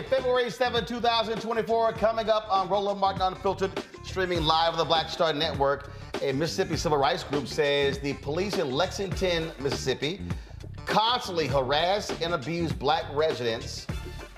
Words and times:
February 0.00 0.48
7, 0.48 0.86
2024, 0.86 1.92
coming 1.92 2.30
up 2.30 2.46
on 2.50 2.66
Roland 2.70 2.98
Martin 2.98 3.20
Unfiltered, 3.20 3.70
streaming 4.04 4.42
live 4.42 4.72
on 4.72 4.78
the 4.78 4.84
Black 4.84 5.10
Star 5.10 5.34
Network. 5.34 5.92
A 6.22 6.32
Mississippi 6.32 6.76
civil 6.76 6.96
rights 6.96 7.24
group 7.24 7.46
says 7.46 7.98
the 7.98 8.14
police 8.14 8.56
in 8.56 8.70
Lexington, 8.70 9.52
Mississippi, 9.60 10.22
constantly 10.86 11.46
harass 11.46 12.10
and 12.22 12.32
abuse 12.32 12.72
black 12.72 13.04
residents 13.12 13.86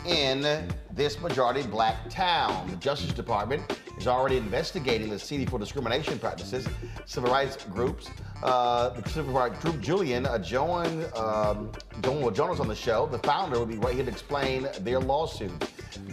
in 0.04 0.66
this 0.92 1.20
majority 1.20 1.62
black 1.62 2.10
town. 2.10 2.68
The 2.68 2.76
Justice 2.76 3.12
Department 3.12 3.62
is 3.98 4.06
already 4.06 4.36
investigating 4.36 5.10
the 5.10 5.18
CD 5.18 5.46
for 5.46 5.58
discrimination 5.58 6.18
practices. 6.18 6.66
Civil 7.06 7.30
rights 7.30 7.64
groups, 7.64 8.10
uh, 8.42 8.90
the 8.90 9.08
civil 9.08 9.32
rights 9.32 9.58
group 9.60 9.80
Julian, 9.80 10.26
uh, 10.26 10.38
Joan, 10.38 11.04
um, 11.16 11.70
Joan 12.02 12.60
on 12.60 12.68
the 12.68 12.74
show. 12.74 13.06
The 13.06 13.18
founder 13.20 13.58
will 13.58 13.66
be 13.66 13.78
right 13.78 13.94
here 13.94 14.04
to 14.04 14.10
explain 14.10 14.68
their 14.80 15.00
lawsuit. 15.00 15.52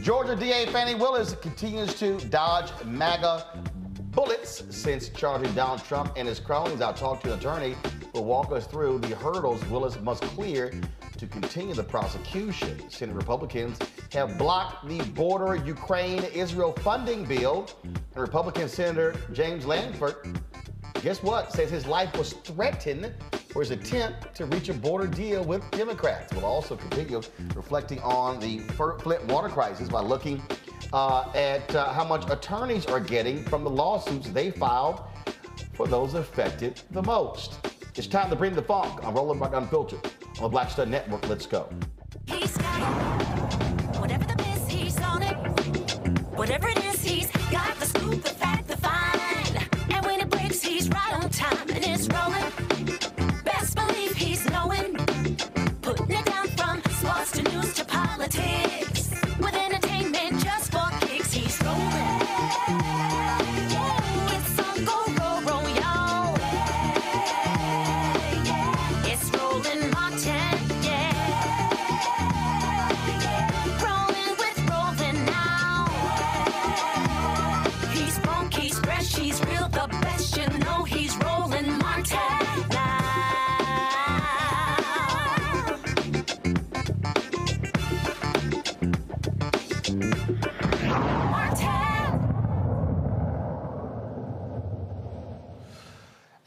Georgia 0.02 0.36
DA 0.36 0.66
Fani 0.68 0.96
Willis 0.96 1.36
continues 1.41 1.96
to 1.96 2.18
dodge 2.30 2.72
MAGA 2.86 3.64
bullets 4.12 4.64
since 4.70 5.09
charging 5.09 5.53
Donald 5.53 5.84
Trump 5.84 6.14
and 6.18 6.28
his 6.28 6.40
cronies. 6.40 6.81
I'll 6.81 6.94
talk 6.94 7.22
to 7.24 7.34
an 7.34 7.40
attorney 7.40 7.75
who 8.14 8.20
will 8.20 8.25
walk 8.25 8.52
us 8.52 8.68
through 8.68 9.00
the 9.00 9.16
hurdles 9.16 9.64
Willis 9.66 10.00
must 10.02 10.24
clear 10.24 10.72
to 11.22 11.28
continue 11.28 11.76
the 11.76 11.84
prosecution. 11.84 12.90
Senate 12.90 13.16
Republicans 13.16 13.78
have 14.12 14.40
blocked 14.40 14.88
the 14.88 15.00
border 15.12 15.56
Ukraine 15.56 16.24
Israel 16.34 16.74
funding 16.82 17.26
bill. 17.26 17.70
And 17.84 18.00
Republican 18.16 18.68
Senator 18.68 19.14
James 19.32 19.68
Lankford, 19.68 20.40
guess 21.04 21.22
what, 21.22 21.54
says 21.54 21.70
his 21.70 21.86
life 21.86 22.18
was 22.18 22.34
threatened 22.34 23.14
for 23.50 23.59
his 23.59 23.70
attempt 23.70 24.34
to 24.34 24.46
reach 24.46 24.70
a 24.70 24.74
border 24.74 25.06
deal 25.06 25.44
with 25.44 25.70
Democrats. 25.70 26.34
We'll 26.34 26.46
also 26.46 26.76
continue 26.76 27.22
reflecting 27.53 28.00
on 28.00 28.40
the 28.40 28.58
Flint 29.03 29.24
water 29.28 29.50
crisis 29.50 29.90
by 29.90 30.02
looking 30.02 30.42
uh, 30.92 31.32
at 31.36 31.76
uh, 31.76 31.94
how 31.94 32.03
much 32.03 32.28
attorneys 32.32 32.88
are 32.88 33.00
getting 33.00 33.44
from 33.44 33.64
the 33.64 33.70
lawsuits 33.70 34.32
they 34.32 34.50
filed 34.50 35.03
for 35.74 35.86
those 35.86 36.16
affected 36.16 36.82
the 36.90 37.03
most. 37.03 37.59
It's 37.96 38.08
time 38.08 38.32
to 38.32 38.36
bring 38.36 38.56
the 38.56 38.64
funk 38.64 39.06
on 39.06 39.14
Rolling 39.14 39.38
Rock 39.38 39.53
Unfiltered 39.53 40.00
on 40.38 40.44
the 40.44 40.50
Black 40.50 40.69
Star 40.69 40.86
Network. 40.86 41.28
Let's 41.28 41.46
go. 41.46 41.69
He's 42.25 42.58
got 42.58 42.80
it. 42.81 44.00
Whatever 44.00 44.25
the 44.25 44.36
miss, 44.38 44.68
he's 44.68 45.00
on 45.02 45.24
it. 45.24 45.36
Whatever 46.36 46.69
it 46.69 46.84
is, 46.86 47.03
he's 47.03 47.31
got 47.52 47.75
the 47.80 47.86
scoop, 47.86 48.24
the 48.24 48.30
fact, 48.30 48.68
the. 48.68 48.81
And 49.90 50.06
when 50.06 50.22
it 50.22 50.30
breaks, 50.30 50.62
he's 50.62 50.90
right 50.90 51.14
on 51.14 51.30
time 51.30 51.70
and 51.70 51.84
it's 51.86 52.08
rolling. 52.08 53.01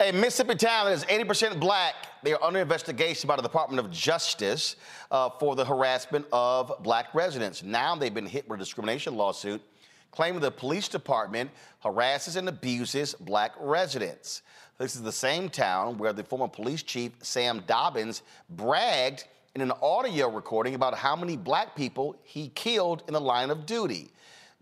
A 0.05 0.13
Mississippi 0.13 0.55
town 0.57 0.85
that 0.85 0.93
is 0.93 1.05
80% 1.05 1.59
black. 1.59 1.95
They 2.23 2.35
are 2.35 2.43
under 2.43 2.61
investigation 2.61 3.27
by 3.27 3.37
the 3.37 3.43
Department 3.43 3.81
of 3.81 3.91
Justice 3.91 4.77
uh, 5.11 5.31
for 5.41 5.56
the 5.56 5.65
harassment 5.65 6.27
of 6.31 6.75
black 6.83 7.15
residents. 7.15 7.62
Now 7.62 7.97
they've 7.97 8.12
been 8.12 8.27
hit 8.27 8.47
with 8.47 8.61
a 8.61 8.62
discrimination 8.62 9.17
lawsuit 9.17 9.62
claiming 10.11 10.43
the 10.43 10.51
police 10.51 10.89
department 10.89 11.51
harasses 11.79 12.37
and 12.37 12.51
abuses 12.51 13.15
black 13.15 13.53
residents. 13.59 14.43
This 14.77 14.95
is 14.95 15.01
the 15.01 15.11
same 15.11 15.49
town 15.49 15.97
where 15.97 16.12
the 16.12 16.23
former 16.23 16.49
police 16.49 16.83
chief, 16.83 17.12
Sam 17.23 17.62
Dobbins, 17.67 18.21
bragged 18.50 19.25
in 19.55 19.62
an 19.62 19.73
audio 19.81 20.29
recording 20.29 20.75
about 20.75 20.99
how 20.99 21.17
many 21.17 21.39
black 21.39 21.75
people 21.75 22.15
he 22.25 22.49
killed 22.49 23.05
in 23.09 23.15
the 23.15 23.21
line 23.23 23.49
of 23.49 23.65
duty. 23.65 24.11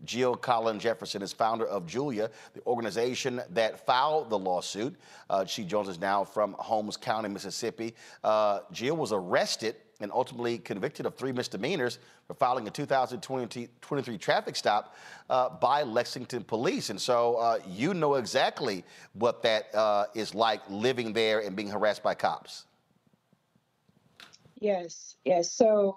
Jill 0.04 0.37
Collen 0.37 0.78
Jefferson 0.78 1.22
is 1.22 1.32
founder 1.32 1.66
of 1.66 1.87
Julia, 1.87 2.31
the 2.54 2.62
organization 2.66 3.40
that 3.50 3.87
filed 3.87 4.31
the 4.31 4.38
lawsuit. 4.38 4.94
Uh, 5.31 5.44
she 5.44 5.64
joins 5.64 5.88
us 5.88 5.99
now 5.99 6.25
from 6.25 6.54
Holmes 6.58 6.96
County, 6.96 7.28
Mississippi. 7.28 7.94
Uh, 8.22 8.60
Jill 8.72 8.96
was 8.96 9.12
arrested 9.12 9.76
and 10.00 10.10
ultimately 10.12 10.58
convicted 10.58 11.06
of 11.06 11.14
three 11.14 11.32
misdemeanors 11.32 11.99
for 12.26 12.34
filing 12.34 12.66
a 12.66 12.70
2023 12.70 14.19
traffic 14.19 14.56
stop 14.56 14.96
uh, 15.31 15.49
by 15.49 15.82
Lexington 15.82 16.43
police. 16.43 16.90
And 16.90 17.00
so 17.00 17.37
uh, 17.37 17.58
you 17.69 17.94
know 17.94 18.14
exactly 18.14 18.84
what 19.14 19.43
that 19.43 19.72
uh, 19.75 20.06
is 20.14 20.34
like 20.34 20.60
living 20.69 21.12
there 21.12 21.40
and 21.40 21.54
being 21.54 21.69
harassed 21.70 22.02
by 22.02 22.14
cops. 22.14 22.66
Yes, 24.58 25.16
yes. 25.25 25.50
So 25.50 25.96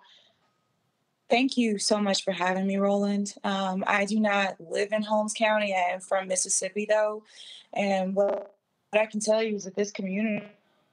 thank 1.29 1.57
you 1.57 1.77
so 1.77 1.99
much 1.99 2.23
for 2.23 2.31
having 2.31 2.67
me, 2.67 2.77
Roland. 2.77 3.33
Um, 3.43 3.83
I 3.87 4.05
do 4.05 4.19
not 4.19 4.55
live 4.59 4.91
in 4.91 5.01
Holmes 5.01 5.33
County. 5.33 5.73
I 5.73 5.93
am 5.93 5.99
from 5.99 6.27
Mississippi, 6.27 6.85
though. 6.87 7.23
And 7.73 8.15
what, 8.15 8.55
I 8.93 9.05
can 9.05 9.19
tell 9.19 9.43
you 9.43 9.55
is 9.55 9.65
that 9.65 9.75
this 9.75 9.91
community 9.91 10.45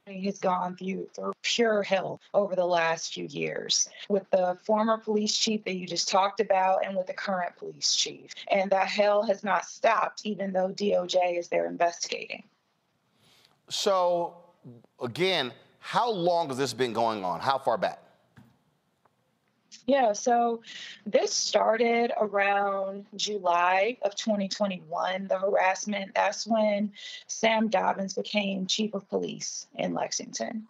has 0.07 0.39
gone 0.39 0.75
through, 0.75 1.07
through 1.15 1.31
pure 1.43 1.81
hell 1.83 2.19
over 2.33 2.55
the 2.55 2.65
last 2.65 3.13
few 3.13 3.25
years 3.25 3.87
with 4.09 4.29
the 4.31 4.57
former 4.63 4.97
police 4.97 5.37
chief 5.37 5.63
that 5.63 5.75
you 5.75 5.87
just 5.87 6.09
talked 6.09 6.41
about 6.41 6.85
and 6.85 6.97
with 6.97 7.07
the 7.07 7.13
current 7.13 7.55
police 7.55 7.95
chief. 7.95 8.31
And 8.51 8.69
that 8.71 8.87
hell 8.87 9.23
has 9.23 9.43
not 9.43 9.65
stopped, 9.65 10.25
even 10.25 10.51
though 10.51 10.69
DOJ 10.69 11.37
is 11.37 11.47
there 11.47 11.67
investigating. 11.67 12.43
So, 13.69 14.35
again, 15.01 15.53
how 15.79 16.11
long 16.11 16.49
has 16.49 16.57
this 16.57 16.73
been 16.73 16.93
going 16.93 17.23
on? 17.23 17.39
How 17.39 17.57
far 17.57 17.77
back? 17.77 17.99
Yeah, 19.85 20.13
so 20.13 20.61
this 21.05 21.33
started 21.33 22.13
around 22.19 23.05
July 23.15 23.97
of 24.01 24.15
2021, 24.15 25.27
the 25.27 25.37
harassment. 25.37 26.15
That's 26.15 26.47
when 26.47 26.93
Sam 27.27 27.67
Dobbins 27.67 28.13
became 28.13 28.65
chief 28.65 28.93
of 28.93 29.07
police 29.09 29.67
in 29.75 29.93
Lexington. 29.93 30.67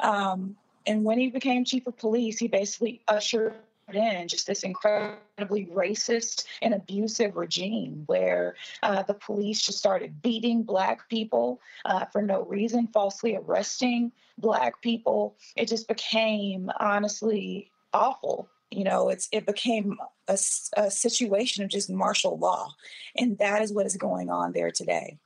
Um, 0.00 0.56
and 0.86 1.04
when 1.04 1.18
he 1.18 1.28
became 1.28 1.64
chief 1.64 1.86
of 1.86 1.98
police, 1.98 2.38
he 2.38 2.48
basically 2.48 3.02
ushered 3.06 3.54
in 3.92 4.28
just 4.28 4.46
this 4.46 4.62
incredibly 4.62 5.66
racist 5.66 6.44
and 6.62 6.72
abusive 6.72 7.36
regime 7.36 8.04
where 8.06 8.54
uh, 8.82 9.02
the 9.02 9.12
police 9.12 9.60
just 9.60 9.78
started 9.78 10.22
beating 10.22 10.62
black 10.62 11.06
people 11.10 11.60
uh, 11.84 12.06
for 12.06 12.22
no 12.22 12.44
reason, 12.44 12.86
falsely 12.86 13.36
arresting 13.36 14.10
black 14.38 14.80
people. 14.80 15.36
It 15.54 15.68
just 15.68 15.86
became 15.86 16.70
honestly 16.80 17.70
awful. 17.92 18.48
You 18.74 18.84
know, 18.84 19.08
it's 19.08 19.28
it 19.32 19.46
became 19.46 19.96
a, 20.28 20.38
a 20.76 20.90
situation 20.90 21.64
of 21.64 21.70
just 21.70 21.90
martial 21.90 22.38
law, 22.38 22.74
and 23.16 23.38
that 23.38 23.62
is 23.62 23.72
what 23.72 23.86
is 23.86 23.96
going 23.96 24.30
on 24.30 24.52
there 24.52 24.70
today. 24.70 25.18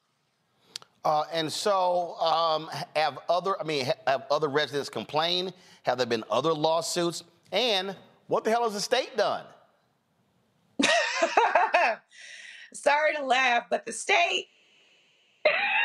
Uh, 1.05 1.25
and 1.33 1.51
so, 1.51 2.17
um, 2.17 2.71
have 2.95 3.19
other 3.29 3.61
I 3.61 3.65
mean, 3.65 3.87
have 4.07 4.25
other 4.31 4.49
residents 4.49 4.89
complained? 4.89 5.55
Have 5.85 5.99
there 5.99 6.07
been 6.07 6.25
other 6.31 6.53
lawsuits? 6.53 7.25
And 7.53 7.97
what 8.27 8.45
the 8.45 8.51
hell 8.51 8.65
has 8.65 8.75
the 8.75 8.81
state 8.81 9.17
done? 9.17 9.45
Sorry 12.75 13.15
to 13.17 13.25
laugh, 13.25 13.65
but 13.71 13.87
the 13.87 13.93
state 13.93 14.49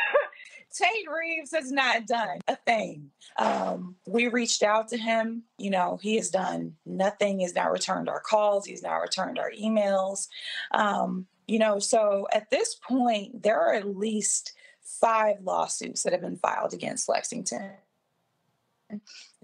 Tate 0.74 1.08
Reeves 1.08 1.52
has 1.52 1.70
not 1.70 2.06
done 2.06 2.40
a 2.48 2.56
thing. 2.56 3.10
Um, 3.36 3.94
we 4.06 4.26
reached 4.26 4.62
out 4.62 4.88
to 4.88 4.96
him. 4.96 5.44
You 5.56 5.70
know, 5.70 5.98
he 6.02 6.16
has 6.16 6.30
done 6.30 6.74
nothing. 6.84 7.38
He's 7.38 7.54
not 7.54 7.70
returned 7.70 8.08
our 8.08 8.20
calls. 8.20 8.66
He's 8.66 8.82
not 8.82 8.96
returned 8.96 9.38
our 9.38 9.52
emails. 9.52 10.28
Um, 10.72 11.26
you 11.46 11.58
know, 11.58 11.78
so 11.78 12.26
at 12.32 12.50
this 12.50 12.74
point, 12.74 13.42
there 13.42 13.60
are 13.60 13.74
at 13.74 13.96
least 13.96 14.54
five 14.82 15.36
lawsuits 15.42 16.02
that 16.02 16.12
have 16.12 16.22
been 16.22 16.36
filed 16.36 16.74
against 16.74 17.08
Lexington. 17.08 17.70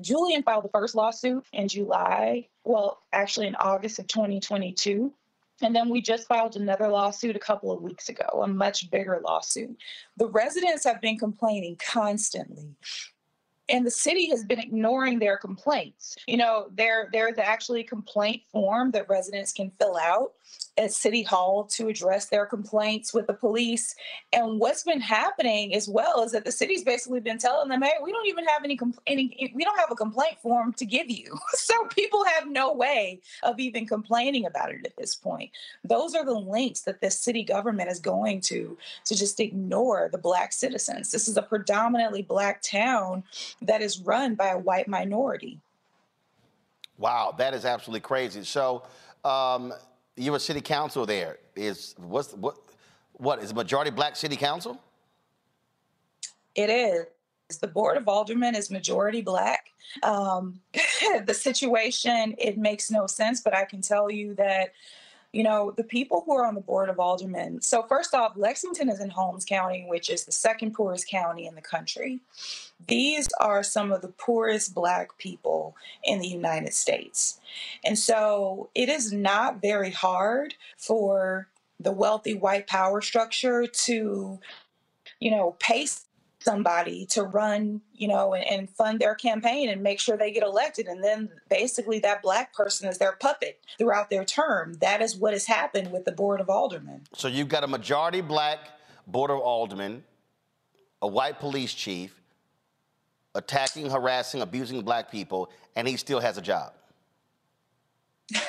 Julian 0.01 0.43
filed 0.43 0.65
the 0.65 0.69
first 0.69 0.95
lawsuit 0.95 1.45
in 1.53 1.69
July, 1.69 2.49
well, 2.65 3.03
actually 3.13 3.47
in 3.47 3.55
August 3.57 3.99
of 3.99 4.07
2022. 4.07 5.13
And 5.63 5.75
then 5.75 5.89
we 5.89 6.01
just 6.01 6.27
filed 6.27 6.57
another 6.57 6.89
lawsuit 6.89 7.37
a 7.37 7.41
couple 7.41 7.71
of 7.73 7.83
weeks 7.83 8.09
ago, 8.09 8.43
a 8.43 8.49
much 8.49 8.91
bigger 8.91 9.21
lawsuit. 9.25 9.77
The 10.17 10.29
residents 10.29 10.85
have 10.85 11.01
been 11.01 11.19
complaining 11.19 11.77
constantly 11.77 12.77
and 13.71 13.87
the 13.87 13.91
city 13.91 14.29
has 14.31 14.45
been 14.45 14.59
ignoring 14.59 15.19
their 15.19 15.37
complaints. 15.37 16.17
You 16.27 16.37
know, 16.37 16.67
there 16.75 17.09
there's 17.13 17.39
actually 17.39 17.81
a 17.81 17.85
complaint 17.85 18.43
form 18.53 18.91
that 18.93 19.09
residents 19.09 19.53
can 19.53 19.71
fill 19.79 19.97
out 19.97 20.33
at 20.81 20.93
City 20.93 21.23
Hall 21.23 21.65
to 21.65 21.89
address 21.89 22.27
their 22.27 22.47
complaints 22.47 23.13
with 23.13 23.27
the 23.27 23.35
police. 23.35 23.95
And 24.33 24.59
what's 24.59 24.83
been 24.83 25.01
happening 25.01 25.75
as 25.75 25.89
well 25.89 26.23
is 26.23 26.33
that 26.33 26.45
the 26.45 26.53
city's 26.53 26.85
basically 26.85 27.21
been 27.21 27.39
telling 27.39 27.69
them, 27.69 27.83
"Hey, 27.83 27.93
we 28.03 28.13
don't 28.13 28.27
even 28.27 28.47
have 28.47 28.63
any, 28.65 28.79
we 29.55 29.65
don't 29.65 29.79
have 29.79 29.91
a 29.91 29.97
complaint 29.97 30.39
form 30.41 30.73
to 30.75 30.87
give 30.87 31.11
you." 31.11 31.39
so 31.51 31.85
people 31.87 32.25
have 32.25 32.49
no 32.49 32.73
way 32.73 33.21
of 33.43 33.61
even 33.61 33.87
complaining 33.87 34.47
about 34.47 34.71
it 34.71 34.87
at 34.87 34.97
this 34.97 35.15
point. 35.15 35.51
Those 35.85 36.15
are 36.15 36.25
the 36.25 36.33
links 36.33 36.83
that 36.83 37.01
the 37.01 37.11
city 37.11 37.43
government 37.43 37.91
is 37.91 38.01
going 38.01 38.41
to 38.43 38.79
to 39.05 39.15
just 39.15 39.41
ignore 39.41 40.09
the 40.11 40.19
black 40.19 40.53
citizens. 40.53 41.11
This 41.11 41.29
is 41.29 41.37
a 41.37 41.43
predominantly 41.43 42.23
black 42.23 42.63
town 42.63 43.25
that 43.63 43.83
is 43.83 44.01
run 44.01 44.35
by 44.35 44.49
a 44.49 44.59
white 44.59 44.89
minority. 44.89 45.61
Wow, 46.99 47.35
that 47.39 47.55
is 47.55 47.65
absolutely 47.65 48.01
crazy. 48.01 48.45
So, 48.45 48.83
um, 49.25 49.73
you're 50.21 50.37
a 50.37 50.41
city 50.41 50.61
council 50.61 51.07
there. 51.07 51.39
Is 51.57 51.95
what's 51.99 52.33
what 52.35 52.57
what 53.15 53.43
is 53.43 53.51
a 53.51 53.55
majority 53.55 53.91
black 53.91 54.17
city 54.17 54.37
council? 54.37 54.79
It 56.55 56.71
is. 56.71 57.07
The 57.59 57.67
board 57.67 57.97
of 57.97 58.07
aldermen 58.07 58.55
is 58.55 58.71
majority 58.71 59.23
black. 59.23 59.71
Um, 60.03 60.61
the 61.25 61.35
situation 61.35 62.35
it 62.39 62.59
makes 62.59 62.91
no 62.91 63.07
sense, 63.07 63.41
but 63.41 63.55
I 63.55 63.65
can 63.65 63.81
tell 63.81 64.11
you 64.11 64.35
that 64.35 64.73
you 65.33 65.45
know, 65.45 65.71
the 65.71 65.85
people 65.85 66.23
who 66.27 66.35
are 66.35 66.45
on 66.45 66.55
the 66.55 66.61
board 66.61 66.89
of 66.89 66.99
aldermen. 66.99 67.61
So, 67.61 67.83
first 67.83 68.15
off, 68.15 68.33
Lexington 68.37 68.89
is 68.89 69.01
in 69.01 69.11
Holmes 69.11 69.45
County, 69.45 69.85
which 69.89 70.11
is 70.11 70.25
the 70.25 70.33
second 70.33 70.73
poorest 70.73 71.09
county 71.09 71.47
in 71.47 71.55
the 71.55 71.61
country. 71.61 72.21
These 72.89 73.29
are 73.41 73.63
some 73.63 73.93
of 73.93 74.03
the 74.03 74.09
poorest 74.09 74.75
Black 74.75 75.17
people 75.19 75.77
in 76.03 76.19
the 76.19 76.29
United 76.29 76.75
States. 76.75 77.41
And 77.85 77.99
so, 77.99 78.71
it 78.75 78.89
is 78.89 79.13
not 79.13 79.63
very 79.63 79.91
hard 79.91 80.55
for 80.77 81.49
the 81.79 81.93
wealthy 81.93 82.35
white 82.35 82.67
power 82.67 83.01
structure 83.01 83.67
to, 83.67 84.41
you 85.21 85.31
know, 85.31 85.57
pay 85.61 85.87
somebody 86.43 87.07
to 87.07 87.23
run, 87.23 87.81
you 87.93 88.09
know, 88.09 88.35
and, 88.35 88.45
and, 88.45 88.71
fund 88.71 88.99
their 88.99 89.15
campaign 89.15 89.69
and 89.69 89.83
make 89.83 90.01
sure 90.01 90.17
they 90.17 90.33
get 90.33 90.43
elected. 90.43 90.87
And 90.87 91.05
then 91.05 91.29
basically 91.49 91.99
that 92.01 92.23
black 92.23 92.55
person 92.55 92.89
is 92.89 92.99
their 92.99 93.13
puppet 93.13 93.61
throughout 93.79 94.11
their 94.11 94.25
term. 94.25 94.75
That 94.81 95.03
is 95.03 95.17
what 95.17 95.33
has 95.33 95.47
happened 95.47 95.93
with 95.93 96.05
the 96.05 96.13
Board 96.13 96.41
of 96.41 96.49
Aldermen. 96.49 97.03
So 97.15 97.29
you've 97.29 97.49
got 97.49 97.63
a 97.65 97.67
majority 97.67 98.21
black 98.21 98.59
Board 99.07 99.31
of 99.31 99.39
Aldermen, 99.39 100.03
a 101.03 101.07
white 101.07 101.41
police 101.41 101.75
chief 101.75 102.21
attacking, 103.35 103.91
harassing, 103.91 104.41
abusing 104.41 104.83
black 104.83 105.11
people, 105.11 105.51
and 105.77 105.87
he 105.87 105.97
still 105.97 106.21
has 106.21 106.39
a 106.39 106.43
job. 106.43 106.73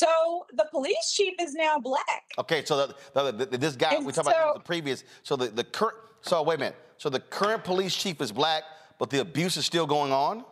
So 0.00 0.46
the 0.54 0.66
police 0.70 1.12
chief 1.12 1.34
is 1.38 1.52
now 1.52 1.78
black. 1.78 2.24
Okay, 2.38 2.64
so 2.64 2.86
the, 2.86 2.94
the, 3.12 3.44
the, 3.44 3.58
this 3.58 3.76
guy 3.76 3.96
and 3.96 4.06
we 4.06 4.12
talked 4.12 4.28
so, 4.28 4.32
about 4.32 4.54
the 4.54 4.60
previous. 4.60 5.04
So 5.22 5.36
the, 5.36 5.48
the 5.48 5.62
current. 5.62 5.96
So 6.22 6.42
wait 6.42 6.54
a 6.54 6.58
minute. 6.58 6.76
So 7.00 7.08
the 7.08 7.18
current 7.18 7.64
police 7.64 7.96
chief 7.96 8.20
is 8.20 8.30
black, 8.30 8.62
but 8.98 9.08
the 9.08 9.20
abuse 9.20 9.56
is 9.56 9.64
still 9.64 9.86
going 9.86 10.12
on? 10.12 10.44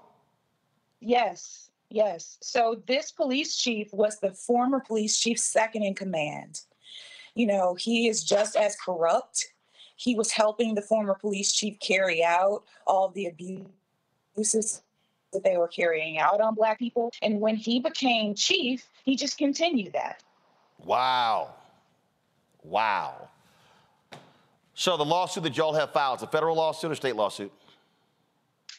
Yes, 0.99 1.69
yes. 1.91 2.39
So 2.41 2.83
this 2.87 3.13
police 3.13 3.59
chief 3.59 3.93
was 3.93 4.19
the 4.19 4.33
former 4.33 4.81
police 4.81 5.19
chief 5.19 5.39
second 5.39 5.83
in 5.83 5.95
command. 5.95 6.63
You 7.35 7.49
know, 7.49 7.75
he 7.75 8.09
is 8.09 8.25
just 8.25 8.57
as 8.57 8.77
corrupt. 8.77 9.53
He 9.97 10.15
was 10.15 10.31
helping 10.31 10.75
the 10.75 10.81
former 10.81 11.13
police 11.13 11.53
chief 11.53 11.79
carry 11.81 12.25
out 12.25 12.63
all 12.87 13.11
the 13.11 13.27
abuses 13.27 14.81
that 15.35 15.45
they 15.45 15.59
were 15.59 15.69
carrying 15.69 16.17
out 16.17 16.41
on 16.41 16.55
black 16.55 16.79
people. 16.79 17.13
And 17.21 17.43
when 17.43 17.57
he 17.57 17.79
became 17.79 18.35
chief, 18.35 18.89
he 19.05 19.17
just 19.17 19.37
continued 19.37 19.93
that. 19.93 20.23
Wow. 20.79 21.51
Wow. 22.63 23.29
So 24.79 24.97
the 24.97 25.05
lawsuit 25.05 25.43
that 25.43 25.57
y'all 25.57 25.73
have 25.73 25.91
filed, 25.91 26.21
is 26.21 26.23
a 26.23 26.29
federal 26.29 26.55
lawsuit 26.55 26.93
or 26.93 26.95
state 26.95 27.17
lawsuit? 27.17 27.51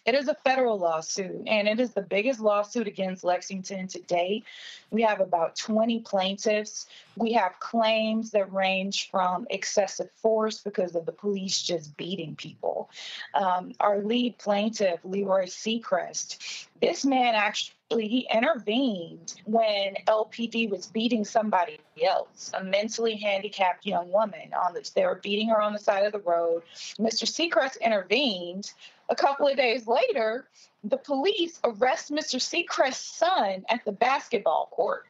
It 0.06 0.16
is 0.16 0.28
a 0.28 0.36
federal 0.36 0.78
lawsuit, 0.78 1.48
and 1.48 1.68
it 1.68 1.80
is 1.80 1.92
the 1.92 2.02
biggest 2.02 2.40
lawsuit 2.40 2.88
against 2.88 3.24
Lexington 3.24 3.88
to 3.90 4.00
date. 4.02 4.46
We 4.92 5.02
have 5.04 5.20
about 5.20 5.56
20 5.56 6.00
plaintiffs. 6.00 6.88
We 7.16 7.34
have 7.34 7.60
claims 7.60 8.32
that 8.32 8.52
range 8.52 9.10
from 9.12 9.46
excessive 9.50 10.10
force 10.16 10.60
because 10.60 10.96
of 10.96 11.06
the 11.06 11.12
police 11.12 11.62
just 11.62 11.96
beating 11.98 12.36
people. 12.36 12.90
Um, 13.34 13.74
our 13.80 14.00
lead 14.00 14.38
plaintiff, 14.38 15.00
Leroy 15.04 15.46
Seacrest, 15.46 16.68
this 16.82 17.06
man 17.06 17.36
actually 17.36 17.76
he 17.92 18.28
intervened 18.32 19.42
when 19.46 19.96
LPD 20.08 20.70
was 20.70 20.86
beating 20.86 21.26
somebody 21.26 21.80
else, 22.04 22.52
a 22.54 22.64
mentally 22.64 23.16
handicapped 23.16 23.86
young 23.86 24.12
woman. 24.12 24.54
On 24.54 24.74
the, 24.74 24.90
they 24.96 25.06
were 25.06 25.20
beating 25.24 25.50
her 25.50 25.62
on 25.62 25.74
the 25.74 25.80
side 25.80 26.06
of 26.06 26.12
the 26.12 26.20
road. 26.20 26.62
Mr. 27.00 27.26
Seacrest 27.26 27.82
intervened. 27.82 28.72
A 29.10 29.16
couple 29.16 29.48
of 29.48 29.58
days 29.58 29.88
later, 29.88 30.48
the 30.84 30.98
police 30.98 31.60
arrest 31.64 32.12
Mr. 32.12 32.40
Seacrest's 32.40 33.18
son 33.18 33.66
at 33.70 33.84
the 33.86 33.92
basketball 33.92 34.70
court. 34.72 35.08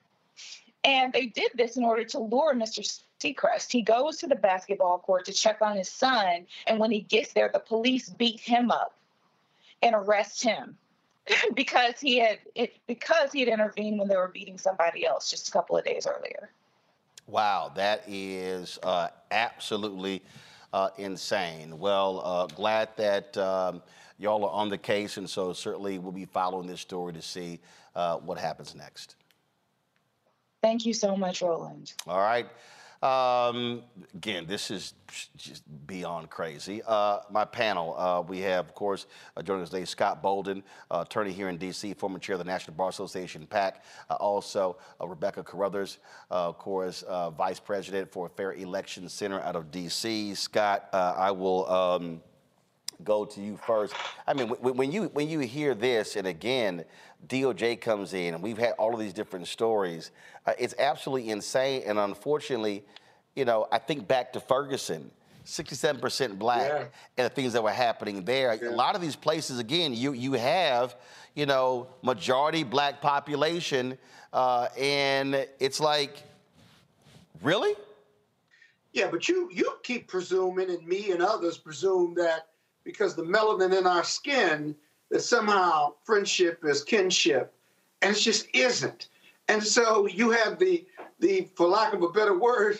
And 0.83 1.11
they 1.11 1.25
did 1.25 1.51
this 1.55 1.75
in 1.75 1.83
order 1.83 2.05
to 2.05 2.19
lure 2.19 2.53
Mr. 2.55 3.01
Seacrest. 3.19 3.71
He 3.71 3.81
goes 3.81 4.17
to 4.17 4.27
the 4.27 4.35
basketball 4.35 4.99
court 4.99 5.25
to 5.25 5.33
check 5.33 5.61
on 5.61 5.75
his 5.75 5.89
son. 5.89 6.47
And 6.67 6.79
when 6.79 6.91
he 6.91 7.01
gets 7.01 7.33
there, 7.33 7.49
the 7.51 7.59
police 7.59 8.09
beat 8.09 8.39
him 8.39 8.71
up 8.71 8.95
and 9.81 9.93
arrest 9.93 10.41
him 10.41 10.77
because 11.53 11.99
he 11.99 12.19
had 12.19 12.39
it 12.55 12.73
because 12.87 13.31
he 13.31 13.41
had 13.41 13.49
intervened 13.49 13.99
when 13.99 14.07
they 14.07 14.15
were 14.15 14.29
beating 14.29 14.57
somebody 14.57 15.05
else 15.05 15.29
just 15.29 15.49
a 15.49 15.51
couple 15.51 15.77
of 15.77 15.83
days 15.85 16.07
earlier. 16.07 16.49
Wow, 17.27 17.71
that 17.75 18.03
is 18.07 18.79
uh, 18.81 19.09
absolutely 19.29 20.23
uh, 20.73 20.89
insane. 20.97 21.77
Well, 21.77 22.21
uh, 22.23 22.47
glad 22.47 22.89
that 22.97 23.37
um, 23.37 23.81
y'all 24.17 24.43
are 24.45 24.51
on 24.51 24.69
the 24.69 24.77
case, 24.77 25.17
and 25.17 25.29
so 25.29 25.53
certainly 25.53 25.99
we'll 25.99 26.11
be 26.11 26.25
following 26.25 26.67
this 26.67 26.81
story 26.81 27.13
to 27.13 27.21
see 27.21 27.59
uh, 27.95 28.17
what 28.17 28.37
happens 28.37 28.75
next. 28.75 29.15
Thank 30.61 30.85
you 30.85 30.93
so 30.93 31.15
much, 31.15 31.41
Roland. 31.41 31.93
All 32.05 32.19
right. 32.19 32.47
Um, 33.01 33.83
again, 34.13 34.45
this 34.45 34.69
is 34.69 34.93
just 35.37 35.63
beyond 35.87 36.29
crazy. 36.29 36.81
Uh, 36.85 37.19
my 37.31 37.45
panel, 37.45 37.97
uh, 37.97 38.21
we 38.21 38.39
have, 38.41 38.65
of 38.65 38.75
course, 38.75 39.05
uh, 39.37 39.41
joining 39.41 39.63
us 39.63 39.69
today, 39.69 39.85
Scott 39.85 40.21
Bolden, 40.21 40.63
uh, 40.91 41.05
attorney 41.07 41.31
here 41.31 41.47
in 41.47 41.57
D.C., 41.57 41.93
former 41.93 42.19
chair 42.19 42.33
of 42.33 42.39
the 42.39 42.45
National 42.45 42.75
Bar 42.75 42.89
Association, 42.89 43.47
PAC. 43.47 43.85
Uh, 44.09 44.15
also, 44.15 44.77
uh, 44.99 45.07
Rebecca 45.07 45.43
Carruthers, 45.43 45.99
of 46.29 46.57
course, 46.57 47.05
vice 47.37 47.59
president 47.59 48.11
for 48.11 48.27
Fair 48.27 48.53
Election 48.53 49.07
Center 49.07 49.39
out 49.41 49.55
of 49.55 49.71
D.C. 49.71 50.35
Scott, 50.35 50.89
I 50.91 51.31
will. 51.31 51.69
Um, 51.69 52.21
go 53.03 53.23
to 53.23 53.41
you 53.41 53.55
first. 53.55 53.93
I 54.27 54.33
mean, 54.33 54.49
when 54.49 54.91
you 54.91 55.05
when 55.13 55.29
you 55.29 55.39
hear 55.39 55.73
this, 55.73 56.17
and 56.17 56.27
again, 56.27 56.83
DOJ 57.27 57.79
comes 57.81 58.13
in, 58.13 58.33
and 58.33 58.43
we've 58.43 58.57
had 58.57 58.71
all 58.73 58.93
of 58.93 58.99
these 58.99 59.13
different 59.13 59.47
stories. 59.47 60.11
Uh, 60.45 60.53
it's 60.57 60.73
absolutely 60.79 61.29
insane, 61.29 61.83
and 61.85 61.99
unfortunately, 61.99 62.83
you 63.35 63.45
know, 63.45 63.67
I 63.71 63.77
think 63.77 64.07
back 64.07 64.33
to 64.33 64.39
Ferguson. 64.39 65.11
67% 65.45 66.37
black 66.37 66.69
yeah. 66.69 66.85
and 67.17 67.25
the 67.25 67.29
things 67.29 67.53
that 67.53 67.63
were 67.63 67.71
happening 67.71 68.23
there. 68.23 68.53
Yeah. 68.53 68.69
A 68.69 68.71
lot 68.71 68.93
of 68.93 69.01
these 69.01 69.15
places, 69.15 69.57
again, 69.57 69.95
you 69.95 70.13
you 70.13 70.33
have, 70.33 70.95
you 71.33 71.47
know, 71.47 71.87
majority 72.03 72.63
black 72.63 73.01
population, 73.01 73.97
uh, 74.31 74.67
and 74.77 75.47
it's 75.59 75.79
like, 75.79 76.21
really? 77.41 77.73
Yeah, 78.93 79.09
but 79.09 79.27
you 79.27 79.49
you 79.51 79.73
keep 79.81 80.07
presuming, 80.07 80.69
and 80.69 80.85
me 80.85 81.11
and 81.11 81.21
others 81.23 81.57
presume 81.57 82.13
that 82.15 82.49
because 82.83 83.15
the 83.15 83.23
melanin 83.23 83.75
in 83.75 83.87
our 83.87 84.03
skin 84.03 84.75
that 85.09 85.21
somehow 85.21 85.93
friendship 86.03 86.63
is 86.63 86.83
kinship, 86.83 87.53
and 88.01 88.15
it 88.15 88.19
just 88.19 88.47
isn't. 88.53 89.09
And 89.47 89.63
so 89.63 90.05
you 90.07 90.29
have 90.31 90.59
the 90.59 90.85
the 91.19 91.49
for 91.55 91.67
lack 91.67 91.93
of 91.93 92.03
a 92.03 92.09
better 92.09 92.37
word, 92.37 92.79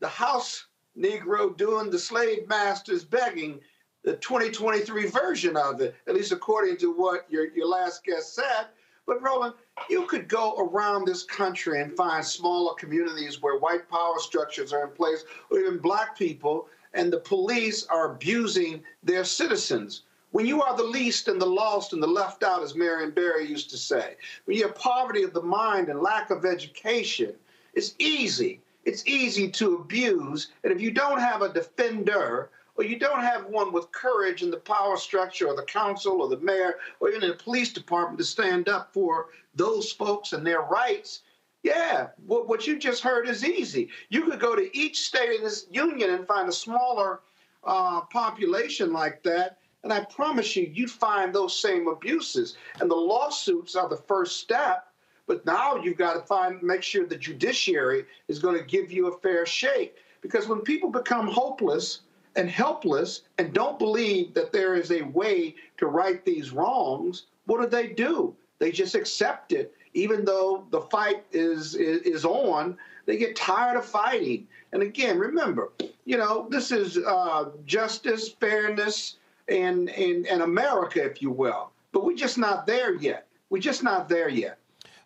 the 0.00 0.08
house 0.08 0.66
Negro 0.98 1.56
doing 1.56 1.90
the 1.90 1.98
slave 1.98 2.46
masters 2.48 3.04
begging, 3.04 3.60
the 4.04 4.16
2023 4.16 5.06
version 5.06 5.56
of 5.56 5.80
it, 5.80 5.94
at 6.06 6.14
least 6.14 6.32
according 6.32 6.76
to 6.78 6.92
what 6.92 7.26
your, 7.30 7.50
your 7.54 7.66
last 7.66 8.04
guest 8.04 8.34
said. 8.34 8.66
But 9.06 9.22
Roland, 9.22 9.54
you 9.88 10.06
could 10.06 10.28
go 10.28 10.54
around 10.56 11.06
this 11.06 11.24
country 11.24 11.80
and 11.80 11.96
find 11.96 12.24
smaller 12.24 12.74
communities 12.74 13.42
where 13.42 13.58
white 13.58 13.88
power 13.88 14.18
structures 14.18 14.72
are 14.72 14.84
in 14.84 14.90
place, 14.90 15.24
or 15.50 15.58
even 15.58 15.78
black 15.78 16.16
people, 16.16 16.68
and 16.94 17.12
the 17.12 17.18
police 17.18 17.84
are 17.86 18.12
abusing 18.12 18.82
their 19.02 19.24
citizens. 19.24 20.02
When 20.32 20.46
you 20.46 20.62
are 20.62 20.76
the 20.76 20.82
least 20.82 21.28
and 21.28 21.40
the 21.40 21.46
lost 21.46 21.92
and 21.92 22.02
the 22.02 22.06
left 22.06 22.42
out, 22.42 22.62
as 22.62 22.74
Marion 22.74 23.10
Barry 23.10 23.46
used 23.46 23.70
to 23.70 23.76
say, 23.76 24.16
when 24.46 24.56
you 24.56 24.66
have 24.66 24.74
poverty 24.74 25.22
of 25.22 25.34
the 25.34 25.42
mind 25.42 25.88
and 25.88 26.00
lack 26.00 26.30
of 26.30 26.44
education, 26.46 27.34
it's 27.74 27.94
easy. 27.98 28.60
It's 28.84 29.06
easy 29.06 29.48
to 29.50 29.76
abuse. 29.76 30.48
And 30.64 30.72
if 30.72 30.80
you 30.80 30.90
don't 30.90 31.20
have 31.20 31.42
a 31.42 31.52
defender, 31.52 32.50
or 32.76 32.84
you 32.84 32.98
don't 32.98 33.20
have 33.20 33.46
one 33.46 33.72
with 33.72 33.92
courage 33.92 34.42
in 34.42 34.50
the 34.50 34.56
power 34.56 34.96
structure 34.96 35.48
or 35.48 35.54
the 35.54 35.64
council 35.64 36.22
or 36.22 36.28
the 36.28 36.38
mayor 36.38 36.76
or 37.00 37.10
even 37.10 37.22
in 37.22 37.28
the 37.28 37.36
police 37.36 37.70
department 37.70 38.18
to 38.18 38.24
stand 38.24 38.68
up 38.68 38.92
for 38.94 39.26
those 39.54 39.92
folks 39.92 40.32
and 40.32 40.46
their 40.46 40.62
rights, 40.62 41.20
yeah, 41.62 42.08
what, 42.26 42.48
what 42.48 42.66
you 42.66 42.78
just 42.78 43.02
heard 43.02 43.28
is 43.28 43.44
easy. 43.44 43.90
You 44.08 44.24
could 44.24 44.40
go 44.40 44.56
to 44.56 44.76
each 44.76 45.02
state 45.02 45.36
in 45.36 45.44
this 45.44 45.66
union 45.70 46.10
and 46.10 46.26
find 46.26 46.48
a 46.48 46.52
smaller 46.52 47.20
uh, 47.64 48.00
population 48.10 48.92
like 48.92 49.22
that 49.22 49.58
and 49.84 49.92
I 49.92 50.04
promise 50.04 50.54
you, 50.54 50.70
you'd 50.72 50.90
find 50.90 51.34
those 51.34 51.58
same 51.58 51.88
abuses. 51.88 52.56
And 52.80 52.90
the 52.90 52.94
lawsuits 52.94 53.74
are 53.74 53.88
the 53.88 53.96
first 53.96 54.38
step. 54.38 54.88
But 55.26 55.44
now 55.46 55.76
you've 55.76 55.98
got 55.98 56.14
to 56.14 56.20
find, 56.20 56.62
make 56.62 56.82
sure 56.82 57.06
the 57.06 57.16
judiciary 57.16 58.04
is 58.28 58.38
going 58.38 58.58
to 58.58 58.64
give 58.64 58.92
you 58.92 59.08
a 59.08 59.18
fair 59.18 59.46
shake. 59.46 59.96
Because 60.20 60.46
when 60.46 60.60
people 60.60 60.90
become 60.90 61.26
hopeless 61.26 62.00
and 62.36 62.48
helpless 62.48 63.22
and 63.38 63.52
don't 63.52 63.78
believe 63.78 64.34
that 64.34 64.52
there 64.52 64.74
is 64.74 64.90
a 64.90 65.02
way 65.02 65.54
to 65.78 65.86
right 65.86 66.24
these 66.24 66.52
wrongs, 66.52 67.26
what 67.46 67.60
do 67.60 67.66
they 67.66 67.88
do? 67.88 68.34
They 68.58 68.70
just 68.70 68.94
accept 68.94 69.52
it, 69.52 69.74
even 69.94 70.24
though 70.24 70.64
the 70.70 70.82
fight 70.82 71.24
is 71.32 71.74
is, 71.74 72.02
is 72.02 72.24
on. 72.24 72.76
They 73.06 73.16
get 73.16 73.34
tired 73.34 73.76
of 73.76 73.84
fighting. 73.84 74.46
And 74.72 74.82
again, 74.82 75.18
remember, 75.18 75.72
you 76.04 76.16
know, 76.16 76.46
this 76.48 76.70
is 76.70 76.98
uh, 76.98 77.50
justice, 77.66 78.28
fairness, 78.28 79.16
and, 79.48 79.90
and, 79.90 80.26
and 80.26 80.42
America, 80.42 81.04
if 81.04 81.22
you 81.22 81.30
will. 81.30 81.72
But 81.92 82.04
we're 82.04 82.16
just 82.16 82.38
not 82.38 82.66
there 82.66 82.94
yet. 82.94 83.26
We're 83.50 83.60
just 83.60 83.82
not 83.82 84.08
there 84.08 84.28
yet. 84.28 84.58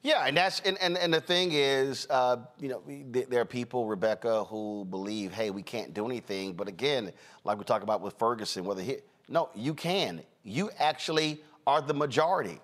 Yeah, 0.03 0.25
and 0.25 0.37
that's 0.37 0.61
and, 0.61 0.79
and, 0.81 0.97
and 0.97 1.13
the 1.13 1.21
thing 1.21 1.51
is, 1.53 2.07
uh, 2.11 2.37
you 2.61 2.69
know, 2.69 2.81
there 3.11 3.41
are 3.41 3.45
people, 3.45 3.87
Rebecca, 3.87 4.45
who 4.45 4.87
believe, 4.89 5.33
hey, 5.33 5.51
we 5.51 5.63
can't 5.63 5.93
do 5.93 6.07
anything. 6.07 6.53
But 6.53 6.69
again, 6.69 7.13
like 7.43 7.59
we 7.59 7.65
talk 7.65 7.83
about 7.83 8.01
with 8.01 8.15
Ferguson, 8.17 8.65
whether 8.65 8.83
he, 8.83 8.99
no, 9.29 9.49
you 9.57 9.75
can. 9.75 10.23
You 10.45 10.71
actually 10.79 11.43
are 11.67 11.83
the 11.83 11.95
majority. 11.95 12.61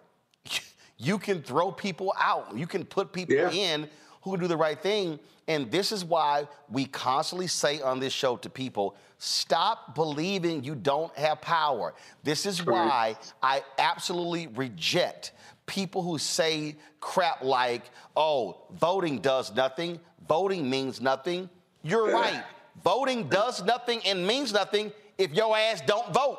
you 0.98 1.18
can 1.18 1.42
throw 1.42 1.72
people 1.72 2.14
out. 2.16 2.56
You 2.56 2.68
can 2.68 2.84
put 2.84 3.12
people 3.12 3.34
yeah. 3.34 3.50
in 3.50 3.88
who 4.20 4.36
do 4.36 4.46
the 4.46 4.56
right 4.56 4.80
thing. 4.80 5.18
And 5.49 5.70
this 5.70 5.90
is 5.90 6.04
why 6.04 6.46
we 6.70 6.87
constantly 6.87 7.46
say 7.49 7.80
on 7.80 7.99
this 7.99 8.12
show 8.12 8.37
to 8.38 8.50
people 8.50 8.96
stop 9.18 9.94
believing 9.94 10.62
you 10.64 10.75
don't 10.75 11.16
have 11.16 11.40
power. 11.40 11.94
This 12.22 12.46
is 12.46 12.64
why 12.64 13.16
I 13.42 13.62
absolutely 13.78 14.46
reject 14.49 15.32
people 15.66 16.02
who 16.02 16.18
say 16.18 16.76
crap 17.00 17.42
like, 17.42 17.82
oh, 18.16 18.62
voting 18.72 19.20
does 19.20 19.54
nothing, 19.54 20.00
voting 20.28 20.68
means 20.68 21.00
nothing. 21.00 21.49
You're 21.82 22.12
right. 22.12 22.44
Voting 22.84 23.28
does 23.28 23.62
nothing 23.62 24.00
and 24.06 24.26
means 24.26 24.52
nothing 24.52 24.92
if 25.18 25.32
your 25.32 25.56
ass 25.56 25.82
don't 25.87 26.12
vote. 26.12 26.38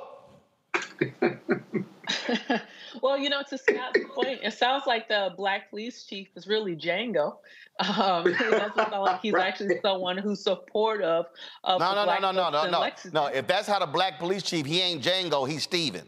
well, 3.01 3.17
you 3.17 3.29
know, 3.29 3.41
to 3.50 3.57
Scott's 3.57 4.00
point, 4.13 4.39
it 4.43 4.53
sounds 4.53 4.83
like 4.85 5.07
the 5.07 5.33
black 5.35 5.69
police 5.69 6.03
chief 6.03 6.27
is 6.35 6.47
really 6.47 6.75
Django. 6.75 7.38
Um, 7.79 8.27
it 8.27 8.38
doesn't 8.38 8.75
sound 8.75 8.91
like 8.91 9.21
he's 9.23 9.33
right. 9.33 9.47
actually 9.47 9.79
someone 9.81 10.17
who's 10.17 10.43
supportive 10.43 11.25
of 11.63 11.79
no, 11.79 11.95
no, 11.95 12.05
no, 12.05 12.19
no, 12.19 12.31
no, 12.31 12.50
no, 12.50 12.69
no, 12.69 12.91
no. 13.12 13.25
If 13.27 13.47
that's 13.47 13.67
how 13.67 13.79
the 13.79 13.88
black 13.88 14.19
police 14.19 14.43
chief, 14.43 14.65
he 14.65 14.79
ain't 14.81 15.03
Django, 15.03 15.47
he's 15.47 15.63
Steven. 15.63 16.07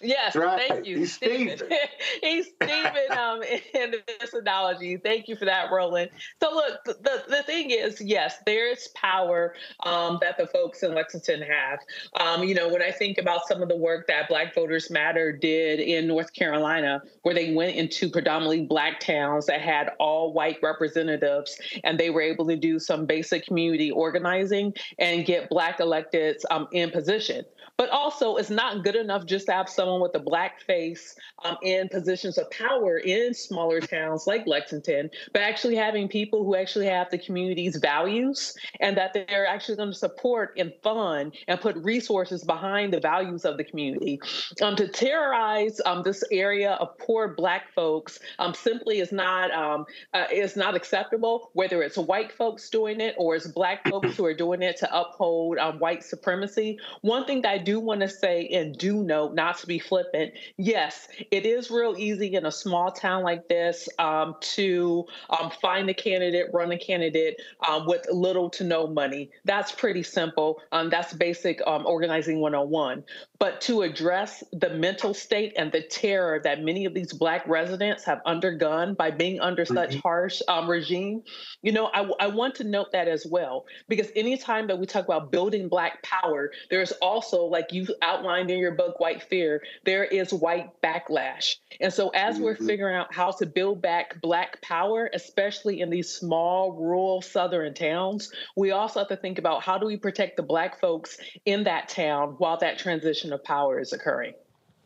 Yes, 0.00 0.36
right. 0.36 0.68
thank 0.68 0.86
you, 0.86 0.98
He's 0.98 1.14
Steven. 1.14 1.58
He's 2.22 2.46
Steven 2.46 3.18
um, 3.18 3.42
in 3.42 3.94
this 4.20 4.32
analogy. 4.32 4.96
Thank 4.96 5.28
you 5.28 5.36
for 5.36 5.44
that, 5.44 5.70
Roland. 5.72 6.10
So 6.40 6.52
look, 6.52 6.84
the, 6.84 7.24
the 7.28 7.42
thing 7.42 7.70
is, 7.70 8.00
yes, 8.00 8.36
there 8.46 8.70
is 8.70 8.88
power 8.94 9.54
um, 9.84 10.18
that 10.20 10.38
the 10.38 10.46
folks 10.46 10.82
in 10.82 10.94
Lexington 10.94 11.42
have. 11.42 11.80
Um, 12.20 12.44
you 12.44 12.54
know, 12.54 12.68
when 12.68 12.82
I 12.82 12.92
think 12.92 13.18
about 13.18 13.48
some 13.48 13.62
of 13.62 13.68
the 13.68 13.76
work 13.76 14.06
that 14.06 14.28
Black 14.28 14.54
Voters 14.54 14.90
Matter 14.90 15.32
did 15.32 15.80
in 15.80 16.06
North 16.06 16.32
Carolina, 16.32 17.02
where 17.22 17.34
they 17.34 17.52
went 17.52 17.74
into 17.74 18.08
predominantly 18.08 18.66
black 18.66 19.00
towns 19.00 19.46
that 19.46 19.60
had 19.60 19.90
all 19.98 20.32
white 20.32 20.58
representatives, 20.62 21.58
and 21.82 21.98
they 21.98 22.10
were 22.10 22.22
able 22.22 22.46
to 22.46 22.56
do 22.56 22.78
some 22.78 23.06
basic 23.06 23.44
community 23.46 23.90
organizing 23.90 24.72
and 24.98 25.26
get 25.26 25.48
black 25.48 25.78
electeds 25.78 26.42
um, 26.50 26.68
in 26.72 26.90
position. 26.90 27.44
But 27.78 27.90
also, 27.90 28.34
it's 28.36 28.50
not 28.50 28.82
good 28.82 28.96
enough 28.96 29.24
just 29.24 29.46
to 29.46 29.52
have 29.52 29.68
someone 29.68 30.00
with 30.00 30.12
a 30.16 30.18
black 30.18 30.60
face 30.62 31.14
um, 31.44 31.56
in 31.62 31.88
positions 31.88 32.36
of 32.36 32.50
power 32.50 32.98
in 32.98 33.32
smaller 33.32 33.80
towns 33.80 34.26
like 34.26 34.48
Lexington, 34.48 35.10
but 35.32 35.42
actually 35.42 35.76
having 35.76 36.08
people 36.08 36.44
who 36.44 36.56
actually 36.56 36.86
have 36.86 37.08
the 37.10 37.18
community's 37.18 37.76
values 37.76 38.56
and 38.80 38.96
that 38.96 39.14
they're 39.14 39.46
actually 39.46 39.76
going 39.76 39.92
to 39.92 39.96
support 39.96 40.54
and 40.56 40.72
fund 40.82 41.34
and 41.46 41.60
put 41.60 41.76
resources 41.76 42.42
behind 42.42 42.92
the 42.92 42.98
values 42.98 43.44
of 43.44 43.56
the 43.56 43.62
community. 43.62 44.20
Um, 44.60 44.74
to 44.74 44.88
terrorize 44.88 45.80
um, 45.86 46.02
this 46.02 46.24
area 46.32 46.72
of 46.72 46.98
poor 46.98 47.28
black 47.28 47.72
folks 47.76 48.18
um, 48.40 48.54
simply 48.54 48.98
is 48.98 49.12
not 49.12 49.52
um, 49.52 49.86
uh, 50.14 50.24
is 50.32 50.56
not 50.56 50.74
acceptable, 50.74 51.50
whether 51.52 51.84
it's 51.84 51.96
white 51.96 52.32
folks 52.32 52.68
doing 52.70 53.00
it 53.00 53.14
or 53.18 53.36
it's 53.36 53.46
black 53.46 53.88
folks 53.88 54.16
who 54.16 54.24
are 54.24 54.34
doing 54.34 54.62
it 54.62 54.78
to 54.78 55.00
uphold 55.00 55.58
um, 55.58 55.78
white 55.78 56.02
supremacy. 56.02 56.76
One 57.02 57.24
thing 57.24 57.46
I 57.46 57.58
do 57.68 57.78
want 57.80 58.00
to 58.00 58.08
say 58.08 58.48
and 58.48 58.78
do 58.78 59.04
note, 59.04 59.34
not 59.34 59.58
to 59.58 59.66
be 59.66 59.78
flippant, 59.78 60.32
yes, 60.56 61.06
it 61.30 61.44
is 61.44 61.70
real 61.70 61.94
easy 61.98 62.34
in 62.34 62.46
a 62.46 62.50
small 62.50 62.90
town 62.90 63.22
like 63.22 63.46
this 63.46 63.90
um, 63.98 64.34
to 64.40 65.04
um, 65.28 65.50
find 65.60 65.90
a 65.90 65.92
candidate, 65.92 66.46
run 66.54 66.72
a 66.72 66.78
candidate 66.78 67.38
um, 67.68 67.86
with 67.86 68.06
little 68.10 68.48
to 68.48 68.64
no 68.64 68.86
money. 68.86 69.28
That's 69.44 69.70
pretty 69.70 70.02
simple. 70.02 70.62
Um, 70.72 70.88
that's 70.88 71.12
basic 71.12 71.60
um, 71.66 71.84
organizing 71.84 72.40
101. 72.40 73.04
But 73.38 73.60
to 73.62 73.82
address 73.82 74.42
the 74.52 74.70
mental 74.70 75.12
state 75.12 75.52
and 75.58 75.70
the 75.70 75.82
terror 75.82 76.40
that 76.44 76.62
many 76.62 76.86
of 76.86 76.94
these 76.94 77.12
Black 77.12 77.46
residents 77.46 78.02
have 78.04 78.22
undergone 78.24 78.94
by 78.94 79.10
being 79.10 79.40
under 79.40 79.64
mm-hmm. 79.64 79.74
such 79.74 79.96
harsh 79.96 80.40
um, 80.48 80.70
regime, 80.70 81.22
you 81.60 81.72
know, 81.72 81.90
I, 81.92 82.10
I 82.18 82.28
want 82.28 82.54
to 82.56 82.64
note 82.64 82.92
that 82.92 83.08
as 83.08 83.26
well. 83.30 83.66
Because 83.88 84.08
anytime 84.16 84.68
that 84.68 84.78
we 84.78 84.86
talk 84.86 85.04
about 85.04 85.30
building 85.30 85.68
Black 85.68 86.02
power, 86.02 86.50
there's 86.70 86.92
also, 86.92 87.44
like 87.44 87.57
you 87.70 87.86
outlined 88.02 88.50
in 88.50 88.58
your 88.58 88.72
book, 88.72 89.00
White 89.00 89.22
Fear, 89.22 89.62
there 89.84 90.04
is 90.04 90.32
white 90.32 90.70
backlash. 90.82 91.56
And 91.80 91.92
so 91.92 92.08
as 92.10 92.34
mm-hmm. 92.34 92.44
we're 92.44 92.56
figuring 92.56 92.96
out 92.96 93.12
how 93.12 93.30
to 93.32 93.46
build 93.46 93.82
back 93.82 94.20
Black 94.20 94.60
power, 94.62 95.10
especially 95.12 95.80
in 95.80 95.90
these 95.90 96.08
small, 96.08 96.72
rural, 96.72 97.22
southern 97.22 97.74
towns, 97.74 98.32
we 98.56 98.70
also 98.70 99.00
have 99.00 99.08
to 99.08 99.16
think 99.16 99.38
about 99.38 99.62
how 99.62 99.78
do 99.78 99.86
we 99.86 99.96
protect 99.96 100.36
the 100.36 100.42
Black 100.42 100.80
folks 100.80 101.18
in 101.44 101.64
that 101.64 101.88
town 101.88 102.34
while 102.38 102.56
that 102.58 102.78
transition 102.78 103.32
of 103.32 103.42
power 103.44 103.78
is 103.78 103.92
occurring. 103.92 104.34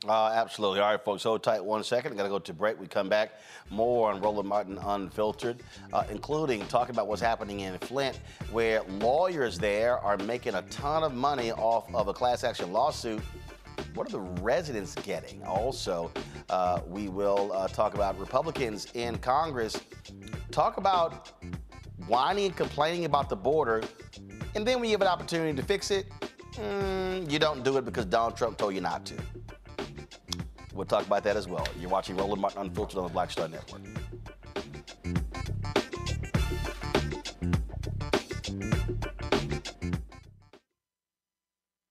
Uh, 0.08 0.30
absolutely. 0.34 0.80
All 0.80 0.90
right, 0.90 1.04
folks, 1.04 1.22
hold 1.22 1.42
tight 1.42 1.64
one 1.64 1.84
second. 1.84 2.12
I 2.12 2.16
got 2.16 2.22
to 2.24 2.28
go 2.28 2.38
to 2.38 2.52
break. 2.52 2.80
We 2.80 2.86
come 2.86 3.08
back 3.08 3.32
more 3.70 4.10
on 4.10 4.20
Roland 4.20 4.48
Martin 4.48 4.78
Unfiltered, 4.78 5.62
uh, 5.92 6.04
including 6.10 6.66
talking 6.66 6.94
about 6.94 7.06
what's 7.06 7.22
happening 7.22 7.60
in 7.60 7.78
Flint, 7.78 8.18
where 8.50 8.82
lawyers 9.00 9.58
there 9.58 9.98
are 9.98 10.16
making 10.18 10.54
a 10.54 10.62
ton 10.62 11.04
of 11.04 11.14
money 11.14 11.52
off 11.52 11.92
of 11.94 12.08
a 12.08 12.12
class 12.12 12.42
action 12.42 12.72
lawsuit. 12.72 13.20
What 13.94 14.08
are 14.08 14.12
the 14.12 14.20
residents 14.42 14.94
getting? 14.96 15.42
Also, 15.44 16.10
uh, 16.50 16.80
we 16.86 17.08
will 17.08 17.52
uh, 17.52 17.68
talk 17.68 17.94
about 17.94 18.18
Republicans 18.18 18.88
in 18.94 19.18
Congress. 19.18 19.76
Talk 20.50 20.78
about 20.78 21.30
whining 22.06 22.46
and 22.46 22.56
complaining 22.56 23.04
about 23.04 23.28
the 23.28 23.36
border, 23.36 23.82
and 24.54 24.66
then 24.66 24.80
when 24.80 24.88
you 24.88 24.94
have 24.94 25.02
an 25.02 25.08
opportunity 25.08 25.56
to 25.56 25.62
fix 25.62 25.90
it, 25.90 26.06
mm, 26.54 27.30
you 27.30 27.38
don't 27.38 27.62
do 27.62 27.76
it 27.78 27.84
because 27.84 28.04
Donald 28.04 28.36
Trump 28.36 28.58
told 28.58 28.74
you 28.74 28.80
not 28.80 29.06
to. 29.06 29.14
We'll 30.74 30.86
talk 30.86 31.06
about 31.06 31.24
that 31.24 31.36
as 31.36 31.46
well. 31.46 31.66
You're 31.78 31.90
watching 31.90 32.16
Roland 32.16 32.40
Martin 32.40 32.62
Unfiltered 32.62 32.98
on 32.98 33.04
the 33.04 33.12
Black 33.12 33.30
Star 33.30 33.48
Network. 33.48 33.82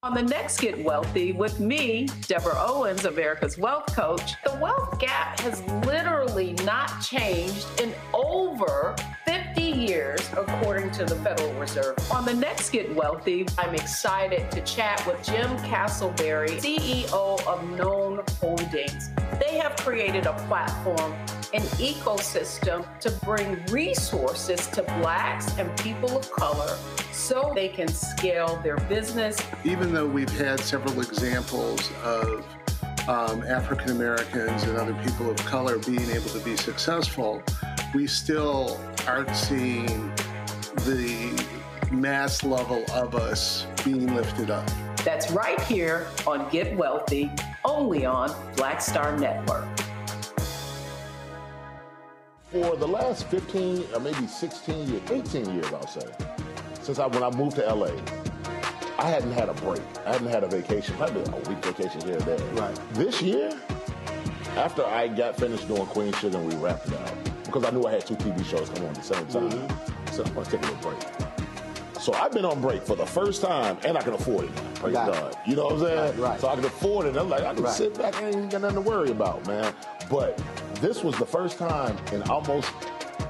On 0.03 0.15
the 0.15 0.23
next 0.23 0.59
Get 0.59 0.83
Wealthy 0.83 1.31
with 1.31 1.59
me, 1.59 2.07
Deborah 2.21 2.55
Owens, 2.57 3.05
America's 3.05 3.59
Wealth 3.59 3.85
Coach, 3.95 4.33
the 4.43 4.57
wealth 4.59 5.00
gap 5.00 5.39
has 5.41 5.61
literally 5.85 6.53
not 6.65 7.01
changed 7.01 7.67
in 7.79 7.93
over 8.11 8.95
50 9.55 9.63
years, 9.63 10.29
according 10.38 10.91
to 10.91 11.03
the 11.03 11.15
Federal 11.15 11.53
Reserve. 11.55 11.96
On 12.10 12.24
the 12.24 12.34
next 12.34 12.70
Get 12.70 12.93
Wealthy, 12.96 13.46
I'm 13.58 13.75
excited 13.75 14.50
to 14.51 14.62
chat 14.62 15.05
with 15.05 15.22
Jim 15.24 15.50
Casselberry, 15.58 16.62
CEO 16.62 17.46
of 17.46 17.70
Known 17.72 18.24
Holdings. 18.39 19.10
They 19.39 19.58
have 19.58 19.75
created 19.77 20.25
a 20.25 20.34
platform 20.48 21.13
an 21.53 21.63
ecosystem 21.79 22.86
to 23.01 23.12
bring 23.25 23.62
resources 23.65 24.67
to 24.67 24.84
Blacks 24.84 25.58
and 25.58 25.77
people 25.79 26.17
of 26.17 26.31
color 26.31 26.77
so 27.12 27.51
they 27.53 27.67
can 27.67 27.89
scale 27.89 28.58
their 28.63 28.77
business. 28.77 29.38
Even 29.65 29.93
though 29.93 30.08
we've 30.08 30.29
had 30.29 30.62
several 30.62 31.01
examples 31.01 31.91
of 32.03 32.46
um, 33.10 33.43
African 33.43 33.91
Americans 33.91 34.63
and 34.63 34.77
other 34.77 34.93
people 35.03 35.29
of 35.29 35.36
color 35.39 35.77
being 35.79 36.10
able 36.12 36.29
to 36.29 36.39
be 36.39 36.55
successful, 36.55 37.43
we 37.93 38.07
still 38.07 38.79
aren't 39.07 39.36
seeing 39.36 39.86
the 40.86 41.45
mass 41.91 42.43
level 42.43 42.83
of 42.93 43.15
us 43.15 43.67
being 43.83 44.13
lifted 44.15 44.50
up. 44.50 44.69
That's 45.03 45.31
right 45.31 45.60
here 45.62 46.07
on 46.27 46.50
Get 46.50 46.75
Wealthy, 46.77 47.31
only 47.65 48.05
on 48.05 48.33
Black 48.55 48.81
Star 48.81 49.17
Network 49.17 49.67
for 52.51 52.75
the 52.75 52.88
last 52.88 53.27
15 53.27 53.86
or 53.93 53.99
maybe 54.01 54.27
16 54.27 54.89
years, 54.89 55.01
18 55.10 55.56
years, 55.56 55.67
I'll 55.67 55.88
say, 55.88 56.06
since 56.82 56.99
I 56.99 57.08
when 57.08 57.23
I 57.23 57.30
moved 57.32 57.56
to 57.56 57.73
LA, 57.73 57.91
I 58.99 59.10
hadn't 59.10 59.32
had 59.32 59.47
a 59.47 59.54
break. 59.54 59.82
I 60.06 60.13
hadn't 60.13 60.27
had 60.27 60.43
a 60.43 60.47
vacation, 60.47 60.93
I 60.95 61.10
probably 61.10 61.21
a 61.23 61.49
week 61.49 61.63
vacation 61.63 62.01
here 62.01 62.17
and 62.17 62.23
there. 62.23 62.39
Right. 62.54 62.77
This 62.93 63.21
year, 63.21 63.58
after 64.58 64.86
I 64.86 65.08
got 65.08 65.38
finished 65.38 65.67
doing 65.69 65.86
Queen 65.88 66.12
Sugar 66.13 66.38
and 66.38 66.47
we 66.47 66.56
wrapped 66.58 66.88
it 66.88 66.93
out, 66.99 67.40
because 67.51 67.65
I 67.65 67.71
knew 67.71 67.85
I 67.85 67.91
had 67.91 68.05
two 68.05 68.15
TV 68.15 68.45
shows 68.45 68.69
coming 68.69 68.83
on 68.83 68.89
at 68.89 68.95
the 68.95 69.01
same 69.01 69.25
time, 69.27 69.49
mm-hmm. 69.49 70.07
I 70.07 70.11
said, 70.11 70.27
I'm 70.27 70.43
to 70.43 70.49
take 70.49 70.61
a 70.61 70.71
little 70.71 70.91
break. 70.91 72.01
So 72.01 72.13
I've 72.13 72.31
been 72.31 72.45
on 72.45 72.61
break 72.61 72.81
for 72.81 72.95
the 72.95 73.05
first 73.05 73.41
time, 73.43 73.77
and 73.83 73.97
I 73.97 74.01
can 74.01 74.13
afford 74.13 74.45
it 74.45 74.55
now. 74.55 74.71
Praise 74.75 74.93
God. 74.93 75.35
You 75.45 75.55
know 75.55 75.65
what 75.65 75.73
I'm 75.73 75.79
saying? 75.81 76.19
Right, 76.19 76.29
right. 76.29 76.39
So 76.39 76.47
I 76.47 76.55
can 76.55 76.65
afford 76.65 77.05
it. 77.05 77.15
I'm 77.15 77.29
like, 77.29 77.43
I 77.43 77.53
can 77.53 77.63
right. 77.63 77.73
sit 77.73 77.95
back. 77.95 78.15
I 78.15 78.29
ain't 78.29 78.49
got 78.49 78.61
nothing 78.61 78.83
to 78.83 78.89
worry 78.89 79.11
about, 79.11 79.45
man. 79.45 79.73
But 80.09 80.41
this 80.75 81.03
was 81.03 81.15
the 81.19 81.25
first 81.25 81.59
time 81.59 81.95
in 82.11 82.23
almost 82.23 82.71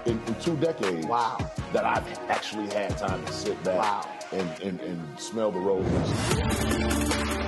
in, 0.06 0.22
in 0.26 0.36
two 0.36 0.56
decades 0.56 1.06
wow. 1.06 1.38
that 1.74 1.84
I've 1.84 2.08
actually 2.30 2.68
had 2.68 2.98
time 2.98 3.26
to 3.26 3.34
sit 3.34 3.62
back 3.64 3.78
wow. 3.78 4.10
and, 4.32 4.50
and, 4.62 4.80
and 4.80 5.20
smell 5.20 5.52
the 5.52 5.60
roses. 5.60 7.41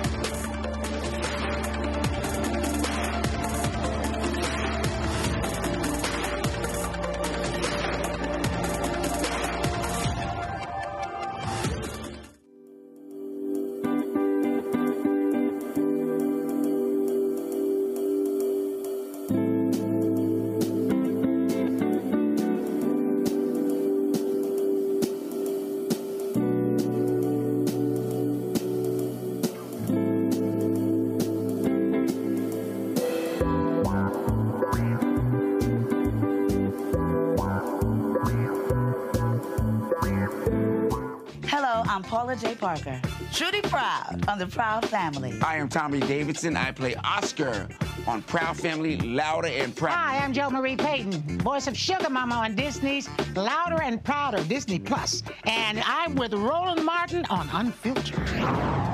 Parker. 42.74 43.00
Truly 43.32 43.62
proud 43.62 44.24
on 44.28 44.38
the 44.38 44.46
Proud 44.46 44.86
Family. 44.88 45.38
I 45.42 45.56
am 45.56 45.68
Tommy 45.68 46.00
Davidson. 46.00 46.56
I 46.56 46.72
play 46.72 46.94
Oscar 46.96 47.68
on 48.06 48.22
Proud 48.22 48.56
Family, 48.56 48.96
Louder 48.98 49.48
and 49.48 49.74
Proud. 49.74 49.94
Hi, 49.94 50.18
I'm 50.18 50.32
Jo 50.32 50.50
Marie 50.50 50.76
Payton, 50.76 51.38
voice 51.38 51.66
of 51.66 51.76
Sugar 51.76 52.10
Mama 52.10 52.34
on 52.34 52.54
Disney's 52.54 53.08
Louder 53.34 53.82
and 53.82 54.02
Prouder 54.02 54.42
Disney 54.44 54.78
Plus, 54.78 55.22
and 55.44 55.82
I'm 55.86 56.14
with 56.14 56.34
Roland 56.34 56.84
Martin 56.84 57.24
on 57.26 57.48
Unfiltered. 57.52 58.93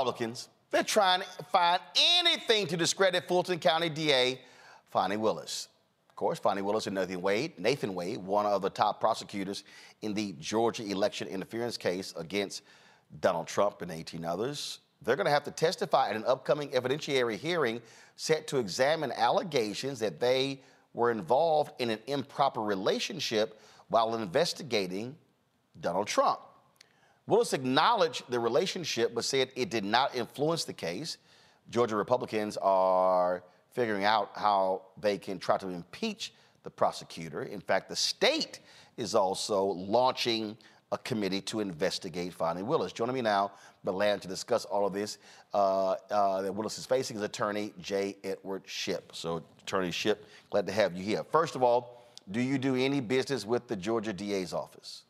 Republicans, 0.00 0.48
they're 0.70 0.82
trying 0.82 1.20
to 1.20 1.44
find 1.52 1.78
anything 2.18 2.66
to 2.68 2.74
discredit 2.74 3.28
Fulton 3.28 3.58
County 3.58 3.90
DA 3.90 4.40
Fani 4.90 5.18
Willis. 5.18 5.68
Of 6.08 6.16
course, 6.16 6.38
Fani 6.38 6.62
Willis 6.62 6.86
and 6.86 6.94
Nathan 6.94 7.20
Wade, 7.20 7.58
Nathan 7.58 7.94
Wade, 7.94 8.16
one 8.16 8.46
of 8.46 8.62
the 8.62 8.70
top 8.70 8.98
prosecutors 8.98 9.62
in 10.00 10.14
the 10.14 10.32
Georgia 10.40 10.84
election 10.84 11.28
interference 11.28 11.76
case 11.76 12.14
against 12.16 12.62
Donald 13.20 13.46
Trump 13.46 13.82
and 13.82 13.90
18 13.90 14.24
others. 14.24 14.78
They're 15.02 15.16
going 15.16 15.26
to 15.26 15.32
have 15.32 15.44
to 15.44 15.50
testify 15.50 16.08
at 16.08 16.16
an 16.16 16.24
upcoming 16.26 16.70
evidentiary 16.70 17.36
hearing 17.36 17.82
set 18.16 18.46
to 18.46 18.56
examine 18.56 19.12
allegations 19.12 19.98
that 19.98 20.18
they 20.18 20.62
were 20.94 21.10
involved 21.10 21.72
in 21.78 21.90
an 21.90 21.98
improper 22.06 22.62
relationship 22.62 23.60
while 23.88 24.14
investigating 24.14 25.14
Donald 25.78 26.06
Trump. 26.06 26.40
Willis 27.26 27.52
acknowledged 27.52 28.24
the 28.28 28.40
relationship 28.40 29.14
but 29.14 29.24
said 29.24 29.50
it 29.56 29.70
did 29.70 29.84
not 29.84 30.14
influence 30.14 30.64
the 30.64 30.72
case. 30.72 31.18
Georgia 31.70 31.96
Republicans 31.96 32.56
are 32.56 33.44
figuring 33.70 34.04
out 34.04 34.30
how 34.34 34.82
they 35.00 35.16
can 35.16 35.38
try 35.38 35.56
to 35.58 35.68
impeach 35.68 36.32
the 36.64 36.70
prosecutor. 36.70 37.42
In 37.42 37.60
fact, 37.60 37.88
the 37.88 37.96
state 37.96 38.60
is 38.96 39.14
also 39.14 39.64
launching 39.64 40.56
a 40.92 40.98
committee 40.98 41.40
to 41.40 41.60
investigate 41.60 42.34
Fani 42.34 42.62
Willis. 42.62 42.92
Joining 42.92 43.14
me 43.14 43.22
now, 43.22 43.52
Milan, 43.84 44.18
to 44.20 44.28
discuss 44.28 44.64
all 44.64 44.86
of 44.86 44.92
this 44.92 45.18
uh, 45.54 45.94
uh, 46.10 46.42
that 46.42 46.52
Willis 46.52 46.78
is 46.78 46.86
facing 46.86 47.16
is 47.16 47.22
attorney 47.22 47.72
J. 47.80 48.16
Edward 48.24 48.62
Shipp. 48.66 49.14
So, 49.14 49.42
Attorney 49.62 49.92
Shipp, 49.92 50.26
glad 50.50 50.66
to 50.66 50.72
have 50.72 50.96
you 50.96 51.04
here. 51.04 51.22
First 51.24 51.54
of 51.54 51.62
all, 51.62 52.08
do 52.30 52.40
you 52.40 52.58
do 52.58 52.74
any 52.74 53.00
business 53.00 53.46
with 53.46 53.68
the 53.68 53.76
Georgia 53.76 54.12
DA's 54.12 54.52
office? 54.52 55.04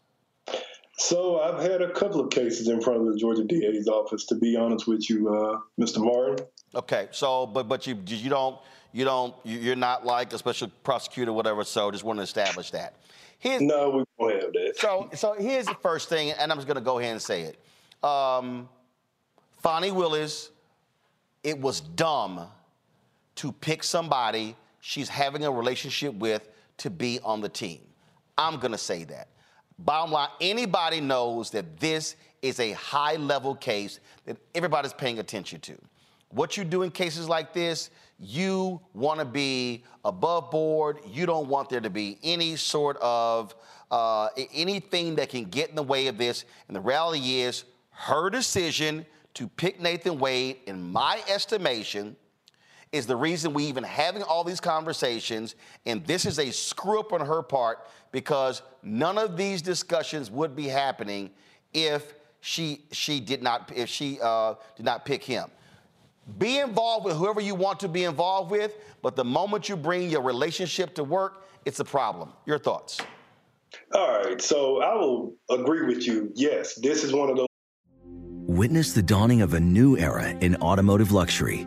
So 1.00 1.40
I've 1.40 1.58
had 1.58 1.80
a 1.80 1.90
couple 1.90 2.20
of 2.20 2.28
cases 2.28 2.68
in 2.68 2.78
front 2.82 3.00
of 3.00 3.06
the 3.06 3.18
Georgia 3.18 3.42
DA's 3.42 3.88
office. 3.88 4.26
To 4.26 4.34
be 4.34 4.54
honest 4.54 4.86
with 4.86 5.08
you, 5.08 5.34
uh, 5.34 5.58
Mr. 5.80 5.96
Martin. 6.04 6.44
Okay, 6.74 7.08
so 7.10 7.46
but 7.46 7.68
but 7.68 7.86
you 7.86 7.98
you 8.06 8.28
don't 8.28 8.58
you 8.92 9.06
don't 9.06 9.34
you're 9.42 9.76
not 9.76 10.04
like 10.04 10.30
a 10.34 10.38
special 10.38 10.70
prosecutor, 10.84 11.32
whatever. 11.32 11.64
So 11.64 11.90
just 11.90 12.04
want 12.04 12.18
to 12.18 12.22
establish 12.22 12.70
that. 12.72 12.96
Here's, 13.38 13.62
no, 13.62 13.90
we 13.90 14.04
don't 14.18 14.42
have 14.42 14.52
that. 14.52 14.74
So 14.76 15.08
so 15.14 15.32
here's 15.32 15.64
the 15.64 15.76
first 15.82 16.10
thing, 16.10 16.32
and 16.32 16.52
I'm 16.52 16.58
just 16.58 16.68
gonna 16.68 16.82
go 16.82 16.98
ahead 16.98 17.12
and 17.12 17.22
say 17.22 17.42
it. 17.42 18.04
Um, 18.04 18.68
Fani 19.62 19.92
Willis, 19.92 20.50
it 21.42 21.58
was 21.58 21.80
dumb 21.80 22.46
to 23.36 23.52
pick 23.52 23.82
somebody 23.82 24.54
she's 24.80 25.08
having 25.08 25.46
a 25.46 25.50
relationship 25.50 26.12
with 26.12 26.46
to 26.76 26.90
be 26.90 27.20
on 27.24 27.40
the 27.40 27.48
team. 27.48 27.80
I'm 28.36 28.58
gonna 28.58 28.76
say 28.76 29.04
that. 29.04 29.28
Bottom 29.84 30.12
line, 30.12 30.28
anybody 30.40 31.00
knows 31.00 31.50
that 31.50 31.80
this 31.80 32.16
is 32.42 32.60
a 32.60 32.72
high 32.72 33.16
level 33.16 33.54
case 33.54 33.98
that 34.26 34.36
everybody's 34.54 34.92
paying 34.92 35.18
attention 35.18 35.60
to. 35.60 35.76
What 36.28 36.56
you 36.56 36.64
do 36.64 36.82
in 36.82 36.90
cases 36.90 37.28
like 37.28 37.54
this, 37.54 37.90
you 38.18 38.80
want 38.92 39.20
to 39.20 39.24
be 39.24 39.82
above 40.04 40.50
board. 40.50 40.98
You 41.06 41.24
don't 41.24 41.48
want 41.48 41.70
there 41.70 41.80
to 41.80 41.90
be 41.90 42.18
any 42.22 42.56
sort 42.56 42.98
of 43.00 43.54
uh, 43.90 44.28
anything 44.54 45.16
that 45.16 45.30
can 45.30 45.44
get 45.46 45.70
in 45.70 45.76
the 45.76 45.82
way 45.82 46.06
of 46.06 46.18
this. 46.18 46.44
And 46.68 46.76
the 46.76 46.80
reality 46.80 47.40
is, 47.40 47.64
her 47.90 48.30
decision 48.30 49.06
to 49.34 49.48
pick 49.48 49.80
Nathan 49.80 50.18
Wade, 50.18 50.58
in 50.66 50.92
my 50.92 51.22
estimation, 51.28 52.16
is 52.92 53.06
the 53.06 53.16
reason 53.16 53.52
we 53.52 53.64
even 53.64 53.84
having 53.84 54.22
all 54.22 54.42
these 54.42 54.60
conversations. 54.60 55.54
And 55.86 56.04
this 56.06 56.26
is 56.26 56.38
a 56.38 56.50
screw 56.50 57.00
up 57.00 57.12
on 57.12 57.24
her 57.24 57.42
part 57.42 57.86
because 58.10 58.62
none 58.82 59.16
of 59.16 59.36
these 59.36 59.62
discussions 59.62 60.30
would 60.30 60.56
be 60.56 60.66
happening 60.66 61.30
if 61.72 62.14
she 62.40 62.86
she 62.90 63.20
did 63.20 63.42
not 63.42 63.70
if 63.74 63.88
she 63.88 64.18
uh, 64.20 64.54
did 64.76 64.84
not 64.84 65.04
pick 65.04 65.22
him. 65.22 65.48
Be 66.38 66.58
involved 66.58 67.04
with 67.04 67.16
whoever 67.16 67.40
you 67.40 67.54
want 67.54 67.80
to 67.80 67.88
be 67.88 68.04
involved 68.04 68.50
with, 68.50 68.76
but 69.02 69.16
the 69.16 69.24
moment 69.24 69.68
you 69.68 69.76
bring 69.76 70.10
your 70.10 70.22
relationship 70.22 70.94
to 70.94 71.04
work, 71.04 71.44
it's 71.64 71.80
a 71.80 71.84
problem. 71.84 72.32
Your 72.46 72.58
thoughts? 72.58 73.00
All 73.92 74.22
right, 74.22 74.40
so 74.40 74.80
I 74.80 74.94
will 74.94 75.34
agree 75.50 75.86
with 75.86 76.06
you. 76.06 76.30
Yes, 76.34 76.74
this 76.74 77.02
is 77.04 77.12
one 77.12 77.30
of 77.30 77.36
those. 77.36 77.46
Witness 78.46 78.92
the 78.92 79.02
dawning 79.02 79.42
of 79.42 79.54
a 79.54 79.60
new 79.60 79.96
era 79.96 80.30
in 80.40 80.56
automotive 80.56 81.12
luxury 81.12 81.66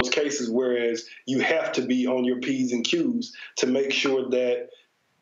those 0.00 0.10
cases, 0.10 0.50
whereas 0.50 1.06
you 1.26 1.40
have 1.40 1.72
to 1.72 1.82
be 1.82 2.06
on 2.06 2.24
your 2.24 2.40
P's 2.40 2.72
and 2.72 2.84
Q's 2.84 3.34
to 3.56 3.66
make 3.66 3.92
sure 3.92 4.28
that 4.30 4.68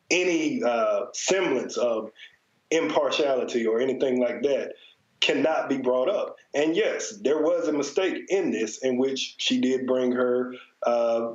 any 0.09 0.63
uh, 0.63 1.05
semblance 1.13 1.77
of 1.77 2.11
impartiality 2.71 3.65
or 3.65 3.79
anything 3.79 4.19
like 4.19 4.41
that 4.43 4.73
cannot 5.21 5.69
be 5.69 5.77
brought 5.77 6.09
up. 6.09 6.37
And 6.53 6.75
yes, 6.75 7.17
there 7.21 7.41
was 7.41 7.67
a 7.67 7.73
mistake 7.73 8.23
in 8.29 8.51
this 8.51 8.77
in 8.79 8.97
which 8.97 9.35
she 9.37 9.59
did 9.59 9.85
bring 9.85 10.11
her 10.13 10.53
uh, 10.85 11.33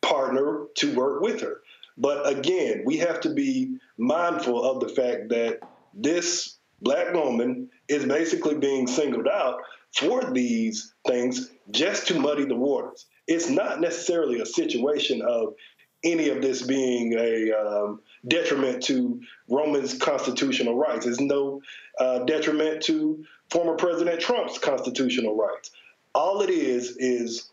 partner 0.00 0.64
to 0.76 0.94
work 0.94 1.20
with 1.20 1.40
her. 1.42 1.60
But 1.96 2.28
again, 2.28 2.82
we 2.86 2.96
have 2.98 3.20
to 3.20 3.30
be 3.34 3.76
mindful 3.98 4.62
of 4.62 4.80
the 4.80 4.88
fact 4.88 5.28
that 5.30 5.58
this 5.92 6.58
black 6.80 7.12
woman 7.12 7.68
is 7.88 8.04
basically 8.06 8.54
being 8.54 8.86
singled 8.86 9.26
out 9.26 9.60
for 9.94 10.30
these 10.32 10.94
things 11.08 11.50
just 11.70 12.06
to 12.08 12.20
muddy 12.20 12.44
the 12.44 12.54
waters. 12.54 13.06
It's 13.26 13.48
not 13.48 13.80
necessarily 13.80 14.40
a 14.40 14.46
situation 14.46 15.22
of 15.22 15.54
any 16.04 16.28
of 16.28 16.40
this 16.40 16.62
being 16.62 17.14
a 17.18 17.52
um, 17.52 18.00
detriment 18.26 18.82
to 18.84 19.20
Roman's 19.48 19.94
constitutional 19.98 20.76
rights. 20.76 21.04
There's 21.04 21.20
no 21.20 21.60
uh, 21.98 22.20
detriment 22.20 22.82
to 22.84 23.24
former 23.50 23.74
President 23.74 24.20
Trump's 24.20 24.58
constitutional 24.58 25.36
rights. 25.36 25.70
All 26.14 26.40
it 26.42 26.50
is 26.50 26.96
is 26.98 27.50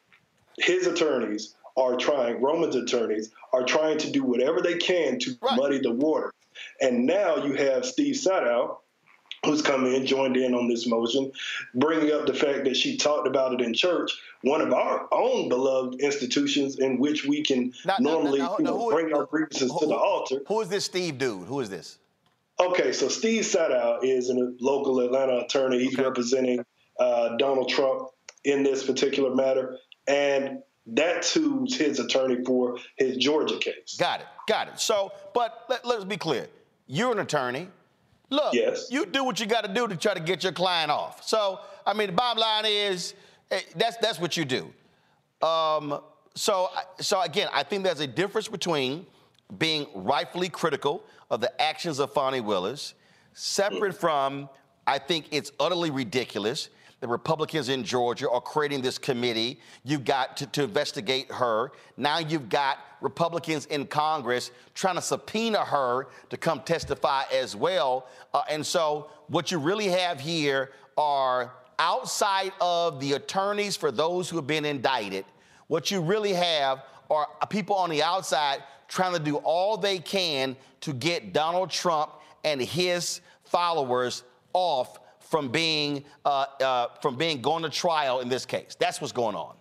his 0.57 0.87
attorneys 0.87 1.55
are 1.77 1.97
trying, 1.97 2.41
Roman's 2.41 2.75
attorneys 2.75 3.31
are 3.51 3.63
trying 3.63 3.97
to 3.99 4.11
do 4.11 4.23
whatever 4.23 4.61
they 4.61 4.77
can 4.77 5.19
to 5.19 5.35
right. 5.41 5.57
muddy 5.57 5.79
the 5.79 5.91
water. 5.91 6.33
And 6.79 7.05
now 7.05 7.37
you 7.37 7.53
have 7.53 7.85
Steve 7.85 8.15
Sadow, 8.15 8.77
who's 9.45 9.61
come 9.61 9.85
in, 9.85 10.05
joined 10.05 10.37
in 10.37 10.53
on 10.53 10.67
this 10.67 10.87
motion, 10.87 11.31
bringing 11.73 12.11
up 12.11 12.25
the 12.25 12.33
fact 12.33 12.65
that 12.65 12.75
she 12.75 12.97
talked 12.97 13.27
about 13.27 13.53
it 13.53 13.61
in 13.61 13.73
church, 13.73 14.11
one 14.41 14.61
of 14.61 14.73
our 14.73 15.07
own 15.11 15.49
beloved 15.49 16.01
institutions 16.01 16.79
in 16.79 16.99
which 16.99 17.25
we 17.25 17.43
can 17.43 17.73
now, 17.85 17.95
normally 17.99 18.39
now, 18.39 18.57
know, 18.59 18.89
bring 18.89 19.13
our 19.13 19.25
grievances 19.25 19.71
who, 19.71 19.79
to 19.79 19.85
the 19.87 19.95
altar. 19.95 20.41
Who 20.47 20.61
is 20.61 20.69
this 20.69 20.85
Steve 20.85 21.17
dude? 21.17 21.47
Who 21.47 21.59
is 21.59 21.69
this? 21.69 21.97
Okay, 22.59 22.93
so 22.93 23.09
Steve 23.09 23.43
Sadow 23.43 23.99
is 24.01 24.29
a 24.29 24.53
local 24.59 24.99
Atlanta 25.01 25.39
attorney. 25.39 25.79
He's 25.79 25.93
okay. 25.93 26.03
representing 26.03 26.65
uh, 26.99 27.35
Donald 27.37 27.69
Trump 27.69 28.09
in 28.45 28.63
this 28.63 28.85
particular 28.85 29.35
matter, 29.35 29.77
and 30.07 30.61
that's 30.85 31.33
who's 31.33 31.75
his 31.75 31.99
attorney 31.99 32.43
for 32.45 32.77
his 32.97 33.17
Georgia 33.17 33.57
case. 33.57 33.97
Got 33.99 34.21
it, 34.21 34.27
got 34.47 34.69
it. 34.69 34.79
So, 34.79 35.11
but 35.33 35.65
let, 35.67 35.85
let's 35.85 36.05
be 36.05 36.17
clear: 36.17 36.47
you're 36.87 37.11
an 37.11 37.19
attorney. 37.19 37.67
Look, 38.35 38.53
yes. 38.53 38.87
you 38.91 39.05
do 39.05 39.23
what 39.23 39.39
you 39.39 39.45
got 39.45 39.63
to 39.63 39.73
do 39.73 39.87
to 39.87 39.95
try 39.95 40.13
to 40.13 40.19
get 40.19 40.43
your 40.43 40.51
client 40.51 40.91
off. 40.91 41.25
So, 41.25 41.59
I 41.85 41.93
mean, 41.93 42.07
the 42.07 42.13
bottom 42.13 42.39
line 42.41 42.65
is 42.65 43.13
eh, 43.49 43.61
that's 43.75 43.97
that's 43.97 44.19
what 44.19 44.35
you 44.35 44.43
do. 44.43 44.73
Um, 45.41 46.01
so, 46.35 46.69
so 46.99 47.21
again, 47.21 47.47
I 47.53 47.63
think 47.63 47.83
there's 47.83 48.01
a 48.01 48.07
difference 48.07 48.49
between 48.49 49.05
being 49.57 49.87
rightfully 49.93 50.49
critical 50.49 51.03
of 51.29 51.39
the 51.39 51.61
actions 51.61 51.99
of 51.99 52.11
Fani 52.11 52.41
Willis, 52.41 52.93
separate 53.33 53.93
mm. 53.93 53.99
from 53.99 54.49
I 54.85 54.99
think 54.99 55.27
it's 55.31 55.51
utterly 55.59 55.91
ridiculous 55.91 56.69
the 57.01 57.07
Republicans 57.07 57.69
in 57.69 57.83
Georgia 57.83 58.29
are 58.29 58.41
creating 58.41 58.81
this 58.81 58.97
committee. 58.97 59.59
You've 59.83 60.05
got 60.05 60.37
to, 60.37 60.47
to 60.47 60.63
investigate 60.63 61.31
her. 61.31 61.71
Now 61.97 62.19
you've 62.19 62.49
got 62.49 62.79
Republicans 63.01 63.65
in 63.67 63.85
Congress 63.85 64.51
trying 64.73 64.95
to 64.95 65.01
subpoena 65.01 65.59
her 65.59 66.07
to 66.29 66.37
come 66.37 66.61
testify 66.61 67.23
as 67.31 67.55
well. 67.55 68.07
Uh, 68.33 68.41
and 68.49 68.65
so 68.65 69.09
what 69.27 69.51
you 69.51 69.59
really 69.59 69.87
have 69.87 70.19
here 70.19 70.71
are 70.97 71.53
outside 71.77 72.53
of 72.61 72.99
the 72.99 73.13
attorneys 73.13 73.75
for 73.75 73.91
those 73.91 74.29
who 74.29 74.37
have 74.37 74.47
been 74.47 74.65
indicted, 74.65 75.25
what 75.67 75.91
you 75.91 76.01
really 76.01 76.33
have 76.33 76.83
are 77.09 77.27
people 77.49 77.75
on 77.75 77.89
the 77.89 78.01
outside 78.01 78.63
trying 78.87 79.13
to 79.13 79.19
do 79.19 79.37
all 79.37 79.77
they 79.77 79.99
can 79.99 80.55
to 80.81 80.93
get 80.93 81.33
Donald 81.33 81.69
Trump 81.69 82.11
and 82.43 82.61
his 82.61 83.21
followers 83.43 84.23
off 84.53 84.99
from 85.35 85.49
being 85.49 86.01
uh, 86.23 86.45
uh, 86.61 86.87
from 87.01 87.17
being 87.17 87.41
going 87.41 87.61
to 87.61 87.69
trial 87.69 88.21
in 88.21 88.29
this 88.29 88.45
case. 88.45 88.73
That's 88.79 89.01
what's 89.01 89.11
going 89.11 89.35
on. 89.35 89.57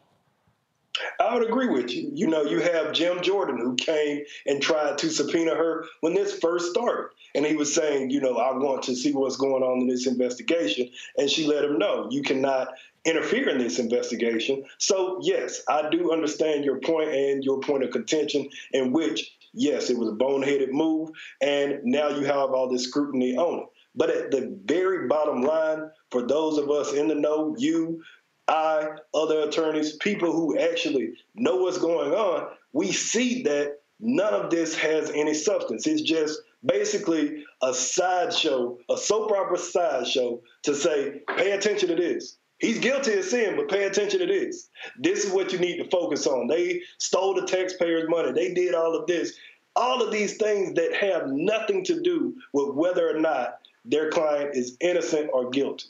I 1.19 1.35
would 1.35 1.45
agree 1.45 1.67
with 1.67 1.91
you. 1.91 2.13
You 2.15 2.29
know, 2.29 2.43
you 2.43 2.61
have 2.61 2.93
Jim 2.93 3.21
Jordan 3.23 3.59
who 3.59 3.75
came 3.75 4.23
and 4.47 4.63
tried 4.63 4.99
to 4.99 5.11
subpoena 5.11 5.57
her 5.57 5.87
when 6.01 6.15
this 6.15 6.39
first 6.39 6.71
started. 6.71 7.09
And 7.35 7.45
he 7.45 7.57
was 7.57 7.75
saying, 7.75 8.11
you 8.11 8.21
know, 8.21 8.37
I 8.37 8.57
want 8.57 8.85
to 8.85 8.95
see 8.95 9.13
what's 9.13 9.37
going 9.37 9.65
on 9.65 9.81
in 9.81 9.89
this 9.89 10.07
investigation. 10.07 10.91
And 11.19 11.29
she 11.29 11.45
let 11.45 11.65
him 11.65 11.81
know, 11.81 12.07
you 12.09 12.23
cannot 12.23 12.69
interfere 13.05 13.49
in 13.49 13.59
this 13.59 13.81
investigation. 13.81 14.63
So, 14.79 15.19
yes, 15.23 15.61
I 15.69 15.91
do 15.91 16.13
understand 16.13 16.65
your 16.65 16.79
point 16.79 17.11
and 17.11 17.43
your 17.43 17.59
point 17.59 17.83
of 17.83 17.91
contention, 17.91 18.49
in 18.71 18.93
which, 18.93 19.37
yes, 19.53 19.91
it 19.91 19.99
was 19.99 20.11
a 20.11 20.13
boneheaded 20.13 20.71
move. 20.71 21.11
And 21.43 21.81
now 21.83 22.11
you 22.11 22.25
have 22.27 22.51
all 22.51 22.71
this 22.71 22.85
scrutiny 22.85 23.37
on 23.37 23.63
it. 23.63 23.67
But 23.95 24.11
at 24.11 24.31
the 24.31 24.59
very 24.65 25.07
bottom 25.07 25.43
line, 25.43 25.91
for 26.11 26.23
those 26.23 26.59
of 26.59 26.71
us 26.71 26.93
in 26.93 27.09
the 27.09 27.15
know, 27.15 27.55
you, 27.59 28.03
I, 28.49 28.89
other 29.15 29.41
attorneys, 29.41 29.97
people 29.97 30.33
who 30.33 30.59
actually 30.59 31.13
know 31.35 31.57
what's 31.57 31.79
going 31.79 32.13
on, 32.13 32.49
we 32.73 32.93
see 32.93 33.43
that 33.45 33.81
none 34.01 34.35
of 34.35 34.51
this 34.51 34.75
has 34.77 35.11
any 35.11 35.35
substance. 35.35 35.87
It's 35.87 36.03
just 36.03 36.41
basically 36.65 37.45
a 37.63 37.73
sideshow, 37.73 38.79
a 38.91 38.97
soap 38.97 39.31
opera 39.33 39.59
sideshow 39.59 40.43
to 40.65 40.75
say, 40.75 41.23
pay 41.37 41.53
attention 41.53 41.89
to 41.89 41.95
this. 41.95 42.37
He's 42.59 42.79
guilty 42.79 43.15
of 43.19 43.25
sin, 43.25 43.57
but 43.57 43.69
pay 43.69 43.85
attention 43.85 44.21
to 44.21 44.27
this. 44.27 44.69
This 44.99 45.25
is 45.25 45.33
what 45.33 45.53
you 45.53 45.59
need 45.59 45.79
to 45.79 45.91
focus 45.91 46.27
on. 46.27 46.47
They 46.47 46.83
stole 46.99 47.35
the 47.35 47.47
taxpayers' 47.47 48.09
money. 48.09 48.33
They 48.33 48.55
did 48.55 48.75
all 48.75 48.97
of 48.97 49.07
this. 49.07 49.35
All 49.77 50.03
of 50.03 50.13
these 50.13 50.37
things 50.37 50.75
that 50.75 50.95
have 50.95 51.27
nothing 51.27 51.85
to 51.85 52.01
do 52.01 52.35
with 52.53 52.75
whether 52.75 53.11
or 53.11 53.19
not 53.19 53.59
their 53.85 54.11
client 54.11 54.55
is 54.55 54.77
innocent 54.81 55.31
or 55.33 55.51
guilty. 55.51 55.87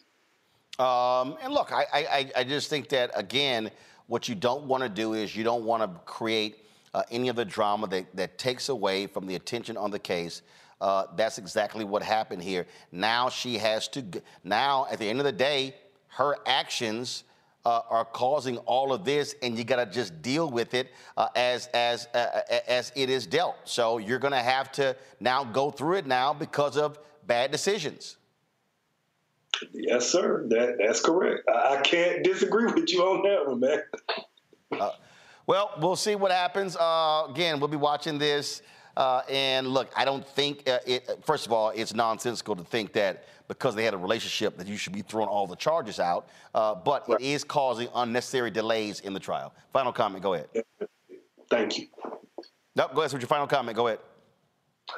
Um, 0.78 1.36
and 1.42 1.52
look, 1.52 1.72
I, 1.72 1.86
I, 1.92 2.30
I 2.36 2.44
just 2.44 2.68
think 2.68 2.88
that, 2.88 3.10
again, 3.14 3.70
what 4.06 4.28
you 4.28 4.34
don't 4.34 4.64
want 4.64 4.82
to 4.82 4.88
do 4.88 5.14
is 5.14 5.36
you 5.36 5.44
don't 5.44 5.64
want 5.64 5.82
to 5.82 6.00
create 6.04 6.66
uh, 6.92 7.02
any 7.10 7.28
of 7.28 7.36
the 7.36 7.44
drama 7.44 7.86
that, 7.88 8.14
that 8.16 8.38
takes 8.38 8.68
away 8.68 9.06
from 9.06 9.26
the 9.26 9.36
attention 9.36 9.76
on 9.76 9.90
the 9.90 9.98
case. 9.98 10.42
Uh, 10.80 11.06
that's 11.16 11.38
exactly 11.38 11.84
what 11.84 12.02
happened 12.02 12.42
here. 12.42 12.66
Now 12.90 13.28
she 13.28 13.56
has 13.58 13.88
to, 13.88 14.04
now 14.42 14.86
at 14.90 14.98
the 14.98 15.08
end 15.08 15.20
of 15.20 15.24
the 15.24 15.32
day, 15.32 15.74
her 16.08 16.36
actions 16.46 17.24
uh, 17.64 17.80
are 17.88 18.04
causing 18.04 18.58
all 18.58 18.92
of 18.92 19.04
this, 19.04 19.34
and 19.42 19.56
you 19.56 19.64
got 19.64 19.76
to 19.76 19.86
just 19.86 20.20
deal 20.20 20.50
with 20.50 20.74
it 20.74 20.88
uh, 21.16 21.28
as 21.34 21.68
as 21.68 22.08
uh, 22.14 22.42
as 22.68 22.92
it 22.94 23.08
is 23.08 23.26
dealt. 23.26 23.56
So 23.64 23.98
you're 23.98 24.18
going 24.18 24.34
to 24.34 24.38
have 24.42 24.70
to 24.72 24.94
now 25.20 25.44
go 25.44 25.70
through 25.70 25.94
it 25.94 26.06
now 26.06 26.34
because 26.34 26.76
of 26.76 26.98
bad 27.26 27.50
decisions. 27.50 28.16
Yes, 29.72 30.08
sir. 30.08 30.46
That 30.48 30.78
that's 30.78 31.00
correct. 31.00 31.48
I, 31.48 31.76
I 31.76 31.80
can't 31.82 32.24
disagree 32.24 32.66
with 32.66 32.92
you 32.92 33.02
on 33.02 33.22
that 33.22 33.48
one, 33.48 33.60
man. 33.60 33.82
Uh, 34.72 34.90
well, 35.46 35.70
we'll 35.78 35.94
see 35.94 36.16
what 36.16 36.32
happens. 36.32 36.74
Uh, 36.76 37.28
again, 37.30 37.60
we'll 37.60 37.68
be 37.68 37.76
watching 37.76 38.18
this. 38.18 38.60
Uh, 38.96 39.22
and 39.28 39.68
look, 39.68 39.88
I 39.96 40.04
don't 40.04 40.26
think 40.26 40.68
uh, 40.68 40.78
it. 40.86 41.08
First 41.24 41.46
of 41.46 41.52
all, 41.52 41.70
it's 41.70 41.94
nonsensical 41.94 42.56
to 42.56 42.64
think 42.64 42.92
that 42.94 43.24
because 43.46 43.74
they 43.74 43.84
had 43.84 43.94
a 43.94 43.98
relationship 43.98 44.56
that 44.56 44.66
you 44.66 44.76
should 44.76 44.92
be 44.92 45.02
throwing 45.02 45.28
all 45.28 45.46
the 45.46 45.56
charges 45.56 46.00
out. 46.00 46.28
Uh, 46.54 46.74
but 46.74 47.08
right. 47.08 47.20
it 47.20 47.24
is 47.24 47.44
causing 47.44 47.88
unnecessary 47.94 48.50
delays 48.50 49.00
in 49.00 49.12
the 49.12 49.20
trial. 49.20 49.52
Final 49.72 49.92
comment. 49.92 50.22
Go 50.22 50.34
ahead. 50.34 50.48
Thank 51.50 51.78
you. 51.78 51.86
Nope. 52.74 52.94
Go 52.94 53.02
ahead 53.02 53.12
with 53.12 53.22
your 53.22 53.28
final 53.28 53.46
comment. 53.46 53.76
Go 53.76 53.88
ahead. 53.88 54.00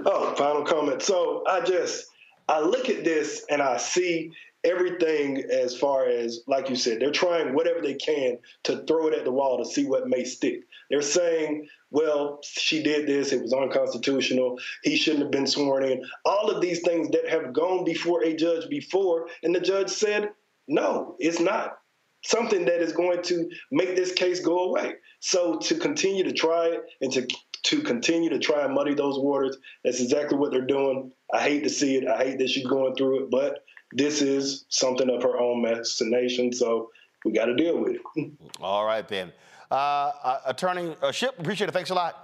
Oh, 0.04 0.34
final 0.34 0.62
comment. 0.62 1.02
So 1.02 1.44
I 1.48 1.60
just 1.60 2.06
I 2.48 2.60
look 2.60 2.88
at 2.88 3.04
this 3.04 3.44
and 3.50 3.60
I 3.60 3.76
see 3.76 4.32
everything 4.64 5.44
as 5.50 5.76
far 5.76 6.06
as, 6.06 6.40
like 6.46 6.68
you 6.68 6.76
said, 6.76 7.00
they're 7.00 7.10
trying 7.10 7.54
whatever 7.54 7.80
they 7.80 7.94
can 7.94 8.38
to 8.64 8.78
throw 8.84 9.06
it 9.08 9.14
at 9.14 9.24
the 9.24 9.32
wall 9.32 9.58
to 9.58 9.70
see 9.70 9.86
what 9.86 10.08
may 10.08 10.24
stick. 10.24 10.60
They're 10.90 11.02
saying, 11.02 11.68
well, 11.90 12.40
she 12.42 12.82
did 12.82 13.06
this, 13.06 13.32
it 13.32 13.42
was 13.42 13.52
unconstitutional, 13.52 14.58
he 14.82 14.96
shouldn't 14.96 15.22
have 15.22 15.30
been 15.30 15.46
sworn 15.46 15.84
in. 15.84 16.04
All 16.24 16.50
of 16.50 16.60
these 16.60 16.80
things 16.80 17.10
that 17.10 17.28
have 17.28 17.52
gone 17.52 17.84
before 17.84 18.24
a 18.24 18.34
judge 18.34 18.68
before, 18.68 19.28
and 19.42 19.54
the 19.54 19.60
judge 19.60 19.90
said, 19.90 20.30
no, 20.68 21.16
it's 21.18 21.40
not 21.40 21.78
something 22.24 22.64
that 22.64 22.80
is 22.80 22.92
going 22.92 23.22
to 23.22 23.48
make 23.70 23.94
this 23.94 24.12
case 24.12 24.40
go 24.40 24.64
away. 24.64 24.94
So 25.20 25.58
to 25.60 25.76
continue 25.76 26.24
to 26.24 26.32
try 26.32 26.66
it 26.66 26.82
and 27.00 27.12
to 27.12 27.26
to 27.66 27.82
continue 27.82 28.30
to 28.30 28.38
try 28.38 28.64
and 28.64 28.72
muddy 28.72 28.94
those 28.94 29.18
waters. 29.18 29.56
That's 29.84 30.00
exactly 30.00 30.38
what 30.38 30.52
they're 30.52 30.66
doing. 30.66 31.10
I 31.34 31.40
hate 31.40 31.64
to 31.64 31.70
see 31.70 31.96
it. 31.96 32.08
I 32.08 32.18
hate 32.18 32.38
that 32.38 32.48
she's 32.48 32.66
going 32.66 32.94
through 32.94 33.24
it, 33.24 33.30
but 33.30 33.64
this 33.92 34.22
is 34.22 34.66
something 34.68 35.10
of 35.10 35.22
her 35.22 35.36
own 35.38 35.62
machination, 35.62 36.52
so 36.52 36.90
we 37.24 37.32
got 37.32 37.46
to 37.46 37.56
deal 37.56 37.78
with 37.78 37.96
it. 37.96 38.32
All 38.60 38.84
right, 38.84 39.06
Ben. 39.06 39.32
Uh, 39.68 39.74
uh, 39.74 40.40
Attorney 40.46 40.96
uh, 41.02 41.10
Shipp, 41.10 41.38
appreciate 41.40 41.68
it. 41.68 41.72
Thanks 41.72 41.90
a 41.90 41.94
lot. 41.94 42.22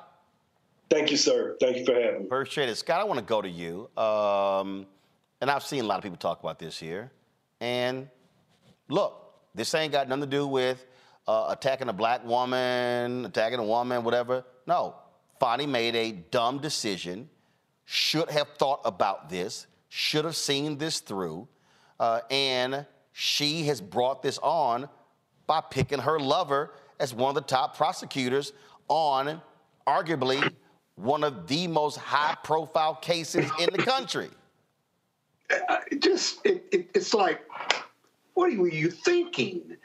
Thank 0.88 1.10
you, 1.10 1.16
sir. 1.16 1.56
Thank 1.60 1.78
you 1.78 1.84
for 1.84 1.94
having 1.94 2.20
me. 2.20 2.26
Appreciate 2.26 2.68
it. 2.68 2.76
Scott, 2.76 3.00
I 3.00 3.04
want 3.04 3.18
to 3.18 3.26
go 3.26 3.42
to 3.42 3.48
you. 3.48 3.88
Um, 3.96 4.86
and 5.40 5.50
I've 5.50 5.64
seen 5.64 5.82
a 5.82 5.86
lot 5.86 5.96
of 5.96 6.04
people 6.04 6.18
talk 6.18 6.40
about 6.40 6.60
this 6.60 6.78
here. 6.78 7.10
And 7.60 8.08
look, 8.88 9.34
this 9.56 9.74
ain't 9.74 9.90
got 9.90 10.08
nothing 10.08 10.22
to 10.22 10.26
do 10.28 10.46
with 10.46 10.86
uh, 11.26 11.46
attacking 11.50 11.88
a 11.88 11.92
black 11.92 12.24
woman, 12.24 13.24
attacking 13.24 13.58
a 13.58 13.64
woman, 13.64 14.04
whatever. 14.04 14.44
No, 14.68 14.94
Fani 15.42 15.66
made 15.66 15.96
a 15.96 16.12
dumb 16.30 16.60
decision, 16.60 17.28
should 17.84 18.30
have 18.30 18.46
thought 18.58 18.80
about 18.84 19.28
this, 19.28 19.66
should 19.88 20.24
have 20.24 20.36
seen 20.36 20.78
this 20.78 21.00
through. 21.00 21.48
Uh, 21.98 22.20
and 22.30 22.86
she 23.10 23.64
has 23.64 23.80
brought 23.80 24.22
this 24.22 24.38
on 24.38 24.88
by 25.48 25.60
picking 25.60 25.98
her 25.98 26.20
lover 26.20 26.74
as 27.00 27.12
one 27.12 27.30
of 27.30 27.34
the 27.34 27.40
top 27.40 27.76
prosecutors 27.76 28.52
on 28.86 29.42
arguably 29.84 30.54
one 30.94 31.24
of 31.24 31.48
the 31.48 31.66
most 31.66 31.96
high 31.96 32.36
profile 32.44 32.94
cases 32.94 33.50
in 33.58 33.68
the 33.72 33.82
country. 33.82 34.30
Uh, 35.50 35.78
just, 35.98 36.38
it, 36.46 36.64
it, 36.70 36.88
it's 36.94 37.12
like, 37.12 37.42
what 38.34 38.56
were 38.56 38.68
you 38.68 38.92
thinking? 38.92 39.76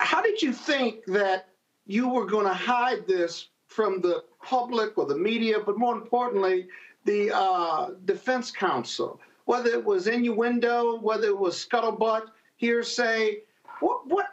How 0.00 0.22
did 0.22 0.40
you 0.40 0.50
think 0.50 1.04
that 1.08 1.50
you 1.84 2.08
were 2.08 2.24
going 2.24 2.46
to 2.46 2.54
hide 2.54 3.06
this 3.06 3.48
from 3.78 4.00
the 4.00 4.24
public 4.42 4.98
or 4.98 5.06
the 5.06 5.16
media, 5.16 5.56
but 5.64 5.78
more 5.78 5.94
importantly, 5.94 6.66
the 7.04 7.30
uh, 7.32 7.90
defense 8.06 8.50
counsel? 8.50 9.20
Whether 9.44 9.70
it 9.70 9.84
was 9.84 10.08
innuendo, 10.08 10.98
whether 10.98 11.28
it 11.28 11.38
was 11.38 11.64
scuttlebutt, 11.64 12.22
hearsay, 12.56 13.42
what, 13.78 14.04
what, 14.08 14.26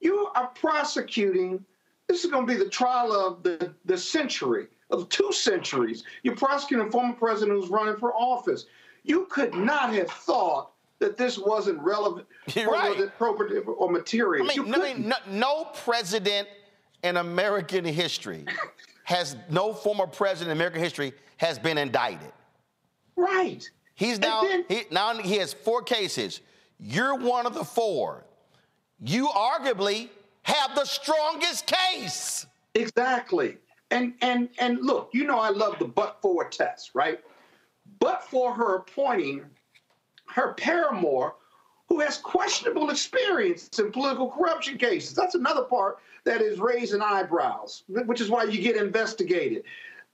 you 0.00 0.28
are 0.34 0.48
prosecuting, 0.48 1.64
this 2.08 2.24
is 2.24 2.32
going 2.32 2.44
to 2.44 2.52
be 2.52 2.58
the 2.58 2.68
trial 2.68 3.12
of 3.12 3.44
the, 3.44 3.72
the 3.84 3.96
century, 3.96 4.66
of 4.90 5.08
two 5.08 5.30
centuries. 5.30 6.02
You're 6.24 6.34
prosecuting 6.34 6.88
a 6.88 6.90
former 6.90 7.14
president 7.14 7.60
who's 7.60 7.70
running 7.70 7.96
for 7.96 8.12
office. 8.12 8.66
You 9.04 9.26
could 9.30 9.54
not 9.54 9.94
have 9.94 10.10
thought 10.10 10.72
that 10.98 11.16
this 11.16 11.38
wasn't 11.38 11.80
relevant 11.80 12.26
You're 12.56 12.70
or, 12.70 12.72
right. 12.72 13.00
appropriate 13.02 13.62
or 13.68 13.88
material. 13.88 14.50
I 14.50 14.56
mean, 14.56 14.74
I 14.74 14.94
mean 14.94 15.08
no, 15.08 15.16
no 15.30 15.64
president 15.84 16.48
in 17.02 17.16
American 17.16 17.84
history 17.84 18.44
has, 19.04 19.36
no 19.50 19.72
former 19.72 20.06
president 20.06 20.52
in 20.52 20.56
American 20.56 20.80
history 20.80 21.12
has 21.36 21.58
been 21.58 21.78
indicted. 21.78 22.32
Right. 23.16 23.68
He's 23.94 24.18
now, 24.18 24.42
then, 24.42 24.64
he, 24.68 24.82
now 24.90 25.14
he 25.14 25.36
has 25.36 25.52
four 25.52 25.82
cases. 25.82 26.40
You're 26.78 27.16
one 27.16 27.46
of 27.46 27.54
the 27.54 27.64
four. 27.64 28.24
You 29.00 29.28
arguably 29.28 30.08
have 30.42 30.74
the 30.74 30.84
strongest 30.84 31.66
case. 31.66 32.46
Exactly. 32.74 33.58
And 33.90 34.14
and 34.22 34.48
and 34.58 34.78
look, 34.80 35.10
you 35.12 35.24
know 35.24 35.38
I 35.38 35.50
love 35.50 35.78
the 35.78 35.84
but 35.84 36.18
for 36.22 36.48
test, 36.48 36.92
right? 36.94 37.20
But 38.00 38.24
for 38.24 38.54
her 38.54 38.76
appointing 38.76 39.44
her 40.28 40.54
paramour, 40.54 41.34
who 41.88 42.00
has 42.00 42.16
questionable 42.16 42.88
experience 42.88 43.68
in 43.78 43.92
political 43.92 44.30
corruption 44.30 44.78
cases. 44.78 45.14
That's 45.14 45.34
another 45.34 45.64
part 45.64 45.98
that 46.24 46.40
is 46.40 46.60
raising 46.60 47.00
eyebrows, 47.00 47.84
which 47.88 48.20
is 48.20 48.30
why 48.30 48.44
you 48.44 48.60
get 48.60 48.76
investigated. 48.76 49.64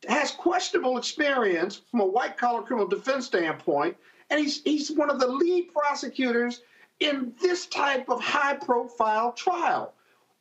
Has 0.08 0.30
questionable 0.30 0.96
experience 0.96 1.82
from 1.90 2.00
a 2.00 2.06
white 2.06 2.36
collar 2.36 2.62
criminal 2.62 2.88
defense 2.88 3.26
standpoint, 3.26 3.96
and 4.30 4.38
he's 4.40 4.62
he's 4.62 4.92
one 4.92 5.10
of 5.10 5.18
the 5.18 5.26
lead 5.26 5.72
prosecutors 5.72 6.62
in 7.00 7.32
this 7.40 7.66
type 7.66 8.08
of 8.08 8.20
high 8.20 8.54
profile 8.54 9.32
trial. 9.32 9.94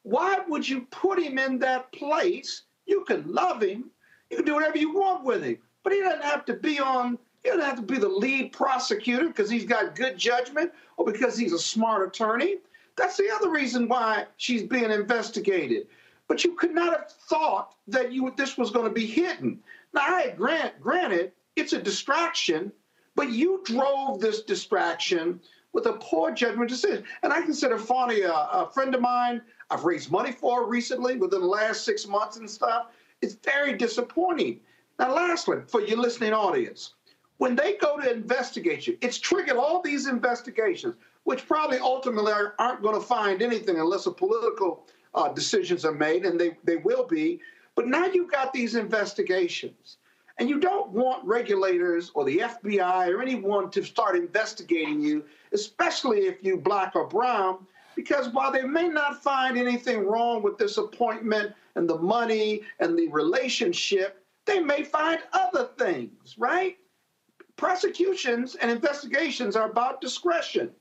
Why 0.04 0.40
would 0.48 0.68
you 0.68 0.82
put 0.92 1.20
him 1.20 1.38
in 1.38 1.60
that 1.60 1.92
place? 1.92 2.64
You 2.86 3.04
can 3.04 3.32
love 3.32 3.62
him, 3.62 3.90
you 4.30 4.38
can 4.38 4.46
do 4.46 4.54
whatever 4.54 4.78
you 4.78 4.94
want 4.94 5.24
with 5.24 5.44
him, 5.44 5.58
but 5.84 5.92
he 5.92 6.00
doesn't 6.00 6.24
have 6.24 6.46
to 6.46 6.54
be 6.54 6.80
on, 6.80 7.18
he 7.44 7.50
doesn't 7.50 7.66
have 7.66 7.76
to 7.78 7.82
be 7.82 7.98
the 7.98 8.08
lead 8.08 8.54
prosecutor 8.54 9.28
because 9.28 9.50
he's 9.50 9.66
got 9.66 9.96
good 9.96 10.18
judgment 10.18 10.72
or 10.98 11.06
because 11.06 11.38
he's 11.38 11.54
a 11.54 11.60
smart 11.60 12.08
attorney. 12.08 12.58
That's 12.98 13.18
the 13.18 13.30
other 13.30 13.50
reason 13.50 13.88
why 13.88 14.26
she's 14.38 14.64
being 14.64 14.92
investigated. 14.92 15.88
But 16.28 16.44
you 16.44 16.56
could 16.56 16.74
not 16.74 16.92
have 16.92 17.12
thought 17.12 17.76
that 17.88 18.12
you 18.12 18.34
this 18.36 18.58
was 18.58 18.72
going 18.72 18.86
to 18.86 18.94
be 18.94 19.06
hidden. 19.06 19.60
Now, 19.94 20.02
I 20.02 20.34
grant, 20.36 20.82
granted, 20.82 21.32
it's 21.56 21.74
a 21.74 21.82
distraction, 21.82 22.72
but 23.16 23.30
you 23.30 23.62
drove 23.66 24.20
this 24.20 24.42
distraction 24.42 25.40
with 25.74 25.86
a 25.86 25.94
poor 25.94 26.32
judgment 26.32 26.70
decision. 26.70 27.04
And 27.24 27.32
I 27.32 27.42
consider 27.42 27.78
Fani 27.78 28.22
a, 28.22 28.34
a 28.34 28.70
friend 28.74 28.94
of 28.94 29.02
mine. 29.02 29.42
I've 29.70 29.86
raised 29.86 30.12
money 30.12 30.32
for 30.32 30.62
her 30.62 30.68
recently 30.68 31.18
within 31.18 31.42
the 31.42 31.48
last 31.48 31.86
six 31.86 32.08
months 32.08 32.38
and 32.38 32.50
stuff. 32.50 32.88
It's 33.22 33.36
very 33.36 33.74
disappointing. 33.74 34.60
Now, 35.00 35.14
lastly, 35.14 35.58
for 35.68 35.82
your 35.82 36.00
listening 36.00 36.34
audience, 36.34 36.94
when 37.38 37.56
they 37.56 37.74
go 37.76 38.00
to 38.00 38.12
investigate 38.12 38.88
you, 38.88 38.98
it's 39.02 39.20
triggered 39.20 39.58
all 39.58 39.82
these 39.82 40.08
investigations, 40.08 40.96
which 41.28 41.46
probably 41.46 41.78
ultimately 41.78 42.32
aren't 42.58 42.82
going 42.82 42.96
to 42.96 43.06
find 43.06 43.42
anything 43.42 43.78
unless 43.78 44.06
political 44.06 44.88
uh, 45.14 45.28
decisions 45.34 45.84
are 45.84 45.92
made, 45.92 46.26
and 46.26 46.40
they, 46.40 46.58
they 46.64 46.78
will 46.78 47.06
be. 47.06 47.42
But 47.76 47.86
now 47.86 48.06
you've 48.06 48.32
got 48.32 48.54
these 48.54 48.76
investigations. 48.76 49.98
And 50.40 50.50
you 50.50 50.58
don't 50.58 50.90
want 50.92 51.26
regulators 51.26 52.12
or 52.14 52.24
the 52.24 52.38
FBI 52.38 53.10
or 53.10 53.22
anyone 53.22 53.70
to 53.72 53.84
start 53.84 54.16
investigating 54.16 55.02
you, 55.02 55.26
especially 55.52 56.28
if 56.28 56.42
you 56.46 56.56
black 56.56 56.96
or 56.96 57.06
brown, 57.06 57.68
because 57.98 58.30
while 58.30 58.54
they 58.54 58.64
may 58.64 58.88
not 58.88 59.22
find 59.22 59.58
anything 59.58 60.08
wrong 60.08 60.42
with 60.42 60.58
this 60.58 60.78
appointment 60.78 61.52
and 61.76 61.90
the 61.90 61.98
money 61.98 62.62
and 62.80 62.98
the 62.98 63.10
relationship, 63.10 64.24
they 64.46 64.62
may 64.62 64.82
find 64.82 65.20
other 65.34 65.72
things, 65.78 66.36
right? 66.38 66.78
Prosecutions 67.58 68.56
and 68.56 68.72
investigations 68.72 69.58
are 69.58 69.70
about 69.70 70.00
discretion, 70.00 70.72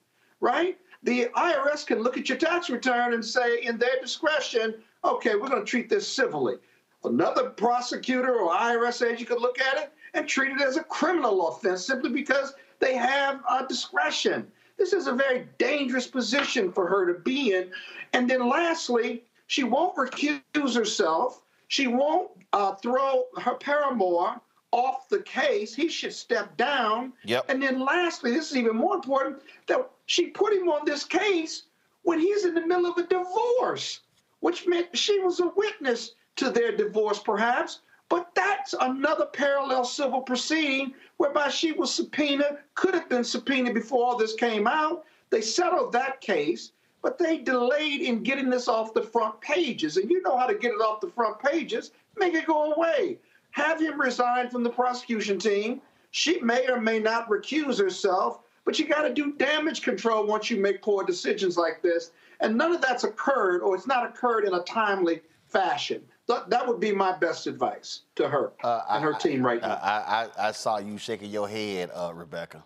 right? 0.41 0.79
The 1.03 1.27
IRS 1.37 1.87
can 1.87 2.03
look 2.03 2.19
at 2.19 2.29
your 2.29 2.39
tax 2.39 2.71
return 2.71 3.15
and 3.15 3.25
say, 3.25 3.63
in 3.63 3.79
their 3.79 4.01
discretion, 4.01 4.75
okay, 5.05 5.35
we're 5.35 5.49
going 5.49 5.65
to 5.65 5.71
treat 5.71 5.89
this 5.89 6.07
civilly. 6.07 6.57
Another 7.05 7.51
prosecutor 7.51 8.35
or 8.35 8.53
IRS 8.53 9.07
agent 9.07 9.29
could 9.29 9.41
look 9.41 9.61
at 9.61 9.79
it 9.79 9.93
and 10.15 10.27
treat 10.27 10.53
it 10.53 10.61
as 10.61 10.77
a 10.77 10.83
criminal 10.85 11.49
offense 11.49 11.87
simply 11.87 12.11
because 12.11 12.55
they 12.81 12.97
have 12.97 13.41
uh, 13.49 13.65
discretion. 13.67 14.47
This 14.77 14.93
is 14.93 15.07
a 15.07 15.13
very 15.13 15.49
dangerous 15.59 16.07
position 16.07 16.73
for 16.73 16.87
her 16.87 17.07
to 17.13 17.21
be 17.21 17.55
in. 17.55 17.71
And 18.13 18.29
then 18.29 18.49
lastly, 18.49 19.25
she 19.47 19.65
won't 19.65 19.97
recuse 19.97 20.75
herself. 20.75 21.43
She 21.69 21.87
won't 21.87 22.31
uh, 22.53 22.75
throw 22.75 23.25
her 23.41 23.55
paramour 23.55 24.41
off 24.73 25.09
the 25.09 25.23
case. 25.23 25.75
He 25.75 25.89
should 25.89 26.13
step 26.13 26.57
down. 26.57 27.13
Yep. 27.25 27.47
And 27.49 27.63
then 27.63 27.81
lastly, 27.81 28.33
this 28.33 28.51
is 28.51 28.57
even 28.57 28.77
more 28.77 28.95
important, 28.95 29.41
that 29.69 29.89
she 30.07 30.29
put 30.29 30.53
him 30.53 30.69
on 30.69 30.85
this 30.85 31.05
case 31.05 31.65
when 32.03 32.19
he's 32.19 32.45
in 32.45 32.55
the 32.55 32.67
middle 32.67 32.87
of 32.87 32.97
a 32.99 33.03
divorce, 33.03 34.01
which 34.41 34.67
meant 34.67 34.97
she 34.97 35.19
was 35.21 35.41
a 35.41 35.49
witness 35.57 36.15
to 36.37 36.51
their 36.51 36.77
divorce, 36.77 37.19
perhaps. 37.19 37.81
But 38.09 38.33
that's 38.37 38.75
another 38.81 39.27
parallel 39.27 39.85
civil 39.85 40.21
proceeding 40.21 40.95
whereby 41.17 41.49
she 41.49 41.73
was 41.73 41.93
subpoenaed, 41.93 42.59
could 42.75 42.95
have 42.95 43.09
been 43.09 43.25
subpoenaed 43.25 43.75
before 43.75 44.07
all 44.07 44.17
this 44.17 44.35
came 44.35 44.69
out. 44.69 45.05
They 45.31 45.41
settled 45.41 45.93
that 45.93 46.21
case, 46.21 46.71
but 47.03 47.19
they 47.19 47.39
delayed 47.39 48.03
in 48.03 48.23
getting 48.23 48.49
this 48.49 48.69
off 48.69 48.95
the 48.95 49.03
front 49.03 49.41
pages. 49.41 49.97
And 49.97 50.09
you 50.09 50.23
know 50.23 50.37
how 50.37 50.47
to 50.47 50.55
get 50.55 50.73
it 50.73 50.81
off 50.81 51.01
the 51.01 51.11
front 51.11 51.41
pages, 51.41 51.91
make 52.17 52.35
it 52.35 52.47
go 52.47 52.75
away. 52.75 53.19
Have 53.51 53.81
him 53.81 54.01
resign 54.01 54.51
from 54.51 54.63
the 54.63 54.71
prosecution 54.71 55.39
team. 55.39 55.81
She 56.13 56.41
may 56.41 56.69
or 56.69 56.81
may 56.81 57.01
not 57.01 57.29
recuse 57.29 57.79
herself, 57.79 58.41
but 58.67 58.79
you 58.79 58.87
got 58.87 59.03
to 59.03 59.15
do 59.15 59.33
damage 59.33 59.81
control 59.81 60.27
once 60.27 60.51
you 60.51 60.61
make 60.61 60.83
poor 60.83 61.05
decisions 61.05 61.57
like 61.57 61.81
this. 61.81 62.11
And 62.41 62.59
none 62.59 62.75
of 62.75 62.83
that's 62.83 63.05
occurred, 63.05 63.63
or 63.63 63.75
it's 63.75 63.87
not 63.87 64.05
occurred 64.05 64.45
in 64.45 64.53
a 64.53 64.63
timely 64.65 65.23
fashion. 65.47 66.03
That, 66.29 66.51
that 66.51 66.67
would 66.67 66.81
be 66.81 66.93
my 66.93 67.17
best 67.17 67.47
advice 67.47 68.03
to 68.17 68.29
her 68.29 68.53
Uh, 68.63 68.83
and 68.91 69.03
her 69.03 69.15
team 69.15 69.47
right 69.47 69.63
now. 69.63 69.79
I, 69.83 70.29
I, 70.37 70.49
I 70.49 70.53
saw 70.53 70.79
you 70.79 70.99
shaking 70.99 71.31
your 71.31 71.49
head, 71.49 71.91
uh, 71.95 72.13
Rebecca. 72.13 72.65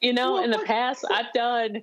You 0.00 0.12
know, 0.12 0.42
in 0.42 0.50
the 0.50 0.58
past, 0.60 1.04
I've 1.10 1.32
done 1.32 1.82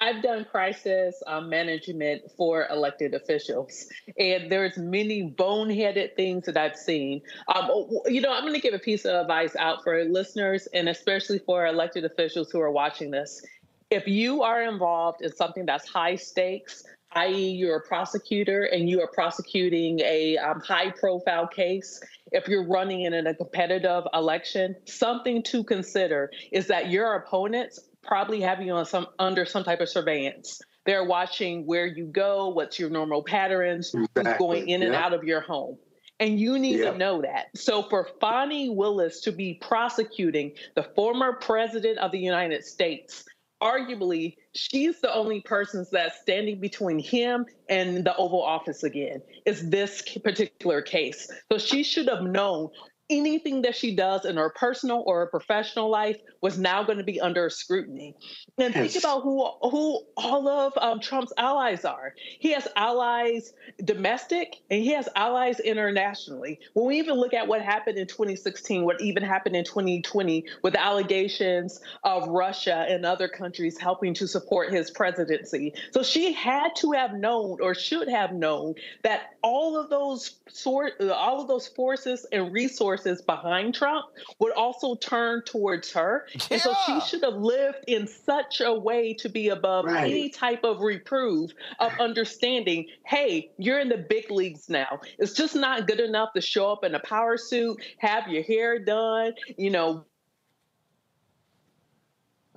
I've 0.00 0.22
done 0.22 0.44
crisis 0.44 1.22
um, 1.26 1.48
management 1.48 2.30
for 2.36 2.66
elected 2.70 3.14
officials, 3.14 3.86
and 4.16 4.50
there's 4.50 4.76
many 4.76 5.30
boneheaded 5.30 6.14
things 6.14 6.46
that 6.46 6.56
I've 6.56 6.76
seen. 6.76 7.22
Um, 7.54 7.90
you 8.06 8.20
know, 8.20 8.32
I'm 8.32 8.42
going 8.42 8.54
to 8.54 8.60
give 8.60 8.74
a 8.74 8.78
piece 8.78 9.04
of 9.04 9.14
advice 9.14 9.56
out 9.56 9.82
for 9.82 10.04
listeners, 10.04 10.68
and 10.72 10.88
especially 10.88 11.38
for 11.40 11.66
elected 11.66 12.04
officials 12.04 12.50
who 12.50 12.60
are 12.60 12.70
watching 12.70 13.10
this. 13.10 13.44
If 13.90 14.08
you 14.08 14.42
are 14.42 14.62
involved 14.62 15.20
in 15.20 15.34
something 15.34 15.66
that's 15.66 15.86
high 15.88 16.16
stakes, 16.16 16.84
i.e., 17.14 17.50
you're 17.50 17.76
a 17.76 17.86
prosecutor 17.86 18.64
and 18.64 18.88
you 18.88 19.00
are 19.00 19.08
prosecuting 19.08 20.00
a 20.00 20.36
um, 20.38 20.60
high 20.60 20.90
profile 20.90 21.46
case, 21.46 22.00
if 22.32 22.48
you're 22.48 22.66
running 22.66 23.02
in 23.02 23.14
a 23.14 23.34
competitive 23.34 24.04
election, 24.14 24.74
something 24.86 25.42
to 25.44 25.62
consider 25.64 26.30
is 26.50 26.66
that 26.68 26.90
your 26.90 27.14
opponents 27.14 27.78
probably 28.02 28.40
have 28.40 28.60
you 28.60 28.72
on 28.72 28.84
some 28.84 29.06
under 29.18 29.44
some 29.44 29.64
type 29.64 29.80
of 29.80 29.88
surveillance. 29.88 30.60
They're 30.84 31.04
watching 31.04 31.64
where 31.66 31.86
you 31.86 32.06
go, 32.06 32.48
what's 32.48 32.78
your 32.78 32.90
normal 32.90 33.22
patterns, 33.22 33.92
who's 33.92 34.08
going 34.38 34.68
in 34.68 34.82
and 34.82 34.94
out 34.94 35.12
of 35.12 35.22
your 35.24 35.40
home. 35.40 35.78
And 36.18 36.38
you 36.38 36.58
need 36.58 36.78
Yeah. 36.80 36.92
to 36.92 36.98
know 36.98 37.22
that. 37.22 37.46
So 37.56 37.82
for 37.82 38.08
Fani 38.20 38.70
Willis 38.70 39.20
to 39.22 39.32
be 39.32 39.54
prosecuting 39.54 40.52
the 40.74 40.82
former 40.82 41.34
president 41.34 41.98
of 41.98 42.12
the 42.12 42.18
United 42.18 42.64
States, 42.64 43.24
arguably 43.62 44.36
she's 44.54 45.00
the 45.00 45.14
only 45.14 45.40
person 45.40 45.86
that's 45.92 46.20
standing 46.20 46.60
between 46.60 46.98
him 46.98 47.46
and 47.68 48.04
the 48.04 48.14
Oval 48.16 48.42
Office 48.42 48.82
again. 48.82 49.22
Is 49.46 49.70
this 49.70 50.02
particular 50.22 50.82
case? 50.82 51.30
So 51.50 51.58
she 51.58 51.82
should 51.84 52.08
have 52.08 52.22
known 52.22 52.70
anything 53.12 53.62
that 53.62 53.76
she 53.76 53.94
does 53.94 54.24
in 54.24 54.36
her 54.36 54.50
personal 54.50 55.02
or 55.06 55.20
her 55.20 55.26
professional 55.26 55.90
life 55.90 56.16
was 56.40 56.58
now 56.58 56.82
going 56.82 56.98
to 56.98 57.04
be 57.04 57.20
under 57.20 57.48
scrutiny. 57.50 58.16
And 58.58 58.74
yes. 58.74 58.92
think 58.92 59.04
about 59.04 59.22
who 59.22 59.44
who 59.70 60.02
all 60.16 60.48
of 60.48 60.72
um, 60.76 61.00
Trump's 61.00 61.32
allies 61.36 61.84
are. 61.84 62.14
He 62.38 62.52
has 62.52 62.66
allies 62.76 63.52
domestic 63.84 64.56
and 64.70 64.82
he 64.82 64.92
has 64.92 65.08
allies 65.14 65.60
internationally. 65.60 66.58
When 66.72 66.86
we 66.86 66.98
even 66.98 67.14
look 67.14 67.34
at 67.34 67.46
what 67.46 67.62
happened 67.62 67.98
in 67.98 68.06
2016, 68.06 68.84
what 68.84 69.00
even 69.00 69.22
happened 69.22 69.56
in 69.56 69.64
2020 69.64 70.44
with 70.62 70.74
allegations 70.74 71.80
of 72.04 72.26
Russia 72.28 72.86
and 72.88 73.04
other 73.04 73.28
countries 73.28 73.78
helping 73.78 74.14
to 74.14 74.26
support 74.26 74.72
his 74.72 74.90
presidency. 74.90 75.74
So 75.92 76.02
she 76.02 76.32
had 76.32 76.74
to 76.76 76.92
have 76.92 77.14
known 77.14 77.58
or 77.60 77.74
should 77.74 78.08
have 78.08 78.32
known 78.32 78.74
that 79.02 79.34
all 79.42 79.78
of 79.78 79.90
those 79.90 80.36
sort 80.48 81.00
all 81.00 81.40
of 81.40 81.48
those 81.48 81.68
forces 81.68 82.26
and 82.32 82.52
resources 82.52 83.01
behind 83.26 83.74
Trump 83.74 84.06
would 84.38 84.52
also 84.52 84.94
turn 84.94 85.42
towards 85.44 85.92
her. 85.92 86.26
Yeah. 86.34 86.40
And 86.52 86.60
so 86.60 86.74
she 86.86 87.00
should 87.00 87.24
have 87.24 87.34
lived 87.34 87.84
in 87.86 88.06
such 88.06 88.60
a 88.60 88.72
way 88.72 89.14
to 89.14 89.28
be 89.28 89.48
above 89.48 89.86
right. 89.86 90.04
any 90.04 90.28
type 90.30 90.64
of 90.64 90.80
reprove 90.80 91.52
of 91.80 91.92
understanding, 91.98 92.86
hey, 93.04 93.50
you're 93.58 93.80
in 93.80 93.88
the 93.88 93.98
big 93.98 94.30
leagues 94.30 94.68
now. 94.68 95.00
It's 95.18 95.32
just 95.32 95.54
not 95.54 95.86
good 95.86 96.00
enough 96.00 96.30
to 96.34 96.40
show 96.40 96.70
up 96.70 96.84
in 96.84 96.94
a 96.94 97.00
power 97.00 97.36
suit, 97.36 97.80
have 97.98 98.28
your 98.28 98.42
hair 98.42 98.78
done, 98.78 99.32
you 99.56 99.70
know, 99.70 100.04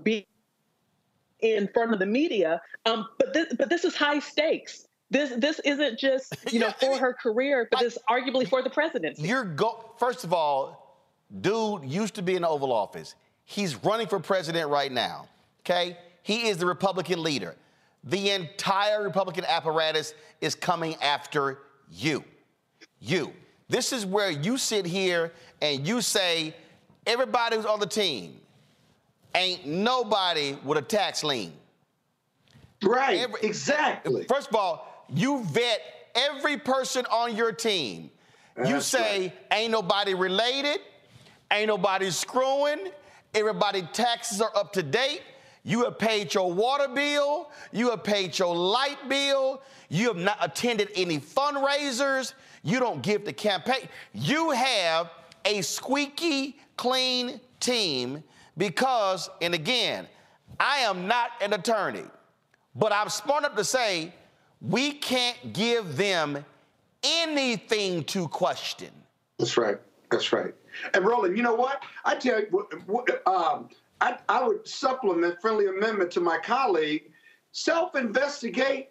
be 0.01 0.27
in 1.39 1.67
front 1.73 1.93
of 1.93 1.99
the 1.99 2.05
media. 2.05 2.61
Um, 2.85 3.07
but 3.17 3.33
this, 3.33 3.53
but 3.57 3.69
this 3.69 3.83
is 3.83 3.95
high 3.95 4.19
stakes. 4.19 4.84
This 5.11 5.31
this 5.37 5.59
isn't 5.59 5.99
just 5.99 6.35
you 6.51 6.59
know 6.59 6.71
for 6.71 6.97
her 6.97 7.13
career, 7.13 7.67
but 7.71 7.79
this 7.79 7.97
arguably 8.09 8.47
for 8.47 8.61
the 8.61 8.69
presidency. 8.69 9.23
You're 9.23 9.45
go 9.45 9.91
first 9.97 10.23
of 10.23 10.33
all, 10.33 10.99
dude 11.41 11.85
used 11.85 12.15
to 12.15 12.21
be 12.21 12.35
in 12.35 12.41
the 12.41 12.49
Oval 12.49 12.71
Office. 12.71 13.15
He's 13.43 13.75
running 13.83 14.07
for 14.07 14.19
president 14.19 14.69
right 14.69 14.91
now. 14.91 15.27
Okay, 15.61 15.97
he 16.23 16.47
is 16.47 16.57
the 16.57 16.65
Republican 16.65 17.21
leader. 17.21 17.55
The 18.03 18.31
entire 18.31 19.03
Republican 19.03 19.45
apparatus 19.45 20.13
is 20.39 20.53
coming 20.55 20.95
after 21.01 21.59
you. 21.91 22.23
You. 22.99 23.33
This 23.67 23.91
is 23.91 24.05
where 24.05 24.29
you 24.29 24.57
sit 24.57 24.85
here 24.85 25.33
and 25.61 25.87
you 25.87 26.01
say, 26.01 26.55
everybody 27.07 27.55
who's 27.55 27.65
on 27.65 27.79
the 27.79 27.87
team, 27.87 28.39
ain't 29.33 29.65
nobody 29.65 30.57
with 30.63 30.77
a 30.77 30.83
tax 30.83 31.23
lien. 31.23 31.53
Right, 32.83 33.19
Every, 33.19 33.39
exactly. 33.41 34.25
First 34.25 34.49
of 34.49 34.55
all, 34.55 34.84
you 35.09 35.43
vet 35.45 35.81
every 36.15 36.57
person 36.57 37.05
on 37.11 37.35
your 37.35 37.51
team. 37.51 38.09
That's 38.55 38.69
you 38.69 38.81
say, 38.81 39.21
right. 39.21 39.33
ain't 39.51 39.71
nobody 39.71 40.13
related, 40.13 40.79
ain't 41.51 41.67
nobody 41.67 42.09
screwing, 42.09 42.91
everybody 43.33 43.81
taxes 43.93 44.41
are 44.41 44.51
up 44.55 44.73
to 44.73 44.83
date. 44.83 45.21
You 45.63 45.83
have 45.85 45.97
paid 45.97 46.31
your 46.33 46.53
water 46.53 46.87
bill, 46.87 47.49
you 47.71 47.89
have 47.89 48.03
paid 48.03 48.37
your 48.37 48.55
light 48.55 49.09
bill, 49.09 49.63
you 49.89 50.07
have 50.09 50.17
not 50.17 50.37
attended 50.39 50.89
any 50.95 51.17
fundraisers, 51.19 52.33
you 52.61 52.79
don't 52.79 53.01
give 53.01 53.25
the 53.25 53.33
campaign. 53.33 53.89
You 54.13 54.51
have 54.51 55.09
a 55.43 55.61
squeaky 55.61 56.59
clean 56.77 57.39
team 57.59 58.23
because, 58.57 59.29
and 59.41 59.53
again, 59.53 60.07
I 60.59 60.79
am 60.79 61.07
not 61.07 61.31
an 61.41 61.53
attorney, 61.53 62.05
but 62.75 62.91
I'm 62.91 63.09
smart 63.09 63.43
enough 63.43 63.57
to 63.57 63.63
say 63.63 64.13
we 64.67 64.93
can't 64.93 65.53
give 65.53 65.97
them 65.97 66.43
anything 67.03 68.03
to 68.05 68.27
question. 68.27 68.89
That's 69.37 69.57
right. 69.57 69.77
That's 70.11 70.31
right. 70.31 70.53
And 70.93 71.05
Roland, 71.05 71.37
you 71.37 71.43
know 71.43 71.55
what? 71.55 71.83
I 72.03 72.15
tell 72.15 72.39
you, 72.39 72.67
um, 73.25 73.69
I, 74.01 74.17
I 74.27 74.43
would 74.45 74.67
supplement 74.67 75.39
friendly 75.41 75.67
amendment 75.67 76.11
to 76.11 76.19
my 76.19 76.37
colleague. 76.37 77.11
Self-investigate 77.51 78.89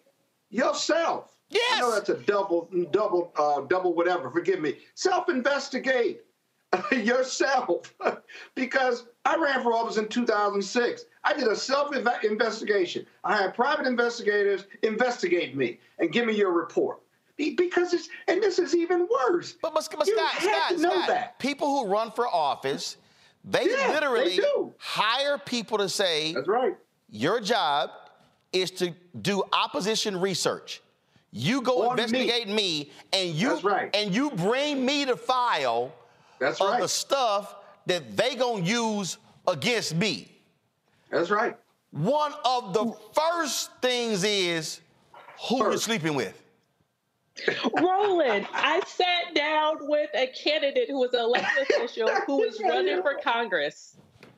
yourself. 0.49 1.35
Yes. 1.49 1.77
I 1.77 1.79
know 1.81 1.91
that's 1.91 2.09
a 2.09 2.17
double, 2.21 2.69
double, 2.91 3.31
uh, 3.37 3.61
double 3.61 3.93
whatever. 3.93 4.31
Forgive 4.31 4.61
me. 4.61 4.77
Self-investigate 4.95 6.21
yourself 6.91 7.93
because 8.55 9.05
I 9.25 9.35
ran 9.37 9.63
for 9.63 9.73
office 9.73 9.97
in 9.97 10.07
2006. 10.07 11.05
I 11.23 11.33
did 11.33 11.47
a 11.47 11.55
self 11.55 11.95
investigation. 12.23 13.05
I 13.23 13.37
had 13.37 13.55
private 13.55 13.87
investigators 13.87 14.65
investigate 14.83 15.57
me 15.57 15.79
and 15.97 16.11
give 16.11 16.27
me 16.27 16.33
your 16.35 16.51
report. 16.51 17.01
Because 17.37 17.93
it's, 17.93 18.07
and 18.29 18.41
this 18.41 18.59
is 18.59 18.73
even 18.73 19.09
worse. 19.11 19.57
But, 19.61 19.73
but, 19.73 19.89
but 19.97 20.07
Scott, 20.07 20.31
Scott, 20.39 20.79
Scott, 20.79 21.07
that. 21.07 21.39
people 21.39 21.67
who 21.67 21.91
run 21.91 22.11
for 22.11 22.27
office, 22.27 22.95
they 23.43 23.67
yeah, 23.69 23.89
literally 23.89 24.37
they 24.37 24.43
hire 24.77 25.37
people 25.37 25.79
to 25.79 25.89
say, 25.89 26.33
That's 26.33 26.47
right. 26.47 26.77
Your 27.09 27.41
job 27.41 27.89
is 28.53 28.71
to 28.71 28.93
do 29.21 29.43
opposition 29.51 30.19
research. 30.19 30.81
You 31.31 31.61
go 31.61 31.89
On 31.89 31.99
investigate 31.99 32.47
me. 32.47 32.53
me, 32.53 32.91
and 33.11 33.29
you 33.31 33.59
right. 33.59 33.93
and 33.93 34.15
you 34.15 34.31
bring 34.31 34.85
me 34.85 35.03
the 35.03 35.17
file 35.17 35.91
That's 36.39 36.61
of 36.61 36.69
right. 36.69 36.81
the 36.81 36.87
stuff 36.87 37.55
that 37.85 38.15
they 38.15 38.35
gonna 38.35 38.63
use 38.63 39.17
against 39.47 39.95
me. 39.95 40.31
That's 41.09 41.29
right. 41.29 41.55
One 41.91 42.33
of 42.43 42.73
the 42.73 42.93
first 43.13 43.71
things 43.81 44.23
is 44.23 44.81
who 45.47 45.57
you 45.57 45.63
you're 45.63 45.77
sleeping 45.77 46.15
with. 46.15 46.41
Roland, 47.81 48.47
I 48.53 48.81
sat 48.85 49.33
down 49.33 49.77
with 49.81 50.09
a 50.13 50.27
candidate 50.27 50.89
who 50.89 50.99
was 50.99 51.13
an 51.13 51.21
elected 51.21 51.69
official 51.69 52.09
who 52.25 52.37
was 52.37 52.59
running 52.63 53.01
for 53.01 53.15
Congress. 53.23 53.97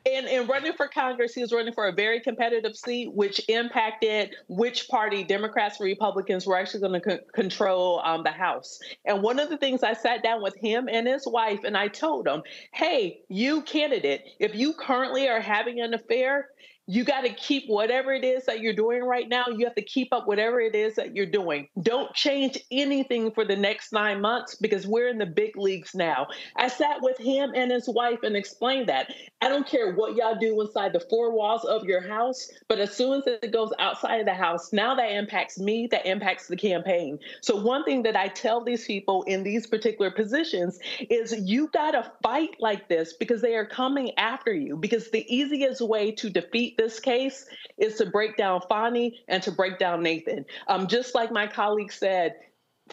And 0.09 0.27
in 0.27 0.47
running 0.47 0.73
for 0.73 0.87
Congress, 0.87 1.33
he 1.33 1.41
was 1.41 1.51
running 1.51 1.73
for 1.73 1.87
a 1.87 1.91
very 1.91 2.21
competitive 2.21 2.77
seat, 2.77 3.11
which 3.13 3.41
impacted 3.49 4.35
which 4.47 4.87
party, 4.87 5.23
Democrats 5.23 5.81
or 5.81 5.83
Republicans, 5.83 6.45
were 6.45 6.57
actually 6.57 6.79
going 6.79 7.01
to 7.01 7.11
c- 7.11 7.19
control 7.33 8.01
um, 8.05 8.23
the 8.23 8.31
House. 8.31 8.79
And 9.05 9.21
one 9.21 9.39
of 9.39 9.49
the 9.49 9.57
things 9.57 9.83
I 9.83 9.93
sat 9.93 10.23
down 10.23 10.41
with 10.41 10.55
him 10.55 10.87
and 10.89 11.07
his 11.07 11.27
wife, 11.27 11.63
and 11.65 11.75
I 11.75 11.89
told 11.89 12.27
him, 12.27 12.43
hey, 12.71 13.19
you 13.27 13.61
candidate, 13.63 14.21
if 14.39 14.55
you 14.55 14.73
currently 14.73 15.27
are 15.27 15.41
having 15.41 15.81
an 15.81 15.93
affair, 15.93 16.49
you 16.87 17.03
got 17.03 17.21
to 17.21 17.29
keep 17.29 17.67
whatever 17.67 18.13
it 18.13 18.23
is 18.23 18.45
that 18.45 18.61
you're 18.61 18.73
doing 18.73 19.03
right 19.03 19.27
now. 19.27 19.45
You 19.47 19.65
have 19.65 19.75
to 19.75 19.81
keep 19.81 20.13
up 20.13 20.25
whatever 20.25 20.61
it 20.61 20.73
is 20.73 20.95
that 20.95 21.13
you're 21.13 21.25
doing. 21.25 21.67
Don't 21.81 22.13
change 22.13 22.57
anything 22.71 23.31
for 23.31 23.43
the 23.43 23.57
next 23.57 23.91
nine 23.91 24.21
months 24.21 24.55
because 24.55 24.87
we're 24.87 25.09
in 25.09 25.17
the 25.17 25.25
big 25.25 25.57
leagues 25.57 25.93
now. 25.93 26.27
I 26.55 26.69
sat 26.69 27.01
with 27.01 27.17
him 27.17 27.51
and 27.53 27.71
his 27.71 27.89
wife 27.89 28.19
and 28.23 28.37
explained 28.37 28.87
that. 28.87 29.13
I 29.41 29.49
don't 29.49 29.67
care 29.67 29.93
what 29.93 30.15
y'all 30.15 30.39
do 30.39 30.59
inside 30.61 30.93
the 30.93 31.01
four 31.01 31.31
walls 31.31 31.65
of 31.65 31.83
your 31.83 32.07
house, 32.07 32.49
but 32.69 32.79
as 32.79 32.95
soon 32.95 33.21
as 33.21 33.23
it 33.27 33.51
goes 33.51 33.71
outside 33.79 34.21
of 34.21 34.25
the 34.25 34.33
house, 34.33 34.71
now 34.71 34.95
that 34.95 35.11
impacts 35.11 35.59
me, 35.59 35.87
that 35.91 36.05
impacts 36.05 36.47
the 36.47 36.55
campaign. 36.55 37.19
So, 37.41 37.61
one 37.61 37.83
thing 37.83 38.03
that 38.03 38.15
I 38.15 38.29
tell 38.29 38.63
these 38.63 38.85
people 38.85 39.23
in 39.23 39.43
these 39.43 39.67
particular 39.67 40.09
positions 40.09 40.79
is 41.09 41.35
you 41.37 41.67
got 41.67 41.91
to 41.91 42.11
fight 42.23 42.55
like 42.59 42.87
this 42.87 43.13
because 43.13 43.41
they 43.41 43.55
are 43.55 43.65
coming 43.65 44.17
after 44.17 44.53
you. 44.53 44.77
Because 44.77 45.11
the 45.11 45.25
easiest 45.33 45.81
way 45.81 46.11
to 46.13 46.29
defeat 46.29 46.76
this 46.77 46.99
case 46.99 47.45
is 47.77 47.95
to 47.95 48.05
break 48.05 48.37
down 48.37 48.61
Fani 48.69 49.19
and 49.27 49.43
to 49.43 49.51
break 49.51 49.79
down 49.79 50.03
Nathan. 50.03 50.45
Um, 50.67 50.87
just 50.87 51.15
like 51.15 51.31
my 51.31 51.47
colleague 51.47 51.91
said, 51.91 52.35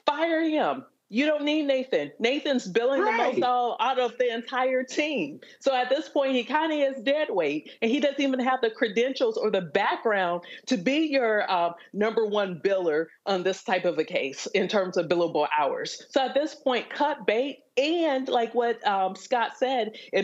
fire 0.07 0.43
him. 0.43 0.85
You 1.11 1.27
don't 1.27 1.45
need 1.45 1.67
Nathan. 1.67 2.11
Nathan's 2.19 2.67
billing 2.67 3.03
right. 3.03 3.35
the 3.35 3.41
most 3.41 3.45
out, 3.45 3.77
out 3.79 3.99
of 4.01 4.19
the 4.19 4.33
entire 4.33 4.83
team. 4.83 5.39
So 5.61 5.73
at 5.73 5.89
this 5.89 6.09
point, 6.09 6.33
he 6.33 6.43
kind 6.43 6.73
of 6.73 6.97
is 6.97 7.03
dead 7.03 7.29
weight, 7.31 7.71
and 7.83 7.91
he 7.91 8.01
doesn't 8.01 8.21
even 8.21 8.41
have 8.41 8.61
the 8.63 8.71
credentials 8.71 9.37
or 9.37 9.51
the 9.51 9.61
background 9.61 10.43
to 10.67 10.77
be 10.77 11.07
your 11.11 11.49
um, 11.49 11.75
number 11.93 12.27
one 12.27 12.59
biller 12.65 13.07
on 13.27 13.45
this 13.45 13.63
type 13.63 13.85
of 13.85 13.99
a 13.99 14.05
case 14.05 14.47
in 14.55 14.67
terms 14.67 14.97
of 14.97 15.07
billable 15.07 15.47
hours. 15.57 16.03
So 16.11 16.25
at 16.25 16.35
this 16.35 16.55
point, 16.55 16.91
cut 16.91 17.27
bait. 17.27 17.59
And 17.77 18.27
like 18.29 18.55
what 18.55 18.85
um, 18.87 19.15
Scott 19.15 19.53
said, 19.57 19.93
it 20.13 20.24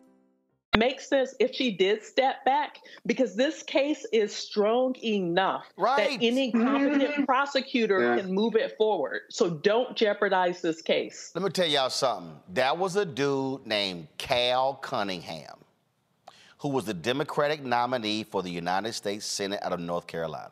makes 0.77 1.07
sense 1.07 1.35
if 1.39 1.53
she 1.53 1.71
did 1.71 2.01
step 2.01 2.45
back 2.45 2.77
because 3.05 3.35
this 3.35 3.61
case 3.63 4.05
is 4.13 4.33
strong 4.33 4.95
enough 5.03 5.65
right. 5.77 6.19
that 6.19 6.25
any 6.25 6.51
competent 6.51 7.03
mm-hmm. 7.03 7.23
prosecutor 7.25 8.15
yeah. 8.15 8.21
can 8.21 8.33
move 8.33 8.55
it 8.55 8.77
forward. 8.77 9.21
So 9.29 9.49
don't 9.49 9.95
jeopardize 9.97 10.61
this 10.61 10.81
case. 10.81 11.31
Let 11.35 11.43
me 11.43 11.49
tell 11.49 11.67
y'all 11.67 11.89
something. 11.89 12.37
That 12.53 12.77
was 12.77 12.95
a 12.95 13.05
dude 13.05 13.67
named 13.67 14.07
Cal 14.17 14.75
Cunningham, 14.75 15.57
who 16.59 16.69
was 16.69 16.85
the 16.85 16.93
Democratic 16.93 17.63
nominee 17.63 18.23
for 18.23 18.41
the 18.41 18.51
United 18.51 18.93
States 18.93 19.25
Senate 19.25 19.59
out 19.63 19.73
of 19.73 19.79
North 19.81 20.07
Carolina. 20.07 20.51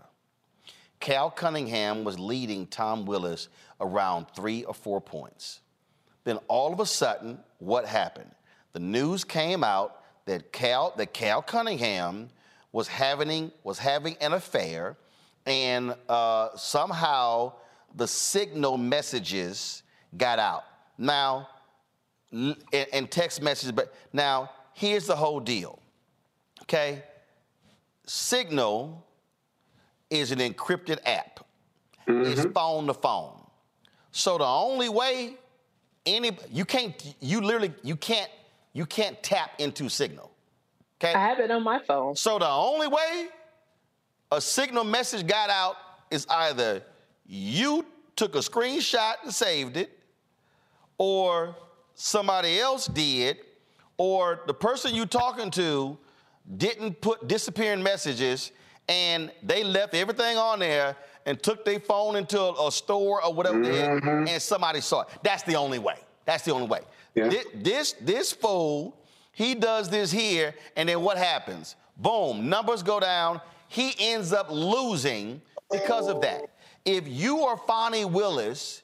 Cal 1.00 1.32
Cunningham 1.32 2.04
was 2.04 2.20
leading 2.20 2.66
Thom 2.66 3.06
Tillis 3.06 3.48
around 3.80 4.26
three 4.36 4.66
or 4.66 4.74
four 4.74 5.00
points. 5.00 5.62
Then 6.26 6.40
all 6.50 6.74
of 6.74 6.82
a 6.82 6.86
sudden, 6.86 7.40
what 7.60 7.86
happened? 7.86 8.32
The 8.74 8.80
news 8.80 9.24
came 9.24 9.64
out 9.64 9.99
that 10.30 10.52
Cal 10.54 10.94
that 10.98 11.12
Cal 11.12 11.42
Cunningham 11.42 12.30
was 12.72 12.88
having 12.88 13.52
was 13.64 13.80
having 13.80 14.16
an 14.22 14.34
affair, 14.34 14.96
and 15.48 15.96
uh, 16.08 16.50
somehow 16.56 17.54
the 17.96 18.08
signal 18.08 18.78
messages 18.78 19.82
got 20.16 20.38
out. 20.38 20.66
Now, 21.00 21.50
and, 22.32 22.56
and 22.94 23.10
text 23.10 23.42
messages, 23.42 23.72
but 23.72 23.94
now 24.14 24.52
here's 24.74 25.08
the 25.08 25.16
whole 25.16 25.40
deal. 25.40 25.80
Okay, 26.62 27.02
Signal 28.06 29.04
is 30.12 30.32
an 30.32 30.40
encrypted 30.40 31.00
app. 31.06 31.40
Mm-hmm. 32.08 32.32
It's 32.32 32.46
phone 32.54 32.86
to 32.86 32.94
phone. 32.94 33.42
So 34.12 34.38
the 34.38 34.46
only 34.46 34.90
way 34.90 35.38
any 36.06 36.38
you 36.52 36.66
can't 36.66 37.16
you 37.20 37.42
literally 37.42 37.74
you 37.82 37.96
can't 37.96 38.30
you 38.74 38.86
can't 38.86 39.22
tap 39.24 39.52
into 39.60 39.90
Signal. 39.90 40.32
Okay? 41.02 41.14
I 41.14 41.20
have 41.20 41.40
it 41.40 41.52
on 41.52 41.64
my 41.64 41.80
phone. 41.80 42.16
So 42.16 42.40
the 42.40 42.50
only 42.50 42.88
way 42.88 43.28
a 44.32 44.42
Signal 44.42 44.84
message 44.84 45.26
got 45.26 45.50
out 45.50 45.76
is 46.12 46.26
either 46.30 46.84
you 47.26 47.86
took 48.16 48.36
a 48.36 48.40
screenshot 48.40 49.14
and 49.24 49.34
saved 49.34 49.78
it, 49.78 49.98
or 50.98 51.56
somebody 51.94 52.60
else 52.60 52.88
did, 52.88 53.38
or 53.98 54.42
the 54.48 54.54
person 54.54 54.94
you're 54.94 55.06
talking 55.06 55.50
to 55.52 55.98
didn't 56.58 57.00
put 57.02 57.28
disappearing 57.28 57.82
messages 57.82 58.52
and 58.88 59.32
they 59.44 59.64
left 59.64 59.94
everything 59.94 60.36
on 60.36 60.60
there 60.60 60.96
and 61.26 61.42
took 61.42 61.64
their 61.64 61.80
phone 61.80 62.16
into 62.16 62.40
a, 62.40 62.68
a 62.68 62.72
store 62.72 63.24
or 63.24 63.34
whatever 63.34 63.60
mm-hmm. 63.60 64.28
and 64.28 64.42
somebody 64.42 64.82
saw 64.82 65.02
it. 65.02 65.08
That's 65.24 65.44
the 65.44 65.56
only 65.56 65.80
way. 65.80 66.00
That's 66.26 66.44
the 66.44 66.52
only 66.52 66.68
way. 66.68 66.82
Yeah. 67.16 67.30
This, 67.30 67.46
this, 67.54 67.94
this 68.02 68.32
fool, 68.32 68.98
he 69.32 69.56
does 69.56 69.90
this 69.90 70.12
here, 70.12 70.54
and 70.76 70.90
then 70.90 71.02
what 71.02 71.18
happens? 71.18 71.76
Boom, 71.98 72.50
numbers 72.50 72.84
go 72.84 73.00
down. 73.00 73.42
He 73.68 73.94
ends 74.00 74.34
up 74.34 74.50
losing 74.50 75.42
because 75.72 76.08
of 76.08 76.22
that. 76.22 76.42
If 76.86 77.08
you 77.08 77.42
are 77.42 77.58
Fani 77.58 78.06
Willis, 78.06 78.84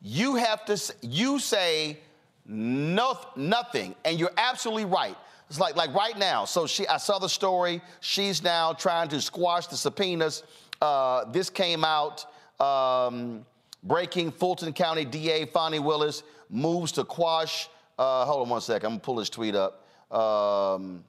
you 0.00 0.36
have 0.36 0.64
to 0.66 0.94
you 1.02 1.38
say 1.38 1.98
no, 2.46 3.18
nothing, 3.36 3.94
and 4.04 4.18
you're 4.18 4.32
absolutely 4.36 4.84
right. 4.84 5.16
It's 5.48 5.60
like 5.60 5.76
like 5.76 5.94
right 5.94 6.18
now. 6.18 6.44
So 6.44 6.66
she, 6.66 6.86
I 6.88 6.96
saw 6.96 7.18
the 7.18 7.28
story. 7.28 7.80
She's 8.00 8.42
now 8.42 8.72
trying 8.72 9.08
to 9.10 9.20
squash 9.20 9.66
the 9.66 9.76
subpoenas. 9.76 10.42
Uh, 10.80 11.24
this 11.30 11.50
came 11.50 11.84
out. 11.84 12.26
Um, 12.60 13.44
breaking 13.82 14.32
Fulton 14.32 14.72
County 14.72 15.04
DA 15.04 15.44
Fani 15.46 15.78
Willis 15.78 16.22
moves 16.50 16.92
to 16.92 17.04
quash. 17.04 17.68
Uh, 17.98 18.24
hold 18.24 18.42
on 18.42 18.48
one 18.48 18.60
second. 18.60 18.86
I'm 18.86 18.92
gonna 18.92 19.00
pull 19.00 19.18
his 19.18 19.30
tweet 19.30 19.54
up. 19.54 19.86
Um, 20.10 21.04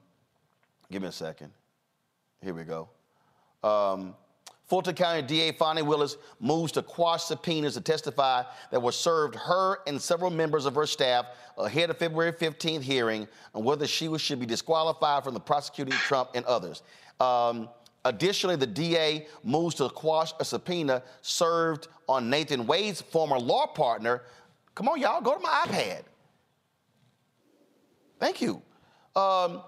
give 0.90 1.02
me 1.02 1.08
a 1.08 1.12
second. 1.12 1.52
Here 2.42 2.54
we 2.54 2.64
go. 2.64 2.88
Um, 3.62 4.14
Fulton 4.68 4.94
County 4.94 5.22
DA 5.22 5.52
Fani 5.52 5.80
Willis 5.80 6.18
moves 6.40 6.72
to 6.72 6.82
quash 6.82 7.24
subpoenas 7.24 7.74
to 7.74 7.80
testify 7.80 8.42
that 8.70 8.80
were 8.80 8.92
served 8.92 9.34
her 9.34 9.78
and 9.86 10.00
several 10.00 10.30
members 10.30 10.66
of 10.66 10.74
her 10.74 10.86
staff 10.86 11.26
ahead 11.56 11.88
of 11.88 11.96
February 11.96 12.32
15th 12.32 12.82
hearing 12.82 13.26
on 13.54 13.64
whether 13.64 13.86
she 13.86 14.16
should 14.18 14.38
be 14.38 14.46
disqualified 14.46 15.24
from 15.24 15.32
the 15.32 15.40
prosecuting 15.40 15.94
Trump 15.94 16.30
and 16.34 16.44
others. 16.44 16.82
Um, 17.18 17.70
additionally, 18.04 18.56
the 18.56 18.66
DA 18.66 19.26
moves 19.42 19.74
to 19.76 19.88
quash 19.88 20.32
a 20.38 20.44
subpoena 20.44 21.02
served 21.22 21.88
on 22.06 22.28
Nathan 22.28 22.66
Wade's 22.66 23.00
former 23.00 23.38
law 23.38 23.66
partner, 23.66 24.22
Come 24.78 24.90
on, 24.90 25.00
y'all, 25.00 25.20
go 25.20 25.34
to 25.34 25.40
my 25.40 25.64
iPad. 25.66 26.02
Thank 28.20 28.40
you. 28.40 28.62
Um, 29.16 29.62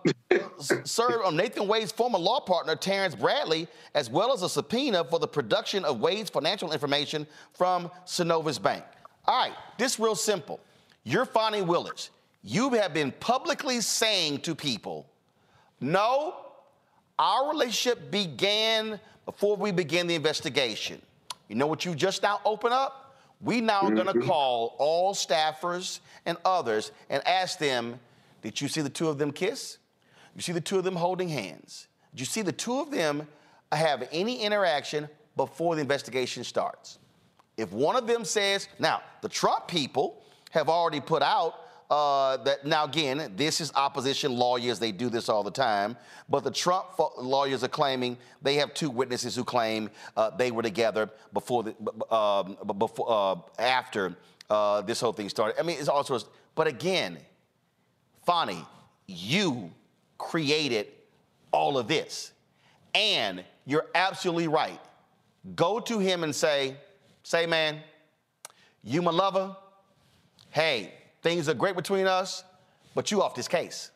Nathan 1.36 1.66
Wade's 1.66 1.90
former 1.90 2.16
law 2.16 2.38
partner, 2.38 2.76
Terrence 2.76 3.16
Bradley, 3.16 3.66
as 3.96 4.08
well 4.08 4.32
as 4.32 4.42
a 4.42 4.48
subpoena 4.48 5.02
for 5.02 5.18
the 5.18 5.26
production 5.26 5.84
of 5.84 5.98
Wade's 5.98 6.30
financial 6.30 6.70
information 6.70 7.26
from 7.54 7.90
Synovus 8.06 8.62
Bank. 8.62 8.84
All 9.24 9.36
right, 9.36 9.52
this 9.78 9.98
real 9.98 10.14
simple. 10.14 10.60
You're 11.02 11.24
Fani 11.24 11.62
Willis. 11.62 12.10
You 12.44 12.70
have 12.74 12.94
been 12.94 13.10
publicly 13.10 13.80
saying 13.80 14.42
to 14.42 14.54
people, 14.54 15.10
no, 15.80 16.36
our 17.18 17.50
relationship 17.50 18.12
began 18.12 19.00
before 19.26 19.56
we 19.56 19.72
began 19.72 20.06
the 20.06 20.14
investigation. 20.14 21.02
You 21.48 21.56
know 21.56 21.66
what 21.66 21.84
you 21.84 21.96
just 21.96 22.22
now 22.22 22.40
open 22.44 22.70
up? 22.70 22.99
We 23.40 23.60
now 23.60 23.82
mm-hmm. 23.82 23.96
going 23.96 24.20
to 24.20 24.26
call 24.26 24.76
all 24.78 25.14
staffers 25.14 26.00
and 26.26 26.36
others 26.44 26.92
and 27.08 27.26
ask 27.26 27.58
them, 27.58 27.98
did 28.42 28.60
you 28.60 28.68
see 28.68 28.80
the 28.80 28.90
two 28.90 29.08
of 29.08 29.18
them 29.18 29.32
kiss? 29.32 29.78
You 30.34 30.42
see 30.42 30.52
the 30.52 30.60
two 30.60 30.78
of 30.78 30.84
them 30.84 30.96
holding 30.96 31.28
hands? 31.28 31.88
Did 32.12 32.20
you 32.20 32.26
see 32.26 32.42
the 32.42 32.52
two 32.52 32.80
of 32.80 32.90
them 32.90 33.26
have 33.72 34.08
any 34.12 34.42
interaction 34.42 35.08
before 35.36 35.74
the 35.74 35.80
investigation 35.80 36.44
starts? 36.44 36.98
if 37.60 37.72
one 37.72 37.94
of 37.94 38.06
them 38.06 38.24
says, 38.24 38.68
now, 38.78 39.02
the 39.20 39.28
Trump 39.28 39.68
people 39.68 40.22
have 40.50 40.70
already 40.70 41.00
put 41.00 41.22
out 41.22 41.60
uh, 41.90 42.36
that 42.38 42.64
now 42.64 42.84
again, 42.84 43.32
this 43.36 43.60
is 43.60 43.72
opposition 43.74 44.32
lawyers. 44.36 44.78
They 44.78 44.92
do 44.92 45.08
this 45.08 45.28
all 45.28 45.42
the 45.42 45.50
time. 45.50 45.96
But 46.28 46.44
the 46.44 46.50
Trump 46.50 46.86
lawyers 47.18 47.64
are 47.64 47.68
claiming 47.68 48.16
they 48.42 48.54
have 48.56 48.72
two 48.74 48.90
witnesses 48.90 49.34
who 49.34 49.42
claim 49.42 49.90
uh, 50.16 50.30
they 50.30 50.52
were 50.52 50.62
together 50.62 51.10
before 51.32 51.64
the, 51.64 52.14
um, 52.14 52.56
before 52.78 53.06
uh, 53.10 53.60
after 53.60 54.14
uh, 54.48 54.82
this 54.82 55.00
whole 55.00 55.12
thing 55.12 55.28
started. 55.28 55.58
I 55.58 55.62
mean, 55.64 55.78
it's 55.78 55.88
all 55.88 55.98
also. 55.98 56.20
But 56.54 56.68
again, 56.68 57.18
Fani, 58.24 58.64
you 59.06 59.70
created 60.18 60.88
all 61.52 61.76
of 61.76 61.88
this, 61.88 62.32
and 62.94 63.44
you're 63.66 63.86
absolutely 63.94 64.48
right. 64.48 64.80
Go 65.56 65.80
to 65.80 65.98
him 65.98 66.22
and 66.22 66.34
say, 66.34 66.76
say, 67.22 67.46
man, 67.46 67.80
you 68.84 69.02
my 69.02 69.10
lover. 69.10 69.56
Hey, 70.50 70.92
things 71.22 71.48
are 71.48 71.54
great 71.54 71.76
between 71.76 72.06
us, 72.06 72.44
but 72.94 73.10
you 73.10 73.22
off 73.22 73.34
this 73.34 73.48
case. 73.48 73.90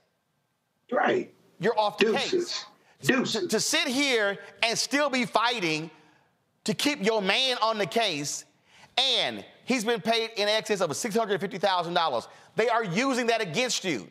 Right. 0.90 1.32
You're 1.60 1.78
off 1.78 1.98
the 1.98 2.06
Deuces. 2.06 2.30
case. 2.30 2.64
Deuces. 3.02 3.42
To, 3.42 3.48
to 3.48 3.60
sit 3.60 3.88
here 3.88 4.38
and 4.62 4.78
still 4.78 5.10
be 5.10 5.24
fighting 5.24 5.90
to 6.64 6.74
keep 6.74 7.04
your 7.04 7.20
man 7.20 7.56
on 7.62 7.78
the 7.78 7.86
case, 7.86 8.44
and 8.96 9.44
he's 9.64 9.84
been 9.84 10.00
paid 10.00 10.30
in 10.36 10.48
excess 10.48 10.80
of 10.80 10.90
$650,000. 10.90 12.26
They 12.56 12.68
are 12.68 12.84
using 12.84 13.26
that 13.26 13.42
against 13.42 13.84
you. 13.84 14.08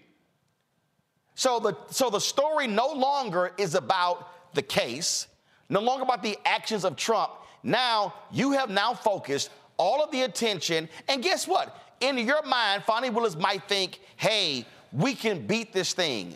So 1.35 1.59
the, 1.59 1.75
so 1.89 2.09
the 2.09 2.19
story 2.19 2.67
no 2.67 2.87
longer 2.93 3.53
is 3.57 3.73
about 3.73 4.53
the 4.53 4.61
case, 4.61 5.27
no 5.69 5.79
longer 5.79 6.03
about 6.03 6.21
the 6.21 6.37
actions 6.45 6.85
of 6.85 6.95
Trump. 6.95 7.31
Now 7.63 8.13
you 8.31 8.51
have 8.51 8.69
now 8.69 8.93
focused 8.93 9.49
all 9.77 10.03
of 10.03 10.11
the 10.11 10.21
attention, 10.21 10.87
and 11.07 11.23
guess 11.23 11.47
what? 11.47 11.75
In 12.03 12.17
your 12.17 12.43
mind, 12.43 12.83
Fani 12.83 13.09
Willis 13.09 13.35
might 13.35 13.67
think, 13.67 13.99
hey, 14.17 14.65
we 14.91 15.15
can 15.15 15.47
beat 15.47 15.73
this 15.73 15.93
thing. 15.93 16.35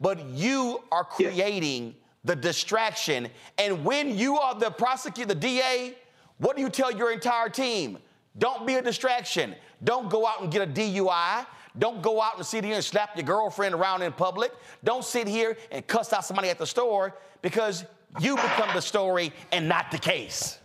But 0.00 0.24
you 0.26 0.82
are 0.90 1.04
creating 1.04 1.86
yeah. 1.86 1.92
the 2.24 2.36
distraction. 2.36 3.28
And 3.58 3.84
when 3.84 4.16
you 4.16 4.38
are 4.38 4.58
the 4.58 4.70
prosecutor, 4.70 5.34
the 5.34 5.40
DA, 5.40 5.94
what 6.38 6.56
do 6.56 6.62
you 6.62 6.70
tell 6.70 6.90
your 6.90 7.12
entire 7.12 7.48
team? 7.48 7.98
Don't 8.38 8.66
be 8.66 8.74
a 8.74 8.82
distraction. 8.82 9.54
Don't 9.84 10.10
go 10.10 10.26
out 10.26 10.42
and 10.42 10.50
get 10.50 10.66
a 10.66 10.70
DUI. 10.72 11.46
Don't 11.78 12.02
go 12.02 12.20
out 12.20 12.36
and 12.36 12.44
sit 12.44 12.64
here 12.64 12.74
and 12.74 12.84
slap 12.84 13.16
your 13.16 13.24
girlfriend 13.24 13.74
around 13.74 14.02
in 14.02 14.12
public. 14.12 14.52
Don't 14.82 15.04
sit 15.04 15.28
here 15.28 15.56
and 15.70 15.86
cuss 15.86 16.12
out 16.12 16.24
somebody 16.24 16.48
at 16.48 16.58
the 16.58 16.66
store 16.66 17.14
because 17.40 17.84
you 18.20 18.36
become 18.36 18.74
the 18.74 18.82
story 18.82 19.32
and 19.52 19.68
not 19.68 19.90
the 19.90 19.98
case. 19.98 20.58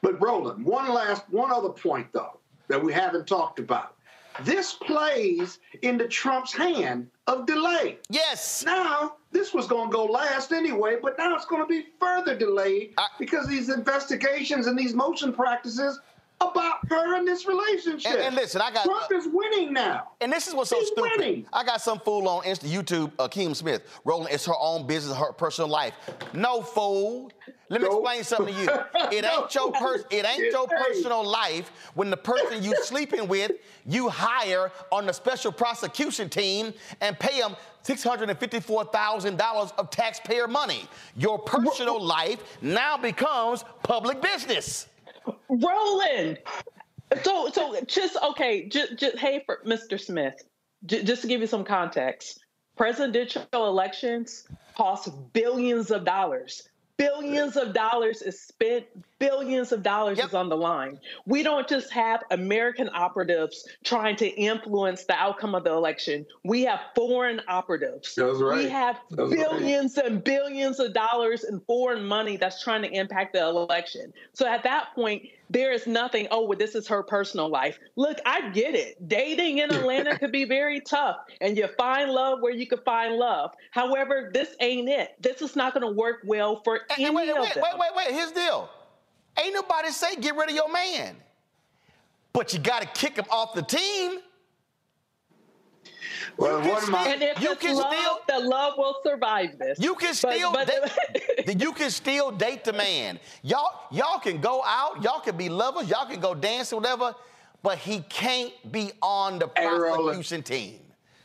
But 0.00 0.20
Roland, 0.20 0.64
one 0.64 0.88
last, 0.92 1.24
one 1.30 1.50
other 1.50 1.68
point 1.68 2.08
though 2.12 2.38
that 2.72 2.82
we 2.82 2.90
haven't 2.90 3.26
talked 3.26 3.58
about. 3.58 3.96
This 4.44 4.72
plays 4.72 5.58
into 5.82 6.08
Trump's 6.08 6.54
hand 6.54 7.10
of 7.26 7.44
delay. 7.44 7.98
Yes. 8.08 8.64
Now, 8.64 9.16
this 9.30 9.52
was 9.52 9.66
going 9.66 9.90
to 9.90 9.92
go 9.94 10.06
last 10.06 10.52
anyway, 10.52 10.96
but 11.02 11.18
now 11.18 11.36
it's 11.36 11.44
going 11.44 11.60
to 11.60 11.68
be 11.68 11.88
further 12.00 12.34
delayed 12.34 12.94
I, 12.96 13.08
because 13.18 13.46
these 13.46 13.68
investigations 13.68 14.68
and 14.68 14.78
these 14.78 14.94
motion 14.94 15.34
practices 15.34 16.00
about 16.50 16.88
her 16.88 17.16
and 17.16 17.26
this 17.26 17.46
relationship. 17.46 18.10
And, 18.12 18.20
and 18.20 18.36
listen, 18.36 18.60
I 18.60 18.70
got 18.70 18.84
Trump 18.84 19.10
uh, 19.10 19.16
is 19.16 19.28
winning 19.30 19.72
now. 19.72 20.08
And 20.20 20.32
this 20.32 20.48
is 20.48 20.54
what's 20.54 20.70
so 20.70 20.82
stupid. 20.82 21.12
Winning. 21.18 21.46
I 21.52 21.64
got 21.64 21.80
some 21.80 21.98
fool 22.00 22.28
on 22.28 22.42
Insta, 22.44 22.68
YouTube, 22.68 23.12
Akeem 23.16 23.54
Smith, 23.54 23.82
rolling. 24.04 24.28
It's 24.32 24.46
her 24.46 24.58
own 24.58 24.86
business, 24.86 25.16
her 25.16 25.32
personal 25.32 25.70
life. 25.70 25.94
No 26.32 26.62
fool. 26.62 27.30
Let 27.68 27.80
me 27.80 27.88
nope. 27.88 28.00
explain 28.00 28.24
something 28.24 28.54
to 28.54 28.60
you. 28.60 28.68
It 29.12 29.24
ain't 29.24 29.54
your 29.54 29.72
pers- 29.72 30.04
It 30.10 30.26
ain't 30.26 30.52
your 30.52 30.66
personal 30.66 31.24
life 31.26 31.70
when 31.94 32.10
the 32.10 32.16
person 32.16 32.62
you 32.62 32.74
sleeping 32.82 33.28
with 33.28 33.52
you 33.86 34.08
hire 34.08 34.70
on 34.90 35.06
the 35.06 35.12
special 35.12 35.52
prosecution 35.52 36.28
team 36.28 36.74
and 37.00 37.18
pay 37.18 37.40
them 37.40 37.56
$654,000 37.84 39.72
of 39.78 39.90
taxpayer 39.90 40.46
money. 40.46 40.86
Your 41.16 41.38
personal 41.38 42.00
life 42.00 42.58
now 42.62 42.96
becomes 42.96 43.64
public 43.82 44.20
business. 44.22 44.86
Roland. 45.48 46.38
So, 47.22 47.50
so 47.50 47.80
just 47.86 48.16
okay. 48.30 48.68
Just, 48.68 48.96
just 48.96 49.18
hey, 49.18 49.42
for 49.44 49.60
Mr. 49.66 50.00
Smith. 50.00 50.42
J- 50.86 51.04
just 51.04 51.22
to 51.22 51.28
give 51.28 51.40
you 51.40 51.46
some 51.46 51.64
context, 51.64 52.44
presidential 52.76 53.46
elections 53.52 54.46
cost 54.76 55.10
billions 55.32 55.90
of 55.90 56.04
dollars. 56.04 56.68
Billions 56.96 57.56
of 57.56 57.74
dollars 57.74 58.22
is 58.22 58.40
spent 58.40 58.86
billions 59.22 59.70
of 59.70 59.84
dollars 59.84 60.18
yep. 60.18 60.26
is 60.26 60.34
on 60.34 60.48
the 60.48 60.56
line. 60.56 60.98
We 61.26 61.44
don't 61.44 61.68
just 61.68 61.92
have 61.92 62.24
American 62.32 62.90
operatives 62.92 63.68
trying 63.84 64.16
to 64.16 64.26
influence 64.26 65.04
the 65.04 65.14
outcome 65.14 65.54
of 65.54 65.62
the 65.62 65.70
election. 65.70 66.26
We 66.42 66.62
have 66.62 66.80
foreign 66.96 67.40
operatives. 67.46 68.16
That's 68.16 68.38
right. 68.38 68.64
We 68.64 68.68
have 68.68 68.98
that's 69.10 69.30
billions 69.30 69.96
right. 69.96 70.06
and 70.06 70.24
billions 70.24 70.80
of 70.80 70.92
dollars 70.92 71.44
in 71.44 71.60
foreign 71.60 72.04
money 72.04 72.36
that's 72.36 72.64
trying 72.64 72.82
to 72.82 72.90
impact 72.90 73.34
the 73.34 73.46
election. 73.46 74.12
So 74.32 74.44
at 74.44 74.64
that 74.64 74.88
point, 74.96 75.22
there 75.50 75.70
is 75.70 75.86
nothing, 75.86 76.26
oh, 76.32 76.46
well, 76.46 76.58
this 76.58 76.74
is 76.74 76.88
her 76.88 77.04
personal 77.04 77.48
life. 77.48 77.78
Look, 77.94 78.18
I 78.26 78.50
get 78.50 78.74
it. 78.74 79.06
Dating 79.06 79.58
in 79.58 79.72
Atlanta 79.72 80.18
could 80.18 80.32
be 80.32 80.46
very 80.46 80.80
tough, 80.80 81.18
and 81.40 81.56
you 81.56 81.68
find 81.78 82.10
love 82.10 82.40
where 82.40 82.54
you 82.54 82.66
can 82.66 82.78
find 82.78 83.16
love. 83.16 83.52
However, 83.70 84.30
this 84.34 84.56
ain't 84.60 84.88
it. 84.88 85.10
This 85.20 85.42
is 85.42 85.54
not 85.54 85.74
going 85.74 85.86
to 85.86 85.92
work 85.92 86.22
well 86.24 86.62
for 86.64 86.80
and, 86.90 87.06
any 87.06 87.14
wait, 87.14 87.28
of 87.28 87.36
wait, 87.38 87.54
them. 87.54 87.62
Wait, 87.62 87.78
wait, 87.78 87.90
wait. 87.94 88.14
Here's 88.14 88.32
the 88.32 88.40
deal. 88.40 88.70
Ain't 89.38 89.54
nobody 89.54 89.90
say 89.90 90.16
get 90.16 90.36
rid 90.36 90.50
of 90.50 90.54
your 90.54 90.70
man. 90.72 91.16
But 92.32 92.52
you 92.52 92.58
got 92.58 92.82
to 92.82 92.88
kick 92.88 93.16
him 93.16 93.26
off 93.30 93.54
the 93.54 93.62
team. 93.62 94.20
Well, 96.36 96.64
you 96.64 96.86
can, 96.86 97.12
and 97.12 97.22
if 97.22 97.40
you 97.40 97.54
can 97.56 97.76
love, 97.76 97.92
still 97.92 98.20
the 98.28 98.46
love 98.46 98.74
will 98.78 98.96
survive 99.04 99.58
this. 99.58 99.78
You 99.78 99.94
can 99.94 100.14
still 100.14 100.52
but, 100.52 100.66
but 100.66 101.46
date, 101.46 101.60
you 101.60 101.72
can 101.72 101.90
still 101.90 102.30
date 102.30 102.64
the 102.64 102.72
man. 102.72 103.18
Y'all 103.42 103.86
y'all 103.90 104.18
can 104.18 104.40
go 104.40 104.62
out, 104.64 105.02
y'all 105.02 105.20
can 105.20 105.36
be 105.36 105.48
lovers, 105.48 105.90
y'all 105.90 106.06
can 106.06 106.20
go 106.20 106.34
dance 106.34 106.72
or 106.72 106.76
whatever, 106.80 107.14
but 107.62 107.78
he 107.78 108.00
can't 108.08 108.52
be 108.72 108.92
on 109.02 109.38
the 109.38 109.50
hey, 109.56 109.66
prosecution 109.66 110.36
Roland. 110.38 110.46
team. 110.46 110.80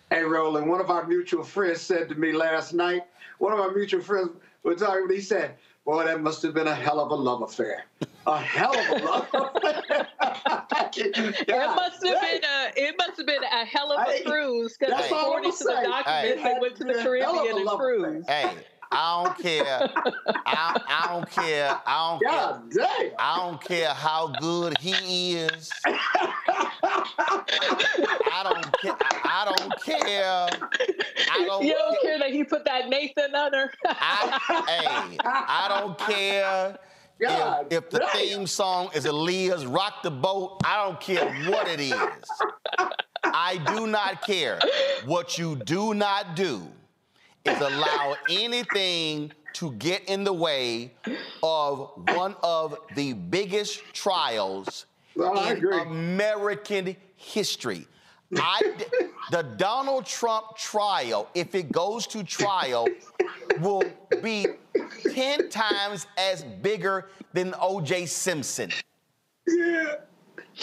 Hey 0.09 0.23
Roland, 0.23 0.69
one 0.69 0.81
of 0.81 0.89
our 0.89 1.05
mutual 1.07 1.43
friends 1.43 1.81
said 1.81 2.09
to 2.09 2.15
me 2.15 2.31
last 2.33 2.73
night. 2.73 3.03
One 3.39 3.53
of 3.53 3.59
our 3.59 3.71
mutual 3.71 4.01
friends 4.01 4.29
was 4.63 4.81
talking. 4.81 5.07
He 5.09 5.21
said, 5.21 5.55
Boy, 5.87 6.03
that 6.03 6.21
must 6.21 6.41
have 6.41 6.53
been 6.53 6.67
a 6.67 6.75
hell 6.75 6.99
of 6.99 7.11
a 7.11 7.15
love 7.15 7.41
affair. 7.41 7.85
A 8.25 8.37
hell 8.37 8.77
of 8.77 8.89
a 8.89 9.05
love 9.05 9.27
affair. 9.33 10.07
it 10.97 11.75
must 11.75 12.05
have 12.05 12.21
been 12.21 12.43
a 12.43 12.71
it 12.75 12.95
must 12.97 13.15
have 13.15 13.25
been 13.25 13.41
a 13.41 13.63
hell 13.63 13.93
of 13.93 14.05
a 14.05 14.21
cruise 14.25 14.75
because 14.77 15.05
according 15.09 15.49
to 15.49 15.63
the 15.63 15.79
documents, 15.85 16.43
they 16.43 16.57
went 16.59 16.75
to 16.75 16.83
the 16.83 16.93
Caribbean 16.95 17.59
and 17.59 17.69
cruised. 17.69 18.29
Hey. 18.29 18.51
I 18.91 19.23
don't 19.23 19.37
care. 19.39 19.89
I, 20.45 20.79
I, 20.87 21.07
don't 21.09 21.27
care. 21.29 21.79
I 21.85 22.09
don't 22.09 22.21
God 22.23 22.71
care. 22.71 22.85
Damn. 22.85 23.11
I 23.19 23.37
don't 23.37 23.61
care 23.61 23.89
how 23.89 24.27
good 24.39 24.77
he 24.77 25.35
is. 25.37 25.71
I 25.85 25.99
don't 28.43 28.81
care. 28.81 28.95
I, 28.99 29.21
I 29.23 29.45
don't 29.45 29.83
care. 29.83 30.49
I 31.31 31.45
don't 31.45 31.65
you 31.65 31.73
don't 31.73 32.01
care. 32.01 32.11
care 32.11 32.19
that 32.19 32.31
he 32.31 32.43
put 32.43 32.65
that 32.65 32.89
Nathan 32.89 33.33
on 33.35 33.53
her. 33.53 33.71
I, 33.85 34.39
hey, 34.67 35.17
I 35.23 35.67
don't 35.69 35.97
care. 35.99 36.77
God 37.19 37.67
if, 37.71 37.85
if 37.85 37.89
the 37.89 37.99
damn. 37.99 38.09
theme 38.11 38.47
song 38.47 38.89
is 38.93 39.05
Aaliyah's 39.05 39.65
Rock 39.65 40.03
the 40.03 40.11
Boat, 40.11 40.61
I 40.63 40.85
don't 40.85 40.99
care 40.99 41.33
what 41.49 41.67
it 41.67 41.79
is. 41.79 41.93
I 43.23 43.57
do 43.75 43.87
not 43.87 44.21
care. 44.21 44.59
What 45.05 45.37
you 45.37 45.55
do 45.55 45.93
not 45.93 46.35
do 46.35 46.67
is 47.47 47.61
allow 47.61 48.15
anything 48.29 49.31
to 49.53 49.71
get 49.73 50.03
in 50.05 50.23
the 50.23 50.33
way 50.33 50.93
of 51.41 51.91
one 52.13 52.35
of 52.43 52.77
the 52.95 53.13
biggest 53.13 53.81
trials 53.93 54.85
Well, 55.15 55.47
in. 55.49 55.63
American 55.73 56.95
history. 57.15 57.87
I, 58.37 58.61
the 59.31 59.43
Donald 59.55 60.05
Trump 60.05 60.57
trial, 60.57 61.29
if 61.33 61.55
it 61.55 61.71
goes 61.71 62.05
to 62.07 62.23
trial, 62.23 62.87
will 63.61 63.83
be 64.21 64.47
10 65.13 65.49
times 65.49 66.05
as 66.17 66.43
bigger 66.43 67.09
than 67.33 67.53
O.J. 67.59 68.05
Simpson. 68.07 68.69
Yeah. 69.47 69.95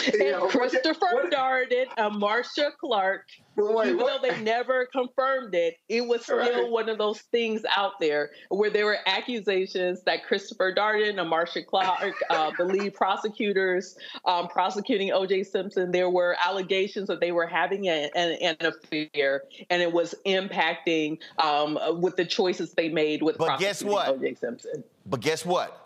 And 0.05 0.13
Yeah, 0.19 0.39
Christopher 0.49 1.07
what- 1.13 1.31
Darden 1.31 1.87
uh, 1.97 2.09
and 2.09 2.19
Marcia 2.19 2.71
Clark, 2.79 3.25
Wait, 3.57 3.87
even 3.87 3.97
what- 3.97 4.21
though 4.21 4.29
they 4.29 4.41
never 4.41 4.85
confirmed 4.87 5.55
it, 5.55 5.77
it 5.89 6.01
was 6.05 6.21
still 6.23 6.37
Right. 6.37 6.69
one 6.69 6.89
of 6.89 6.97
those 6.97 7.19
things 7.31 7.61
out 7.75 7.99
there 7.99 8.31
where 8.49 8.69
there 8.69 8.85
were 8.85 8.97
accusations 9.05 10.01
that 10.03 10.25
Christopher 10.25 10.73
Darden 10.73 11.19
and 11.19 11.29
Marcia 11.29 11.63
Clark, 11.63 12.13
uh, 12.29 12.51
the 12.57 12.65
lead 12.65 12.93
prosecutors 12.93 13.97
um, 14.25 14.47
prosecuting 14.47 15.11
O.J. 15.11 15.43
Simpson, 15.43 15.91
there 15.91 16.09
were 16.09 16.35
allegations 16.43 17.07
that 17.07 17.19
they 17.19 17.31
were 17.31 17.47
having 17.47 17.87
an, 17.87 18.09
an, 18.15 18.31
an 18.41 18.65
affair, 18.65 19.43
and 19.69 19.81
it 19.81 19.91
was 19.91 20.15
impacting 20.25 21.19
um, 21.39 21.77
with 22.01 22.15
the 22.15 22.25
choices 22.25 22.73
they 22.73 22.89
made 22.89 23.21
with 23.23 23.37
But 23.37 23.59
guess 23.59 23.83
what? 23.83 24.09
O.J. 24.09 24.35
Simpson. 24.35 24.83
But 25.05 25.21
guess 25.21 25.45
what? 25.45 25.81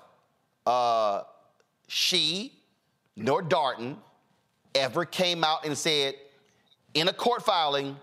Uh, 0.66 1.24
she, 1.88 2.54
nor 3.16 3.42
Darden 3.44 3.98
ever 4.76 5.04
came 5.06 5.44
out 5.44 5.66
and 5.66 5.78
said 5.78 6.14
in 6.94 7.08
a 7.08 7.14
court 7.14 7.44
filing, 7.44 7.96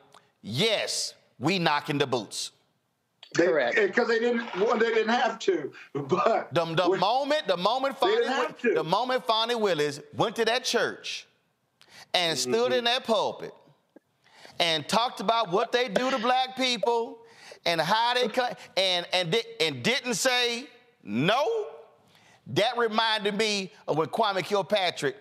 yes, 0.43 1.15
we 1.39 1.59
knocking 1.59 1.99
the 1.99 2.07
boots. 2.07 2.53
They, 3.37 3.47
Correct. 3.47 3.77
Because 3.77 4.09
they 4.09 4.19
didn't. 4.19 4.47
Well, 4.57 4.79
they 4.79 4.95
didn't 4.95 5.13
have 5.15 5.39
to. 5.41 5.73
But 5.95 6.55
The, 6.55 6.65
the 6.65 6.89
when- 6.89 7.01
moment, 7.01 7.47
the 7.47 7.57
moment 7.57 7.99
Fani, 7.99 8.15
didn't 8.17 8.29
have 8.29 8.49
Wi- 8.57 8.61
to. 8.63 8.75
the 8.75 8.85
moment 8.85 9.27
Fani 9.27 9.55
Willis 9.55 10.01
went 10.15 10.37
to 10.37 10.45
that 10.47 10.65
church 10.65 11.27
and 12.15 12.39
stood 12.39 12.55
Mm-hmm. 12.55 12.73
in 12.75 12.85
that 12.85 13.05
pulpit 13.05 13.53
and 14.59 14.89
talked 14.89 15.21
about 15.21 15.51
what 15.53 15.73
they 15.73 15.89
do 15.89 16.11
to 16.11 16.19
black 16.19 16.57
people 16.57 17.19
and 17.67 17.81
how 17.81 18.15
they 18.15 18.29
cut 18.29 18.59
and 18.77 19.05
and 19.13 19.33
di- 19.33 19.45
and 19.61 19.83
didn't 19.83 20.15
say 20.15 20.67
no. 21.03 21.67
That 22.51 22.79
reminded 22.79 23.37
me 23.37 23.73
of 23.89 23.99
when 23.99 24.07
Kwame 24.07 24.43
Kilpatrick 24.45 25.17
wa- 25.17 25.21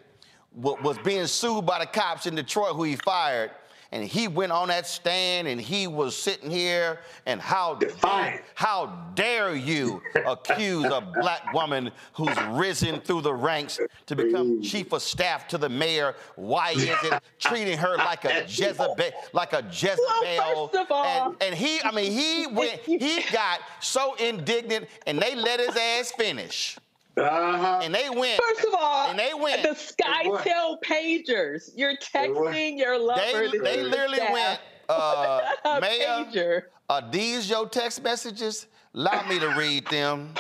was 0.56 0.98
being 1.00 1.28
sued 1.28 1.66
by 1.66 1.80
the 1.80 1.86
cops 1.86 2.26
in 2.26 2.36
Detroit, 2.36 2.76
who 2.76 2.84
he 2.84 2.96
fired. 2.96 3.52
And 3.92 4.04
he 4.04 4.28
went 4.28 4.52
on 4.52 4.68
that 4.70 4.88
stand 4.88 5.48
and 5.48 5.62
he 5.62 5.88
was 5.88 6.18
sitting 6.18 6.52
here 6.52 7.00
and 7.26 7.40
how 7.40 7.76
dare, 7.76 8.42
how 8.54 8.88
dare 9.14 9.56
you 9.56 10.02
accuse 10.26 10.86
a 10.86 11.00
black 11.00 11.54
woman 11.54 11.92
who's 12.14 12.36
risen 12.50 13.00
through 13.00 13.22
the 13.22 13.34
ranks 13.34 13.80
to 14.08 14.16
become 14.16 14.62
chief 14.62 14.92
of 14.92 15.02
staff 15.02 15.48
to 15.50 15.58
the 15.58 15.70
mayor? 15.70 16.16
Why 16.36 16.72
is 16.72 16.84
it 17.04 17.24
treating 17.40 17.78
her 17.78 17.96
like 17.96 18.26
a 18.26 18.44
Jezebel, 18.46 18.98
like 19.32 19.54
a 19.54 19.64
Jezebel? 19.72 20.68
first 20.70 20.76
of 20.76 20.92
all- 20.92 21.28
and, 21.30 21.36
and 21.44 21.56
he, 21.56 21.82
I 21.82 21.92
mean, 21.92 22.12
he 22.12 22.48
went, 22.52 22.82
he 22.82 23.22
got 23.32 23.62
so 23.80 24.16
indignant 24.16 24.88
and 25.06 25.20
they 25.20 25.36
let 25.36 25.60
his 25.62 25.76
ass 25.78 26.12
finish. 26.12 26.78
Uh-huh. 27.18 27.80
And 27.84 27.94
they 27.96 28.10
went. 28.10 28.42
First 28.42 28.66
of 28.68 28.74
all, 28.78 29.10
and 29.10 29.18
they 29.20 29.34
went. 29.34 29.64
the 29.64 29.70
SkyTel 29.70 30.82
pagers. 30.84 31.72
You're 31.76 31.96
texting 31.98 32.78
your 32.78 33.00
lover. 33.00 33.22
They, 33.52 33.58
they 33.58 33.84
literally 33.84 34.18
staff. 34.18 34.32
went, 34.34 34.60
uh, 34.90 35.42
A 35.66 35.82
Mayor, 35.82 36.06
pager. 36.08 36.62
are 36.90 37.04
these 37.10 37.50
your 37.50 37.68
text 37.70 38.04
messages? 38.04 38.68
Allow 38.94 39.28
me 39.28 39.40
to 39.40 39.50
read 39.58 39.88
them. 39.88 40.34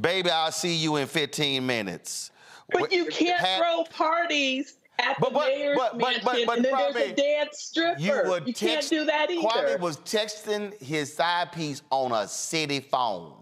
Baby, 0.00 0.30
I'll 0.30 0.52
see 0.52 0.74
you 0.74 0.96
in 0.96 1.06
15 1.06 1.64
minutes. 1.66 2.30
But 2.72 2.92
you 2.92 3.06
can't 3.06 3.40
Had- 3.40 3.58
throw 3.58 3.84
parties 3.84 4.78
at 4.98 5.16
the 5.16 5.20
But- 5.20 5.32
but- 5.34 5.46
mayor's 5.48 5.76
but- 5.76 5.92
but- 5.92 5.98
mansion, 6.00 6.22
but- 6.24 6.46
but 6.46 6.56
and 6.56 6.64
then 6.64 6.72
there's 6.72 6.94
Kwame, 6.94 7.12
a 7.12 7.14
dance 7.14 7.58
stripper. 7.60 8.00
You 8.00 8.22
would 8.26 8.46
You 8.48 8.54
can't 8.54 8.88
do 8.88 9.04
that 9.04 9.30
either. 9.30 9.40
Kwame 9.48 9.80
was 9.80 9.98
texting 9.98 10.78
his 10.82 11.14
side 11.14 11.52
piece 11.52 11.82
on 11.90 12.12
a 12.12 12.26
city 12.26 12.80
phone. 12.80 13.32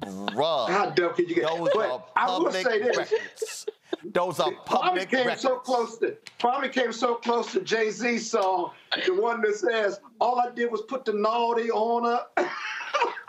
Bruh. 0.00 0.68
How 0.68 0.90
dumb 0.90 1.14
could 1.14 1.28
you 1.28 1.36
get? 1.36 1.46
Those 1.48 1.68
But 1.74 1.90
are 1.90 2.04
I 2.16 2.38
will 2.38 2.50
say 2.52 2.82
this. 2.82 2.96
records. 2.96 3.66
Those 4.12 4.40
are 4.40 4.52
public 4.64 5.10
came 5.10 5.26
records. 5.26 5.42
so 5.42 5.56
close 5.56 5.98
to 5.98 6.16
Kwame 6.40 6.72
came 6.72 6.92
so 6.92 7.14
close 7.16 7.52
to 7.52 7.60
Jay 7.60 7.90
Z's 7.90 8.30
song, 8.30 8.72
the 9.06 9.14
one 9.14 9.40
that 9.42 9.54
says, 9.56 10.00
"All 10.20 10.40
I 10.40 10.50
did 10.50 10.70
was 10.70 10.82
put 10.82 11.04
the 11.04 11.12
naughty 11.12 11.70
on 11.70 12.04
her." 12.04 12.26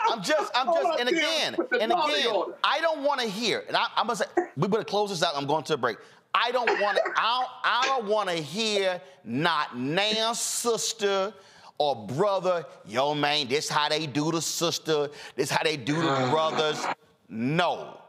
I'm 0.08 0.22
just, 0.22 0.52
I'm 0.56 0.68
just, 0.68 1.00
and 1.00 1.10
again, 1.10 1.56
and 1.82 1.92
again. 1.92 2.44
I 2.64 2.80
don't 2.80 3.04
want 3.04 3.22
to 3.22 3.28
hear, 3.28 3.64
and 3.68 3.76
I, 3.76 3.88
I'm 3.96 4.06
gonna 4.08 4.18
say, 4.18 4.26
we 4.56 4.68
better 4.68 4.84
close 4.84 5.10
this 5.10 5.24
out. 5.24 5.34
I'm 5.36 5.48
going 5.48 5.64
to 5.64 5.74
a 5.74 5.78
break. 5.78 5.98
I 6.34 6.52
don't 6.52 6.80
want 6.80 6.98
to, 6.98 7.04
I 7.16 7.40
don't, 7.40 7.50
I 7.64 7.84
don't 7.88 8.06
want 8.08 8.30
to 8.30 8.36
hear 8.36 9.02
not 9.24 9.78
now, 9.78 10.34
sister 10.34 11.34
or 11.78 12.08
brother, 12.08 12.66
yo 12.86 13.14
man, 13.14 13.48
this 13.48 13.70
how 13.70 13.90
they 13.90 14.06
do 14.06 14.32
the 14.32 14.42
sister, 14.42 15.10
this 15.36 15.50
how 15.50 15.64
they 15.64 15.78
do 15.78 15.96
the 15.96 16.28
brothers. 16.32 16.86
No, 17.28 18.00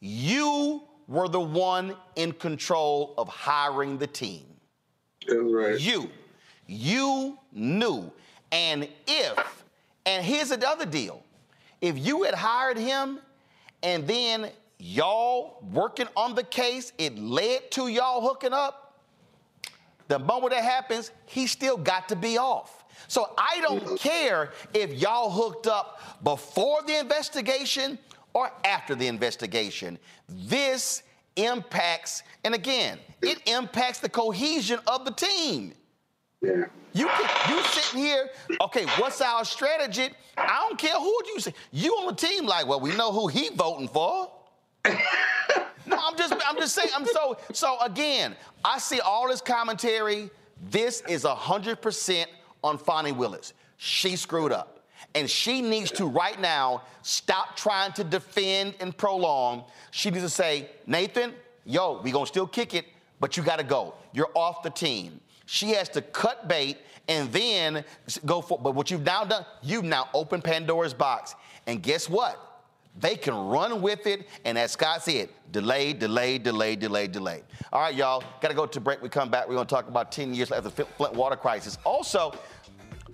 you 0.00 0.82
were 1.06 1.28
the 1.28 1.40
one 1.40 1.94
in 2.16 2.32
control 2.32 3.14
of 3.18 3.28
hiring 3.28 3.98
the 3.98 4.06
team. 4.06 4.44
Right. 5.28 5.78
You, 5.78 6.10
you 6.66 7.38
knew. 7.52 8.10
And 8.52 8.88
if, 9.06 9.64
and 10.06 10.24
here's 10.24 10.50
another 10.50 10.86
deal 10.86 11.22
if 11.80 11.98
you 11.98 12.22
had 12.22 12.34
hired 12.34 12.78
him 12.78 13.18
and 13.82 14.06
then 14.06 14.50
y'all 14.78 15.62
working 15.72 16.08
on 16.16 16.34
the 16.34 16.42
case, 16.42 16.92
it 16.98 17.18
led 17.18 17.70
to 17.72 17.88
y'all 17.88 18.22
hooking 18.22 18.52
up, 18.52 19.02
the 20.08 20.18
moment 20.18 20.52
that 20.52 20.62
happens, 20.62 21.10
he 21.26 21.46
still 21.46 21.76
got 21.76 22.08
to 22.08 22.16
be 22.16 22.38
off. 22.38 22.83
So 23.08 23.30
I 23.36 23.60
don't 23.60 23.98
care 23.98 24.52
if 24.72 24.92
y'all 24.94 25.30
hooked 25.30 25.66
up 25.66 26.00
before 26.22 26.82
the 26.82 26.98
investigation 26.98 27.98
or 28.32 28.50
after 28.64 28.94
the 28.94 29.06
investigation. 29.06 29.98
This 30.28 31.02
impacts, 31.36 32.22
and 32.44 32.54
again, 32.54 32.98
it 33.22 33.40
impacts 33.46 34.00
the 34.00 34.08
cohesion 34.08 34.78
of 34.86 35.04
the 35.04 35.12
team. 35.12 35.74
Yeah. 36.42 36.64
You 36.92 37.08
can, 37.08 37.56
you 37.56 37.62
sitting 37.64 38.00
here, 38.00 38.28
okay, 38.60 38.86
what's 38.98 39.20
our 39.20 39.44
strategy? 39.44 40.10
I 40.36 40.66
don't 40.68 40.78
care 40.78 40.94
who 40.94 41.16
you 41.26 41.40
say. 41.40 41.54
You 41.72 41.92
on 41.94 42.06
the 42.06 42.14
team 42.14 42.46
like, 42.46 42.66
well, 42.66 42.80
we 42.80 42.94
know 42.94 43.12
who 43.12 43.26
he 43.26 43.50
voting 43.50 43.88
for. 43.88 44.30
no, 44.84 45.98
I'm 45.98 46.16
just 46.16 46.34
I'm 46.46 46.56
just 46.56 46.74
saying, 46.74 46.90
I'm 46.94 47.06
so 47.06 47.38
so 47.52 47.80
again, 47.80 48.36
I 48.64 48.78
see 48.78 49.00
all 49.00 49.28
this 49.28 49.40
commentary. 49.40 50.30
This 50.70 51.02
is 51.08 51.24
hundred 51.24 51.80
percent 51.80 52.30
on 52.64 52.78
Fani 52.78 53.12
Willis. 53.12 53.52
She 53.76 54.16
screwed 54.16 54.50
up. 54.50 54.80
And 55.14 55.30
she 55.30 55.60
needs 55.60 55.92
to 55.92 56.06
right 56.06 56.40
now 56.40 56.82
stop 57.02 57.56
trying 57.56 57.92
to 57.92 58.02
defend 58.02 58.74
and 58.80 58.96
prolong. 58.96 59.64
She 59.92 60.10
needs 60.10 60.24
to 60.24 60.30
say, 60.30 60.70
Nathan, 60.86 61.34
yo, 61.64 62.00
we 62.02 62.10
gonna 62.10 62.26
still 62.26 62.46
kick 62.46 62.74
it, 62.74 62.86
but 63.20 63.36
you 63.36 63.42
gotta 63.42 63.62
go. 63.62 63.94
You're 64.12 64.30
off 64.34 64.62
the 64.62 64.70
team. 64.70 65.20
She 65.46 65.70
has 65.70 65.88
to 65.90 66.00
cut 66.00 66.48
bait 66.48 66.78
and 67.06 67.30
then 67.30 67.84
go 68.24 68.40
for. 68.40 68.58
But 68.58 68.74
what 68.74 68.90
you've 68.90 69.02
now 69.04 69.24
done, 69.24 69.44
you've 69.62 69.84
now 69.84 70.08
opened 70.14 70.42
Pandora's 70.42 70.94
box. 70.94 71.34
And 71.66 71.82
guess 71.82 72.08
what? 72.08 72.53
They 72.98 73.16
can 73.16 73.34
run 73.34 73.82
with 73.82 74.06
it. 74.06 74.28
And 74.44 74.56
as 74.56 74.72
Scott 74.72 75.02
said, 75.02 75.28
delay, 75.50 75.92
delay, 75.92 76.38
delay, 76.38 76.76
delay, 76.76 77.08
delay. 77.08 77.42
All 77.72 77.80
right, 77.80 77.94
y'all, 77.94 78.22
got 78.40 78.48
to 78.48 78.54
go 78.54 78.66
to 78.66 78.80
break. 78.80 79.02
We 79.02 79.08
come 79.08 79.30
back. 79.30 79.48
We're 79.48 79.54
going 79.54 79.66
to 79.66 79.74
talk 79.74 79.88
about 79.88 80.12
10 80.12 80.32
years 80.34 80.52
after 80.52 80.70
the 80.70 80.84
Flint 80.84 81.14
water 81.14 81.36
crisis. 81.36 81.78
Also, 81.84 82.32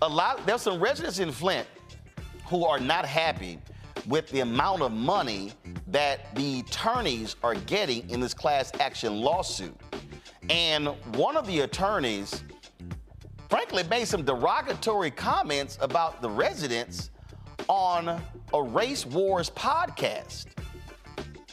a 0.03 0.09
lot, 0.09 0.47
there's 0.47 0.62
some 0.62 0.81
residents 0.81 1.18
in 1.18 1.33
Flint 1.33 1.66
who 2.47 2.64
are 2.64 2.78
not 2.78 3.07
happy 3.07 3.59
with 4.07 4.28
the 4.31 4.41
amount 4.41 4.83
of 4.83 4.93
money 4.93 5.53
that 5.87 6.35
the 6.35 6.61
attorneys 6.61 7.37
are 7.43 7.55
getting 7.55 8.09
in 8.11 8.20
this 8.20 8.35
class 8.35 8.72
action 8.81 9.20
lawsuit. 9.20 9.74
And 10.49 10.89
one 11.16 11.37
of 11.37 11.47
the 11.47 11.61
attorneys, 11.61 12.43
frankly, 13.49 13.85
made 13.85 14.07
some 14.07 14.24
derogatory 14.24 15.11
comments 15.11 15.78
about 15.81 16.20
the 16.22 16.28
residents 16.28 17.11
on 17.68 18.20
a 18.52 18.62
Race 18.62 19.06
Wars 19.06 19.50
podcast. 19.50 20.46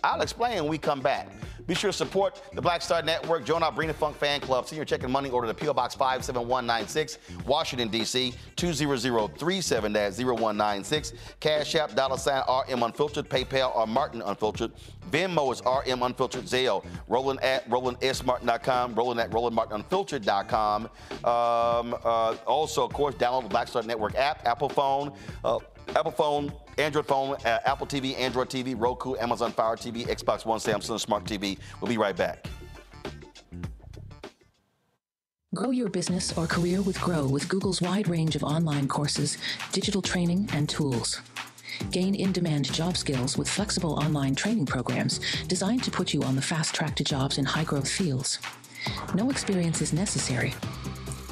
I'll 0.03 0.21
explain 0.21 0.61
when 0.61 0.67
we 0.67 0.77
come 0.77 1.01
back. 1.01 1.27
Be 1.67 1.75
sure 1.75 1.91
to 1.91 1.97
support 1.97 2.41
the 2.53 2.61
Black 2.61 2.81
Star 2.81 3.01
Network. 3.01 3.45
Join 3.45 3.61
our 3.61 3.73
Bring 3.73 3.91
Funk 3.91 4.15
fan 4.15 4.39
club. 4.39 4.65
Senior 4.67 4.85
check 4.85 5.03
and 5.03 5.11
money 5.11 5.29
order 5.29 5.49
to 5.49 5.53
P.O. 5.53 5.73
Box 5.73 5.95
57196, 5.95 7.17
Washington, 7.45 7.89
D.C. 7.89 8.33
20037-0196. 8.55 11.13
Cash 11.41 11.75
App, 11.75 11.93
dollar 11.93 12.17
sign 12.17 12.41
RM 12.69 12.83
Unfiltered, 12.83 13.27
PayPal 13.29 13.75
or 13.75 13.85
Martin 13.85 14.21
Unfiltered. 14.21 14.71
Venmo 15.11 15.51
is 15.51 15.61
RM 15.65 16.03
Unfiltered, 16.03 16.45
Zelle. 16.45 16.85
Roland 17.09 17.43
at 17.43 17.69
RolandSMartin.com, 17.69 18.95
Roland 18.95 19.19
at 19.19 19.29
RolandMartinUnfiltered.com. 19.31 20.85
Um, 20.85 20.89
uh, 21.23 22.35
also, 22.45 22.85
of 22.85 22.93
course, 22.93 23.15
download 23.15 23.43
the 23.43 23.49
Black 23.49 23.67
Star 23.67 23.83
Network 23.83 24.15
app, 24.15 24.47
Apple 24.47 24.69
phone, 24.69 25.11
uh, 25.43 25.59
Apple 25.95 26.11
phone, 26.11 26.51
Android 26.77 27.05
phone, 27.05 27.35
uh, 27.45 27.59
Apple 27.65 27.87
TV, 27.87 28.17
Android 28.17 28.49
TV, 28.49 28.75
Roku, 28.77 29.15
Amazon 29.17 29.51
Fire 29.51 29.75
TV, 29.75 30.05
Xbox 30.05 30.45
One, 30.45 30.59
Samsung 30.59 30.99
Smart 30.99 31.23
TV. 31.23 31.57
We'll 31.81 31.89
be 31.89 31.97
right 31.97 32.15
back. 32.15 32.45
Grow 35.55 35.71
your 35.71 35.89
business 35.89 36.37
or 36.37 36.45
career 36.45 36.81
with 36.81 37.01
Grow 37.01 37.25
with 37.25 37.49
Google's 37.49 37.81
wide 37.81 38.07
range 38.07 38.35
of 38.35 38.43
online 38.43 38.87
courses, 38.87 39.37
digital 39.71 40.01
training, 40.01 40.49
and 40.53 40.69
tools. 40.69 41.21
Gain 41.91 42.15
in 42.15 42.31
demand 42.31 42.71
job 42.71 42.97
skills 42.97 43.37
with 43.37 43.49
flexible 43.49 43.93
online 43.93 44.35
training 44.35 44.65
programs 44.65 45.19
designed 45.47 45.83
to 45.83 45.91
put 45.91 46.13
you 46.13 46.21
on 46.23 46.35
the 46.35 46.41
fast 46.41 46.75
track 46.75 46.95
to 46.97 47.03
jobs 47.03 47.37
in 47.37 47.45
high 47.45 47.63
growth 47.63 47.89
fields. 47.89 48.39
No 49.15 49.29
experience 49.29 49.81
is 49.81 49.93
necessary. 49.93 50.53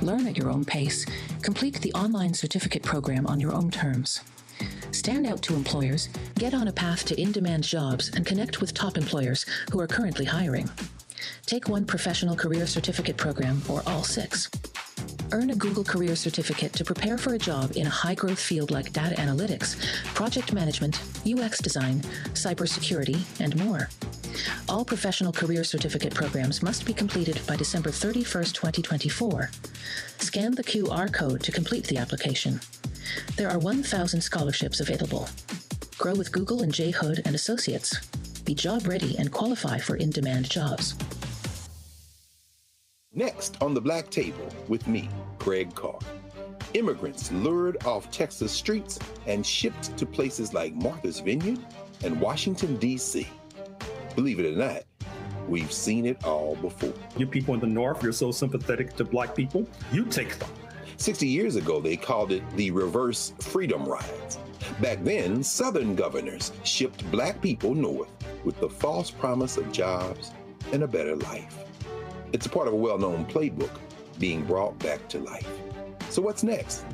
Learn 0.01 0.28
at 0.28 0.38
your 0.38 0.49
own 0.49 0.66
pace. 0.66 1.06
Complete 1.41 1.82
the 1.82 1.93
online 1.93 2.34
certificate 2.34 2.84
program 2.84 3.28
on 3.28 3.39
your 3.39 3.53
own 3.53 3.70
terms. 3.70 4.22
Stand 4.91 5.28
out 5.28 5.41
to 5.43 5.53
employers, 5.53 6.10
get 6.36 6.53
on 6.53 6.68
a 6.68 6.72
path 6.72 7.06
to 7.06 7.20
in 7.20 7.32
demand 7.32 7.64
jobs, 7.64 8.10
and 8.16 8.26
connect 8.26 8.62
with 8.62 8.74
top 8.74 8.97
employers 8.97 9.45
who 9.72 9.80
are 9.80 9.88
currently 9.88 10.26
hiring. 10.26 10.70
Take 11.45 11.70
one 11.70 11.86
professional 11.86 12.36
career 12.36 12.66
certificate 12.68 13.18
program 13.18 13.62
or 13.70 13.84
all 13.88 14.03
six. 14.03 14.49
Earn 15.32 15.49
a 15.49 15.56
Google 15.56 15.84
Career 15.84 16.16
Certificate 16.16 16.72
to 16.74 16.86
prepare 16.86 17.18
for 17.18 17.34
a 17.34 17.39
job 17.39 17.72
in 17.76 17.88
a 17.88 17.89
high 17.89 18.16
growth 18.16 18.39
field 18.39 18.72
like 18.72 18.93
data 18.93 19.16
analytics, 19.16 19.76
project 20.14 20.53
management, 20.53 21.01
UX 21.28 21.60
design, 21.60 21.99
cybersecurity, 22.34 23.20
and 23.39 23.56
more. 23.66 23.89
All 24.70 24.86
professional 24.86 25.32
career 25.32 25.64
certificate 25.64 26.14
programs 26.14 26.62
must 26.62 26.86
be 26.86 26.93
completed 26.93 27.39
by 27.47 27.56
December 27.56 27.89
31st, 27.89 28.53
2024. 28.53 29.49
Scan 30.20 30.51
the 30.51 30.64
QR 30.64 31.12
code 31.12 31.41
to 31.43 31.51
complete 31.51 31.86
the 31.88 31.97
application. 31.97 32.60
There 33.38 33.49
are 33.49 33.60
1,000 33.60 34.22
scholarships 34.22 34.80
available. 34.80 35.28
Grow 35.97 36.14
with 36.14 36.32
Google 36.32 36.62
and 36.62 36.74
J. 36.74 36.91
Hood 36.91 37.22
and 37.26 37.36
Associates. 37.36 38.06
Be 38.45 38.53
job 38.53 38.88
ready 38.88 39.18
and 39.18 39.32
qualify 39.32 39.80
for 39.80 39.95
in 39.95 40.10
demand 40.12 40.49
jobs. 40.49 40.95
Next 43.14 43.62
on 43.62 43.74
the 43.74 43.82
Black 43.82 44.10
Table 44.10 44.47
with 44.68 44.88
me, 44.88 45.10
Greg 45.39 45.74
Carr. 45.74 45.99
Immigrants 46.74 47.32
lured 47.32 47.86
off 47.86 48.12
Texas 48.12 48.51
streets 48.51 48.99
and 49.26 49.45
shipped 49.45 49.95
to 49.97 50.06
places 50.06 50.53
like 50.53 50.76
Martha's 50.76 51.22
Vineyard 51.22 51.60
and 52.03 52.20
Washington, 52.20 52.76
D.C. 52.76 53.26
Believe 54.16 54.39
it 54.39 54.53
or 54.53 54.58
not, 54.58 54.84
we've 55.47 55.72
seen 55.72 56.06
it 56.06 56.26
all 56.26 56.58
before. 56.58 56.93
You 57.16 57.26
people 57.26 57.53
in 57.53 57.62
the 57.62 57.68
North, 57.68 58.03
you're 58.03 58.12
so 58.12 58.32
sympathetic 58.32 58.95
to 58.97 59.06
black 59.06 59.34
people, 59.34 59.66
you 59.93 60.03
take 60.03 60.38
them. 60.38 60.49
60 60.98 61.28
years 61.28 61.56
ago, 61.56 61.80
they 61.80 61.98
called 61.98 62.32
it 62.32 62.43
the 62.56 62.72
reverse 62.72 63.34
freedom 63.39 63.86
rides. 63.86 64.39
Back 64.82 65.04
then, 65.04 65.43
Southern 65.43 65.96
governors 65.96 66.52
shipped 66.64 67.10
black 67.12 67.41
people 67.41 67.76
north 67.76 68.10
with 68.43 68.60
the 68.60 68.70
false 68.70 69.12
promise 69.12 69.58
of 69.58 69.72
jobs 69.72 70.32
and 70.72 70.84
a 70.84 70.88
better 70.88 71.16
life. 71.16 71.64
It's 72.34 72.46
a 72.46 72.50
part 72.50 72.68
of 72.68 72.74
a 72.74 72.78
well 72.78 72.98
known 72.98 73.26
playbook 73.26 73.72
being 74.20 74.43
brought 74.43 74.78
back 74.80 75.08
to 75.10 75.20
life. 75.20 75.48
So, 76.10 76.22
what's 76.22 76.43
next? 76.43 76.86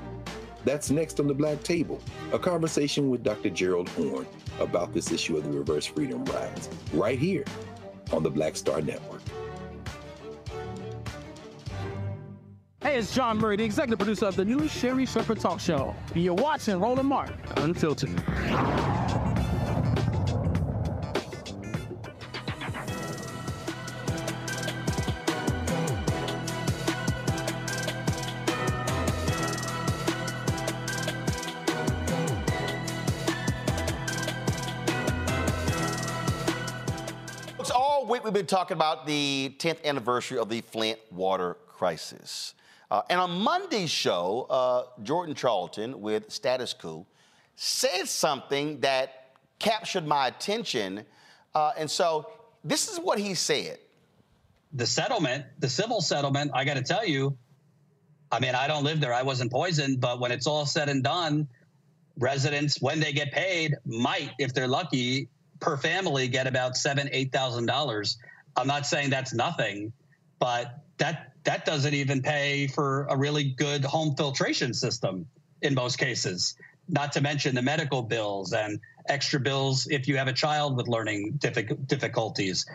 That's 0.64 0.92
next 0.92 1.20
on 1.20 1.28
the 1.28 1.34
Black 1.34 1.64
Table, 1.64 2.00
a 2.32 2.40
conversation 2.40 3.10
with 3.10 3.24
Dr. 3.24 3.50
Gerald 3.50 3.90
Horne 3.90 4.28
about 4.60 4.94
this 4.94 5.12
issue 5.12 5.38
of 5.38 5.44
the 5.44 5.58
reverse 5.58 5.86
freedom 5.86 6.24
rides, 6.26 6.70
right 6.94 7.18
here 7.18 7.46
on 8.12 8.22
the 8.22 8.30
Black 8.30 8.56
Star 8.56 8.82
Network. 8.82 9.22
Hey, 12.84 12.98
it's 12.98 13.14
Jawn 13.14 13.38
Murray, 13.38 13.58
the 13.58 13.64
executive 13.64 14.00
producer 14.00 14.26
of 14.26 14.36
the 14.36 14.44
new 14.44 14.68
Sherri 14.68 15.06
Shepherd 15.06 15.40
Talk 15.40 15.60
Show. 15.60 15.96
And 16.16 16.24
you're 16.24 16.34
watching 16.34 16.80
Roland 16.80 17.08
Martin 17.08 17.36
Unfiltered. 17.58 18.10
All 37.74 38.08
week 38.08 38.24
we've 38.24 38.34
been 38.34 38.48
talking 38.48 38.76
about 38.76 39.06
the 39.06 39.54
10th 39.60 39.86
anniversary 39.86 40.40
of 40.40 40.50
the 40.50 40.62
Flint 40.62 40.98
water 41.12 41.56
crisis. 41.68 42.56
Uh, 42.92 43.02
and 43.10 43.22
on 43.22 43.32
Monday's 43.32 43.90
show, 43.92 44.48
uh, 44.50 44.84
Jordan 45.04 45.36
Chariton 45.36 45.96
with 45.96 46.32
Status 46.32 46.74
Coup 46.74 47.08
said 47.56 48.08
something 48.08 48.82
that 48.82 49.36
captured 49.60 50.06
my 50.08 50.28
attention. 50.28 51.06
Uh, 51.56 51.72
and 51.78 51.90
so 51.90 52.28
this 52.66 52.92
is 52.92 53.00
what 53.00 53.20
he 53.20 53.34
said. 53.36 53.80
the 54.74 54.86
settlement, 54.86 55.46
the 55.60 55.70
civil 55.70 56.02
settlement, 56.02 56.52
I 56.54 56.66
got 56.66 56.76
to 56.76 56.84
tell 56.84 57.06
you, 57.06 57.38
I 58.32 58.40
mean, 58.40 58.56
I 58.56 58.68
don't 58.68 58.84
live 58.84 59.02
there. 59.02 59.14
I 59.14 59.24
wasn't 59.24 59.52
poisoned, 59.52 60.00
but 60.02 60.20
when 60.20 60.32
it's 60.32 60.48
all 60.48 60.66
said 60.66 60.90
and 60.90 61.04
done, 61.04 61.48
residents, 62.18 62.82
when 62.82 63.00
they 63.00 63.14
get 63.14 63.32
paid, 63.32 63.76
might, 63.86 64.32
if 64.40 64.54
they're 64.54 64.68
lucky, 64.68 65.30
per 65.60 65.78
family 65.78 66.28
get 66.28 66.48
about 66.48 66.78
seven, 66.78 67.10
eight 67.12 67.32
thousand 67.32 67.66
dollars. 67.68 68.18
I'm 68.56 68.68
not 68.68 68.86
saying 68.86 69.10
that's 69.12 69.34
nothing, 69.34 69.94
but 70.40 70.81
that 71.02 71.34
that 71.44 71.66
doesn't 71.66 71.96
even 71.96 72.22
pay 72.22 72.68
for 72.68 73.08
a 73.10 73.18
really 73.18 73.44
good 73.44 73.84
home 73.84 74.16
filtration 74.16 74.72
system 74.74 75.26
in 75.64 75.74
most 75.74 75.98
cases. 75.98 76.56
Not 76.88 77.12
to 77.14 77.22
mention 77.22 77.56
the 77.56 77.62
medical 77.64 78.04
bills 78.04 78.54
and 78.54 78.80
extra 79.08 79.40
bills 79.40 79.88
if 79.90 80.08
you 80.08 80.16
have 80.18 80.28
a 80.28 80.34
child 80.34 80.78
with 80.78 80.88
learning 80.88 81.40
difficulties. 81.40 82.66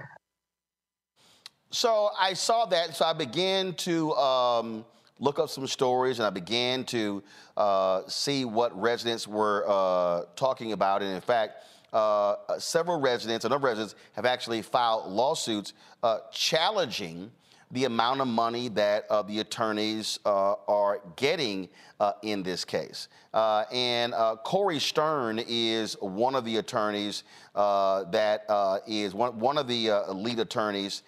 So 1.71 2.11
I 2.19 2.33
saw 2.33 2.67
that, 2.67 2.97
so 2.97 3.05
I 3.05 3.13
began 3.13 3.75
to 3.75 4.13
um, 4.15 4.85
look 5.21 5.39
up 5.39 5.49
some 5.49 5.67
stories 5.69 6.19
and 6.19 6.27
I 6.27 6.31
began 6.31 6.83
to 6.87 7.23
uh, 7.57 8.03
see 8.09 8.45
what 8.45 8.79
residents 8.81 9.29
were 9.29 9.65
uh, 9.69 10.23
talking 10.35 10.73
about. 10.73 11.03
And 11.03 11.15
in 11.15 11.21
fact, 11.21 11.63
uh, 11.93 12.59
several 12.59 13.01
residents, 13.01 13.45
a 13.45 13.49
number 13.49 13.69
of 13.69 13.79
residents, 13.79 13.95
have 14.15 14.27
actually 14.27 14.63
filed 14.63 15.13
lawsuits 15.13 15.75
uh, 16.03 16.19
challenging 16.33 17.31
the 17.73 17.85
amount 17.85 18.21
of 18.21 18.29
money 18.29 18.69
that 18.69 19.07
uh, 19.11 19.23
the 19.23 19.41
attorneys 19.41 20.21
uh, 20.25 20.55
are 20.69 21.01
getting 21.17 21.69
uh, 21.99 22.13
in 22.23 22.43
this 22.43 22.65
case. 22.65 23.09
Uh, 23.35 23.65
and 23.73 24.15
uh, 24.15 24.37
Corey 24.45 24.79
Stern 24.79 25.41
is 25.47 25.95
one 26.01 26.35
of 26.35 26.45
the 26.45 26.59
attorneys 26.59 27.25
uh, 27.55 28.05
that 28.05 28.45
is 28.87 29.15
one, 29.15 29.39
one 29.39 29.59
of 29.59 29.67
the 29.67 29.91
lead 30.13 30.39
attorneys 30.39 31.03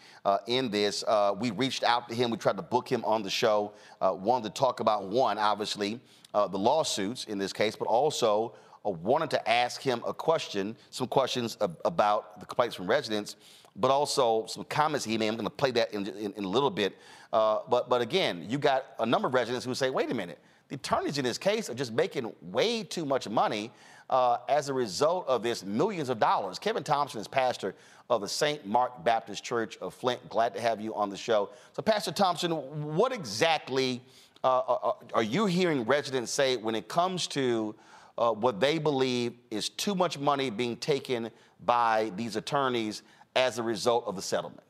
in 0.46 0.70
this. 0.70 1.04
We 1.38 1.50
reached 1.52 1.84
out 1.84 2.09
to 2.09 2.14
him. 2.14 2.30
We 2.30 2.36
tried 2.38 2.56
to 2.56 2.62
book 2.62 2.88
him 2.90 3.04
on 3.04 3.22
the 3.22 3.30
show. 3.30 3.72
Wanted 4.00 4.54
to 4.54 4.61
talk 4.61 4.80
about 4.80 5.04
one, 5.04 5.38
obviously, 5.38 6.00
the 6.32 6.59
lawsuits 6.59 7.24
in 7.24 7.38
this 7.38 7.52
case, 7.52 7.76
but 7.76 7.86
also 7.86 8.54
wanted 8.84 9.30
to 9.30 9.48
ask 9.48 9.80
him 9.80 10.02
a 10.06 10.14
question, 10.14 10.76
some 10.90 11.06
questions 11.06 11.56
ab- 11.61 11.76
about 11.84 12.40
the 12.40 12.46
complaints 12.46 12.76
from 12.76 12.86
residents, 12.86 13.36
but 13.77 13.91
also 13.91 14.47
some 14.47 14.64
comments 14.64 15.05
he 15.05 15.16
made. 15.19 15.29
I'm 15.29 15.37
going 15.37 15.45
to 15.45 15.51
play 15.51 15.71
that 15.73 15.93
in, 15.93 16.07
in, 16.07 16.33
in 16.33 16.45
a 16.45 16.49
little 16.49 16.71
bit. 16.71 16.97
Uh, 17.33 17.61
but, 17.69 17.89
but 17.89 18.01
again, 18.01 18.47
you 18.49 18.59
got 18.59 18.87
a 18.99 19.07
number 19.07 19.29
of 19.29 19.35
residents 19.35 19.64
who 19.64 19.75
say, 19.75 19.91
wait 19.91 20.11
a 20.11 20.14
minute, 20.14 20.39
the 20.69 20.77
attorneys 20.77 21.19
in 21.19 21.25
this 21.25 21.39
case 21.39 21.71
are 21.71 21.75
just 21.75 21.93
making 21.93 22.33
way 22.43 22.83
too 22.83 23.05
much 23.05 23.29
money 23.29 23.71
uh, 24.11 24.39
as 24.49 24.69
a 24.69 24.75
result 24.75 25.27
of 25.29 25.43
this 25.43 25.64
millions 25.64 26.09
of 26.09 26.19
dollars. 26.19 26.59
Kevin 26.59 26.83
Thompson 26.83 27.21
is 27.21 27.29
pastor 27.29 27.75
of 28.11 28.23
the 28.23 28.29
St. 28.29 28.66
Mark 28.66 29.05
Baptist 29.05 29.45
Church 29.45 29.77
of 29.79 29.93
Flint. 29.95 30.27
Glad 30.29 30.55
to 30.55 30.61
have 30.61 30.81
you 30.81 30.95
on 30.95 31.11
the 31.11 31.16
show. 31.16 31.51
So, 31.75 31.83
Pastor 31.83 32.12
Thompson, 32.12 32.53
what 32.95 33.12
exactly 33.12 34.01
uh, 34.43 34.61
are, 34.61 34.97
are 35.14 35.23
you 35.23 35.47
hearing 35.47 35.85
residents 35.85 36.33
say 36.33 36.57
when 36.57 36.75
it 36.75 36.89
comes 36.89 37.27
to 37.29 37.75
uh, 38.16 38.33
what 38.33 38.61
they 38.61 38.79
believe 38.79 39.35
is 39.51 39.69
too 39.69 39.95
much 39.95 40.19
money 40.19 40.51
being 40.51 40.77
taken 40.77 41.31
by 41.64 42.12
these 42.16 42.37
attorneys 42.37 43.03
as 43.37 43.59
a 43.59 43.62
result 43.62 44.05
of 44.07 44.16
the 44.16 44.22
settlement? 44.22 44.62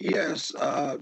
Yes, 0.00 0.52
uh, 0.56 0.98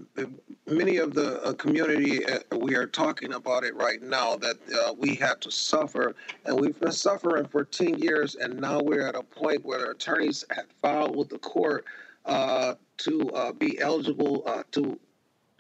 many 0.67 0.99
of 0.99 1.15
the 1.15 1.43
uh, 1.43 1.55
community, 1.55 2.27
uh, 2.27 2.41
we 2.59 2.77
are 2.77 2.87
talking 2.87 3.33
about 3.33 3.65
it 3.65 3.75
right 3.75 4.03
now 4.03 4.37
that 4.37 4.57
uh, 4.71 4.93
we 4.93 5.15
had 5.15 5.41
to 5.41 5.51
suffer, 5.51 6.15
and 6.45 6.61
we've 6.61 6.79
been 6.79 6.93
suffering 6.93 7.47
for 7.47 7.65
10 7.65 7.99
years, 7.99 8.35
and 8.35 8.61
now 8.61 8.81
we're 8.81 9.07
at 9.07 9.17
a 9.17 9.23
point 9.23 9.65
where 9.65 9.91
attorneys 9.91 10.45
have 10.51 10.67
filed 10.83 11.17
with 11.17 11.31
the 11.31 11.39
court 11.39 11.87
uh, 12.27 12.75
to 12.99 13.31
uh, 13.31 13.53
be 13.53 13.81
eligible 13.81 14.65
to 14.73 14.99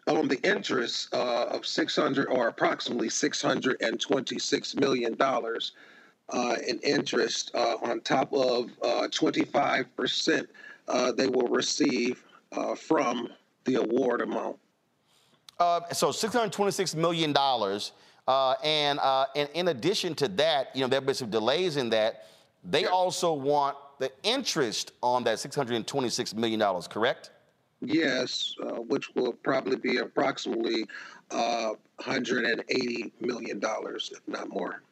on 0.08 0.26
the 0.26 0.40
interest 0.42 1.12
of 1.14 1.64
600 1.64 2.26
or 2.26 2.48
approximately 2.48 3.08
626 3.08 4.74
million 4.74 5.14
dollars 6.30 6.58
in 6.60 6.78
interest 6.80 7.54
on 7.54 8.00
top 8.00 8.32
of 8.32 8.70
25 9.10 9.96
percent 9.96 10.48
they 11.16 11.26
will 11.26 11.48
receive 11.48 12.22
uh, 12.52 12.74
from 12.74 13.28
the 13.64 13.76
award 13.76 14.20
amount. 14.20 14.58
Uh, 15.58 15.80
so 15.92 16.08
$626 16.08 16.94
million. 16.94 17.34
Uh, 17.36 18.52
and, 18.64 18.98
uh, 19.00 19.26
and 19.34 19.48
in 19.54 19.68
addition 19.68 20.14
to 20.14 20.28
that, 20.28 20.74
you 20.74 20.80
know, 20.80 20.88
there 20.88 20.98
have 20.98 21.06
been 21.06 21.14
some 21.14 21.30
delays 21.30 21.76
in 21.76 21.90
that. 21.90 22.26
They 22.64 22.86
also 22.86 23.32
want 23.32 23.76
the 23.98 24.10
interest 24.22 24.92
on 25.02 25.24
that 25.24 25.38
$626 25.38 26.34
million, 26.34 26.60
correct? 26.82 27.30
Yes, 27.80 28.54
uh, 28.62 28.74
which 28.74 29.12
will 29.14 29.32
probably 29.32 29.76
be 29.76 29.98
approximately 29.98 30.86
uh, 31.30 31.70
$180 32.00 33.10
million, 33.20 33.60
if 33.62 34.20
not 34.28 34.48
more. 34.48 34.82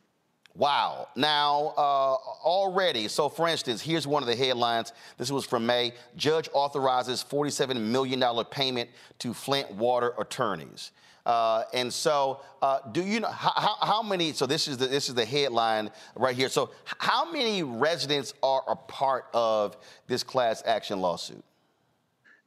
Wow. 0.57 1.09
Now, 1.15 1.75
uh, 1.77 2.17
already, 2.45 3.09
so 3.09 3.29
for 3.29 3.49
instance, 3.49 3.81
here's 3.81 4.07
one 4.07 4.23
of 4.23 4.27
the 4.27 4.37
headlines. 4.37 4.93
This 5.17 5.31
was 5.31 5.45
from 5.45 5.65
May. 5.65 5.93
Judge 6.17 6.49
authorizes 6.53 7.25
$47 7.29 7.77
million 7.81 8.23
payment 8.51 8.91
to 9.21 9.33
Flint 9.33 9.71
water 9.73 10.13
attorneys. 10.19 10.91
Uh, 11.25 11.65
and 11.75 11.93
so, 11.93 12.41
uh, 12.63 12.81
do 12.93 13.05
you 13.05 13.21
know 13.21 13.29
how, 13.29 13.77
how, 13.81 14.03
many? 14.03 14.33
So 14.33 14.47
this 14.47 14.67
is 14.67 14.79
the 14.79 14.87
this 14.87 15.09
is 15.09 15.15
the 15.15 15.25
headline 15.25 15.91
right 16.17 16.35
here. 16.35 16.49
So, 16.49 16.71
how 16.85 17.31
many 17.31 17.63
residents 17.63 18.33
are 18.43 18.63
a 18.67 18.75
part 18.75 19.27
of 19.35 19.77
this 20.07 20.23
class 20.23 20.63
action 20.65 21.01
lawsuit? 21.01 21.45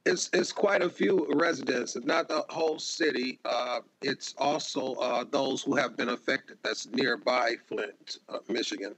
It's 0.06 0.28
it's 0.34 0.52
quite 0.52 0.82
a 0.82 0.90
few 0.90 1.26
residents, 1.34 1.96
not 2.04 2.28
the 2.28 2.44
whole 2.50 2.78
city. 2.78 3.38
Uh, 3.44 3.80
it's 4.02 4.34
also 4.38 4.94
uh, 4.94 5.24
those 5.30 5.62
who 5.62 5.76
have 5.76 5.96
been 5.96 6.10
affected. 6.10 6.58
That's 6.62 6.86
nearby 6.88 7.56
Flint, 7.66 8.18
uh, 8.28 8.38
Michigan, 8.48 8.94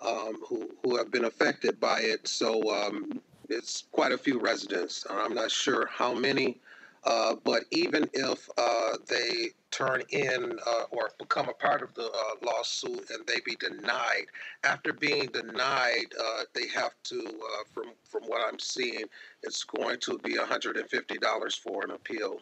um, 0.00 0.38
who 0.48 0.70
who 0.84 0.96
have 0.96 1.10
been 1.10 1.24
affected 1.24 1.80
by 1.80 2.00
it. 2.00 2.28
So 2.28 2.62
um, 2.72 3.20
it's 3.48 3.84
quite 3.92 4.12
a 4.12 4.18
few 4.18 4.38
residents. 4.38 5.04
I'm 5.10 5.34
not 5.34 5.50
sure 5.50 5.86
how 5.86 6.14
many, 6.14 6.60
uh, 7.06 7.36
but 7.44 7.64
even 7.70 8.08
if 8.12 8.48
uh, 8.58 8.94
they 9.08 9.50
turn 9.70 10.02
in 10.10 10.58
uh, 10.66 10.82
or 10.90 11.10
become 11.18 11.48
a 11.48 11.52
part 11.52 11.80
of 11.82 11.94
the 11.94 12.06
uh, 12.06 12.44
lawsuit 12.44 13.08
and 13.10 13.24
they 13.26 13.38
be 13.44 13.56
denied, 13.56 14.26
after 14.64 14.92
being 14.92 15.26
denied, 15.26 16.06
uh, 16.20 16.42
they 16.52 16.66
have 16.68 16.92
to, 17.04 17.20
uh, 17.20 17.64
from 17.72 17.92
from 18.02 18.22
what 18.24 18.40
I'm 18.46 18.58
seeing, 18.58 19.04
it's 19.42 19.62
going 19.62 20.00
to 20.00 20.18
be 20.18 20.34
$150 20.34 21.58
for 21.60 21.84
an 21.84 21.92
appeal 21.92 22.38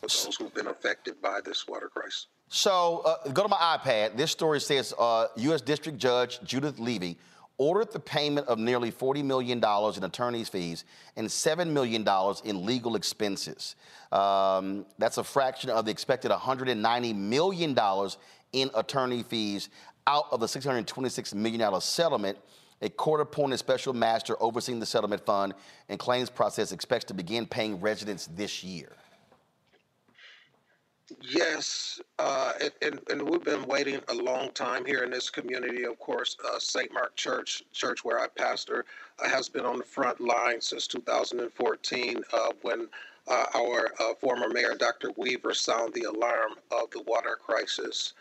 for 0.00 0.08
those 0.08 0.36
who've 0.36 0.54
been 0.54 0.68
affected 0.68 1.20
by 1.22 1.40
this 1.44 1.68
water 1.68 1.88
crisis. 1.88 2.26
So 2.48 3.02
uh, 3.04 3.28
go 3.28 3.42
to 3.42 3.48
my 3.48 3.78
iPad. 3.78 4.16
This 4.16 4.32
story 4.32 4.60
says 4.60 4.92
uh, 4.98 5.28
U.S. 5.36 5.60
District 5.60 5.98
Judge 5.98 6.40
Judith 6.42 6.80
Levy 6.80 7.16
ordered 7.60 7.92
the 7.92 8.00
payment 8.00 8.46
of 8.46 8.58
nearly 8.58 8.90
$40 8.90 9.22
million 9.22 9.58
in 9.58 10.04
attorney's 10.04 10.48
fees 10.48 10.86
and 11.16 11.28
$7 11.28 11.66
million 11.66 12.06
in 12.42 12.64
legal 12.64 12.96
expenses. 12.96 13.76
Um, 14.10 14.86
that's 14.96 15.18
a 15.18 15.24
fraction 15.24 15.68
of 15.68 15.84
the 15.84 15.90
expected 15.90 16.30
$190 16.30 17.14
million 17.14 17.78
in 18.54 18.70
attorney 18.74 19.22
fees 19.22 19.68
out 20.06 20.24
of 20.32 20.40
the 20.40 20.46
$626 20.46 21.34
million 21.34 21.80
settlement. 21.82 22.38
A 22.80 22.88
court 22.88 23.20
appointed 23.20 23.58
special 23.58 23.92
master 23.92 24.36
overseeing 24.40 24.80
the 24.80 24.86
settlement 24.86 25.26
fund 25.26 25.52
and 25.90 25.98
claims 25.98 26.30
process 26.30 26.72
expects 26.72 27.04
to 27.04 27.14
begin 27.14 27.44
paying 27.44 27.78
residents 27.78 28.26
this 28.28 28.64
year. 28.64 28.96
Yes, 31.20 32.00
uh, 32.18 32.52
and, 32.82 33.00
and, 33.10 33.22
we've 33.22 33.42
been 33.42 33.64
waiting 33.66 34.00
a 34.08 34.14
long 34.14 34.50
time 34.52 34.84
here 34.84 35.02
in 35.02 35.10
this 35.10 35.28
community. 35.28 35.84
Of 35.84 35.98
course, 35.98 36.36
uh, 36.44 36.58
St. 36.58 36.92
Mark 36.92 37.16
Church, 37.16 37.64
church 37.72 38.04
where 38.04 38.20
I 38.20 38.28
pastor, 38.28 38.84
uh, 39.18 39.28
has 39.28 39.48
been 39.48 39.64
on 39.64 39.78
the 39.78 39.84
front 39.84 40.20
line 40.20 40.60
since 40.60 40.86
2014 40.86 42.22
uh, 42.32 42.50
when 42.62 42.88
uh, 43.28 43.44
our 43.54 43.92
uh, 43.98 44.14
former 44.20 44.48
mayor, 44.48 44.74
Dr. 44.78 45.10
Weaver, 45.16 45.52
sounded 45.54 45.94
the 45.94 46.08
alarm 46.08 46.52
of 46.70 46.90
the 46.90 47.02
water 47.02 47.36
crisis. 47.40 48.14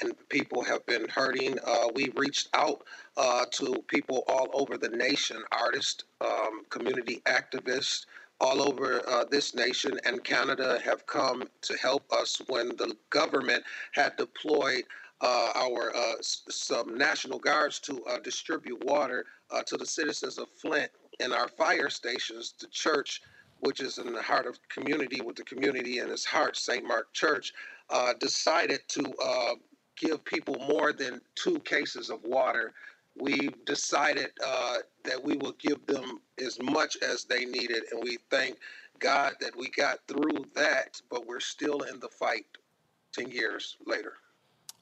and 0.00 0.12
people 0.28 0.62
have 0.62 0.84
been 0.86 1.08
hurting. 1.08 1.58
we 1.94 2.10
reached 2.16 2.48
out 2.54 2.82
to 3.52 3.82
people 3.88 4.24
all 4.28 4.48
over 4.52 4.76
the 4.78 4.88
nation, 4.88 5.42
artists, 5.52 6.04
um, 6.20 6.64
community 6.70 7.20
activists, 7.26 8.06
all 8.42 8.60
over 8.60 9.08
uh, 9.08 9.24
this 9.30 9.54
nation 9.54 9.98
and 10.04 10.24
Canada 10.24 10.80
have 10.84 11.06
come 11.06 11.44
to 11.62 11.76
help 11.78 12.02
us 12.12 12.42
when 12.48 12.68
the 12.70 12.96
government 13.08 13.62
had 13.92 14.16
deployed 14.16 14.82
uh, 15.20 15.52
our 15.54 15.94
uh, 15.96 16.14
some 16.20 16.98
national 16.98 17.38
guards 17.38 17.78
to 17.78 18.02
uh, 18.06 18.18
distribute 18.18 18.84
water 18.84 19.24
uh, 19.52 19.62
to 19.62 19.76
the 19.76 19.86
citizens 19.86 20.38
of 20.38 20.48
Flint 20.48 20.90
and 21.20 21.32
our 21.32 21.46
fire 21.46 21.88
stations. 21.88 22.54
The 22.60 22.66
church, 22.66 23.22
which 23.60 23.78
is 23.78 23.98
in 23.98 24.12
the 24.12 24.22
heart 24.22 24.46
of 24.46 24.58
community 24.68 25.20
with 25.20 25.36
the 25.36 25.44
community 25.44 26.00
in 26.00 26.10
its 26.10 26.24
heart, 26.24 26.56
St. 26.56 26.84
Mark 26.84 27.12
Church, 27.12 27.52
uh, 27.90 28.12
decided 28.18 28.80
to 28.88 29.04
give 29.96 30.24
people 30.24 30.56
more 30.66 30.92
than 30.92 31.20
two 31.36 31.60
cases 31.60 32.10
of 32.10 32.24
water 32.24 32.72
we've 33.18 33.64
decided 33.64 34.30
uh, 34.44 34.78
that 35.04 35.22
we 35.22 35.36
will 35.36 35.54
give 35.58 35.84
them 35.86 36.20
as 36.44 36.60
much 36.62 36.96
as 37.02 37.24
they 37.24 37.44
needed, 37.44 37.84
and 37.92 38.02
we 38.02 38.18
thank 38.30 38.58
God 38.98 39.34
that 39.40 39.56
we 39.56 39.68
got 39.70 39.98
through 40.06 40.44
that, 40.54 41.00
but 41.10 41.26
we're 41.26 41.40
still 41.40 41.80
in 41.82 41.98
the 42.00 42.08
fight 42.08 42.46
10 43.12 43.30
years 43.30 43.76
later. 43.86 44.14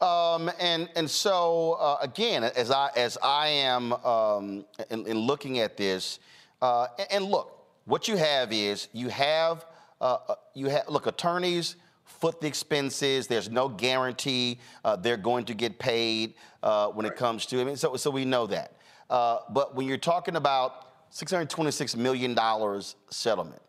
Um, 0.00 0.50
and 0.58 0.88
and 0.96 1.10
so 1.10 1.76
uh, 1.78 1.98
again, 2.00 2.42
as 2.42 2.70
I 2.70 2.88
as 2.96 3.18
I 3.22 3.48
am 3.48 3.92
um, 3.92 4.64
in, 4.88 5.06
in, 5.06 5.18
looking 5.18 5.58
at 5.58 5.76
this, 5.76 6.20
uh, 6.62 6.86
and, 6.98 7.08
and, 7.10 7.24
look, 7.26 7.66
what 7.84 8.08
you 8.08 8.16
have 8.16 8.50
is 8.50 8.88
you 8.94 9.10
have 9.10 9.66
uh, 10.00 10.16
uh 10.26 10.34
you 10.54 10.70
have 10.70 10.88
look 10.88 11.06
attorneys 11.06 11.76
foot 12.11 12.40
the 12.40 12.46
expenses. 12.46 13.26
There's 13.26 13.50
no 13.50 13.68
guarantee 13.68 14.58
uh, 14.84 14.96
they're 14.96 15.16
going 15.16 15.44
to 15.46 15.54
get 15.54 15.78
paid 15.78 16.34
uh, 16.62 16.88
when 16.88 17.04
right. 17.04 17.12
it 17.12 17.18
comes 17.18 17.46
to. 17.46 17.61
I 17.61 17.64
mean, 17.64 17.76
so 17.76 17.96
so 17.96 18.11
we 18.11 18.24
know 18.24 18.46
that. 18.48 18.76
Uh, 19.08 19.38
but 19.50 19.74
when 19.74 19.86
you're 19.86 19.96
talking 19.98 20.36
about 20.36 20.86
626 21.11 21.96
million 21.96 22.34
dollars 22.34 22.96
settlement, 23.11 23.62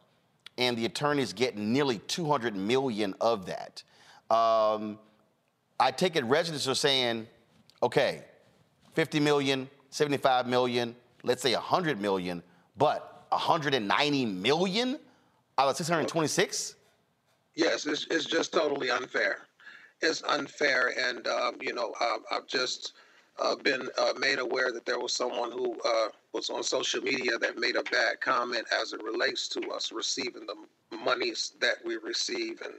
and 0.58 0.78
the 0.78 0.86
attorneys 0.86 1.34
get 1.34 1.58
nearly 1.58 2.00
200 2.00 2.56
million 2.56 3.16
of 3.22 3.46
that, 3.46 3.84
um, 4.30 5.00
I 5.80 5.92
take 5.92 6.16
it 6.16 6.24
residents 6.26 6.68
are 6.68 6.76
saying, 6.76 7.28
okay, 7.82 8.24
50 8.94 9.20
million, 9.20 9.70
75 9.90 10.48
million, 10.48 10.96
let's 11.24 11.42
say 11.42 11.54
100 11.54 12.00
million, 12.00 12.44
but 12.78 13.26
190 13.30 14.26
million 14.26 15.00
out 15.58 15.70
of 15.70 15.76
626. 15.78 16.76
Yes, 17.56 17.86
it's, 17.86 18.08
it's 18.10 18.26
just 18.26 18.54
totally 18.54 18.90
unfair. 18.90 19.40
It's 20.02 20.24
unfair, 20.24 20.94
and 20.98 21.28
um, 21.28 21.58
you 21.62 21.74
know, 21.74 21.94
uh, 22.00 22.18
I've 22.32 22.48
just 22.48 22.94
uh, 23.40 23.56
been 23.56 23.90
uh, 23.98 24.14
made 24.18 24.40
aware 24.40 24.72
that 24.72 24.86
there 24.86 25.00
was 25.00 25.14
someone 25.14 25.52
who 25.52 25.76
uh, 25.86 26.10
was 26.34 26.50
on 26.50 26.64
social 26.64 27.02
media 27.02 27.38
that 27.38 27.58
made 27.58 27.76
a 27.76 27.84
bad 27.84 28.20
comment 28.22 28.66
as 28.82 28.94
it 28.94 29.04
relates 29.04 29.48
to 29.50 29.70
us 29.72 29.92
receiving 29.92 30.48
the 30.48 30.98
monies 30.98 31.54
that 31.60 31.76
we 31.86 31.98
receive, 31.98 32.62
and 32.62 32.76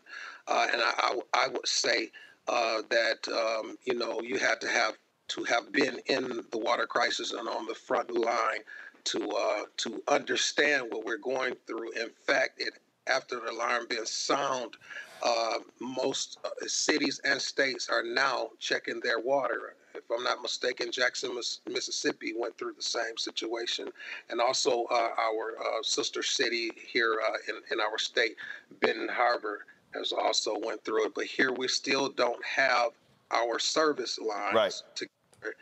uh, 0.48 0.66
and 0.72 0.82
I, 0.82 0.92
I, 0.98 1.18
I, 1.44 1.48
would 1.48 1.68
say 1.68 2.10
uh, 2.48 2.82
that 2.90 3.28
um, 3.28 3.76
you 3.84 3.94
know 3.94 4.20
you 4.20 4.38
had 4.38 4.60
to 4.62 4.68
have 4.68 4.94
to 5.28 5.44
have 5.44 5.70
been 5.70 6.00
in 6.06 6.42
the 6.50 6.58
water 6.58 6.86
crisis 6.86 7.32
and 7.32 7.48
on 7.48 7.66
the 7.66 7.74
front 7.74 8.10
line 8.10 8.60
to 9.04 9.66
to 9.76 10.02
understand 10.08 10.86
what 10.90 11.04
we're 11.04 11.18
going 11.18 11.54
through. 11.66 11.92
In 11.92 12.10
fact, 12.26 12.60
it 12.60 12.74
after 13.06 13.40
the 13.40 13.50
alarm 13.50 13.86
being 13.88 14.04
sound, 14.04 14.76
uh, 15.22 15.58
most 15.80 16.38
uh, 16.44 16.48
cities 16.66 17.20
and 17.24 17.40
states 17.40 17.88
are 17.88 18.02
now 18.02 18.50
checking 18.58 19.00
their 19.00 19.20
water. 19.20 19.74
If 19.94 20.02
I'm 20.10 20.24
not 20.24 20.42
mistaken, 20.42 20.90
Jackson, 20.90 21.38
Mississippi 21.68 22.32
went 22.36 22.56
through 22.56 22.72
the 22.72 22.82
same 22.82 23.16
situation. 23.16 23.88
And 24.30 24.40
also 24.40 24.84
uh, 24.90 25.10
our 25.18 25.56
uh, 25.60 25.82
sister 25.82 26.22
city 26.22 26.70
here 26.74 27.20
uh, 27.24 27.36
in, 27.48 27.56
in 27.70 27.80
our 27.80 27.98
state, 27.98 28.36
Benton 28.80 29.08
Harbor, 29.08 29.66
has 29.94 30.12
also 30.12 30.58
went 30.58 30.82
through 30.84 31.06
it. 31.06 31.12
But 31.14 31.26
here 31.26 31.52
we 31.52 31.68
still 31.68 32.08
don't 32.08 32.42
have 32.44 32.92
our 33.30 33.58
service 33.58 34.18
lines 34.18 34.54
right. 34.54 34.82
together. 34.94 35.54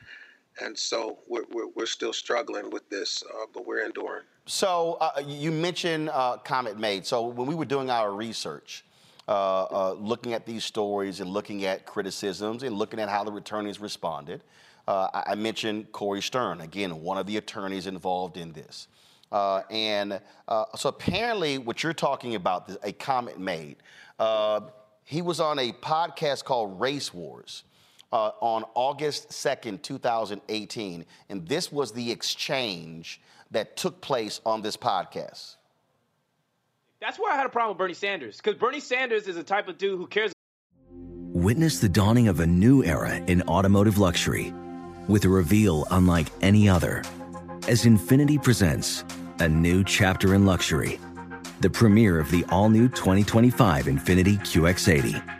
And 0.61 0.78
so 0.78 1.18
we're, 1.26 1.44
we're, 1.52 1.68
we're 1.74 1.86
still 1.86 2.12
struggling 2.12 2.70
with 2.70 2.88
this, 2.90 3.22
uh, 3.34 3.46
but 3.52 3.66
we're 3.66 3.84
enduring. 3.84 4.24
So 4.46 4.98
uh, 5.00 5.22
you 5.26 5.50
mentioned 5.52 6.11
uh, 6.11 6.38
comment 6.38 6.78
made. 6.78 7.06
So 7.06 7.26
when 7.26 7.46
we 7.46 7.54
were 7.54 7.64
doing 7.64 7.90
our 7.90 8.12
research, 8.12 8.84
uh, 9.28 9.62
uh, 9.64 9.92
looking 9.92 10.32
at 10.32 10.44
these 10.44 10.64
stories 10.64 11.20
and 11.20 11.30
looking 11.30 11.64
at 11.64 11.86
criticisms 11.86 12.62
and 12.62 12.76
looking 12.76 12.98
at 12.98 13.08
how 13.08 13.22
the 13.22 13.32
attorneys 13.34 13.80
responded, 13.80 14.42
uh, 14.88 15.08
I 15.26 15.34
mentioned 15.36 15.92
Corey 15.92 16.20
Stern, 16.20 16.61
again, 16.62 17.00
one 17.00 17.16
of 17.16 17.26
the 17.26 17.36
attorneys 17.36 17.86
involved 17.86 18.36
in 18.36 18.52
this. 18.52 18.88
And 19.30 20.20
so 20.74 20.88
apparently, 20.88 21.58
what 21.58 21.84
you're 21.84 21.92
talking 21.92 22.34
about, 22.34 22.76
a 22.82 22.90
comment 22.90 23.38
made. 23.38 23.76
he 25.04 25.22
was 25.22 25.38
on 25.38 25.61
a 25.61 25.70
podcast 25.72 26.42
called 26.42 26.80
Race 26.80 27.14
Wars. 27.14 27.62
Uh, 28.12 28.32
on 28.40 28.64
August 28.74 29.28
2nd, 29.28 29.82
2018. 29.82 31.04
And 31.28 31.46
this 31.46 31.70
was 31.70 31.92
the 31.92 32.11
exchange 32.11 33.20
that 33.52 33.76
took 33.76 34.00
place 34.00 34.40
on 34.44 34.62
this 34.62 34.76
podcast. 34.76 35.56
That's 37.00 37.18
where 37.18 37.32
I 37.32 37.36
had 37.36 37.46
a 37.46 37.50
problem 37.50 37.76
with 37.76 37.78
Bernie 37.78 37.94
Sanders, 37.94 38.36
because 38.36 38.56
Bernie 38.56 38.80
Sanders 38.80 39.26
is 39.26 39.36
the 39.36 39.42
type 39.42 39.68
of 39.68 39.78
dude 39.78 39.96
who 39.96 40.06
cares. 40.06 40.32
Witness 41.32 41.78
the 41.78 41.88
dawning 41.88 42.28
of 42.28 42.40
a 42.40 42.46
new 42.46 42.84
era 42.84 43.14
in 43.14 43.42
automotive 43.42 43.98
luxury 43.98 44.52
with 45.08 45.24
a 45.24 45.28
reveal 45.28 45.86
unlike 45.90 46.26
any 46.42 46.68
other 46.68 47.02
as 47.68 47.84
Infiniti 47.84 48.42
presents 48.42 49.04
a 49.38 49.48
new 49.48 49.84
chapter 49.84 50.34
in 50.34 50.44
luxury, 50.44 50.98
the 51.61 51.70
premiere 51.70 52.18
of 52.18 52.30
the 52.30 52.44
all 52.50 52.68
new 52.68 52.88
2025 52.88 53.86
Infiniti 53.86 54.38
QX80. 54.40 55.39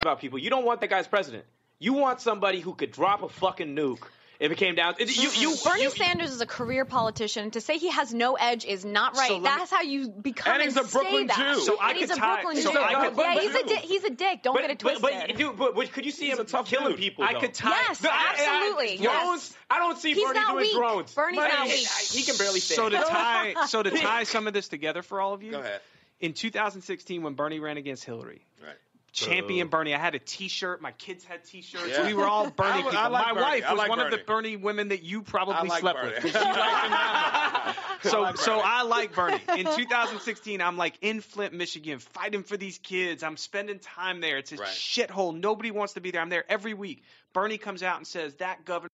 about 0.00 0.20
people. 0.20 0.38
You 0.38 0.50
don't 0.50 0.64
want 0.64 0.80
that 0.80 0.90
guy's 0.90 1.06
president. 1.08 1.44
You 1.78 1.92
want 1.94 2.20
somebody 2.20 2.60
who 2.60 2.74
could 2.74 2.92
drop 2.92 3.22
a 3.22 3.28
fucking 3.28 3.76
nuke 3.76 4.02
if 4.40 4.50
it 4.50 4.56
came 4.56 4.74
down. 4.74 4.94
You, 4.98 5.06
you, 5.06 5.28
mm-hmm. 5.50 5.68
Bernie 5.68 5.82
you, 5.82 5.90
Sanders 5.90 6.30
is 6.30 6.40
a 6.40 6.46
career 6.46 6.84
politician. 6.86 7.50
To 7.50 7.60
say 7.60 7.76
he 7.76 7.90
has 7.90 8.14
no 8.14 8.34
edge 8.34 8.64
is 8.64 8.82
not 8.84 9.14
right. 9.16 9.28
So 9.28 9.40
That's 9.40 9.70
how 9.70 9.82
you 9.82 10.08
become 10.08 10.54
and 10.54 10.62
he's 10.62 10.76
a 10.76 10.84
Brooklyn 10.84 11.26
that. 11.26 11.54
Jew. 11.56 11.60
So 11.60 11.78
I 11.78 11.90
and 11.90 11.98
he's 11.98 12.10
a 12.10 12.16
Brooklyn 12.16 12.56
so 12.56 12.72
Jew. 12.72 12.78
Yeah, 12.78 13.10
but- 13.14 13.38
he's 13.42 13.54
a 13.54 13.62
di- 13.64 13.86
he's 13.86 14.04
a 14.04 14.10
dick. 14.10 14.42
Don't 14.42 14.54
but, 14.54 14.62
get 14.62 14.70
it 14.70 14.78
twisted. 14.78 15.02
but, 15.02 15.36
dude, 15.36 15.56
but, 15.58 15.74
but 15.74 15.92
could 15.92 16.06
you 16.06 16.12
see 16.12 16.30
him 16.30 16.44
tough 16.46 16.66
killing 16.66 16.92
dude. 16.92 16.98
people? 16.98 17.24
I 17.24 17.34
though? 17.34 17.40
could 17.40 17.52
tie- 17.54 17.70
Yes, 17.88 18.02
No, 18.02 18.08
I- 18.10 18.14
I- 18.14 18.30
absolutely, 18.62 18.96
yes. 19.02 19.22
Drones. 19.22 19.56
I 19.68 19.78
don't 19.78 19.98
see 19.98 20.14
He's 20.14 20.24
Bernie 20.24 20.38
not 20.40 20.52
doing 20.52 20.62
weak. 20.62 20.74
drones. 20.76 21.14
Bernie's 21.14 21.36
But 21.40 21.48
not 21.48 21.66
he- 21.66 21.74
weak. 21.74 21.88
He 21.88 22.22
can 22.22 22.36
barely 22.38 22.60
stand. 22.60 22.76
So 22.76 22.88
to 22.88 22.96
tie, 22.96 23.54
so 23.66 23.82
to 23.82 23.90
tie 23.90 24.24
some 24.24 24.46
of 24.46 24.54
this 24.54 24.68
together 24.68 25.02
for 25.02 25.20
all 25.20 25.34
of 25.34 25.42
you, 25.42 25.52
Go 25.52 25.60
ahead. 25.60 25.80
in 26.20 26.32
2016 26.32 27.22
when 27.22 27.34
Bernie 27.34 27.58
ran 27.58 27.76
against 27.76 28.04
Hillary. 28.04 28.46
Right. 28.62 28.76
Champion 29.16 29.68
Bernie. 29.68 29.94
I 29.94 29.98
had 29.98 30.14
a 30.14 30.18
T-shirt. 30.18 30.82
My 30.82 30.92
kids 30.92 31.24
had 31.24 31.42
T-shirts. 31.44 31.88
Yeah. 31.88 32.06
We 32.06 32.12
were 32.14 32.26
all 32.26 32.50
Bernie 32.50 32.70
I- 32.70 32.74
I 32.74 32.82
people. 32.82 32.92
like 32.92 33.10
My 33.10 33.32
Bernie. 33.32 33.42
wife 33.42 33.70
was 33.70 33.78
like 33.78 33.88
one 33.88 33.98
of 34.00 34.10
the 34.10 34.18
Bernie. 34.18 34.50
Bernie 34.50 34.56
women 34.56 34.88
that 34.88 35.02
you 35.02 35.22
probably 35.22 35.68
like 35.68 35.80
slept 35.80 35.98
Bernie. 35.98 36.12
with. 36.14 36.22
'cause 36.22 36.32
she 36.32 36.38
liked 36.38 36.84
him 36.84 36.90
that 36.90 37.76
so, 38.02 38.20
like 38.22 38.36
so 38.48 38.60
I 38.62 38.82
like 38.82 39.14
Bernie. 39.14 39.40
In 39.56 39.66
2016, 39.66 40.60
I'm 40.60 40.76
like 40.76 40.94
in 41.00 41.20
Flint, 41.22 41.54
Michigan, 41.54 41.98
fighting 41.98 42.42
for 42.42 42.56
these 42.58 42.78
kids. 42.78 43.22
I'm 43.22 43.36
spending 43.38 43.78
time 43.78 44.20
there. 44.20 44.36
It's 44.38 44.52
a 44.52 44.56
Right. 44.56 44.68
shithole. 44.68 45.34
Nobody 45.38 45.70
wants 45.70 45.94
to 45.94 46.00
be 46.00 46.10
there. 46.10 46.20
I'm 46.20 46.28
there 46.28 46.44
every 46.50 46.74
week. 46.74 47.02
Bernie 47.32 47.58
comes 47.58 47.82
out 47.82 47.96
and 47.96 48.06
says 48.06 48.34
that 48.36 48.64
governor. 48.66 48.90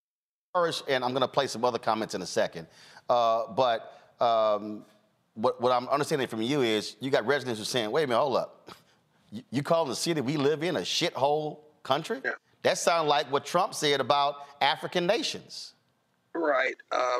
First, 0.54 0.84
and 0.88 1.04
I'm 1.04 1.10
going 1.10 1.22
to 1.22 1.28
play 1.28 1.48
some 1.48 1.64
other 1.64 1.78
comments 1.80 2.14
in 2.14 2.22
a 2.22 2.26
second. 2.26 2.68
Uh, 3.10 3.48
but 3.48 3.98
um, 4.20 4.84
what, 5.34 5.60
what 5.60 5.72
I'm 5.72 5.88
understanding 5.88 6.28
from 6.28 6.42
you 6.42 6.62
is 6.62 6.94
you 7.00 7.10
got 7.10 7.26
residents 7.26 7.58
who 7.58 7.62
are 7.62 7.66
saying, 7.66 7.90
wait 7.90 8.04
a 8.04 8.06
minute, 8.06 8.20
hold 8.20 8.36
up. 8.36 8.70
You, 9.32 9.42
you 9.50 9.62
calling 9.62 9.88
the 9.88 9.96
city 9.96 10.20
we 10.20 10.36
live 10.36 10.62
in 10.62 10.76
a 10.76 10.80
shithole 10.80 11.58
country? 11.82 12.20
That 12.62 12.78
sounds 12.78 13.08
like 13.08 13.32
what 13.32 13.44
Trump 13.44 13.74
said 13.74 14.00
about 14.00 14.36
African 14.60 15.06
nations. 15.06 15.72
Right. 16.34 16.76
Uh, 16.92 17.18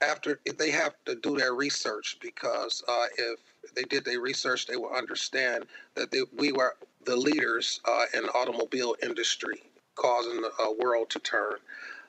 after 0.00 0.40
if 0.44 0.58
they 0.58 0.70
have 0.70 0.94
to 1.04 1.14
do 1.16 1.36
their 1.36 1.54
research 1.54 2.18
because 2.20 2.82
uh, 2.88 3.06
if 3.16 3.40
they 3.74 3.84
did 3.84 4.04
their 4.04 4.20
research, 4.20 4.66
they 4.66 4.76
will 4.76 4.92
understand 4.92 5.66
that 5.94 6.10
they, 6.10 6.20
we 6.36 6.52
were 6.52 6.76
the 7.04 7.16
leaders 7.16 7.80
uh, 7.86 8.04
in 8.14 8.22
the 8.22 8.30
automobile 8.30 8.96
industry, 9.02 9.62
causing 9.94 10.40
the 10.40 10.50
uh, 10.60 10.72
world 10.78 11.10
to 11.10 11.18
turn. 11.20 11.54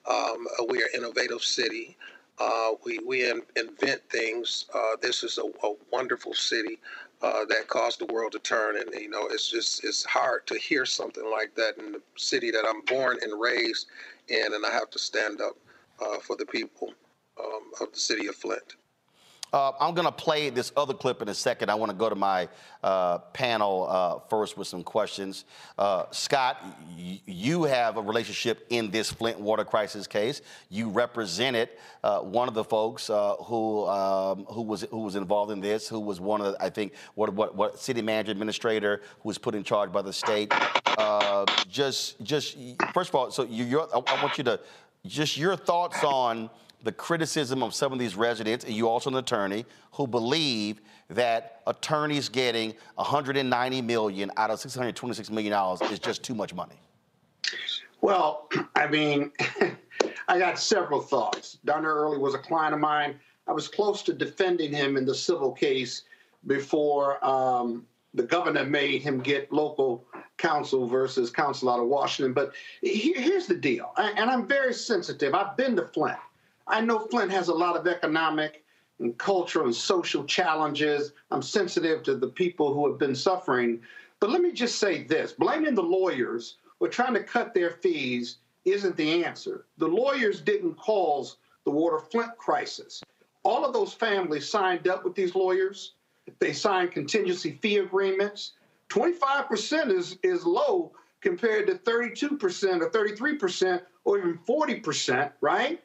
Um, 0.10 0.48
uh, 0.60 0.66
we 0.70 0.82
are 0.82 0.88
an 0.94 1.02
innovative 1.02 1.42
city. 1.42 1.98
Uh, 2.38 2.72
we 2.86 3.00
we 3.00 3.30
in, 3.30 3.42
invent 3.56 4.02
things. 4.10 4.66
Uh, 4.74 4.96
this 5.02 5.24
is 5.24 5.38
a, 5.38 5.68
a 5.68 5.74
wonderful 5.92 6.34
city 6.34 6.80
uh, 7.22 7.46
that 7.46 7.68
caused 7.68 8.00
the 8.00 8.14
world 8.14 8.32
to 8.34 8.40
turn, 8.40 8.78
and 8.78 8.94
you 8.94 9.10
know 9.10 9.28
it's 9.28 9.50
just 9.50 9.84
it's 9.84 10.04
hard 10.06 10.46
to 10.48 10.58
hear 10.58 10.86
something 10.86 11.30
like 11.32 11.56
that 11.56 11.78
in 11.78 11.94
the 11.94 12.02
city 12.18 12.52
that 12.52 12.66
I'm 12.68 12.82
born 12.86 13.18
and 13.22 13.40
raised 13.40 13.88
in, 14.28 14.54
and 14.54 14.66
I 14.66 14.72
have 14.72 14.90
to 14.92 15.00
stand 15.00 15.42
up 15.42 15.58
uh, 16.02 16.20
for 16.20 16.36
the 16.36 16.46
people 16.46 16.94
um, 17.40 17.72
of 17.82 17.92
the 17.94 18.00
city 18.00 18.28
of 18.28 18.36
Flint. 18.36 18.76
Uh, 19.56 19.72
I'm 19.80 19.94
going 19.94 20.06
to 20.06 20.12
play 20.12 20.50
this 20.50 20.74
other 20.76 20.94
clip 20.94 21.22
in 21.22 21.30
a 21.30 21.34
second. 21.34 21.70
I 21.70 21.76
want 21.76 21.90
to 21.90 21.96
go 21.96 22.10
to 22.10 22.16
my 22.16 22.50
uh, 22.84 23.20
panel 23.20 23.88
uh, 23.90 24.20
first 24.30 24.58
with 24.58 24.68
some 24.68 24.84
questions. 24.84 25.46
Uh, 25.78 26.08
Scott, 26.12 26.58
y- 26.98 27.22
you 27.26 27.64
have 27.64 27.96
a 27.96 28.02
relationship 28.02 28.66
in 28.70 28.92
this 28.92 29.10
Flint 29.10 29.40
water 29.40 29.64
crisis 29.64 30.08
case. 30.08 30.42
You 30.70 30.90
represented 30.90 31.70
uh, 32.04 32.20
one 32.20 32.50
of 32.50 32.54
the 32.54 32.66
folks 32.66 33.10
uh, 33.10 33.36
who 33.36 33.88
um, 33.88 34.44
who 34.50 34.62
was 34.62 34.82
who 34.92 35.00
was 35.00 35.16
involved 35.16 35.54
in 35.54 35.62
this, 35.62 35.88
who 35.88 36.02
was 36.02 36.20
one 36.20 36.42
of 36.42 36.52
the, 36.52 36.62
I 36.62 36.70
think 36.70 36.92
what 37.14 37.32
what 37.32 37.56
what 37.56 37.80
city 37.80 38.02
manager 38.02 38.34
administrator 38.34 39.04
who 39.22 39.30
was 39.30 39.38
put 39.38 39.56
in 39.56 39.64
charge 39.64 39.90
by 39.90 40.02
the 40.02 40.12
state. 40.12 40.54
Just 41.70 42.22
just 42.22 42.58
first 42.94 43.08
of 43.08 43.16
all, 43.16 43.32
so 43.32 43.44
you, 43.44 43.80
I, 43.80 44.00
I 44.06 44.22
want 44.22 44.38
you 44.38 44.44
to 44.44 44.60
just 45.06 45.38
your 45.38 45.56
thoughts 45.56 46.04
on 46.04 46.50
the 46.84 46.92
criticism 46.92 47.64
of 47.64 47.74
some 47.74 47.94
of 47.94 48.00
these 48.00 48.16
residents, 48.16 48.66
and 48.66 48.74
you 48.74 48.88
also 48.88 49.10
an 49.10 49.16
attorney, 49.18 49.66
who 49.94 50.08
believe 50.08 50.82
that 51.10 51.62
attorneys 51.68 52.30
getting 52.30 52.74
190 52.96 53.82
million 53.82 54.32
out 54.38 54.50
of 54.50 54.60
626 54.60 55.30
million 55.30 55.52
dollars 55.52 55.82
is 55.92 56.00
just 56.00 56.24
too 56.24 56.36
much 56.36 56.54
money. 56.54 56.76
Well, 58.02 58.50
I 58.76 58.88
mean, 58.88 59.32
I 60.28 60.40
got 60.40 60.60
several 60.60 61.02
thoughts. 61.02 61.58
Darnell 61.66 61.92
Earley 61.92 62.18
was 62.18 62.34
a 62.34 62.40
client 62.40 62.74
of 62.74 62.80
mine. 62.80 63.20
I 63.48 63.52
was 63.52 63.68
close 63.68 64.02
to 64.04 64.14
defending 64.14 64.74
him 64.74 64.98
in 64.98 65.06
the 65.06 65.14
civil 65.14 65.52
case 65.52 66.04
before 66.48 67.24
um, 67.26 67.86
the 68.14 68.24
governor 68.24 68.66
made 68.66 69.02
him 69.02 69.20
get 69.20 69.52
local 69.52 70.06
counsel 70.38 70.88
versus 70.88 71.30
counsel 71.30 71.70
out 71.70 71.80
of 71.80 71.88
Washington. 71.88 72.34
But 72.34 72.54
here's 72.82 73.46
the 73.46 73.56
deal, 73.56 73.92
and 73.98 74.30
I'm 74.30 74.48
very 74.48 74.74
sensitive. 74.74 75.34
I've 75.34 75.56
been 75.58 75.76
to 75.76 75.84
Flint. 75.84 76.18
I 76.68 76.82
know 76.82 77.00
Flint 77.00 77.32
has 77.32 77.48
a 77.48 77.54
lot 77.54 77.76
of 77.76 77.88
economic 77.88 78.64
and 79.00 79.18
cultural 79.18 79.66
and 79.66 79.76
social 79.76 80.24
challenges. 80.24 81.14
I'm 81.32 81.42
sensitive 81.42 82.04
to 82.04 82.16
the 82.16 82.28
people 82.28 82.74
who 82.74 82.90
have 82.90 82.98
been 82.98 83.16
suffering. 83.16 83.82
But 84.20 84.30
let 84.30 84.42
me 84.42 84.52
just 84.52 84.80
say 84.80 85.04
this 85.04 85.34
blaming 85.34 85.76
the 85.76 85.84
lawyers 85.84 86.58
or 86.80 86.88
trying 86.88 87.14
to 87.14 87.24
cut 87.24 87.54
their 87.54 87.72
fees 87.72 88.38
isn't 88.64 88.98
the 88.98 89.24
answer. 89.24 89.66
The 89.78 89.88
lawyers 89.88 90.42
didn't 90.42 90.76
cause 90.76 91.38
the 91.66 91.72
Water 91.72 92.00
Flint 92.00 92.38
crisis. 92.38 93.04
All 93.44 93.64
of 93.64 93.74
those 93.74 93.94
families 93.94 94.50
signed 94.50 94.88
up 94.88 95.04
with 95.04 95.14
these 95.14 95.36
lawyers. 95.36 95.94
They 96.40 96.54
signed 96.54 96.92
contingency 96.92 97.60
fee 97.62 97.78
agreements. 97.78 98.54
25% 98.90 99.92
is, 99.92 100.18
is 100.24 100.46
low 100.46 100.92
compared 101.22 101.68
to 101.68 101.76
32% 101.76 102.82
or 102.82 102.90
33% 102.90 103.82
or 104.04 104.18
even 104.18 104.40
40%, 104.48 105.32
right? 105.42 105.80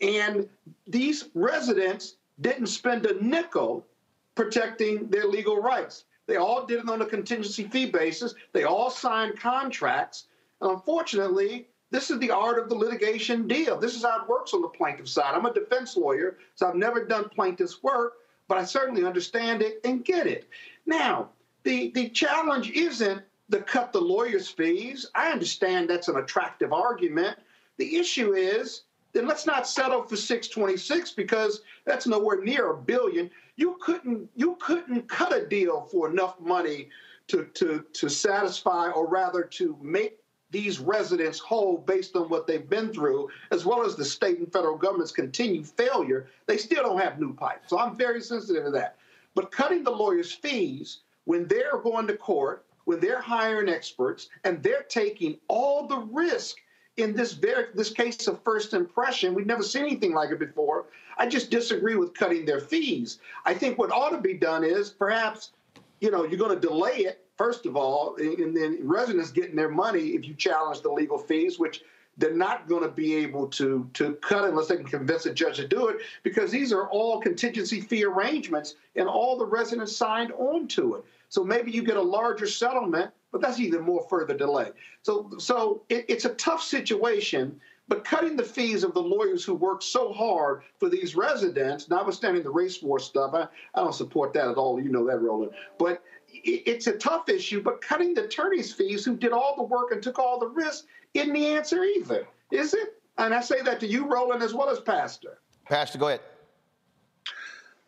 And 0.00 0.48
these 0.86 1.28
residents 1.34 2.16
didn't 2.40 2.66
spend 2.66 3.06
a 3.06 3.22
nickel 3.24 3.86
protecting 4.34 5.08
their 5.08 5.26
legal 5.26 5.60
rights. 5.60 6.04
They 6.26 6.36
all 6.36 6.66
did 6.66 6.80
it 6.80 6.88
on 6.88 7.02
a 7.02 7.06
contingency 7.06 7.64
fee 7.68 7.90
basis. 7.90 8.34
They 8.52 8.64
all 8.64 8.90
signed 8.90 9.38
contracts. 9.38 10.26
And 10.60 10.70
unfortunately, 10.72 11.68
this 11.90 12.10
is 12.10 12.18
the 12.18 12.30
art 12.32 12.58
of 12.58 12.68
the 12.68 12.74
litigation 12.74 13.46
deal. 13.46 13.78
This 13.78 13.94
is 13.94 14.02
how 14.02 14.22
it 14.22 14.28
works 14.28 14.52
on 14.52 14.60
the 14.60 14.68
plaintiff 14.68 15.08
side. 15.08 15.34
I'm 15.34 15.46
a 15.46 15.54
defense 15.54 15.96
lawyer, 15.96 16.36
so 16.56 16.66
I've 16.68 16.74
never 16.74 17.04
done 17.04 17.28
plaintiff's 17.28 17.82
work. 17.82 18.14
but 18.48 18.58
I 18.58 18.64
certainly 18.64 19.04
understand 19.04 19.62
it 19.62 19.80
and 19.84 20.04
get 20.04 20.26
it. 20.26 20.48
Now, 20.84 21.30
the, 21.64 21.90
the 21.90 22.08
challenge 22.10 22.70
isn't 22.70 23.22
to 23.50 23.60
cut 23.60 23.92
the 23.92 24.00
lawyers' 24.00 24.48
fees. 24.48 25.06
I 25.14 25.30
understand 25.30 25.88
that's 25.88 26.08
an 26.08 26.16
attractive 26.16 26.72
argument. 26.72 27.38
The 27.78 27.96
issue 27.96 28.34
is 28.34 28.82
then 29.16 29.26
let's 29.26 29.46
not 29.46 29.66
settle 29.66 30.02
for 30.02 30.14
626 30.14 31.12
because 31.12 31.62
that's 31.86 32.06
nowhere 32.06 32.42
near 32.42 32.72
a 32.72 32.76
billion. 32.76 33.30
You 33.56 33.78
couldn't 33.80 34.28
you 34.36 34.58
couldn't 34.60 35.08
cut 35.08 35.34
a 35.34 35.46
deal 35.46 35.88
for 35.90 36.10
enough 36.10 36.38
money 36.38 36.90
to 37.28 37.46
to 37.54 37.82
to 37.94 38.10
satisfy 38.10 38.90
or 38.90 39.08
rather 39.08 39.42
to 39.42 39.78
make 39.80 40.18
these 40.50 40.78
residents 40.78 41.38
whole 41.38 41.78
based 41.78 42.14
on 42.14 42.28
what 42.28 42.46
they've 42.46 42.68
been 42.68 42.92
through, 42.92 43.30
as 43.50 43.64
well 43.64 43.86
as 43.86 43.96
the 43.96 44.04
state 44.04 44.38
and 44.38 44.52
federal 44.52 44.76
government's 44.76 45.12
continued 45.12 45.66
failure, 45.66 46.28
they 46.46 46.58
still 46.58 46.82
don't 46.82 47.00
have 47.00 47.18
new 47.18 47.32
pipes. 47.32 47.70
So 47.70 47.78
I'm 47.78 47.96
very 47.96 48.20
sensitive 48.20 48.66
to 48.66 48.70
that. 48.72 48.96
But 49.34 49.50
cutting 49.50 49.82
the 49.82 49.90
lawyers' 49.90 50.32
fees 50.32 50.98
when 51.24 51.48
they're 51.48 51.78
going 51.78 52.06
to 52.06 52.16
court, 52.16 52.66
when 52.84 53.00
they're 53.00 53.20
hiring 53.20 53.70
experts, 53.70 54.28
and 54.44 54.62
they're 54.62 54.84
taking 54.88 55.38
all 55.48 55.86
the 55.86 55.98
risk 55.98 56.58
in 56.96 57.14
this 57.14 57.32
very 57.32 57.66
this 57.74 57.90
case 57.90 58.26
of 58.26 58.42
first 58.42 58.72
impression, 58.72 59.34
we've 59.34 59.46
never 59.46 59.62
seen 59.62 59.84
anything 59.84 60.14
like 60.14 60.30
it 60.30 60.38
before. 60.38 60.86
I 61.18 61.26
just 61.26 61.50
disagree 61.50 61.96
with 61.96 62.14
cutting 62.14 62.44
their 62.44 62.60
fees. 62.60 63.18
I 63.44 63.54
think 63.54 63.78
what 63.78 63.90
ought 63.90 64.10
to 64.10 64.20
be 64.20 64.34
done 64.34 64.64
is 64.64 64.90
perhaps, 64.90 65.52
you 66.00 66.10
know, 66.10 66.24
you're 66.24 66.38
going 66.38 66.58
to 66.58 66.66
delay 66.66 66.98
it 66.98 67.26
first 67.36 67.66
of 67.66 67.76
all, 67.76 68.16
and 68.16 68.56
then 68.56 68.78
residents 68.82 69.30
getting 69.30 69.56
their 69.56 69.68
money 69.68 70.08
if 70.08 70.26
you 70.26 70.34
challenge 70.34 70.80
the 70.80 70.90
legal 70.90 71.18
fees, 71.18 71.58
which 71.58 71.82
they're 72.16 72.34
not 72.34 72.68
going 72.68 72.82
to 72.82 72.88
be 72.88 73.14
able 73.14 73.46
to 73.48 73.88
to 73.94 74.14
cut 74.14 74.44
unless 74.44 74.68
they 74.68 74.76
can 74.76 74.86
convince 74.86 75.26
a 75.26 75.34
judge 75.34 75.56
to 75.56 75.68
do 75.68 75.88
it 75.88 75.98
because 76.22 76.50
these 76.50 76.72
are 76.72 76.88
all 76.88 77.20
contingency 77.20 77.80
fee 77.80 78.04
arrangements 78.04 78.76
and 78.96 79.08
all 79.08 79.36
the 79.36 79.46
residents 79.46 79.96
signed 79.96 80.32
on 80.32 80.66
to 80.68 80.94
it. 80.96 81.04
So 81.28 81.44
maybe 81.44 81.70
you 81.70 81.82
get 81.82 81.96
a 81.96 82.02
larger 82.02 82.46
settlement, 82.46 83.10
but 83.32 83.40
that's 83.40 83.60
even 83.60 83.82
more 83.82 84.06
further 84.08 84.36
delay. 84.36 84.70
So 85.02 85.30
so 85.38 85.82
it, 85.88 86.06
it's 86.08 86.24
a 86.24 86.34
tough 86.34 86.62
situation. 86.62 87.60
But 87.88 88.04
cutting 88.04 88.36
the 88.36 88.42
fees 88.42 88.82
of 88.82 88.94
the 88.94 89.02
lawyers 89.02 89.44
who 89.44 89.54
work 89.54 89.80
so 89.80 90.12
hard 90.12 90.62
for 90.80 90.88
these 90.88 91.14
residents, 91.14 91.88
notwithstanding 91.88 92.42
the 92.42 92.50
race 92.50 92.82
war 92.82 92.98
stuff, 92.98 93.32
I, 93.32 93.46
I 93.74 93.84
don't 93.84 93.94
support 93.94 94.32
that 94.32 94.48
at 94.48 94.56
all. 94.56 94.80
You 94.80 94.90
know 94.90 95.06
that, 95.06 95.20
Roland. 95.20 95.52
But 95.78 96.02
it's 96.28 96.88
a 96.88 96.98
tough 96.98 97.28
issue, 97.28 97.62
but 97.62 97.80
cutting 97.80 98.12
the 98.12 98.24
attorney's 98.24 98.72
fees 98.72 99.04
who 99.04 99.16
did 99.16 99.32
all 99.32 99.54
the 99.56 99.62
work 99.62 99.92
and 99.92 100.02
took 100.02 100.18
all 100.18 100.40
the 100.40 100.48
risk 100.48 100.86
isn't 101.18 101.32
the 101.32 101.46
answer 101.46 101.84
either, 101.84 102.26
is 102.50 102.74
it? 102.74 103.00
And 103.18 103.34
I 103.34 103.40
say 103.40 103.62
that 103.62 103.80
to 103.80 103.86
you, 103.86 104.06
Roland, 104.06 104.42
as 104.42 104.54
well 104.54 104.68
as 104.68 104.80
Pastor. 104.80 105.38
Pastor, 105.64 105.98
go 105.98 106.08
ahead. 106.08 106.20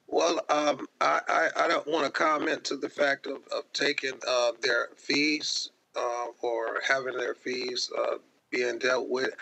Well, 0.07 0.41
um, 0.49 0.87
I, 1.01 1.21
I, 1.29 1.65
I, 1.65 1.69
don't 1.69 1.87
want 1.87 2.07
to 2.07 2.11
comment 2.11 2.65
to 2.65 2.77
the 2.79 2.89
fact 2.89 3.27
of, 3.27 3.43
of 3.55 3.71
taking 3.75 4.15
uh, 4.27 4.53
their 4.63 4.89
fees 4.97 5.71
uh, 5.97 6.27
or 6.41 6.81
having 6.87 7.17
their 7.19 7.35
fees 7.35 7.91
uh, 7.97 8.17
being 8.51 8.79
dealt 8.79 9.11
with, 9.11 9.35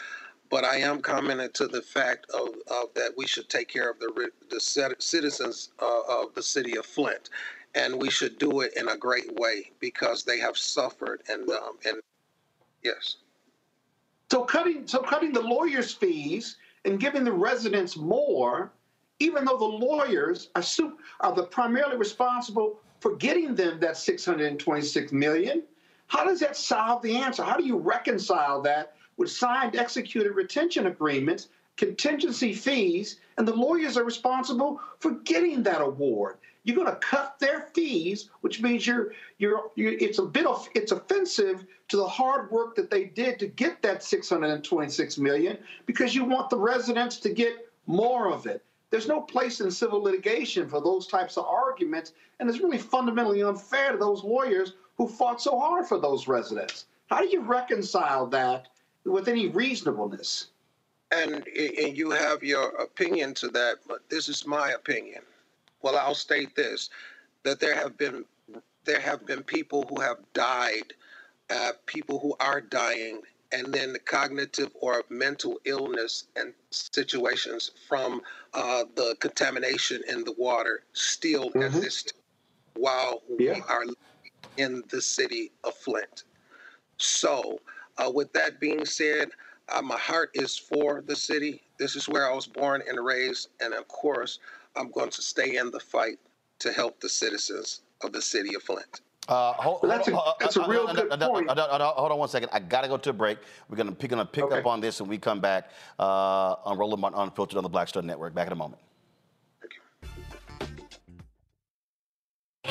but 0.51 0.65
I 0.65 0.79
am 0.79 1.01
commenting 1.01 1.51
to 1.55 1.69
the 1.69 1.83
fact 1.83 2.27
of, 2.35 2.49
of 2.69 2.93
that 2.95 3.13
we 3.17 3.29
should 3.29 3.49
take 3.49 3.69
care 3.69 3.89
of 3.89 4.01
the, 4.01 4.31
the 4.51 4.61
citizens 4.61 5.71
uh, 5.81 6.01
of 6.09 6.35
the 6.35 6.43
city 6.43 6.77
of 6.77 6.85
Flint 6.85 7.31
and 7.77 8.01
we 8.01 8.11
should 8.11 8.39
do 8.39 8.63
it 8.63 8.73
in 8.77 8.89
a 8.89 8.97
great 8.97 9.33
way 9.35 9.71
because 9.79 10.25
they 10.25 10.39
have 10.39 10.57
suffered 10.57 11.23
and 11.29 11.49
um, 11.51 11.79
and 11.85 12.01
yes. 12.83 13.17
So 14.31 14.43
cutting 14.45 14.87
so 14.87 15.01
cutting 15.01 15.33
the 15.33 15.41
lawyers' 15.41 15.93
fees 15.93 16.57
and 16.85 16.99
giving 16.99 17.25
the 17.25 17.33
residents 17.33 17.97
more, 17.97 18.73
even 19.21 19.45
though 19.45 19.57
the 19.57 19.65
lawyers 19.65 20.51
are 20.55 20.63
super, 20.63 20.97
are 21.21 21.35
the 21.35 21.45
primarily 21.45 21.97
responsible 21.97 22.81
for 23.01 23.17
getting 23.17 23.55
them 23.55 23.79
that 23.81 23.97
626 23.97 25.13
million. 25.13 25.63
How 26.09 26.25
does 26.25 26.41
that 26.41 26.57
solve 26.57 27.03
the 27.03 27.17
answer? 27.17 27.43
How 27.43 27.57
do 27.57 27.65
you 27.65 27.77
reconcile 27.77 28.61
that 28.63 28.97
with 29.17 29.31
signed 29.31 29.77
executed 29.77 30.33
retention 30.33 30.87
agreements, 30.87 31.49
contingency 31.77 32.53
fees, 32.53 33.21
and 33.39 33.47
the 33.47 33.55
lawyers 33.55 33.97
are 33.97 34.05
responsible 34.05 34.81
for 34.99 35.13
getting 35.13 35.63
that 35.65 35.81
award? 35.81 36.39
You're 36.67 36.75
going 36.75 36.89
to 36.89 36.97
cut 36.97 37.39
their 37.39 37.69
fees, 37.73 38.29
which 38.41 38.61
means 38.61 38.85
you're, 38.87 39.13
you're, 39.39 39.71
you're 39.77 39.93
it's 39.93 40.19
a 40.19 40.25
bit 40.25 40.47
of 40.47 40.69
it's 40.75 40.91
offensive 40.91 41.65
to 41.89 41.97
the 41.97 42.07
hard 42.07 42.51
work 42.51 42.75
that 42.75 42.91
they 42.91 43.05
did 43.05 43.39
to 43.39 43.47
get 43.47 43.81
that 43.83 44.03
626 44.03 45.17
million 45.19 45.59
because 45.87 46.13
you 46.13 46.25
want 46.25 46.51
the 46.51 46.59
residents 46.59 47.19
to 47.19 47.33
get 47.33 47.73
more 47.87 48.33
of 48.33 48.47
it. 48.47 48.65
There's 48.91 49.07
no 49.07 49.21
place 49.21 49.61
in 49.61 49.71
civil 49.71 50.03
litigation 50.03 50.69
for 50.69 50.81
those 50.81 51.07
types 51.07 51.37
of 51.37 51.45
arguments, 51.45 52.15
and 52.41 52.51
it's 52.51 52.59
really 52.59 52.79
fundamentally 52.79 53.45
unfair 53.45 53.93
to 53.93 53.99
those 53.99 54.25
lawyers 54.25 54.73
who 54.97 55.07
fought 55.07 55.41
so 55.41 55.59
hard 55.61 55.87
for 55.87 56.01
those 56.01 56.27
residents. 56.27 56.87
How 57.07 57.21
do 57.21 57.29
you 57.29 57.43
reconcile 57.43 58.27
that 58.27 58.69
with 59.05 59.29
any 59.29 59.47
reasonableness? 59.47 60.49
And, 61.13 61.47
and 61.47 61.97
you 61.97 62.11
have 62.11 62.43
your 62.43 62.71
opinion 62.71 63.35
to 63.35 63.49
that, 63.51 63.77
but 63.87 64.09
this 64.09 64.29
is 64.29 64.45
my 64.45 64.71
opinion. 64.71 65.23
Well, 65.83 65.97
I'll 65.97 66.15
state 66.15 66.55
this: 66.55 66.91
that 67.45 67.61
there 67.61 67.75
have 67.75 67.97
been 67.97 68.25
there 68.85 69.01
have 69.01 69.27
been 69.27 69.43
people 69.43 69.85
who 69.89 70.01
have 70.01 70.19
died, 70.33 70.95
uh, 71.51 71.73
people 71.87 72.19
who 72.21 72.35
are 72.41 72.61
dying, 72.61 73.21
and 73.53 73.73
then 73.73 73.93
the 73.93 73.99
cognitive 73.99 74.71
or 74.81 75.03
mental 75.09 75.59
illness 75.65 76.29
and 76.37 76.53
situations 76.71 77.73
from 77.89 78.21
uh, 78.55 78.85
the 78.95 79.17
contamination 79.21 80.03
in 80.09 80.25
the 80.25 80.35
water 80.39 80.85
still 80.93 81.51
mm-hmm. 81.51 81.63
exist 81.63 82.15
while 82.75 83.23
yeah. 83.39 83.55
we 83.55 83.63
are 83.69 83.85
in 84.57 84.83
the 84.89 85.01
city 85.01 85.53
of 85.65 85.75
Flint. 85.75 86.25
So, 86.99 87.61
uh, 87.99 88.11
with 88.13 88.33
that 88.33 88.61
being 88.61 88.85
said, 88.85 89.31
uh, 89.69 89.83
my 89.83 89.99
heart 89.99 90.31
is 90.35 90.57
for 90.57 91.03
the 91.07 91.17
city. 91.17 91.63
This 91.79 91.97
is 91.97 92.09
where 92.09 92.31
I 92.31 92.35
was 92.35 92.47
born 92.47 92.83
and 92.89 93.05
raised, 93.05 93.49
and 93.61 93.75
of 93.75 93.89
course, 93.89 94.39
I'm 94.77 94.91
going 94.91 95.11
to 95.11 95.23
stay 95.23 95.57
in 95.57 95.71
the 95.71 95.81
fight 95.81 96.19
to 96.61 96.73
help 96.73 97.01
the 97.01 97.09
citizens 97.09 97.83
of 98.03 98.13
the 98.13 98.23
city 98.23 98.55
of 98.55 98.63
Flint. 98.63 99.01
Uh, 99.29 99.53
hold, 99.55 99.81
that's, 99.83 100.09
hold, 100.09 100.19
a, 100.19 100.29
uh, 100.29 100.33
that's 100.39 100.57
a 100.57 100.69
real 100.69 100.87
good 100.95 101.11
point. 101.11 101.49
Hold 101.51 102.13
on 102.13 102.19
one 102.19 102.29
second. 102.29 102.49
I 102.53 102.61
got 102.61 102.83
to 102.83 102.89
go 102.89 102.97
to 102.97 103.11
a 103.11 103.13
break. 103.13 103.39
We're 103.69 103.77
going 103.77 103.89
to 103.89 103.95
pick, 103.95 104.11
gonna 104.11 104.25
pick 104.25 104.45
okay. 104.45 104.59
up 104.59 104.67
on 104.67 104.81
this 104.81 105.01
when 105.01 105.11
we 105.11 105.19
come 105.19 105.41
back 105.41 105.71
uh, 105.99 106.55
on 106.65 106.79
Roland 106.79 107.01
Martin 107.01 107.19
Unfiltered 107.19 107.57
on 107.57 107.65
the 107.65 107.69
Black 107.69 107.89
Star 107.89 108.03
Network. 108.03 108.35
Back 108.35 108.47
in 108.47 108.53
a 108.53 108.57
moment. 108.57 108.81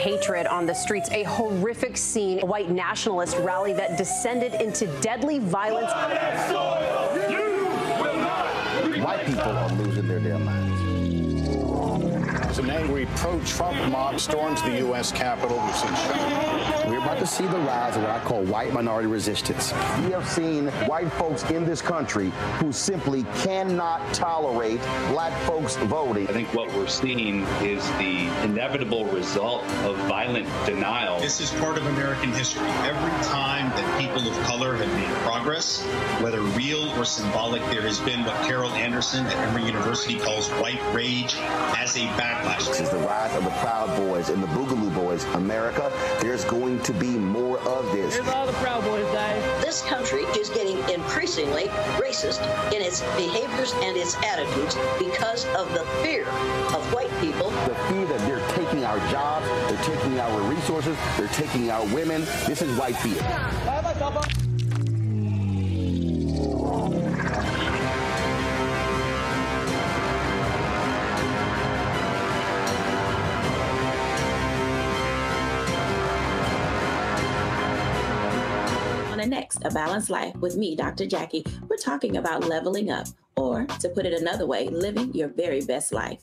hatred 0.05 0.45
on 0.45 0.67
the 0.67 0.73
streets. 0.73 1.09
A 1.11 1.23
horrific 1.23 1.97
scene, 1.97 2.39
a 2.41 2.45
white 2.45 2.69
nationalist 2.69 3.37
rally 3.37 3.73
that 3.73 3.97
descended 3.97 4.53
into 4.61 4.85
deadly 5.01 5.39
violence. 5.39 5.91
White 9.01 9.25
people 9.25 9.64
As 12.55 12.59
an 12.59 12.69
angry 12.69 13.05
pro-Trump 13.17 13.91
mob 13.91 14.17
storms 14.17 14.61
the 14.61 14.77
U.S. 14.77 15.11
Capitol, 15.11 15.61
we've 15.65 15.75
seen 15.75 15.89
about 17.05 17.19
to 17.19 17.27
see 17.27 17.45
the 17.45 17.59
rise 17.59 17.95
of 17.95 18.01
what 18.01 18.09
I 18.09 18.19
call 18.23 18.43
white 18.45 18.73
minority 18.73 19.07
resistance. 19.07 19.71
We 20.03 20.11
have 20.11 20.27
seen 20.27 20.69
white 20.87 21.11
folks 21.13 21.43
in 21.51 21.63
this 21.63 21.79
country 21.79 22.31
who 22.57 22.71
simply 22.71 23.21
cannot 23.43 24.01
tolerate 24.11 24.81
black 25.09 25.31
folks 25.43 25.75
voting. 25.75 26.27
I 26.27 26.33
think 26.33 26.51
what 26.55 26.73
we're 26.73 26.87
seeing 26.87 27.43
is 27.61 27.87
the 27.99 28.25
inevitable 28.43 29.05
result 29.05 29.63
of 29.83 29.95
violent 30.07 30.47
denial. 30.65 31.19
This 31.19 31.39
is 31.39 31.51
part 31.59 31.77
of 31.77 31.85
American 31.85 32.31
history. 32.33 32.67
Every 32.67 33.23
time 33.27 33.69
that 33.69 34.01
people 34.01 34.27
of 34.27 34.33
color 34.43 34.75
have 34.75 34.91
made 34.95 35.15
progress, 35.17 35.83
whether 36.23 36.41
real 36.41 36.89
or 36.99 37.05
symbolic, 37.05 37.61
there 37.69 37.83
has 37.83 37.99
been 37.99 38.25
what 38.25 38.35
Carol 38.47 38.71
Anderson 38.71 39.27
at 39.27 39.35
Emory 39.49 39.65
University 39.67 40.17
calls 40.17 40.49
white 40.53 40.81
rage 40.91 41.35
as 41.77 41.95
a 41.97 42.07
backlash. 42.17 42.65
this 42.67 42.81
is 42.81 42.89
the 42.89 42.97
rise 42.97 43.35
of 43.35 43.43
the 43.43 43.51
Proud 43.51 43.95
Boys 43.95 44.29
and 44.29 44.41
the 44.41 44.47
Boogaloo 44.47 44.93
Boys. 44.95 45.23
America, 45.35 45.91
there's 46.19 46.43
going 46.45 46.81
to 46.81 46.94
be 46.99 47.17
more 47.17 47.59
of 47.59 47.91
this. 47.91 48.15
Here's 48.15 48.27
all 48.27 48.45
the 48.45 48.53
Proud 48.53 48.83
Boys, 48.83 49.05
guys. 49.11 49.41
This 49.63 49.81
country 49.83 50.23
is 50.39 50.49
getting 50.49 50.77
increasingly 50.89 51.65
racist 51.99 52.41
in 52.73 52.81
its 52.81 53.01
behaviors 53.15 53.73
and 53.81 53.97
its 53.97 54.15
attitudes 54.23 54.75
because 54.99 55.45
of 55.55 55.71
the 55.73 55.85
fear 56.03 56.27
of 56.27 56.93
white 56.93 57.11
people. 57.19 57.49
The 57.49 57.75
fear 57.89 58.05
that 58.05 58.19
they're 58.27 58.47
taking 58.55 58.85
our 58.85 58.99
jobs, 59.11 59.45
they're 59.69 59.83
taking 59.83 60.19
our 60.19 60.41
resources, 60.41 60.97
they're 61.17 61.27
taking 61.29 61.69
our 61.71 61.85
women. 61.93 62.21
This 62.47 62.61
is 62.61 62.77
white 62.77 62.95
fear. 62.97 63.21
Next, 79.25 79.63
A 79.65 79.71
Balanced 79.71 80.09
Life 80.09 80.35
with 80.37 80.55
me, 80.55 80.75
Dr. 80.75 81.05
Jackie. 81.05 81.43
We're 81.69 81.77
talking 81.77 82.17
about 82.17 82.47
leveling 82.47 82.89
up, 82.89 83.07
or 83.35 83.65
to 83.65 83.89
put 83.89 84.05
it 84.05 84.13
another 84.13 84.45
way, 84.45 84.67
living 84.67 85.13
your 85.13 85.29
very 85.29 85.61
best 85.61 85.91
life. 85.93 86.19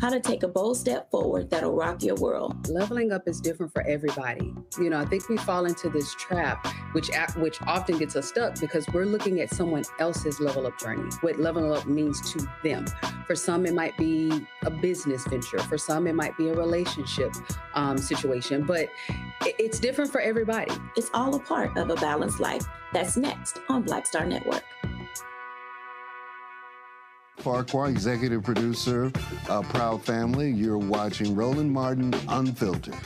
How 0.00 0.10
to 0.10 0.20
take 0.20 0.42
a 0.42 0.48
bold 0.48 0.76
step 0.76 1.10
forward 1.10 1.50
that'll 1.50 1.74
rock 1.74 2.02
your 2.02 2.14
world. 2.16 2.68
Leveling 2.68 3.12
up 3.12 3.26
is 3.26 3.40
different 3.40 3.72
for 3.72 3.82
everybody. 3.82 4.54
You 4.78 4.90
know, 4.90 4.98
I 4.98 5.04
think 5.04 5.28
we 5.28 5.36
fall 5.38 5.66
into 5.66 5.88
this 5.90 6.14
trap, 6.14 6.66
which 6.92 7.10
which 7.36 7.60
often 7.62 7.98
gets 7.98 8.16
us 8.16 8.28
stuck 8.28 8.58
because 8.60 8.86
we're 8.92 9.04
looking 9.04 9.40
at 9.40 9.50
someone 9.50 9.84
else's 9.98 10.40
level 10.40 10.66
up 10.66 10.78
journey. 10.78 11.10
What 11.20 11.38
leveling 11.38 11.72
up 11.72 11.86
means 11.86 12.32
to 12.32 12.48
them. 12.62 12.86
For 13.26 13.34
some, 13.34 13.66
it 13.66 13.74
might 13.74 13.96
be 13.96 14.46
a 14.64 14.70
business 14.70 15.26
venture. 15.26 15.58
For 15.58 15.78
some, 15.78 16.06
it 16.06 16.14
might 16.14 16.36
be 16.36 16.48
a 16.48 16.54
relationship 16.54 17.32
um, 17.74 17.98
situation. 17.98 18.64
But 18.64 18.88
it's 19.44 19.78
different 19.78 20.10
for 20.10 20.20
everybody. 20.20 20.72
It's 20.96 21.10
all 21.14 21.34
a 21.34 21.40
part 21.40 21.76
of 21.76 21.90
a 21.90 21.94
balanced 21.96 22.40
life. 22.40 22.64
That's 22.92 23.16
next 23.16 23.60
on 23.68 23.82
Black 23.82 24.06
Star 24.06 24.24
Network. 24.24 24.64
Farquhar, 27.38 27.88
executive 27.88 28.42
producer, 28.42 29.12
uh, 29.48 29.62
Proud 29.62 30.04
Family. 30.04 30.50
You're 30.50 30.78
watching 30.78 31.34
Roland 31.34 31.72
Martin 31.72 32.12
Unfiltered. 32.28 32.96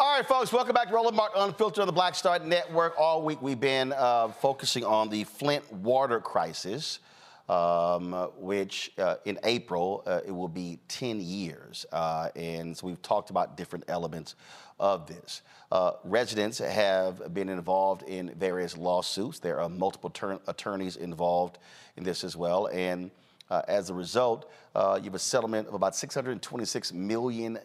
All 0.00 0.16
right, 0.16 0.26
folks, 0.26 0.52
welcome 0.52 0.74
back 0.74 0.88
to 0.88 0.94
Roland 0.94 1.16
Martin 1.16 1.42
Unfiltered 1.42 1.82
on 1.82 1.86
the 1.86 1.92
Black 1.92 2.14
Star 2.14 2.38
Network. 2.38 2.94
All 2.98 3.22
week 3.22 3.42
we've 3.42 3.58
been 3.58 3.92
uh, 3.92 4.28
focusing 4.28 4.84
on 4.84 5.08
the 5.08 5.24
Flint 5.24 5.70
water 5.72 6.20
crisis. 6.20 7.00
Um, 7.48 8.12
which 8.36 8.92
uh, 8.98 9.14
in 9.24 9.38
April 9.42 10.02
uh, 10.06 10.20
it 10.26 10.30
will 10.30 10.48
be 10.48 10.80
10 10.88 11.18
years. 11.18 11.86
Uh, 11.90 12.28
and 12.36 12.76
so 12.76 12.86
we've 12.86 13.00
talked 13.00 13.30
about 13.30 13.56
different 13.56 13.86
elements 13.88 14.34
of 14.78 15.06
this. 15.06 15.40
Uh, 15.70 15.92
residents 16.04 16.58
have 16.58 17.34
been 17.34 17.48
involved 17.48 18.02
in 18.04 18.34
various 18.34 18.76
lawsuits. 18.76 19.38
There 19.38 19.60
are 19.60 19.68
multiple 19.68 20.12
attorneys 20.46 20.96
involved 20.96 21.58
in 21.96 22.04
this 22.04 22.24
as 22.24 22.36
well. 22.36 22.68
And 22.68 23.10
uh, 23.50 23.62
as 23.68 23.90
a 23.90 23.94
result, 23.94 24.50
uh, 24.74 24.96
you 24.98 25.04
have 25.04 25.14
a 25.14 25.18
settlement 25.18 25.68
of 25.68 25.74
about 25.74 25.92
$626 25.92 26.92
million. 26.92 27.58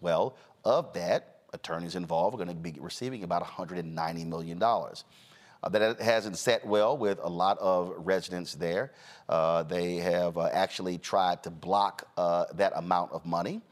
Well, 0.00 0.36
of 0.64 0.92
that, 0.94 1.34
attorneys 1.52 1.94
involved 1.94 2.34
are 2.34 2.44
going 2.44 2.48
to 2.48 2.54
be 2.54 2.74
receiving 2.80 3.22
about 3.22 3.44
$190 3.44 4.26
million. 4.26 4.60
Uh, 4.62 5.68
that 5.70 6.00
hasn't 6.00 6.36
set 6.36 6.66
well 6.66 6.96
with 6.96 7.18
a 7.22 7.28
lot 7.28 7.58
of 7.58 7.94
residents 7.98 8.54
there. 8.54 8.92
Uh, 9.28 9.62
they 9.62 9.96
have 9.96 10.36
uh, 10.36 10.50
actually 10.52 10.98
tried 10.98 11.42
to 11.42 11.50
block 11.50 12.06
uh, 12.16 12.44
that 12.54 12.72
amount 12.76 13.12
of 13.12 13.24
money. 13.24 13.62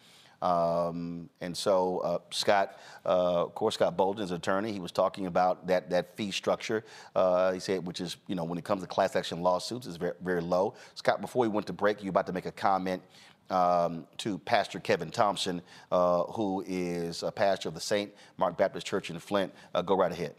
Um, 0.42 1.30
and 1.40 1.56
so 1.56 1.98
uh, 1.98 2.18
Scott, 2.30 2.78
uh, 3.06 3.44
of 3.44 3.54
course, 3.54 3.74
Scott 3.74 3.96
Bolden's 3.96 4.32
attorney, 4.32 4.72
he 4.72 4.80
was 4.80 4.90
talking 4.90 5.26
about 5.26 5.66
that 5.68 5.88
that 5.90 6.16
fee 6.16 6.32
structure. 6.32 6.84
Uh, 7.14 7.52
he 7.52 7.60
said, 7.60 7.86
which 7.86 8.00
is, 8.00 8.16
you 8.26 8.34
know, 8.34 8.44
when 8.44 8.58
it 8.58 8.64
comes 8.64 8.82
to 8.82 8.88
class 8.88 9.14
action 9.14 9.40
lawsuits, 9.40 9.86
is 9.86 9.96
very 9.96 10.14
very 10.20 10.40
low. 10.40 10.74
Scott, 10.96 11.20
before 11.20 11.42
we 11.42 11.48
went 11.48 11.66
to 11.68 11.72
break, 11.72 12.02
you 12.02 12.10
about 12.10 12.26
to 12.26 12.32
make 12.32 12.46
a 12.46 12.52
comment. 12.52 13.02
Um, 13.50 14.06
to 14.18 14.38
Pastor 14.38 14.80
Kevin 14.80 15.10
Thompson, 15.10 15.60
uh, 15.90 16.22
who 16.22 16.64
is 16.66 17.22
a 17.22 17.30
pastor 17.30 17.68
of 17.68 17.74
the 17.74 17.80
St. 17.82 18.10
Mark 18.38 18.56
Baptist 18.56 18.86
Church 18.86 19.10
in 19.10 19.18
Flint. 19.18 19.52
Uh, 19.74 19.82
go 19.82 19.94
right 19.94 20.12
ahead. 20.12 20.34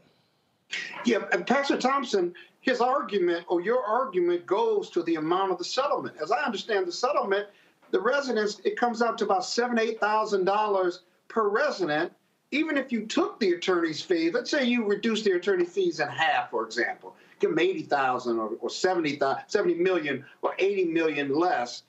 Yeah, 1.05 1.19
and 1.31 1.45
Pastor 1.45 1.77
Thompson, 1.77 2.33
his 2.61 2.81
argument 2.81 3.45
or 3.49 3.61
your 3.61 3.83
argument 3.85 4.47
goes 4.47 4.89
to 4.91 5.03
the 5.03 5.15
amount 5.15 5.51
of 5.51 5.59
the 5.59 5.63
settlement. 5.63 6.15
As 6.19 6.31
I 6.31 6.43
understand 6.43 6.87
the 6.87 6.91
settlement, 6.91 7.47
the 7.93 8.01
residents, 8.01 8.59
it 8.65 8.75
comes 8.75 9.03
out 9.03 9.19
to 9.19 9.23
about 9.23 9.45
seven, 9.45 9.79
eight 9.79 9.99
thousand 9.99 10.45
dollars 10.45 11.03
per 11.29 11.47
resident. 11.47 12.11
Even 12.51 12.75
if 12.75 12.91
you 12.91 13.05
took 13.05 13.39
the 13.39 13.51
attorney's 13.51 14.01
fee, 14.01 14.29
let's 14.31 14.49
say 14.51 14.65
you 14.65 14.83
reduce 14.83 15.23
the 15.23 15.31
attorney 15.31 15.65
fees 15.65 15.99
in 15.99 16.07
half, 16.07 16.51
for 16.51 16.65
example, 16.65 17.15
give 17.39 17.51
them 17.51 17.59
80,000 17.59 18.37
or, 18.37 18.51
or 18.59 18.69
70, 18.69 19.19
70 19.47 19.75
million 19.75 20.23
or 20.41 20.53
80 20.59 20.85
million 20.85 21.33
less. 21.33 21.83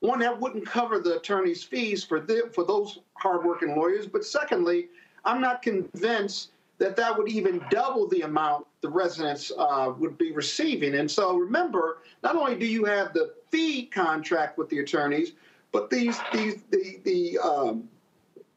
One, 0.00 0.18
that 0.20 0.40
wouldn't 0.40 0.64
cover 0.64 0.98
the 1.00 1.16
attorney's 1.16 1.62
fees 1.62 2.02
for, 2.02 2.20
the, 2.20 2.50
for 2.54 2.64
those 2.64 3.00
hardworking 3.14 3.76
lawyers. 3.76 4.06
But 4.06 4.24
secondly, 4.24 4.88
I'm 5.24 5.42
not 5.42 5.60
convinced 5.60 6.50
that 6.78 6.96
that 6.96 7.16
would 7.16 7.28
even 7.28 7.62
double 7.70 8.08
the 8.08 8.22
amount 8.22 8.66
the 8.80 8.88
residents 8.88 9.52
uh, 9.56 9.92
would 9.98 10.16
be 10.16 10.32
receiving. 10.32 10.96
And 10.96 11.10
so 11.10 11.36
remember, 11.36 11.98
not 12.22 12.36
only 12.36 12.56
do 12.56 12.66
you 12.66 12.84
have 12.84 13.12
the 13.12 13.34
fee 13.50 13.86
contract 13.86 14.58
with 14.58 14.68
the 14.68 14.78
attorneys, 14.80 15.32
but 15.72 15.90
these 15.90 16.18
these 16.32 16.62
the 16.70 16.98
the 17.04 17.38
um, 17.38 17.88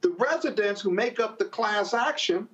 the 0.02 0.10
residents 0.12 0.82
who 0.82 0.92
make 0.92 1.20
up 1.20 1.38
the 1.38 1.46
class 1.46 1.94
action 1.94 2.48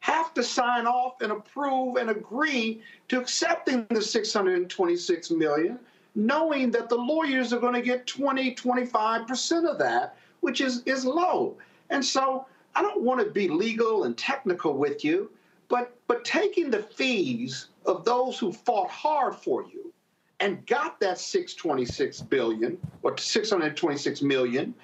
have 0.00 0.34
to 0.34 0.42
sign 0.42 0.86
off 0.86 1.22
and 1.22 1.32
approve 1.32 1.96
and 1.96 2.10
agree 2.10 2.82
to 3.08 3.18
accepting 3.18 3.86
the 3.88 4.02
626 4.02 5.30
million 5.30 5.78
knowing 6.14 6.70
that 6.70 6.90
the 6.90 6.94
lawyers 6.94 7.52
are 7.54 7.58
going 7.58 7.74
to 7.74 7.80
get 7.80 8.06
20 8.06 8.54
25% 8.54 9.70
of 9.70 9.78
that 9.78 10.16
which 10.40 10.60
is 10.60 10.82
is 10.84 11.04
low. 11.04 11.56
And 11.90 12.04
so 12.04 12.46
i 12.74 12.82
don't 12.82 13.02
want 13.02 13.24
to 13.24 13.30
be 13.30 13.48
legal 13.48 14.04
and 14.04 14.16
technical 14.18 14.74
with 14.74 15.04
you 15.04 15.30
but 15.68 15.96
but 16.06 16.24
taking 16.24 16.70
the 16.70 16.82
fees 16.82 17.68
of 17.86 18.04
those 18.04 18.38
who 18.38 18.52
fought 18.52 18.90
hard 18.90 19.34
for 19.34 19.64
you 19.64 19.92
and 20.40 20.66
got 20.66 21.00
that 21.00 21.18
626 21.18 22.22
billion 22.22 22.78
or 23.02 23.16
626 23.16 24.22
million 24.22 24.74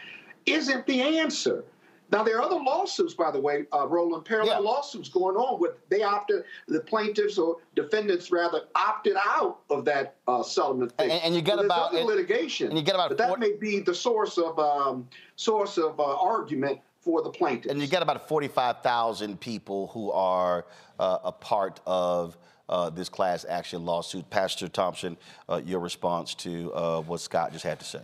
isn't 0.46 0.86
the 0.86 1.00
answer. 1.00 1.64
Now 2.12 2.24
there 2.24 2.38
are 2.38 2.42
other 2.42 2.56
lawsuits, 2.56 3.14
by 3.14 3.30
the 3.30 3.40
way, 3.40 3.66
uh, 3.72 3.86
Roland, 3.86 4.24
parallel 4.24 4.62
yeah. 4.62 4.70
lawsuits 4.70 5.08
going 5.08 5.36
on 5.36 5.60
with 5.60 5.72
they 5.90 6.02
opted, 6.02 6.44
the 6.66 6.80
plaintiffs 6.80 7.38
or 7.38 7.58
defendants 7.76 8.32
rather 8.32 8.62
opted 8.74 9.16
out 9.24 9.60
of 9.70 9.84
that 9.84 10.16
uh, 10.26 10.42
settlement. 10.42 10.92
Thing. 10.96 11.10
And, 11.10 11.22
and, 11.22 11.34
you 11.34 11.42
get 11.42 11.58
so 11.58 11.64
about 11.66 11.94
and, 11.94 12.06
litigation, 12.06 12.68
and 12.68 12.76
you 12.76 12.84
get 12.84 12.96
about 12.96 13.10
but 13.10 13.18
that 13.18 13.38
may 13.38 13.52
be 13.52 13.80
the 13.80 13.94
source 13.94 14.38
of 14.38 14.58
um, 14.58 15.08
source 15.36 15.78
of 15.78 16.00
uh, 16.00 16.16
argument 16.18 16.80
for 17.00 17.22
the 17.22 17.30
plaintiffs. 17.30 17.72
And 17.72 17.80
you 17.80 17.86
get 17.86 18.02
about 18.02 18.28
45,000 18.28 19.40
people 19.40 19.86
who 19.88 20.10
are 20.10 20.66
uh, 20.98 21.18
a 21.24 21.32
part 21.32 21.80
of 21.86 22.36
uh, 22.70 22.88
this 22.88 23.08
class 23.10 23.44
action 23.46 23.84
lawsuit. 23.84 24.28
Pastor 24.30 24.68
Thompson, 24.68 25.16
uh, 25.48 25.60
your 25.64 25.80
response 25.80 26.34
to 26.36 26.72
uh, 26.72 27.02
what 27.02 27.20
Scott 27.20 27.52
just 27.52 27.64
had 27.64 27.78
to 27.80 27.84
say. 27.84 28.02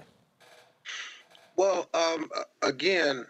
Well, 1.56 1.88
um, 1.94 2.28
again, 2.62 3.24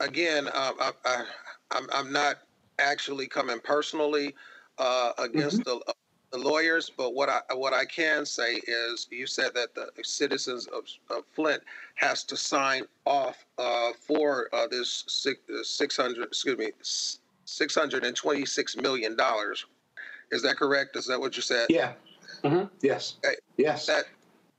again, 0.00 0.48
um, 0.48 0.74
I, 0.80 0.90
I, 1.04 1.24
I'm, 1.70 1.86
I'm 1.92 2.12
not 2.12 2.38
actually 2.80 3.28
coming 3.28 3.60
personally 3.60 4.34
uh, 4.78 5.12
against 5.18 5.60
mm-hmm. 5.60 5.78
the 5.86 5.94
the 6.30 6.38
lawyers, 6.38 6.90
but 6.96 7.14
what 7.14 7.28
I 7.28 7.40
what 7.54 7.72
I 7.72 7.84
can 7.84 8.24
say 8.24 8.60
is, 8.66 9.08
you 9.10 9.26
said 9.26 9.52
that 9.54 9.74
the 9.74 9.90
citizens 10.02 10.66
of, 10.68 10.84
of 11.10 11.24
Flint 11.34 11.62
has 11.96 12.22
to 12.24 12.36
sign 12.36 12.84
off 13.04 13.44
uh, 13.58 13.90
for 13.98 14.48
uh, 14.52 14.68
this 14.70 15.04
six, 15.08 15.40
600, 15.62 16.24
excuse 16.24 16.56
me, 16.56 16.70
six 17.44 17.74
hundred 17.74 18.04
and 18.04 18.14
twenty 18.14 18.46
six 18.46 18.76
million 18.76 19.16
dollars, 19.16 19.66
is 20.30 20.42
that 20.42 20.56
correct? 20.56 20.96
Is 20.96 21.06
that 21.06 21.20
what 21.20 21.36
you 21.36 21.42
said? 21.42 21.66
Yeah. 21.68 21.92
Mm-hmm. 22.42 22.66
Yes. 22.82 23.16
Okay. 23.24 23.36
Yes. 23.56 23.86
That 23.86 24.04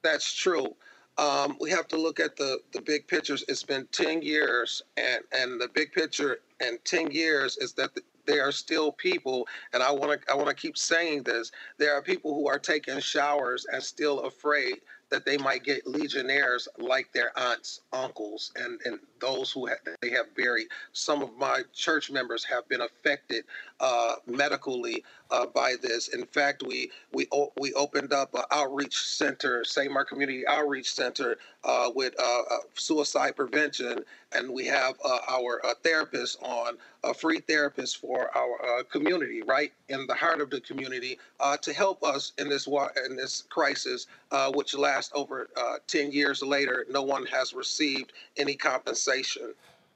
that's 0.03 0.33
true. 0.33 0.75
Um, 1.17 1.57
we 1.59 1.69
have 1.69 1.87
to 1.89 1.97
look 1.97 2.19
at 2.19 2.35
the 2.35 2.59
the 2.73 2.81
big 2.81 3.07
pictures. 3.07 3.43
It's 3.47 3.63
been 3.63 3.87
ten 3.91 4.21
years, 4.21 4.81
and 4.97 5.23
and 5.31 5.59
the 5.59 5.69
big 5.73 5.91
picture 5.91 6.39
in 6.59 6.77
ten 6.83 7.11
years 7.11 7.57
is 7.57 7.73
that 7.73 7.93
the, 7.95 8.01
there 8.25 8.47
are 8.47 8.51
still 8.51 8.91
people, 8.91 9.47
and 9.73 9.83
I 9.83 9.91
want 9.91 10.21
to 10.21 10.31
I 10.31 10.35
want 10.35 10.49
to 10.49 10.55
keep 10.55 10.77
saying 10.77 11.23
this. 11.23 11.51
There 11.77 11.93
are 11.93 12.01
people 12.01 12.33
who 12.33 12.47
are 12.47 12.59
taking 12.59 12.99
showers 12.99 13.65
and 13.71 13.81
still 13.81 14.21
afraid 14.21 14.81
that 15.09 15.25
they 15.25 15.37
might 15.37 15.63
get 15.63 15.85
legionnaires 15.85 16.67
like 16.77 17.11
their 17.11 17.37
aunts, 17.37 17.81
uncles, 17.91 18.51
and, 18.55 18.79
and 18.85 18.99
those 19.21 19.51
who 19.51 19.67
have, 19.67 19.77
they 20.01 20.09
have 20.09 20.35
buried. 20.35 20.67
Some 20.93 21.21
of 21.21 21.37
my 21.37 21.61
church 21.73 22.11
members 22.11 22.43
have 22.43 22.67
been 22.67 22.81
affected 22.81 23.45
uh, 23.79 24.15
medically 24.25 25.03
uh, 25.31 25.45
by 25.45 25.75
this. 25.81 26.09
In 26.09 26.25
fact, 26.25 26.63
we 26.63 26.91
we 27.13 27.27
we 27.59 27.73
opened 27.73 28.13
up 28.13 28.33
an 28.33 28.43
outreach 28.51 28.97
center, 28.97 29.63
St. 29.63 29.91
Mark 29.91 30.09
Community 30.09 30.45
Outreach 30.47 30.93
Center, 30.93 31.37
uh, 31.63 31.91
with 31.93 32.13
uh, 32.19 32.23
uh, 32.23 32.57
suicide 32.73 33.35
prevention, 33.35 33.99
and 34.31 34.51
we 34.51 34.65
have 34.65 34.95
uh, 35.05 35.19
our 35.29 35.61
therapist 35.83 36.41
on 36.41 36.75
a 37.03 37.13
free 37.13 37.39
therapist 37.39 37.97
for 37.97 38.35
our 38.35 38.83
community, 38.83 39.41
right 39.43 39.71
in 39.89 40.05
the 40.07 40.13
heart 40.13 40.41
of 40.41 40.49
the 40.49 40.61
community, 40.61 41.17
to 41.61 41.73
help 41.73 42.03
us 42.03 42.33
in 42.37 42.47
this 42.49 42.67
in 43.05 43.15
this 43.15 43.43
crisis, 43.49 44.07
which 44.53 44.75
lasts 44.75 45.11
over 45.15 45.49
10 45.87 46.11
years 46.11 46.41
later. 46.43 46.85
No 46.89 47.01
one 47.01 47.25
has 47.27 47.53
received 47.53 48.13
any 48.37 48.55
compensation. 48.55 49.10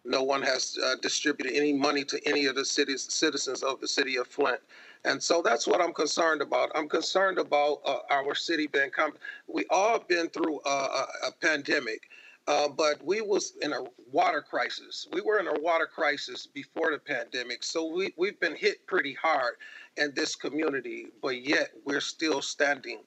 No 0.04 0.24
one 0.24 0.44
has 0.44 0.78
uh, 0.86 0.96
distributed 1.02 1.56
any 1.56 1.74
money 1.74 2.04
to 2.04 2.20
any 2.28 2.46
of 2.46 2.56
the 2.56 2.66
city's 2.66 3.12
citizens 3.12 3.64
of 3.64 3.82
the 3.82 3.88
city 3.88 4.18
of 4.18 4.28
Flint. 4.28 4.60
And 5.04 5.22
so 5.22 5.42
that's 5.42 5.66
what 5.68 5.82
I'm 5.82 5.94
concerned 5.94 6.42
about. 6.42 6.72
I'm 6.76 6.88
concerned 6.88 7.40
about 7.40 7.82
uh, 7.86 7.98
our 8.12 8.36
city 8.36 8.68
being. 8.68 8.92
Com- 8.92 9.14
we 9.48 9.66
all 9.70 9.94
have 9.94 10.08
been 10.08 10.30
through 10.30 10.60
a, 10.66 10.70
a, 10.70 11.08
a 11.28 11.32
pandemic. 11.42 12.10
Uh, 12.48 12.68
but 12.68 13.04
we 13.04 13.22
was 13.22 13.54
in 13.64 13.74
a 13.74 13.82
water 14.12 14.40
crisis. 14.40 15.08
We 15.12 15.22
were 15.22 15.40
in 15.40 15.48
a 15.48 15.60
water 15.62 15.88
crisis 15.88 16.46
before 16.46 16.92
the 16.92 17.00
pandemic, 17.00 17.64
so 17.64 17.92
we 17.92 18.14
we've 18.18 18.40
been 18.40 18.56
hit 18.56 18.86
pretty 18.86 19.14
hard 19.14 19.56
in 19.98 20.14
this 20.16 20.36
community, 20.36 21.08
but 21.24 21.44
yet 21.44 21.72
we're 21.86 22.00
still 22.00 22.44
standing, 22.44 23.00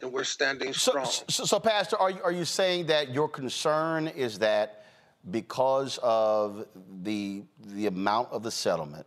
and 0.00 0.12
we're 0.12 0.22
standing 0.22 0.72
strong. 0.72 1.06
So, 1.06 1.24
so, 1.28 1.44
so 1.44 1.58
Pastor, 1.58 1.96
are 1.96 2.10
you, 2.10 2.22
are 2.22 2.30
you 2.30 2.44
saying 2.44 2.86
that 2.86 3.12
your 3.12 3.28
concern 3.28 4.06
is 4.06 4.38
that 4.38 4.81
because 5.30 5.98
of 6.02 6.66
the 7.02 7.42
the 7.74 7.86
amount 7.86 8.30
of 8.32 8.42
the 8.42 8.50
settlement 8.50 9.06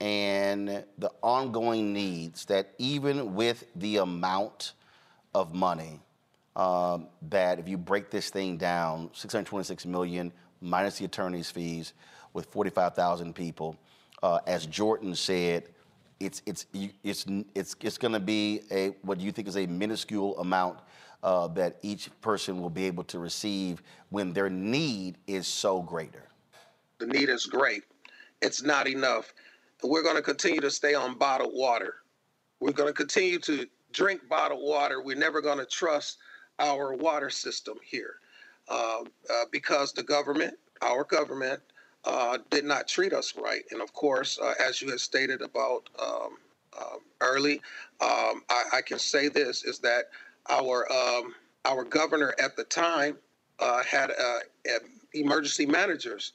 and 0.00 0.84
the 0.98 1.10
ongoing 1.22 1.92
needs, 1.92 2.44
that 2.46 2.74
even 2.78 3.34
with 3.34 3.64
the 3.76 3.98
amount 3.98 4.72
of 5.34 5.54
money 5.54 6.00
um, 6.56 7.06
that 7.30 7.58
if 7.58 7.68
you 7.68 7.78
break 7.78 8.10
this 8.10 8.30
thing 8.30 8.56
down, 8.56 9.10
626 9.12 9.86
million 9.86 10.32
minus 10.60 10.98
the 10.98 11.04
attorney's 11.04 11.50
fees, 11.50 11.94
with 12.32 12.46
45,000 12.46 13.34
people, 13.34 13.76
uh, 14.22 14.38
as 14.46 14.66
Jordan 14.66 15.14
said, 15.14 15.68
it's 16.20 16.40
it's 16.46 16.66
it's 17.02 17.26
it's 17.54 17.74
it's 17.80 17.98
going 17.98 18.12
to 18.12 18.20
be 18.20 18.60
a 18.70 18.88
what 19.02 19.20
you 19.20 19.32
think 19.32 19.48
is 19.48 19.56
a 19.56 19.66
minuscule 19.66 20.38
amount 20.38 20.78
uh, 21.22 21.48
that 21.48 21.78
each 21.82 22.08
person 22.20 22.60
will 22.60 22.70
be 22.70 22.84
able 22.84 23.04
to 23.04 23.18
receive 23.18 23.82
when 24.10 24.32
their 24.32 24.50
need 24.50 25.16
is 25.26 25.46
so 25.46 25.80
greater. 25.80 26.24
The 26.98 27.06
need 27.06 27.28
is 27.28 27.46
great. 27.46 27.84
It's 28.40 28.62
not 28.62 28.88
enough. 28.88 29.32
We're 29.82 30.02
going 30.02 30.16
to 30.16 30.22
continue 30.22 30.60
to 30.60 30.70
stay 30.70 30.94
on 30.94 31.16
bottled 31.16 31.52
water. 31.54 31.96
We're 32.60 32.72
going 32.72 32.88
to 32.88 32.94
continue 32.94 33.38
to 33.40 33.66
drink 33.92 34.28
bottled 34.28 34.62
water. 34.62 35.02
We're 35.02 35.16
never 35.16 35.40
going 35.40 35.58
to 35.58 35.66
trust 35.66 36.18
our 36.58 36.94
water 36.94 37.30
system 37.30 37.78
here 37.84 38.16
uh, 38.68 39.02
uh, 39.30 39.44
because 39.50 39.92
the 39.92 40.02
government, 40.02 40.54
our 40.80 41.04
government, 41.04 41.60
uh, 42.04 42.38
did 42.50 42.64
not 42.64 42.88
treat 42.88 43.12
us 43.12 43.34
right. 43.36 43.62
And 43.70 43.80
of 43.80 43.92
course, 43.92 44.38
uh, 44.40 44.54
as 44.60 44.82
you 44.82 44.90
had 44.90 45.00
stated 45.00 45.40
about 45.40 45.88
um, 46.00 46.36
um 46.78 46.98
early, 47.20 47.60
um, 48.00 48.42
I, 48.48 48.64
I, 48.74 48.80
can 48.80 48.98
say 48.98 49.28
this 49.28 49.62
is 49.64 49.78
that 49.80 50.06
our 50.50 50.90
um, 50.92 51.34
our 51.64 51.84
governor 51.84 52.34
at 52.42 52.56
the 52.56 52.64
time 52.64 53.18
uh, 53.58 53.82
had 53.84 54.10
uh, 54.10 54.38
emergency 55.14 55.66
managers. 55.66 56.32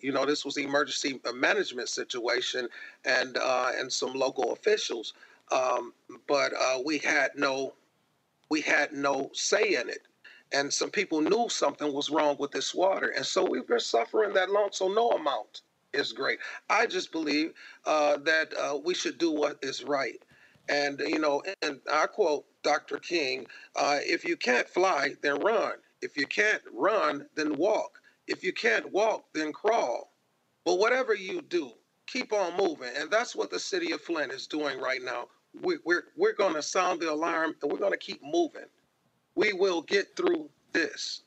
you 0.00 0.12
know, 0.12 0.24
this 0.24 0.44
was 0.44 0.56
emergency 0.56 1.20
management 1.34 1.88
situation, 1.88 2.68
and 3.04 3.36
and 3.36 3.92
some 3.92 4.12
local 4.12 4.52
officials. 4.52 5.14
Um, 5.50 5.92
but 6.28 6.52
we 6.84 6.98
had 6.98 7.30
no 7.36 7.74
we 8.50 8.60
had 8.60 8.92
no 8.92 9.30
say 9.32 9.74
in 9.74 9.88
it. 9.88 10.02
And 10.52 10.72
some 10.72 10.90
people 10.90 11.20
knew 11.20 11.48
something 11.48 11.92
was 11.92 12.10
wrong 12.10 12.36
with 12.38 12.52
this 12.52 12.74
water. 12.74 13.08
And 13.08 13.24
so 13.26 13.44
we've 13.44 13.66
been 13.66 13.80
suffering 13.80 14.32
that 14.34 14.50
long. 14.50 14.70
So 14.72 14.88
no 14.88 15.10
amount 15.10 15.62
is 15.92 16.12
great. 16.12 16.38
I 16.70 16.86
just 16.86 17.12
believe 17.12 17.52
uh, 17.84 18.16
that 18.18 18.54
uh, 18.58 18.78
we 18.82 18.94
should 18.94 19.18
do 19.18 19.30
what 19.30 19.58
is 19.62 19.84
right. 19.84 20.22
And, 20.68 21.00
you 21.00 21.18
know, 21.18 21.42
and 21.62 21.80
I 21.90 22.06
quote 22.06 22.44
Dr. 22.62 22.98
King 22.98 23.46
uh, 23.76 23.98
if 24.02 24.24
you 24.24 24.36
can't 24.36 24.68
fly, 24.68 25.14
then 25.22 25.40
run. 25.40 25.74
If 26.02 26.16
you 26.16 26.26
can't 26.26 26.62
run, 26.72 27.26
then 27.34 27.56
walk. 27.56 28.00
If 28.26 28.44
you 28.44 28.52
can't 28.52 28.92
walk, 28.92 29.24
then 29.34 29.52
crawl. 29.52 30.12
But 30.64 30.78
whatever 30.78 31.14
you 31.14 31.40
do, 31.42 31.72
keep 32.06 32.32
on 32.32 32.56
moving. 32.56 32.90
And 32.96 33.10
that's 33.10 33.34
what 33.34 33.50
the 33.50 33.58
city 33.58 33.92
of 33.92 34.02
Flint 34.02 34.32
is 34.32 34.46
doing 34.46 34.78
right 34.80 35.02
now 35.02 35.28
we, 35.62 35.78
we're 35.84 36.04
we're 36.16 36.34
going 36.34 36.54
to 36.54 36.62
sound 36.62 37.00
the 37.00 37.10
alarm 37.12 37.54
and 37.62 37.70
we're 37.70 37.78
going 37.78 37.92
to 37.92 37.98
keep 37.98 38.22
moving. 38.22 38.66
We 39.34 39.52
will 39.52 39.82
get 39.82 40.16
through 40.16 40.48
this. 40.72 41.22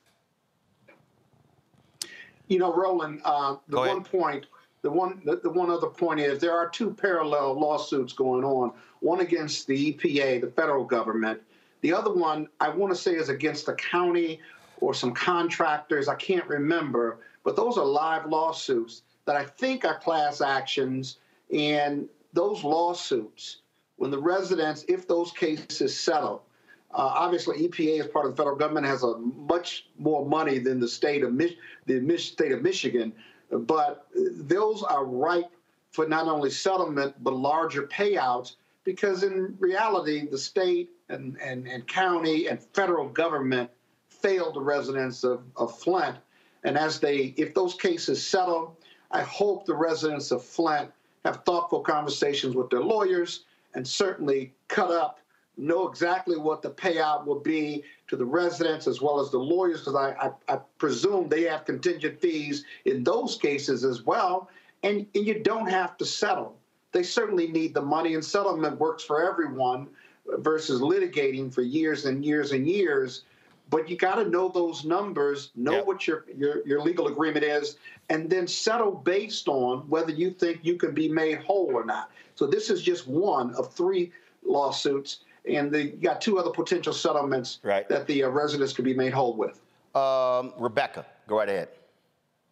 You 2.48 2.60
know, 2.60 2.74
Roland, 2.74 3.22
uh, 3.24 3.58
the 3.70 3.78
one 3.78 4.04
point, 4.04 4.46
the 4.82 4.92
one, 4.92 5.22
the, 5.26 5.38
the 5.38 5.50
one 5.50 5.70
other 5.70 5.88
point 5.88 6.20
is 6.20 6.40
there 6.40 6.58
are 6.58 6.68
two 6.68 6.92
parallel 6.92 7.60
lawsuits 7.60 8.14
going 8.14 8.44
on. 8.44 8.74
One 9.00 9.22
against 9.22 9.68
the 9.68 9.94
EPA, 9.94 10.42
the 10.42 10.48
federal 10.48 10.84
government. 10.84 11.42
The 11.82 11.94
other 11.94 12.14
one, 12.14 12.48
I 12.60 12.70
want 12.70 12.94
to 12.94 13.00
say, 13.00 13.16
is 13.16 13.30
against 13.30 13.66
the 13.66 13.74
county 13.74 14.40
or 14.80 14.94
some 14.94 15.14
contractors. 15.14 16.08
I 16.08 16.16
can't 16.16 16.48
remember, 16.48 17.20
but 17.44 17.56
those 17.56 17.78
are 17.78 17.86
live 17.86 18.26
lawsuits 18.26 19.04
that 19.26 19.36
I 19.36 19.46
think 19.46 19.86
are 19.86 20.00
class 20.00 20.42
actions. 20.42 21.18
And 21.54 22.08
those 22.34 22.64
lawsuits 22.64 23.58
when 23.98 24.10
the 24.10 24.20
residents, 24.20 24.84
if 24.88 25.08
those 25.08 25.32
cases 25.32 26.00
settle, 26.00 26.44
uh, 26.94 26.98
obviously, 26.98 27.68
EPA, 27.68 28.02
as 28.02 28.08
part 28.08 28.26
of 28.26 28.32
the 28.32 28.38
federal 28.38 28.56
government, 28.56 28.86
has 28.86 29.04
a 29.04 29.18
much 29.20 29.86
more 29.98 30.26
money 30.26 30.58
than 30.58 30.80
the 30.80 30.88
state 30.88 31.24
of 31.24 31.34
Mich- 31.34 31.58
the 31.86 32.18
state 32.18 32.52
of 32.52 32.62
Michigan, 32.64 33.14
but 33.52 34.08
those 34.16 34.84
are 34.84 35.06
ripe 35.06 35.52
for 35.92 36.08
not 36.08 36.28
only 36.28 36.50
settlement 36.50 37.16
but 37.24 37.34
larger 37.34 37.84
payouts 37.84 38.56
because 38.84 39.24
in 39.24 39.56
reality, 39.60 40.28
the 40.28 40.38
state 40.38 40.90
and, 41.10 41.38
and, 41.42 41.68
and 41.68 41.88
county 41.88 42.48
and 42.48 42.62
federal 42.74 43.08
government 43.10 43.70
failed 44.10 44.56
the 44.56 44.62
residents 44.62 45.24
of, 45.24 45.44
of 45.56 45.78
Flint. 45.78 46.18
And 46.64 46.78
as 46.78 47.00
they, 47.00 47.34
if 47.38 47.54
those 47.54 47.76
cases 47.76 48.26
settle, 48.26 48.78
I 49.12 49.22
hope 49.22 49.66
the 49.66 49.76
residents 49.76 50.32
of 50.32 50.44
Flint 50.44 50.92
have 51.26 51.44
thoughtful 51.44 51.82
conversations 51.82 52.56
with 52.56 52.70
their 52.70 52.82
lawyers 52.82 53.46
and 53.74 53.88
certainly 53.88 54.54
cut 54.68 54.92
up, 54.92 55.20
know 55.58 55.88
exactly 55.88 56.38
what 56.38 56.62
the 56.62 56.70
payout 56.70 57.26
will 57.26 57.40
be 57.40 57.84
to 58.08 58.16
the 58.16 58.26
residents 58.26 58.88
as 58.88 59.02
well 59.02 59.20
as 59.20 59.32
the 59.32 59.38
lawyers, 59.38 59.82
because 59.82 59.96
I, 59.96 60.12
I, 60.28 60.54
I, 60.54 60.60
presume 60.78 61.30
they 61.30 61.44
have 61.44 61.66
contingent 61.66 62.20
fees 62.20 62.66
in 62.86 63.04
those 63.04 63.38
cases 63.38 63.84
as 63.84 64.04
well. 64.04 64.50
And, 64.84 65.06
and 65.14 65.28
you 65.28 65.42
don't 65.44 65.70
have 65.70 65.98
to 65.98 66.06
settle. 66.06 66.58
They 66.92 67.04
certainly 67.04 67.48
need 67.48 67.74
the 67.74 67.82
money, 67.82 68.16
and 68.16 68.26
settlement 68.26 68.80
works 68.80 69.04
for 69.04 69.24
everyone 69.24 69.88
versus 70.40 70.82
litigating 70.82 71.54
for 71.54 71.62
years 71.62 72.06
and 72.06 72.26
years 72.26 72.52
and 72.52 72.68
years. 72.68 73.24
But 73.70 73.90
you 73.90 73.96
got 73.96 74.16
to 74.16 74.28
know 74.28 74.50
those 74.50 74.84
numbers, 74.84 75.52
know 75.56 75.72
yep. 75.72 75.86
what 75.86 76.06
your, 76.06 76.26
your 76.36 76.68
your 76.68 76.82
legal 76.82 77.08
agreement 77.08 77.46
is, 77.46 77.78
and 78.10 78.30
then 78.30 78.46
settle 78.46 78.92
based 78.92 79.48
on 79.48 79.88
whether 79.88 80.12
you 80.12 80.32
think 80.32 80.60
you 80.64 80.76
can 80.76 80.94
be 80.94 81.08
made 81.08 81.40
whole 81.40 81.72
or 81.74 81.86
not. 81.86 82.12
So 82.36 82.46
this 82.46 82.70
is 82.70 82.82
just 82.82 83.08
one 83.08 83.56
of 83.56 83.74
three 83.74 84.12
lawsuits, 84.44 85.20
and 85.48 85.72
they 85.72 85.88
got 85.88 86.22
two 86.22 86.38
other 86.38 86.52
potential 86.52 86.94
settlements 86.94 87.60
right. 87.64 87.88
that 87.90 88.08
the 88.08 88.24
uh, 88.24 88.30
residents 88.30 88.74
could 88.74 88.86
be 88.86 88.94
made 88.94 89.14
whole 89.14 89.36
with. 89.36 89.60
Um, 89.96 90.54
Rebecca, 90.58 91.06
go 91.28 91.38
right 91.38 91.50
ahead. 91.50 91.70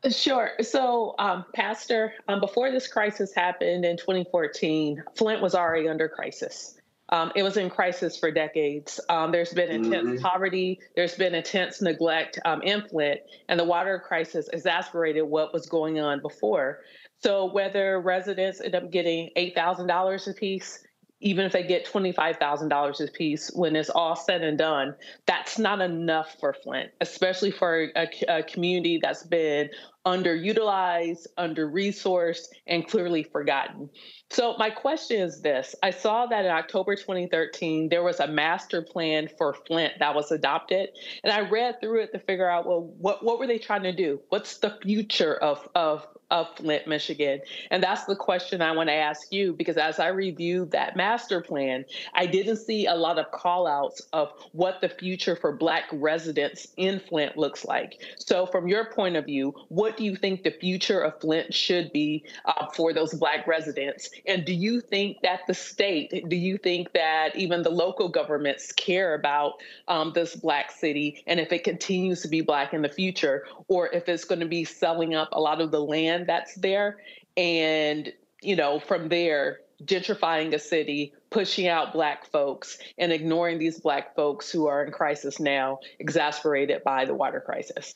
Sure. 0.09 0.51
So, 0.61 1.15
um, 1.19 1.45
Pastor, 1.53 2.13
um, 2.27 2.39
before 2.39 2.71
this 2.71 2.87
crisis 2.87 3.33
happened 3.33 3.83
in 3.83 3.97
2014, 3.97 5.03
Flint 5.15 5.41
was 5.41 5.55
already 5.55 5.89
under 5.89 6.07
crisis. 6.07 6.79
Um, 7.09 7.31
it 7.35 7.43
was 7.43 7.57
in 7.57 7.69
crisis 7.69 8.17
for 8.17 8.31
decades. 8.31 8.99
Um, 9.09 9.31
there's 9.31 9.51
been 9.51 9.69
intense 9.69 10.07
mm-hmm. 10.07 10.21
poverty, 10.21 10.79
there's 10.95 11.15
been 11.15 11.33
intense 11.33 11.81
neglect 11.81 12.39
um, 12.45 12.61
in 12.61 12.87
Flint, 12.87 13.21
and 13.49 13.59
the 13.59 13.63
water 13.63 13.99
crisis 13.99 14.47
exacerbated 14.53 15.23
what 15.23 15.51
was 15.51 15.65
going 15.65 15.99
on 15.99 16.21
before. 16.21 16.81
So, 17.21 17.51
whether 17.51 17.99
residents 17.99 18.61
end 18.61 18.75
up 18.75 18.91
getting 18.91 19.31
$8,000 19.35 20.27
a 20.27 20.33
piece, 20.33 20.83
even 21.21 21.45
if 21.45 21.51
they 21.51 21.63
get 21.63 21.85
$25,000 21.85 23.07
a 23.07 23.11
piece, 23.11 23.51
when 23.53 23.75
it's 23.75 23.89
all 23.89 24.15
said 24.15 24.41
and 24.41 24.57
done, 24.57 24.95
that's 25.25 25.59
not 25.59 25.81
enough 25.81 26.35
for 26.39 26.53
Flint, 26.53 26.91
especially 27.01 27.51
for 27.51 27.89
a, 27.95 28.07
a 28.29 28.43
community 28.43 28.99
that's 29.01 29.23
been 29.23 29.69
underutilized, 30.05 31.27
under 31.37 31.69
resourced, 31.69 32.47
and 32.67 32.87
clearly 32.87 33.23
forgotten. 33.23 33.89
So, 34.31 34.55
my 34.57 34.69
question 34.69 35.21
is 35.21 35.41
this 35.41 35.75
I 35.81 35.89
saw 35.89 36.27
that 36.27 36.45
in 36.45 36.51
October 36.51 36.95
2013, 36.95 37.89
there 37.89 38.03
was 38.03 38.19
a 38.19 38.27
master 38.27 38.81
plan 38.81 39.27
for 39.37 39.53
Flint 39.53 39.93
that 39.99 40.13
was 40.13 40.31
adopted. 40.31 40.89
And 41.23 41.33
I 41.33 41.49
read 41.49 41.81
through 41.81 42.01
it 42.01 42.11
to 42.11 42.19
figure 42.19 42.49
out, 42.49 42.67
well, 42.67 42.81
what, 42.99 43.23
what 43.23 43.39
were 43.39 43.47
they 43.47 43.57
trying 43.57 43.83
to 43.83 43.91
do? 43.91 44.21
What's 44.29 44.57
the 44.57 44.77
future 44.81 45.35
of, 45.35 45.67
of 45.73 46.07
of 46.31 46.47
Flint, 46.55 46.87
Michigan? 46.87 47.41
And 47.71 47.81
that's 47.81 48.05
the 48.05 48.15
question 48.15 48.61
I 48.61 48.71
want 48.71 48.89
to 48.89 48.93
ask 48.93 49.31
you 49.33 49.53
because 49.53 49.77
as 49.77 49.99
I 49.99 50.09
reviewed 50.09 50.71
that 50.71 50.95
master 50.95 51.41
plan, 51.41 51.85
I 52.13 52.27
didn't 52.27 52.57
see 52.57 52.85
a 52.85 52.93
lot 52.93 53.17
of 53.17 53.31
call 53.31 53.65
outs 53.65 54.01
of 54.13 54.31
what 54.51 54.81
the 54.81 54.89
future 54.89 55.35
for 55.35 55.55
Black 55.55 55.85
residents 55.91 56.67
in 56.77 56.99
Flint 56.99 57.37
looks 57.37 57.65
like. 57.65 58.01
So, 58.17 58.45
from 58.45 58.67
your 58.67 58.91
point 58.91 59.15
of 59.15 59.25
view, 59.25 59.53
what 59.69 59.97
do 59.97 60.03
you 60.03 60.15
think 60.15 60.43
the 60.43 60.51
future 60.51 60.99
of 60.99 61.19
Flint 61.19 61.53
should 61.53 61.91
be 61.91 62.25
uh, 62.45 62.67
for 62.75 62.93
those 62.93 63.13
Black 63.13 63.47
residents? 63.47 64.09
And 64.25 64.45
do 64.45 64.53
you 64.53 64.81
think 64.81 65.21
that 65.23 65.41
the 65.47 65.53
state, 65.53 66.29
do 66.29 66.35
you 66.35 66.57
think 66.57 66.93
that 66.93 67.35
even 67.35 67.63
the 67.63 67.69
local 67.69 68.07
governments 68.07 68.71
care 68.71 69.13
about 69.13 69.53
um, 69.87 70.13
this 70.13 70.35
Black 70.35 70.71
city 70.71 71.23
and 71.27 71.39
if 71.39 71.51
it 71.51 71.63
continues 71.63 72.21
to 72.21 72.27
be 72.27 72.41
Black 72.41 72.73
in 72.73 72.81
the 72.81 72.89
future, 72.89 73.45
or 73.67 73.87
if 73.87 74.07
it's 74.07 74.23
going 74.23 74.39
to 74.39 74.47
be 74.47 74.63
selling 74.63 75.15
up 75.15 75.29
a 75.33 75.39
lot 75.39 75.59
of 75.59 75.71
the 75.71 75.81
land? 75.81 76.29
that's 76.29 76.55
there. 76.55 76.97
And, 77.35 78.13
you 78.41 78.55
know, 78.55 78.79
from 78.79 79.09
there, 79.09 79.59
gentrifying 79.83 80.53
a 80.53 80.59
city, 80.59 81.13
pushing 81.29 81.67
out 81.67 81.93
black 81.93 82.25
folks, 82.25 82.77
and 82.97 83.11
ignoring 83.11 83.57
these 83.57 83.79
black 83.79 84.15
folks 84.15 84.51
who 84.51 84.67
are 84.67 84.83
in 84.83 84.91
crisis 84.91 85.39
now, 85.39 85.79
exasperated 85.99 86.83
by 86.83 87.05
the 87.05 87.13
water 87.15 87.39
crisis. 87.39 87.95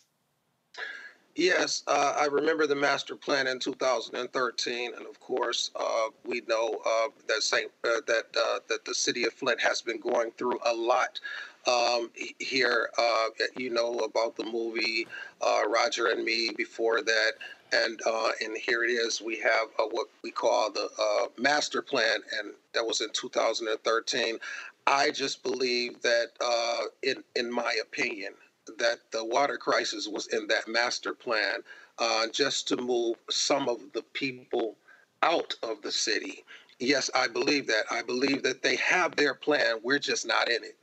Yes, 1.35 1.81
uh, 1.87 2.13
I 2.15 2.25
remember 2.25 2.67
the 2.67 2.75
master 2.75 3.15
plan 3.15 3.47
in 3.47 3.57
2013, 3.57 4.93
and 4.95 5.07
of 5.07 5.19
course, 5.19 5.71
uh, 5.75 6.09
we 6.25 6.43
know 6.47 6.79
uh, 6.85 7.07
that 7.27 7.41
Saint, 7.41 7.71
uh, 7.83 8.01
that 8.05 8.25
uh, 8.39 8.59
that 8.69 8.85
the 8.85 8.93
city 8.93 9.23
of 9.25 9.33
Flint 9.33 9.59
has 9.59 9.81
been 9.81 9.99
going 9.99 10.31
through 10.37 10.59
a 10.63 10.73
lot. 10.73 11.19
Um, 11.65 12.11
here, 12.39 12.89
uh, 12.99 13.29
you 13.57 13.71
know 13.71 13.97
about 13.99 14.35
the 14.35 14.43
movie 14.45 15.07
Roger 15.67 16.07
and 16.07 16.23
Me. 16.23 16.51
Before 16.55 17.01
that, 17.01 17.31
and 17.71 17.99
and 18.41 18.55
here 18.55 18.83
it 18.83 18.91
is. 18.91 19.19
We 19.19 19.37
have 19.39 19.69
what 19.77 20.09
we 20.23 20.29
call 20.29 20.71
the 20.71 20.89
master 21.39 21.81
plan, 21.81 22.19
and 22.39 22.51
that 22.73 22.85
was 22.85 23.01
in 23.01 23.09
2013. 23.11 24.37
I 24.85 25.09
just 25.09 25.41
believe 25.41 25.99
that, 26.03 26.27
in 27.01 27.23
in 27.35 27.51
my 27.51 27.75
opinion, 27.81 28.33
that 28.77 28.99
the 29.11 29.23
water 29.25 29.57
crisis 29.57 30.07
was 30.07 30.27
in 30.27 30.47
that 30.47 30.67
master 30.67 31.13
plan 31.13 31.59
uh, 31.99 32.27
just 32.31 32.67
to 32.69 32.77
move 32.77 33.17
some 33.29 33.69
of 33.69 33.79
the 33.93 34.03
people 34.13 34.77
out 35.21 35.55
of 35.63 35.81
the 35.81 35.91
city. 35.91 36.43
Yes, 36.79 37.09
I 37.15 37.27
believe 37.27 37.67
that. 37.67 37.85
I 37.91 38.01
believe 38.01 38.43
that 38.43 38.63
they 38.63 38.75
have 38.77 39.15
their 39.15 39.33
plan. 39.33 39.77
We're 39.83 39.99
just 39.99 40.27
not 40.27 40.49
in 40.49 40.63
it. 40.63 40.77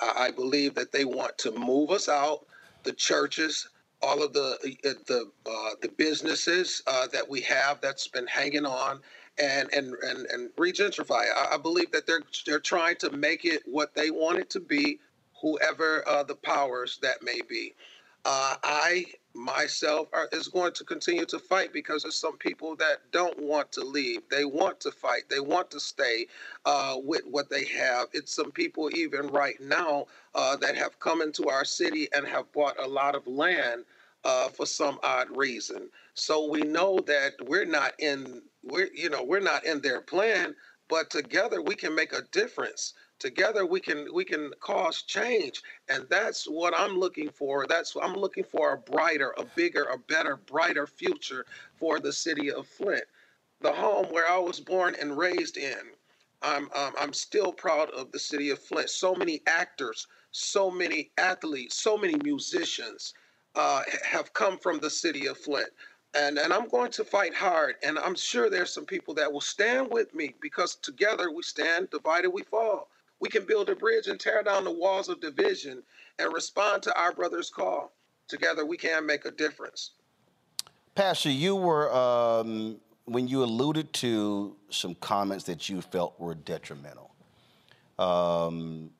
I 0.00 0.30
believe 0.30 0.74
that 0.74 0.92
they 0.92 1.04
want 1.04 1.38
to 1.38 1.52
move 1.52 1.90
us 1.90 2.08
out, 2.08 2.46
the 2.84 2.92
churches, 2.92 3.68
all 4.02 4.22
of 4.22 4.32
the 4.32 4.58
uh, 4.84 4.92
the 5.06 5.30
uh, 5.46 5.70
the 5.80 5.88
businesses 5.96 6.82
uh, 6.86 7.06
that 7.12 7.28
we 7.28 7.40
have 7.42 7.80
that's 7.80 8.06
been 8.08 8.26
hanging 8.26 8.66
on, 8.66 9.00
and 9.38 9.72
and 9.72 9.94
and 10.02 10.26
and 10.26 10.50
regentrify. 10.56 11.24
I, 11.34 11.54
I 11.54 11.56
believe 11.56 11.90
that 11.92 12.06
they're 12.06 12.22
they're 12.44 12.60
trying 12.60 12.96
to 12.96 13.10
make 13.10 13.44
it 13.44 13.62
what 13.66 13.94
they 13.94 14.10
want 14.10 14.38
it 14.38 14.50
to 14.50 14.60
be 14.60 14.98
whoever 15.42 16.06
uh, 16.08 16.22
the 16.22 16.36
powers 16.36 16.98
that 17.02 17.22
may 17.22 17.40
be. 17.48 17.74
Uh, 18.24 18.56
I 18.64 19.06
myself 19.34 20.08
are, 20.12 20.28
is 20.32 20.48
going 20.48 20.72
to 20.74 20.84
continue 20.84 21.24
to 21.26 21.38
fight 21.38 21.72
because 21.72 22.02
there's 22.02 22.16
some 22.16 22.38
people 22.38 22.76
that 22.76 23.12
don't 23.12 23.38
want 23.40 23.70
to 23.72 23.82
leave. 23.84 24.22
They 24.30 24.44
want 24.44 24.80
to 24.80 24.90
fight. 24.90 25.22
They 25.30 25.40
want 25.40 25.70
to 25.72 25.80
stay 25.80 26.26
uh, 26.64 26.96
with 27.02 27.22
what 27.26 27.50
they 27.50 27.64
have. 27.66 28.08
It's 28.12 28.34
some 28.34 28.50
people 28.52 28.90
even 28.96 29.28
right 29.28 29.60
now 29.60 30.06
uh, 30.34 30.56
that 30.56 30.76
have 30.76 30.98
come 31.00 31.22
into 31.22 31.48
our 31.48 31.64
city 31.64 32.08
and 32.14 32.26
have 32.26 32.50
bought 32.52 32.82
a 32.82 32.88
lot 32.88 33.14
of 33.14 33.26
land 33.26 33.84
uh, 34.24 34.48
for 34.48 34.66
some 34.66 34.98
odd 35.02 35.36
reason. 35.36 35.88
So 36.14 36.48
we 36.50 36.62
know 36.62 36.98
that 37.06 37.34
we're 37.46 37.64
not 37.66 37.92
in 38.00 38.42
we're 38.64 38.88
you 38.94 39.10
know 39.10 39.22
we're 39.22 39.40
not 39.40 39.64
in 39.64 39.80
their 39.80 40.00
plan, 40.00 40.54
but 40.88 41.10
together 41.10 41.62
we 41.62 41.76
can 41.76 41.94
make 41.94 42.12
a 42.12 42.22
difference 42.32 42.94
together 43.18 43.66
we 43.66 43.80
can 43.80 44.06
we 44.12 44.24
can 44.24 44.52
cause 44.60 45.02
change. 45.02 45.62
And 45.88 46.06
that's 46.10 46.44
what 46.44 46.74
i'm 46.78 46.98
looking 46.98 47.30
for. 47.30 47.66
That's 47.66 47.94
what 47.94 48.04
i'm 48.04 48.14
looking 48.14 48.44
for 48.44 48.72
a 48.72 48.78
brighter 48.78 49.34
a 49.38 49.44
bigger 49.44 49.84
a 49.84 49.98
better 49.98 50.36
brighter 50.36 50.86
future 50.86 51.46
for 51.76 52.00
the 52.00 52.12
city 52.12 52.52
of 52.52 52.66
flint. 52.66 53.04
The 53.60 53.72
home 53.72 54.06
where 54.06 54.30
i 54.30 54.38
was 54.38 54.60
born 54.60 54.96
and 55.00 55.16
raised 55.16 55.56
in 55.56 55.92
i'm 56.42 56.64
um, 56.74 56.92
i'm 56.98 57.12
still 57.12 57.52
proud 57.52 57.90
of 57.90 58.12
the 58.12 58.18
city 58.18 58.50
of 58.50 58.58
flint. 58.58 58.90
So 58.90 59.14
many 59.14 59.42
actors 59.46 60.06
so 60.32 60.70
many 60.70 61.10
athletes 61.18 61.76
so 61.76 61.96
many 61.96 62.16
musicians 62.22 63.14
uh, 63.54 63.82
have 64.04 64.32
come 64.34 64.58
from 64.58 64.78
the 64.78 64.90
city 64.90 65.26
of 65.26 65.38
flint. 65.38 65.68
And, 66.14 66.38
and 66.38 66.52
I'm 66.52 66.68
going 66.68 66.90
to 66.92 67.04
fight 67.04 67.34
hard. 67.34 67.76
And 67.82 67.98
I'm 67.98 68.14
sure 68.14 68.48
there's 68.48 68.72
some 68.72 68.86
people 68.86 69.14
that 69.14 69.32
will 69.32 69.40
stand 69.40 69.90
with 69.90 70.14
me 70.14 70.34
because 70.40 70.76
together 70.76 71.30
we 71.30 71.42
stand, 71.42 71.90
divided 71.90 72.30
we 72.30 72.42
fall 72.42 72.88
we 73.20 73.28
can 73.28 73.44
build 73.44 73.70
a 73.70 73.76
bridge 73.76 74.06
and 74.08 74.20
tear 74.20 74.42
down 74.42 74.64
the 74.64 74.70
walls 74.70 75.08
of 75.08 75.20
division 75.20 75.82
and 76.18 76.32
respond 76.32 76.82
to 76.82 76.98
our 76.98 77.12
brother's 77.12 77.50
call. 77.50 77.92
Together, 78.28 78.66
we 78.66 78.76
can 78.76 79.06
make 79.06 79.24
a 79.24 79.30
difference. 79.30 79.92
Pastor, 80.94 81.30
you 81.30 81.54
were, 81.54 81.94
um, 81.94 82.78
when 83.04 83.28
you 83.28 83.44
alluded 83.44 83.92
to 83.94 84.56
some 84.70 84.94
comments 84.96 85.44
that 85.44 85.68
you 85.68 85.80
felt 85.80 86.18
were 86.18 86.34
detrimental. 86.34 87.14
Um, 87.98 88.90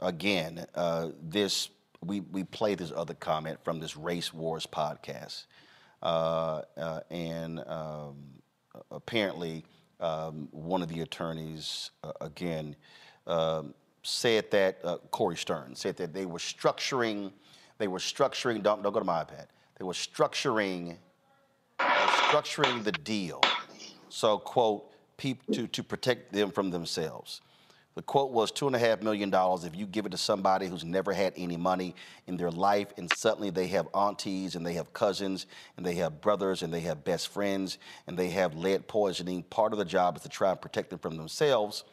again, 0.00 0.66
uh, 0.74 1.08
this, 1.22 1.68
we, 2.02 2.20
we 2.20 2.44
played 2.44 2.78
this 2.78 2.92
other 2.94 3.14
comment 3.14 3.58
from 3.64 3.80
this 3.80 3.96
Race 3.96 4.32
Wars 4.32 4.66
podcast. 4.66 5.44
Uh, 6.02 6.62
uh, 6.76 7.00
and 7.10 7.60
um, 7.66 8.16
apparently, 8.90 9.64
um, 10.00 10.48
one 10.52 10.82
of 10.82 10.88
the 10.88 11.00
attorneys, 11.00 11.90
uh, 12.02 12.12
again, 12.20 12.74
um, 13.30 13.74
said 14.02 14.50
that 14.50 14.78
uh, 14.82 14.98
Corey 15.10 15.36
Stern 15.36 15.74
said 15.74 15.96
that 15.98 16.12
they 16.12 16.26
were 16.26 16.38
structuring, 16.38 17.32
they 17.78 17.88
were 17.88 17.98
structuring. 17.98 18.62
Don't 18.62 18.82
don't 18.82 18.92
go 18.92 18.98
to 18.98 19.04
my 19.04 19.22
iPad. 19.24 19.46
They 19.78 19.84
were 19.84 19.92
structuring, 19.92 20.96
structuring 21.78 22.84
the 22.84 22.92
deal. 22.92 23.40
So 24.08 24.38
quote, 24.38 24.90
to 25.18 25.66
to 25.66 25.82
protect 25.82 26.32
them 26.32 26.50
from 26.50 26.70
themselves. 26.70 27.40
The 27.96 28.02
quote 28.02 28.30
was 28.30 28.50
two 28.52 28.66
and 28.66 28.76
a 28.76 28.78
half 28.78 29.02
million 29.02 29.30
dollars 29.30 29.64
if 29.64 29.74
you 29.76 29.84
give 29.84 30.06
it 30.06 30.10
to 30.10 30.16
somebody 30.16 30.68
who's 30.68 30.84
never 30.84 31.12
had 31.12 31.34
any 31.36 31.56
money 31.56 31.94
in 32.26 32.36
their 32.36 32.50
life, 32.50 32.86
and 32.96 33.12
suddenly 33.14 33.50
they 33.50 33.66
have 33.68 33.88
aunties 33.94 34.54
and 34.54 34.64
they 34.64 34.74
have 34.74 34.92
cousins 34.92 35.46
and 35.76 35.84
they 35.84 35.94
have 35.96 36.20
brothers 36.20 36.62
and 36.62 36.72
they 36.72 36.80
have 36.80 37.04
best 37.04 37.28
friends 37.28 37.78
and 38.06 38.16
they 38.16 38.30
have 38.30 38.54
lead 38.54 38.86
poisoning. 38.86 39.42
Part 39.42 39.72
of 39.72 39.78
the 39.78 39.84
job 39.84 40.16
is 40.16 40.22
to 40.22 40.28
try 40.28 40.50
and 40.50 40.60
protect 40.60 40.90
them 40.90 40.98
from 41.00 41.16
themselves. 41.16 41.84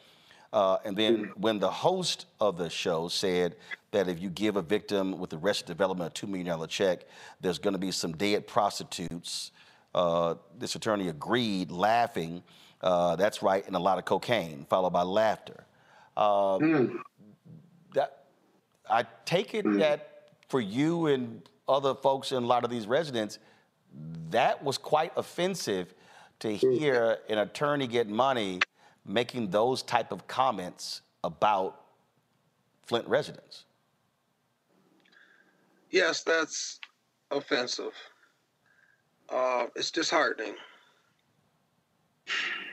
Uh, 0.52 0.78
and 0.84 0.96
then 0.96 1.30
when 1.36 1.58
the 1.58 1.70
host 1.70 2.26
of 2.40 2.56
the 2.56 2.70
show 2.70 3.08
said 3.08 3.56
that 3.90 4.08
if 4.08 4.20
you 4.20 4.30
give 4.30 4.56
a 4.56 4.62
victim 4.62 5.18
with 5.18 5.32
Arrested 5.34 5.66
Development 5.66 6.18
a 6.18 6.26
$2 6.26 6.28
million 6.28 6.68
check, 6.68 7.04
there's 7.40 7.58
going 7.58 7.72
to 7.72 7.78
be 7.78 7.90
some 7.90 8.12
dead 8.12 8.46
prostitutes, 8.46 9.52
uh, 9.94 10.34
this 10.58 10.74
attorney 10.74 11.08
agreed, 11.08 11.70
laughing. 11.70 12.42
Uh, 12.80 13.16
that's 13.16 13.42
right, 13.42 13.66
and 13.66 13.76
a 13.76 13.78
lot 13.78 13.98
of 13.98 14.04
cocaine, 14.04 14.64
followed 14.70 14.92
by 14.92 15.02
laughter. 15.02 15.64
Mm. 16.16 16.98
That 17.94 18.24
I 18.88 19.04
take 19.24 19.54
it 19.54 19.64
mm. 19.64 19.78
that 19.78 20.30
for 20.48 20.60
you 20.60 21.06
and 21.06 21.42
other 21.68 21.94
folks 21.94 22.32
in 22.32 22.42
a 22.42 22.46
lot 22.46 22.64
of 22.64 22.70
these 22.70 22.86
residents, 22.86 23.38
that 24.30 24.62
was 24.62 24.78
quite 24.78 25.12
offensive 25.16 25.94
to 26.40 26.56
hmm. 26.56 26.72
hear 26.72 27.18
an 27.28 27.38
attorney 27.38 27.86
get 27.86 28.08
money 28.08 28.60
making 29.08 29.50
those 29.50 29.82
type 29.82 30.12
of 30.12 30.26
comments 30.26 31.02
about 31.24 31.80
Flint 32.86 33.06
residents. 33.08 33.64
Yes, 35.90 36.22
that's 36.22 36.80
offensive. 37.30 37.92
Uh, 39.28 39.66
it's 39.74 39.90
disheartening. 39.90 40.54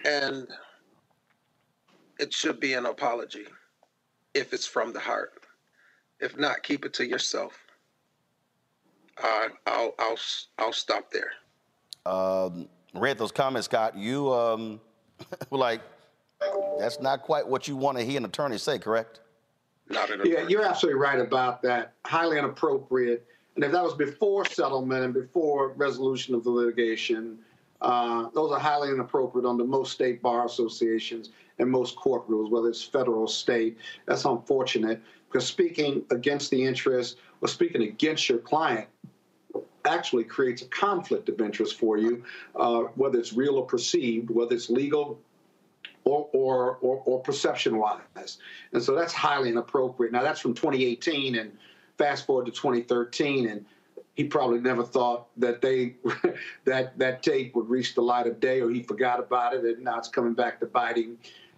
And 0.05 0.47
it 2.19 2.33
should 2.33 2.59
be 2.59 2.73
an 2.73 2.85
apology 2.85 3.45
if 4.33 4.53
it's 4.53 4.65
from 4.65 4.93
the 4.93 4.99
heart. 4.99 5.33
If 6.19 6.37
not, 6.37 6.63
keep 6.63 6.85
it 6.85 6.93
to 6.93 7.05
yourself. 7.05 7.57
Uh, 9.21 9.49
I'll, 9.65 9.93
I'll, 9.99 10.17
I'll 10.57 10.73
stop 10.73 11.11
there. 11.11 11.31
Um, 12.05 12.67
read 12.93 13.17
those 13.17 13.31
comments, 13.31 13.65
Scott. 13.65 13.97
You 13.97 14.31
um, 14.33 14.79
were 15.49 15.57
like, 15.57 15.81
that's 16.79 16.99
not 16.99 17.21
quite 17.21 17.47
what 17.47 17.67
you 17.67 17.75
want 17.75 17.97
to 17.97 18.03
hear 18.03 18.17
an 18.17 18.25
attorney 18.25 18.57
say, 18.57 18.79
correct? 18.79 19.21
Not 19.89 20.09
an 20.11 20.21
yeah, 20.25 20.47
you're 20.47 20.65
absolutely 20.65 20.99
right 20.99 21.19
about 21.19 21.61
that. 21.63 21.93
Highly 22.05 22.37
inappropriate. 22.37 23.25
And 23.55 23.63
if 23.63 23.71
that 23.71 23.83
was 23.83 23.93
before 23.93 24.45
settlement 24.45 25.03
and 25.03 25.13
before 25.13 25.69
resolution 25.73 26.35
of 26.35 26.43
the 26.43 26.49
litigation, 26.49 27.37
uh, 27.81 28.27
those 28.33 28.51
are 28.51 28.59
highly 28.59 28.89
inappropriate 28.89 29.45
under 29.45 29.63
most 29.63 29.93
state 29.93 30.21
bar 30.21 30.45
associations 30.45 31.29
and 31.59 31.69
most 31.69 31.95
court 31.95 32.23
rules, 32.27 32.49
whether 32.49 32.67
it's 32.67 32.83
federal 32.83 33.21
or 33.21 33.27
state. 33.27 33.77
That's 34.05 34.25
unfortunate 34.25 35.01
because 35.31 35.47
speaking 35.47 36.03
against 36.11 36.51
the 36.51 36.63
interest 36.63 37.17
or 37.41 37.47
speaking 37.47 37.83
against 37.83 38.27
your 38.27 38.39
client 38.39 38.87
actually 39.85 40.23
creates 40.23 40.63
a 40.63 40.67
conflict 40.67 41.29
of 41.29 41.39
interest 41.39 41.77
for 41.77 41.97
you, 41.97 42.23
uh, 42.55 42.81
whether 42.95 43.19
it's 43.19 43.33
real 43.33 43.55
or 43.57 43.65
perceived, 43.65 44.29
whether 44.29 44.55
it's 44.55 44.69
legal 44.69 45.19
or, 46.05 46.29
or, 46.33 46.77
or, 46.81 47.01
or 47.05 47.19
perception 47.19 47.77
wise. 47.77 48.37
And 48.71 48.81
so 48.81 48.95
that's 48.95 49.11
highly 49.11 49.49
inappropriate. 49.49 50.13
Now, 50.13 50.21
that's 50.21 50.39
from 50.39 50.53
2018, 50.53 51.35
and 51.35 51.51
fast 51.97 52.25
forward 52.25 52.45
to 52.45 52.51
2013, 52.51 53.49
and 53.49 53.65
he 54.13 54.23
probably 54.23 54.59
never 54.59 54.83
thought 54.83 55.27
that 55.37 55.61
they 55.61 55.95
that 56.65 56.97
that 56.97 57.21
tape 57.21 57.53
would 57.55 57.69
reach 57.69 57.95
the 57.95 58.01
light 58.01 58.27
of 58.27 58.39
day, 58.39 58.61
or 58.61 58.69
he 58.69 58.81
forgot 58.81 59.19
about 59.19 59.53
it, 59.53 59.65
and 59.65 59.83
now 59.83 59.97
it's 59.97 60.07
coming 60.07 60.33
back 60.33 60.59
to 60.61 60.65
biting. 60.65 61.17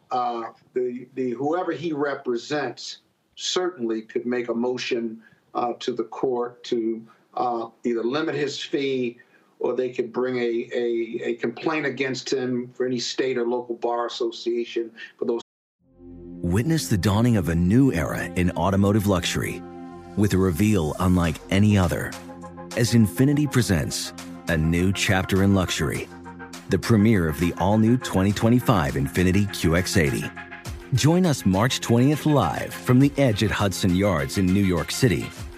Uh, 0.10 0.44
the 0.74 1.08
the 1.14 1.32
whoever 1.32 1.72
he 1.72 1.94
represents 1.94 3.00
certainly 3.36 4.02
could 4.02 4.26
make 4.26 4.50
a 4.50 4.54
motion 4.54 5.22
uh, 5.54 5.74
to 5.80 5.94
the 5.94 6.06
court 6.06 6.64
to 6.64 7.06
uh, 7.36 7.68
either 7.84 8.04
limit 8.04 8.34
his 8.34 8.60
fee 8.60 9.18
or 9.60 9.76
they 9.76 9.90
could 9.90 10.14
bring 10.14 10.38
a, 10.38 10.70
a, 10.74 11.22
a 11.24 11.34
complaint 11.36 11.86
against 11.86 12.32
him 12.32 12.70
for 12.74 12.86
any 12.86 13.00
state 13.00 13.38
or 13.38 13.48
local 13.48 13.76
bar 13.76 14.06
association 14.06 14.92
for 15.18 15.26
those. 15.26 15.42
Witness 16.42 16.88
the 16.88 16.98
dawning 16.98 17.38
of 17.38 17.50
a 17.50 17.56
new 17.56 17.92
era 17.92 18.26
in 18.36 18.52
automotive 18.52 19.08
luxury 19.08 19.62
with 20.16 20.34
a 20.34 20.38
reveal 20.38 20.96
unlike 21.00 21.36
any 21.50 21.78
other 21.78 22.12
as 22.78 22.94
Infiniti 22.94 23.52
presents 23.52 24.14
a 24.50 24.58
new 24.58 24.94
chapter 24.94 25.42
in 25.42 25.56
luxury, 25.56 26.08
the 26.70 26.78
premiere 26.78 27.28
of 27.28 27.40
the 27.40 27.54
all 27.58 27.78
new 27.78 27.98
2025 27.98 28.94
Infiniti 28.94 29.48
QX80. 29.48 30.32
Join 30.94 31.26
us 31.26 31.46
March 31.46 31.82
20th 31.82 32.32
live 32.32 32.74
from 32.74 33.00
the 33.00 33.12
edge 33.18 33.44
at 33.44 33.52
Hudson 33.52 33.96
Yards 33.96 34.38
in 34.38 34.46
New 34.46 34.64
York 34.64 34.92
City, 34.92 35.26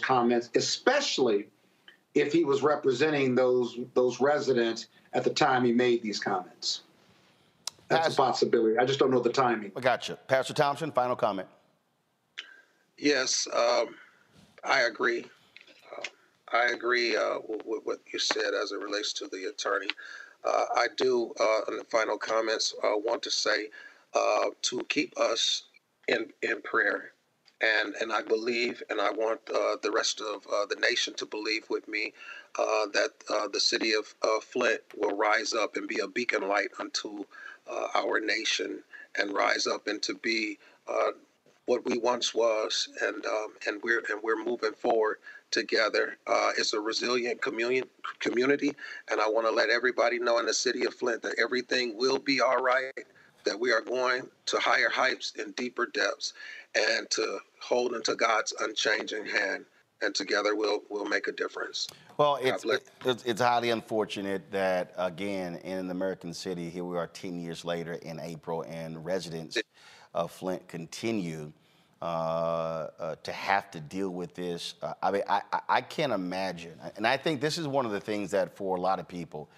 comments, 0.00 0.50
especially 0.54 1.46
if 2.14 2.32
he 2.32 2.44
was 2.44 2.62
representing 2.62 3.34
those 3.34 3.78
those 3.94 4.20
residents 4.20 4.86
at 5.12 5.24
the 5.24 5.30
time 5.30 5.64
he 5.64 5.72
made 5.72 6.02
these 6.02 6.18
comments. 6.18 6.82
That's 7.88 8.06
Pastor, 8.06 8.22
a 8.22 8.24
possibility. 8.26 8.78
I 8.78 8.84
just 8.84 8.98
don't 8.98 9.10
know 9.10 9.20
the 9.20 9.32
timing. 9.32 9.72
I 9.76 9.80
gotcha. 9.80 10.16
Pastor 10.28 10.54
Thompson. 10.54 10.92
Final 10.92 11.16
comment. 11.16 11.48
Yes, 12.96 13.48
um, 13.52 13.94
I 14.62 14.82
agree. 14.82 15.24
Uh, 15.96 16.02
I 16.52 16.66
agree 16.66 17.16
uh, 17.16 17.38
with, 17.48 17.62
with, 17.64 17.80
what 17.84 17.98
you 18.12 18.18
said 18.18 18.52
as 18.62 18.72
it 18.72 18.78
relates 18.78 19.12
to 19.14 19.28
the 19.28 19.48
attorney. 19.48 19.88
Uh, 20.44 20.64
I 20.76 20.86
do, 20.96 21.32
uh, 21.40 21.60
in 21.68 21.78
the 21.78 21.84
final 21.84 22.16
comments, 22.16 22.74
uh, 22.84 22.92
want 22.96 23.22
to 23.22 23.30
say 23.30 23.68
uh, 24.14 24.50
to 24.62 24.80
keep 24.88 25.18
us 25.18 25.64
in 26.08 26.26
in 26.42 26.60
prayer 26.62 27.12
and 27.60 27.94
and 28.00 28.12
I 28.12 28.22
believe, 28.22 28.82
and 28.88 29.00
I 29.00 29.10
want 29.10 29.40
uh, 29.50 29.76
the 29.82 29.90
rest 29.90 30.20
of 30.20 30.46
uh, 30.46 30.66
the 30.66 30.76
nation 30.80 31.14
to 31.14 31.26
believe 31.26 31.64
with 31.68 31.86
me 31.88 32.12
uh, 32.58 32.86
that 32.92 33.10
uh, 33.28 33.48
the 33.48 33.60
city 33.60 33.92
of 33.92 34.14
uh, 34.22 34.40
Flint 34.40 34.80
will 34.96 35.16
rise 35.16 35.52
up 35.52 35.76
and 35.76 35.86
be 35.86 35.98
a 36.00 36.08
beacon 36.08 36.48
light 36.48 36.70
unto 36.78 37.24
uh, 37.70 37.88
our 37.94 38.20
nation, 38.20 38.82
and 39.18 39.34
rise 39.34 39.66
up 39.66 39.86
and 39.86 40.02
to 40.02 40.14
be 40.14 40.58
what 41.66 41.84
we 41.84 41.98
once 41.98 42.34
was, 42.34 42.88
and 43.02 43.24
um, 43.26 43.52
and 43.66 43.80
we're 43.82 44.02
and 44.10 44.20
we're 44.22 44.42
moving 44.42 44.72
forward 44.72 45.18
together. 45.50 46.16
it's 46.56 46.72
a 46.72 46.80
resilient 46.80 47.42
communion 47.42 47.84
community, 48.20 48.72
and 49.10 49.20
I 49.20 49.28
want 49.28 49.46
to 49.46 49.52
let 49.52 49.68
everybody 49.70 50.18
know 50.18 50.38
in 50.38 50.46
the 50.46 50.54
city 50.54 50.86
of 50.86 50.94
Flint 50.94 51.22
that 51.22 51.38
everything 51.38 51.96
will 51.96 52.18
be 52.18 52.40
all 52.40 52.62
right. 52.62 52.92
That 53.44 53.58
we 53.58 53.72
are 53.72 53.80
going 53.80 54.28
to 54.46 54.58
higher 54.58 54.90
heights 54.90 55.32
and 55.38 55.56
deeper 55.56 55.86
depths 55.86 56.34
and 56.74 57.08
to 57.10 57.38
hold 57.60 57.94
into 57.94 58.14
God's 58.14 58.52
unchanging 58.60 59.26
hand, 59.26 59.64
and 60.02 60.14
together 60.14 60.54
we'll 60.54 60.82
we'll 60.88 61.04
make 61.04 61.28
a 61.28 61.32
difference. 61.32 61.88
Well, 62.16 62.38
it's, 62.42 62.64
it's, 63.04 63.24
it's 63.24 63.40
highly 63.40 63.70
unfortunate 63.70 64.50
that 64.50 64.92
again 64.96 65.56
in 65.56 65.78
an 65.78 65.90
American 65.90 66.34
city, 66.34 66.68
here 66.68 66.84
we 66.84 66.96
are 66.96 67.06
10 67.06 67.40
years 67.40 67.64
later 67.64 67.94
in 67.94 68.20
April, 68.20 68.62
and 68.62 69.04
residents 69.04 69.58
of 70.14 70.30
Flint 70.30 70.66
continue. 70.68 71.52
Uh, 72.02 72.88
uh, 72.98 73.14
to 73.22 73.30
have 73.30 73.70
to 73.70 73.78
deal 73.78 74.08
with 74.08 74.34
this, 74.34 74.72
uh, 74.80 74.94
I 75.02 75.10
mean, 75.10 75.22
I, 75.28 75.42
I, 75.68 75.82
can't 75.82 76.14
imagine, 76.14 76.72
and 76.96 77.06
I 77.06 77.18
think 77.18 77.42
this 77.42 77.58
is 77.58 77.68
one 77.68 77.84
of 77.84 77.92
the 77.92 78.00
things 78.00 78.30
that 78.30 78.56
for 78.56 78.78
a 78.78 78.80
lot 78.80 78.98
of 78.98 79.06
people, 79.06 79.50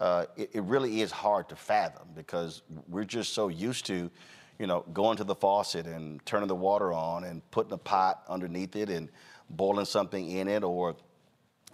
uh, 0.00 0.26
it, 0.36 0.50
it 0.54 0.62
really 0.64 1.02
is 1.02 1.12
hard 1.12 1.48
to 1.50 1.56
fathom 1.56 2.08
because 2.16 2.62
we're 2.88 3.04
just 3.04 3.32
so 3.32 3.46
used 3.46 3.86
to 3.86 4.10
you 4.58 4.66
know, 4.66 4.84
going 4.92 5.16
to 5.16 5.24
the 5.24 5.34
faucet 5.34 5.86
and 5.86 6.24
turning 6.26 6.48
the 6.48 6.54
water 6.54 6.92
on 6.92 7.24
and 7.24 7.48
putting 7.50 7.72
a 7.72 7.78
pot 7.78 8.22
underneath 8.28 8.76
it 8.76 8.88
and 8.88 9.08
boiling 9.50 9.84
something 9.84 10.30
in 10.30 10.48
it 10.48 10.62
or 10.62 10.96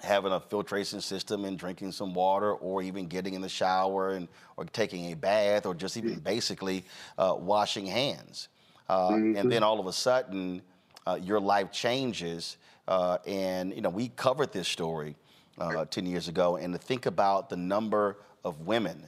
having 0.02 0.32
a 0.32 0.40
filtration 0.40 1.00
system 1.00 1.44
and 1.44 1.58
drinking 1.58 1.92
some 1.92 2.14
water 2.14 2.52
or 2.54 2.82
even 2.82 3.06
getting 3.06 3.34
in 3.34 3.42
the 3.42 3.48
shower 3.48 4.10
and 4.10 4.28
or 4.56 4.64
taking 4.64 5.12
a 5.12 5.14
bath 5.14 5.66
or 5.66 5.74
just 5.74 5.96
even 5.96 6.18
basically 6.20 6.84
uh, 7.18 7.34
washing 7.38 7.86
hands. 7.86 8.48
Uh, 8.88 9.10
mm-hmm. 9.10 9.36
And 9.36 9.52
then 9.52 9.62
all 9.62 9.78
of 9.78 9.86
a 9.86 9.92
sudden, 9.92 10.62
uh, 11.06 11.18
your 11.22 11.38
life 11.38 11.70
changes. 11.70 12.56
Uh, 12.88 13.18
and, 13.26 13.74
you 13.74 13.82
know, 13.82 13.90
we 13.90 14.08
covered 14.08 14.52
this 14.52 14.68
story 14.68 15.16
uh, 15.58 15.84
10 15.84 16.06
years 16.06 16.28
ago. 16.28 16.56
And 16.56 16.72
to 16.72 16.78
think 16.78 17.06
about 17.06 17.50
the 17.50 17.56
number 17.56 18.16
of 18.42 18.62
women, 18.62 19.06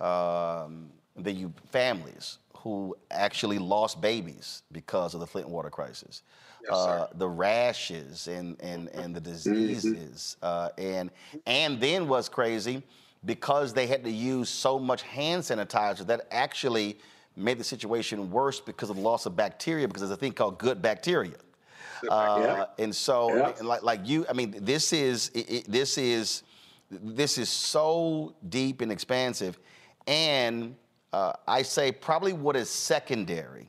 um, 0.00 0.90
the 1.16 1.48
families 1.70 2.38
who 2.62 2.96
actually 3.10 3.58
lost 3.58 4.00
babies 4.00 4.62
because 4.72 5.14
of 5.14 5.20
the 5.20 5.26
Flint 5.26 5.48
water 5.48 5.70
crisis. 5.70 6.22
Yes, 6.62 6.72
uh, 6.72 7.06
the 7.14 7.28
rashes 7.28 8.26
and, 8.26 8.60
and, 8.60 8.88
and 8.88 9.14
the 9.14 9.20
diseases. 9.20 10.36
Mm-hmm. 10.42 10.44
Uh, 10.44 10.68
and, 10.76 11.10
and 11.46 11.80
then 11.80 12.08
what's 12.08 12.28
crazy, 12.28 12.82
because 13.24 13.72
they 13.72 13.86
had 13.86 14.02
to 14.04 14.10
use 14.10 14.48
so 14.48 14.78
much 14.78 15.02
hand 15.02 15.42
sanitizer, 15.42 16.04
that 16.06 16.26
actually 16.32 16.98
made 17.36 17.58
the 17.58 17.64
situation 17.64 18.28
worse 18.30 18.60
because 18.60 18.90
of 18.90 18.96
the 18.96 19.02
loss 19.02 19.24
of 19.26 19.36
bacteria, 19.36 19.86
because 19.86 20.02
there's 20.02 20.10
a 20.10 20.16
thing 20.16 20.32
called 20.32 20.58
good 20.58 20.82
bacteria. 20.82 21.36
Uh, 22.10 22.40
yeah. 22.40 22.84
And 22.84 22.94
so, 22.94 23.34
yeah. 23.36 23.52
like, 23.62 23.82
like 23.82 24.00
you, 24.04 24.26
I 24.28 24.32
mean, 24.32 24.54
this 24.60 24.92
is 24.92 25.30
it, 25.34 25.50
it, 25.50 25.70
this 25.70 25.96
is 25.96 26.42
this 26.90 27.38
is 27.38 27.48
so 27.48 28.34
deep 28.48 28.80
and 28.80 28.90
expansive, 28.90 29.58
and 30.06 30.74
uh, 31.12 31.32
I 31.46 31.62
say 31.62 31.92
probably 31.92 32.32
what 32.32 32.56
is 32.56 32.68
secondary 32.68 33.68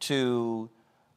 to 0.00 0.68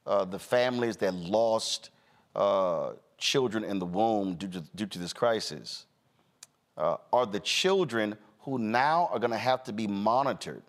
uh, 0.06 0.26
the 0.26 0.40
families 0.40 0.98
that 0.98 1.14
lost 1.14 1.90
uh, 2.36 2.92
children 3.18 3.64
in 3.64 3.80
the 3.80 3.86
womb 3.86 4.36
due 4.36 4.48
to, 4.48 4.62
due 4.76 4.86
to 4.86 5.00
this 5.00 5.14
crisis 5.14 5.86
uh, 6.78 6.98
are 7.12 7.26
the 7.26 7.40
children 7.40 8.16
who 8.42 8.60
now 8.60 9.10
are 9.12 9.20
going 9.20 9.32
to 9.32 9.38
have 9.38 9.64
to 9.64 9.74
be 9.74 9.88
monitored 9.88 10.64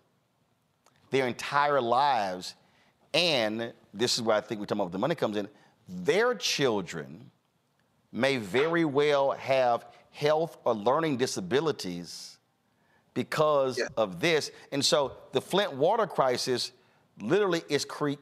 their 1.11 1.27
entire 1.27 1.79
lives. 1.79 2.55
And 3.13 3.73
this 3.93 4.15
is 4.15 4.21
where 4.21 4.35
I 4.35 4.41
think 4.41 4.59
we're 4.59 4.65
talking 4.65 4.81
about 4.81 4.91
the 4.91 4.99
money 4.99 5.15
comes 5.15 5.37
in. 5.37 5.47
Their 5.87 6.35
children 6.35 7.31
may 8.11 8.37
very 8.37 8.85
well 8.85 9.31
have 9.31 9.85
health 10.11 10.57
or 10.65 10.73
learning 10.73 11.17
disabilities 11.17 12.38
because 13.13 13.77
yeah. 13.77 13.85
of 13.97 14.19
this. 14.19 14.51
And 14.71 14.83
so 14.83 15.13
the 15.31 15.41
Flint 15.41 15.73
water 15.73 16.07
crisis 16.07 16.71
literally 17.19 17.63
is 17.69 17.85
cre- 17.85 18.13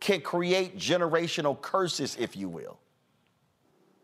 can 0.00 0.20
create 0.20 0.78
generational 0.78 1.60
curses, 1.60 2.16
if 2.18 2.36
you 2.36 2.48
will, 2.48 2.78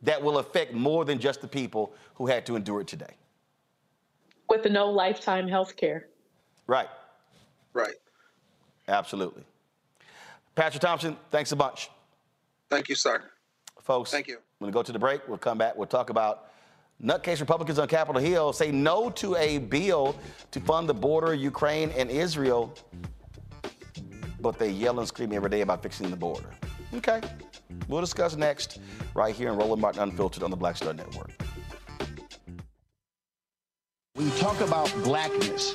that 0.03 0.23
will 0.23 0.39
affect 0.39 0.73
more 0.73 1.05
than 1.05 1.19
just 1.19 1.41
the 1.41 1.49
people 1.49 1.95
who 2.15 2.27
had 2.27 2.45
to 2.47 2.57
endure 2.57 2.81
it 2.81 2.87
today. 2.87 3.15
With 4.49 4.63
the 4.63 4.71
no 4.71 4.91
lifetime 4.91 5.49
health 5.49 5.77
care. 5.77 6.09
Right. 6.67 6.89
Right. 7.73 7.95
Absolutely. 8.89 9.45
Patrick 10.55 10.81
Thompson, 10.81 11.17
thanks 11.31 11.53
a 11.53 11.57
bunch. 11.57 11.91
Thank 12.71 12.89
you, 12.89 12.95
sir. 12.95 13.23
Folks, 13.81 14.11
thank 14.11 14.29
you. 14.29 14.37
I'm 14.37 14.43
going 14.61 14.73
to 14.73 14.75
go 14.75 14.83
to 14.83 14.93
the 14.93 14.99
break. 14.99 15.27
We'll 15.29 15.39
come 15.39 15.59
back. 15.59 15.77
We'll 15.77 15.87
talk 15.87 16.11
about 16.11 16.51
nutcase 17.05 17.41
Republicans 17.41 17.79
on 17.79 17.87
Capitol 17.87 18.21
Hill 18.21 18.53
say 18.53 18.73
no 18.73 19.11
to 19.11 19.37
a 19.37 19.59
bill 19.59 20.17
to 20.51 20.61
fund 20.61 20.89
the 20.89 20.95
border, 20.95 21.35
Ukraine 21.35 21.91
and 21.91 22.11
Israel, 22.11 22.75
but 24.41 24.59
they 24.59 24.71
yell 24.71 24.99
and 24.99 25.07
scream 25.07 25.33
every 25.33 25.51
day 25.51 25.61
about 25.61 25.83
fixing 25.83 26.11
the 26.11 26.17
border. 26.17 26.51
Okay. 26.95 27.21
We'll 27.89 28.01
discuss 28.01 28.37
next 28.37 28.79
right 29.15 29.35
here 29.35 29.51
in 29.51 29.57
Roland 29.57 29.83
Martin 29.83 30.03
Unfiltered 30.03 30.43
on 30.43 30.51
the 30.51 30.57
Black 30.57 30.77
Star 30.77 30.95
Network. 30.95 31.31
You 34.17 34.31
talk 34.39 34.61
about 34.61 34.93
blackness 35.03 35.75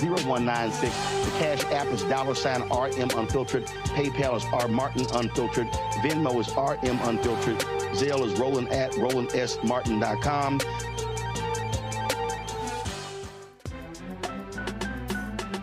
0196. 0.00 1.24
The 1.24 1.30
Cash 1.38 1.64
App 1.66 1.86
is 1.88 2.02
dollar 2.04 2.34
sign 2.34 2.62
RM 2.62 3.10
Unfiltered. 3.16 3.66
PayPal 3.66 4.36
is 4.36 4.44
R 4.52 4.68
Martin 4.68 5.06
Unfiltered. 5.14 5.68
Venmo 6.02 6.38
is 6.40 6.48
RM 6.56 6.98
Unfiltered. 7.08 7.58
Zelle 7.96 8.24
is 8.26 8.38
Roland 8.38 8.68
at 8.68 8.92
RolandSMartin.com. 8.92 10.60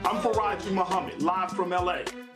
I'm 0.05 0.21
Faraji 0.21 0.71
Muhammad, 0.71 1.21
live 1.21 1.51
from 1.51 1.69
LA. 1.69 2.03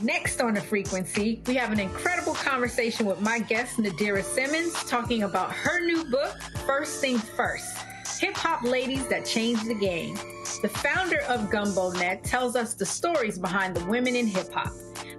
Next 0.00 0.40
on 0.40 0.54
the 0.54 0.60
frequency, 0.60 1.42
we 1.46 1.54
have 1.54 1.70
an 1.70 1.78
incredible 1.78 2.34
conversation 2.34 3.04
with 3.06 3.20
my 3.20 3.38
guest, 3.38 3.76
Nadirah 3.76 4.24
Simmons, 4.24 4.72
talking 4.84 5.22
about 5.24 5.52
her 5.52 5.80
new 5.84 6.04
book, 6.04 6.34
First 6.66 7.00
Thing 7.00 7.18
First 7.18 7.76
Hip 8.22 8.36
Hop 8.36 8.62
Ladies 8.62 9.08
That 9.08 9.26
Changed 9.26 9.66
the 9.66 9.74
Game. 9.74 10.14
The 10.62 10.68
founder 10.68 11.22
of 11.22 11.50
Gumbo 11.50 11.90
Net 11.90 12.22
tells 12.22 12.54
us 12.54 12.72
the 12.72 12.86
stories 12.86 13.36
behind 13.36 13.74
the 13.74 13.84
women 13.86 14.14
in 14.14 14.28
hip 14.28 14.52
hop. 14.52 14.72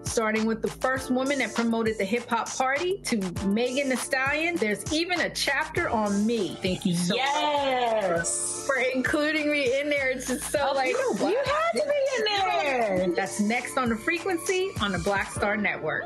Starting 0.04 0.46
with 0.46 0.62
the 0.62 0.70
first 0.70 1.12
woman 1.12 1.40
that 1.40 1.54
promoted 1.54 1.98
the 1.98 2.06
hip 2.06 2.30
hop 2.30 2.50
party 2.56 3.02
to 3.04 3.18
Megan 3.46 3.90
Thee 3.90 3.98
Stallion, 3.98 4.56
there's 4.56 4.94
even 4.94 5.20
a 5.20 5.30
chapter 5.32 5.90
on 5.90 6.26
me. 6.26 6.58
Thank 6.62 6.86
you 6.86 6.96
so 6.96 7.16
yes. 7.16 8.10
much 8.10 8.68
for 8.68 8.78
including 8.96 9.52
me 9.52 9.82
in 9.82 9.90
there. 9.90 10.08
It's 10.08 10.28
just 10.28 10.50
so 10.50 10.70
oh, 10.72 10.74
like 10.74 10.92
you, 10.92 11.16
you 11.28 11.44
had 11.46 11.72
to 11.74 11.84
be 11.84 12.20
in 12.20 12.24
there. 12.24 13.08
That's 13.18 13.42
next 13.42 13.78
on 13.78 13.90
the 13.90 13.98
frequency 13.98 14.70
on 14.80 14.94
the 14.94 15.00
Black 15.00 15.30
Star 15.30 15.58
Network. 15.58 16.06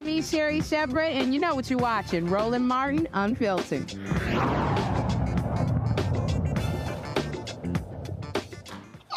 Me, 0.00 0.22
Sherri 0.22 0.62
Shepherd, 0.62 1.12
and 1.12 1.34
you 1.34 1.40
know 1.40 1.54
what 1.54 1.68
you're 1.68 1.78
watching 1.78 2.24
Roland 2.26 2.66
Martin 2.66 3.06
Unfiltered. 3.12 3.94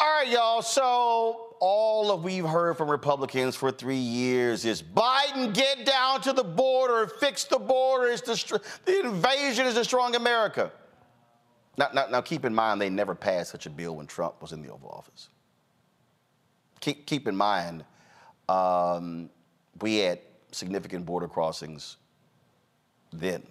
All 0.08 0.14
right, 0.14 0.28
y'all. 0.28 0.62
So 0.62 1.54
all 1.60 2.10
of 2.10 2.24
we've 2.24 2.46
heard 2.46 2.78
from 2.78 2.90
Republicans 2.90 3.54
for 3.54 3.70
three 3.70 3.94
years 3.94 4.64
is 4.64 4.82
Biden 4.82 5.52
get 5.52 5.84
down 5.84 6.22
to 6.22 6.32
the 6.32 6.42
border, 6.42 7.06
fix 7.06 7.44
the 7.44 7.58
border. 7.58 8.06
It's 8.06 8.22
the, 8.22 8.58
the 8.86 9.00
invasion 9.00 9.66
is 9.66 9.74
destroying 9.74 10.16
America. 10.16 10.72
Now, 11.76 11.90
now, 11.92 12.06
now, 12.06 12.20
keep 12.22 12.46
in 12.46 12.54
mind 12.54 12.80
they 12.80 12.88
never 12.88 13.14
passed 13.14 13.50
such 13.50 13.66
a 13.66 13.70
bill 13.70 13.96
when 13.96 14.06
Trump 14.06 14.40
was 14.40 14.52
in 14.52 14.62
the 14.62 14.72
Oval 14.72 14.88
Office. 14.88 15.28
Keep, 16.80 17.04
keep 17.04 17.28
in 17.28 17.36
mind 17.36 17.84
um, 18.48 19.28
we 19.82 19.96
had 19.96 20.20
significant 20.52 21.04
border 21.04 21.28
crossings 21.28 21.98
then. 23.12 23.42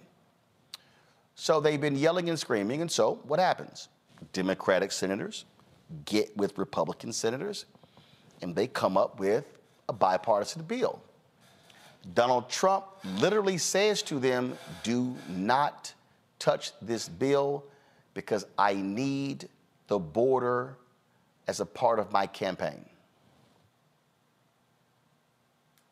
So 1.36 1.60
they've 1.60 1.80
been 1.80 1.96
yelling 1.96 2.28
and 2.28 2.38
screaming, 2.38 2.80
and 2.80 2.90
so 2.90 3.20
what 3.28 3.38
happens? 3.38 3.88
Democratic 4.32 4.90
senators 4.90 5.44
get 6.04 6.36
with 6.36 6.58
Republican 6.58 7.12
senators 7.12 7.64
and 8.42 8.54
they 8.54 8.66
come 8.66 8.96
up 8.96 9.18
with 9.18 9.44
a 9.88 9.92
bipartisan 9.92 10.62
bill. 10.62 11.00
Donald 12.14 12.48
Trump 12.48 12.84
literally 13.20 13.58
says 13.58 14.02
to 14.02 14.18
them, 14.18 14.56
Do 14.82 15.16
not 15.28 15.92
touch 16.38 16.72
this 16.80 17.08
bill 17.08 17.64
because 18.14 18.46
I 18.56 18.74
need 18.74 19.48
the 19.88 19.98
border 19.98 20.76
as 21.46 21.60
a 21.60 21.66
part 21.66 21.98
of 21.98 22.12
my 22.12 22.26
campaign. 22.26 22.84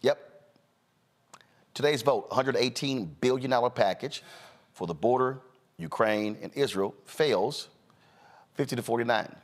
Yep. 0.03 0.19
Today's 1.75 2.03
vote 2.03 2.31
$118 2.31 3.09
billion 3.21 3.71
package 3.71 4.23
for 4.73 4.87
the 4.87 4.95
border, 4.95 5.41
Ukraine, 5.79 6.37
and 6.43 6.53
Israel 6.55 6.95
fails 7.05 7.69
50 8.55 8.77
to 8.77 8.83
49. 8.83 9.35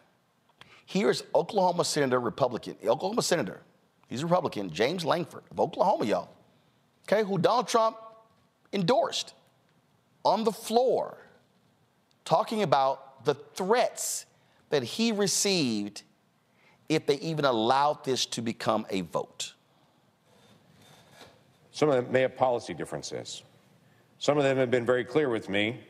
Here's 0.92 1.24
Oklahoma 1.34 1.86
Senator, 1.86 2.20
Republican, 2.20 2.76
Oklahoma 2.86 3.22
Senator, 3.22 3.62
he's 4.08 4.22
a 4.22 4.26
Republican, 4.26 4.70
James 4.70 5.06
Lankford 5.06 5.44
of 5.50 5.58
Oklahoma, 5.58 6.04
y'all, 6.04 6.28
okay, 7.08 7.26
who 7.26 7.38
Donald 7.38 7.66
Trump 7.66 7.96
endorsed 8.74 9.32
on 10.22 10.44
the 10.44 10.52
floor, 10.52 11.16
talking 12.26 12.62
about 12.62 13.24
the 13.24 13.32
threats 13.32 14.26
that 14.68 14.82
he 14.82 15.12
received 15.12 16.02
if 16.90 17.06
they 17.06 17.16
even 17.20 17.46
allowed 17.46 18.04
this 18.04 18.26
to 18.26 18.42
become 18.42 18.84
a 18.90 19.00
vote. 19.00 19.54
Some 21.70 21.88
of 21.88 21.94
them 22.04 22.12
may 22.12 22.20
have 22.20 22.36
policy 22.36 22.74
differences. 22.74 23.44
Some 24.18 24.36
of 24.36 24.44
them 24.44 24.58
have 24.58 24.70
been 24.70 24.84
very 24.84 25.06
clear 25.06 25.30
with 25.30 25.48
me. 25.48 25.80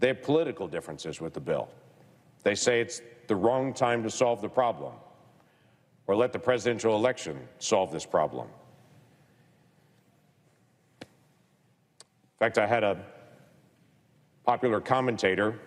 They 0.00 0.06
have 0.06 0.22
political 0.22 0.66
differences 0.66 1.20
with 1.20 1.34
the 1.34 1.40
bill. 1.40 1.68
They 2.44 2.54
say 2.54 2.80
it's 2.80 3.02
the 3.28 3.36
wrong 3.36 3.72
time 3.72 4.02
to 4.02 4.10
solve 4.10 4.40
the 4.40 4.48
problem 4.48 4.92
or 6.06 6.16
let 6.16 6.32
the 6.32 6.38
presidential 6.38 6.96
election 6.96 7.38
solve 7.58 7.92
this 7.92 8.06
problem. 8.06 8.48
In 11.00 11.06
fact, 12.38 12.58
I 12.58 12.66
had 12.66 12.82
a 12.82 13.04
popular 14.44 14.80
commentator 14.80 15.58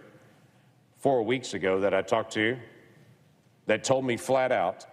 four 0.98 1.24
weeks 1.24 1.54
ago 1.54 1.80
that 1.82 1.94
I 1.94 2.02
talked 2.02 2.34
to 2.34 2.58
that 3.68 3.84
told 3.84 4.06
me 4.06 4.18
flat 4.18 4.52
out 4.52 4.86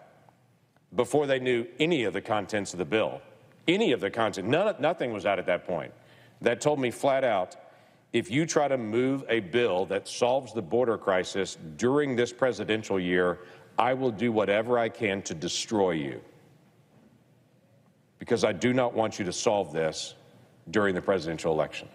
before 0.95 1.27
they 1.27 1.39
knew 1.39 1.66
any 1.78 2.05
of 2.05 2.12
the 2.12 2.20
contents 2.20 2.73
of 2.73 2.78
the 2.78 2.85
bill, 2.85 3.20
any 3.66 3.93
of 3.93 4.01
the 4.01 4.11
content, 4.11 4.49
none, 4.49 4.74
nothing 4.81 5.12
was 5.12 5.24
out 5.27 5.39
at 5.39 5.47
that 5.47 5.66
point, 5.66 5.93
that 6.40 6.61
told 6.61 6.78
me 6.78 6.90
flat 6.90 7.24
out 7.24 7.57
if 8.12 8.30
you 8.30 8.47
try 8.47 8.68
to 8.68 8.78
move 8.78 9.24
a 9.28 9.40
bill 9.40 9.85
that 9.86 10.09
solves 10.09 10.52
the 10.55 10.62
border 10.62 10.97
crisis 10.97 11.59
during 11.76 12.16
this 12.16 12.32
presidential 12.32 12.98
year, 12.98 13.40
I 13.78 13.94
will 13.94 14.10
do 14.10 14.32
whatever 14.32 14.78
I 14.78 14.89
can 14.89 15.22
to 15.22 15.35
destroy 15.35 15.93
you. 15.93 16.20
Because 18.18 18.44
I 18.44 18.52
do 18.52 18.72
not 18.72 18.94
want 18.94 19.18
you 19.18 19.24
to 19.26 19.32
solve 19.32 19.72
this 19.72 20.14
during 20.70 20.94
the 20.94 21.02
presidential 21.02 21.52
election. 21.52 21.89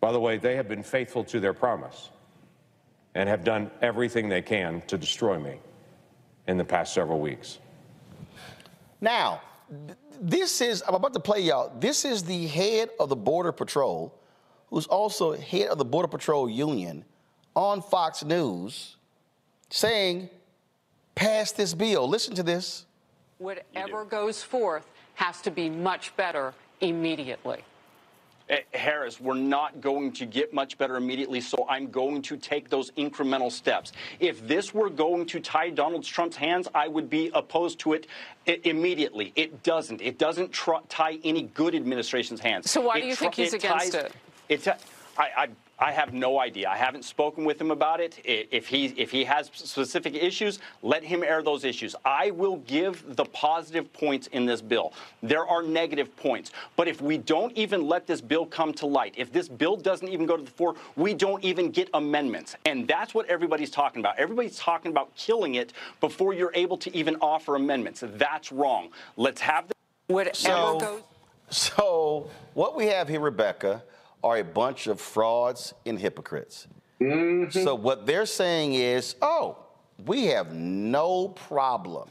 By 0.00 0.12
the 0.12 0.18
way, 0.18 0.38
they 0.38 0.56
have 0.56 0.68
been 0.68 0.82
faithful 0.82 1.22
to 1.24 1.38
their 1.38 1.52
promise 1.52 2.10
and 3.14 3.28
have 3.28 3.44
done 3.44 3.70
everything 3.82 4.28
they 4.28 4.42
can 4.42 4.82
to 4.86 4.98
destroy 4.98 5.38
me 5.38 5.58
in 6.48 6.56
the 6.56 6.64
past 6.64 6.94
several 6.94 7.20
weeks. 7.20 7.58
Now, 9.00 9.42
this 10.20 10.60
is, 10.60 10.82
I'm 10.88 10.94
about 10.94 11.12
to 11.14 11.20
play 11.20 11.40
y'all, 11.40 11.72
this 11.78 12.04
is 12.04 12.24
the 12.24 12.46
head 12.46 12.90
of 12.98 13.08
the 13.08 13.16
Border 13.16 13.52
Patrol, 13.52 14.12
who's 14.72 14.86
also 14.86 15.36
head 15.36 15.68
of 15.68 15.76
the 15.76 15.84
Border 15.84 16.08
Patrol 16.08 16.48
Union, 16.48 17.04
on 17.54 17.82
Fox 17.82 18.24
News 18.24 18.96
saying, 19.68 20.30
pass 21.14 21.52
this 21.52 21.74
bill. 21.74 22.08
Listen 22.08 22.34
to 22.34 22.42
this. 22.42 22.86
Whatever 23.36 24.06
goes 24.06 24.42
forth 24.42 24.86
has 25.14 25.42
to 25.42 25.50
be 25.50 25.68
much 25.68 26.16
better 26.16 26.54
immediately. 26.80 27.62
Eh, 28.48 28.60
Harris, 28.72 29.20
we're 29.20 29.34
not 29.34 29.82
going 29.82 30.10
to 30.12 30.24
get 30.24 30.54
much 30.54 30.78
better 30.78 30.96
immediately, 30.96 31.42
so 31.42 31.66
I'm 31.68 31.90
going 31.90 32.22
to 32.22 32.38
take 32.38 32.70
those 32.70 32.90
incremental 32.92 33.52
steps. 33.52 33.92
If 34.20 34.46
this 34.48 34.72
were 34.72 34.88
going 34.88 35.26
to 35.26 35.40
tie 35.40 35.68
Donald 35.68 36.02
Trump's 36.02 36.36
hands, 36.36 36.66
I 36.74 36.88
would 36.88 37.10
be 37.10 37.30
opposed 37.34 37.78
to 37.80 37.92
it 37.92 38.06
immediately. 38.46 39.32
It 39.36 39.62
doesn't. 39.62 40.00
It 40.00 40.18
doesn't 40.18 40.50
tr- 40.50 40.82
tie 40.88 41.18
any 41.24 41.42
good 41.42 41.74
administration's 41.74 42.40
hands. 42.40 42.70
So 42.70 42.80
why 42.80 42.98
it 42.98 43.02
do 43.02 43.06
you 43.08 43.16
think 43.16 43.34
he's 43.34 43.52
against 43.52 43.92
ties, 43.92 44.10
it? 44.52 44.66
It, 44.66 44.76
I, 45.18 45.28
I 45.36 45.48
I 45.82 45.90
have 45.90 46.14
no 46.14 46.38
idea. 46.38 46.68
I 46.68 46.76
haven't 46.76 47.04
spoken 47.04 47.44
with 47.44 47.60
him 47.60 47.72
about 47.72 48.00
it. 48.00 48.20
If 48.24 48.68
he 48.68 48.86
if 48.96 49.10
he 49.10 49.24
has 49.24 49.50
specific 49.52 50.14
issues, 50.14 50.60
let 50.82 51.02
him 51.02 51.24
air 51.24 51.42
those 51.42 51.64
issues. 51.64 51.96
I 52.04 52.30
will 52.30 52.58
give 52.58 53.16
the 53.16 53.24
positive 53.24 53.92
points 53.92 54.28
in 54.28 54.46
this 54.46 54.62
bill. 54.62 54.92
There 55.24 55.44
are 55.44 55.60
negative 55.60 56.14
points, 56.16 56.52
but 56.76 56.86
if 56.86 57.00
we 57.00 57.18
don't 57.18 57.52
even 57.58 57.88
let 57.88 58.06
this 58.06 58.20
bill 58.20 58.46
come 58.46 58.72
to 58.74 58.86
light, 58.86 59.14
if 59.16 59.32
this 59.32 59.48
bill 59.48 59.76
doesn't 59.76 60.06
even 60.06 60.24
go 60.24 60.36
to 60.36 60.44
the 60.44 60.50
floor, 60.52 60.76
we 60.94 61.14
don't 61.14 61.42
even 61.42 61.72
get 61.72 61.90
amendments, 61.94 62.54
and 62.64 62.86
that's 62.86 63.12
what 63.12 63.26
everybody's 63.28 63.70
talking 63.70 63.98
about. 63.98 64.16
Everybody's 64.20 64.58
talking 64.58 64.92
about 64.92 65.12
killing 65.16 65.56
it 65.56 65.72
before 66.00 66.32
you're 66.32 66.54
able 66.54 66.76
to 66.76 66.96
even 66.96 67.16
offer 67.20 67.56
amendments. 67.56 68.04
That's 68.06 68.52
wrong. 68.52 68.90
Let's 69.16 69.40
have 69.40 69.66
the 69.66 69.74
whatever 70.06 70.36
So- 70.36 70.78
goes. 70.78 71.02
So, 71.50 72.30
what 72.54 72.76
we 72.76 72.86
have 72.86 73.08
here, 73.08 73.20
Rebecca, 73.20 73.82
are 74.22 74.38
a 74.38 74.44
bunch 74.44 74.86
of 74.86 75.00
frauds 75.00 75.74
and 75.84 75.98
hypocrites. 75.98 76.66
Mm-hmm. 77.00 77.50
So, 77.60 77.74
what 77.74 78.06
they're 78.06 78.26
saying 78.26 78.74
is, 78.74 79.16
oh, 79.22 79.58
we 80.06 80.26
have 80.26 80.54
no 80.54 81.28
problem, 81.28 82.08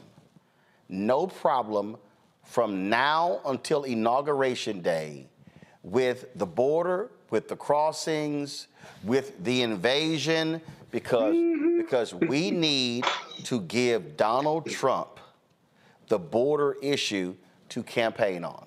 no 0.88 1.26
problem 1.26 1.96
from 2.44 2.88
now 2.90 3.40
until 3.46 3.84
Inauguration 3.84 4.80
Day 4.82 5.26
with 5.82 6.26
the 6.36 6.46
border, 6.46 7.10
with 7.30 7.48
the 7.48 7.56
crossings, 7.56 8.68
with 9.02 9.42
the 9.42 9.62
invasion, 9.62 10.60
because, 10.90 11.34
mm-hmm. 11.34 11.78
because 11.78 12.14
we 12.14 12.50
need 12.50 13.04
to 13.44 13.60
give 13.62 14.16
Donald 14.16 14.66
Trump 14.66 15.18
the 16.08 16.18
border 16.18 16.76
issue 16.82 17.34
to 17.70 17.82
campaign 17.82 18.44
on. 18.44 18.66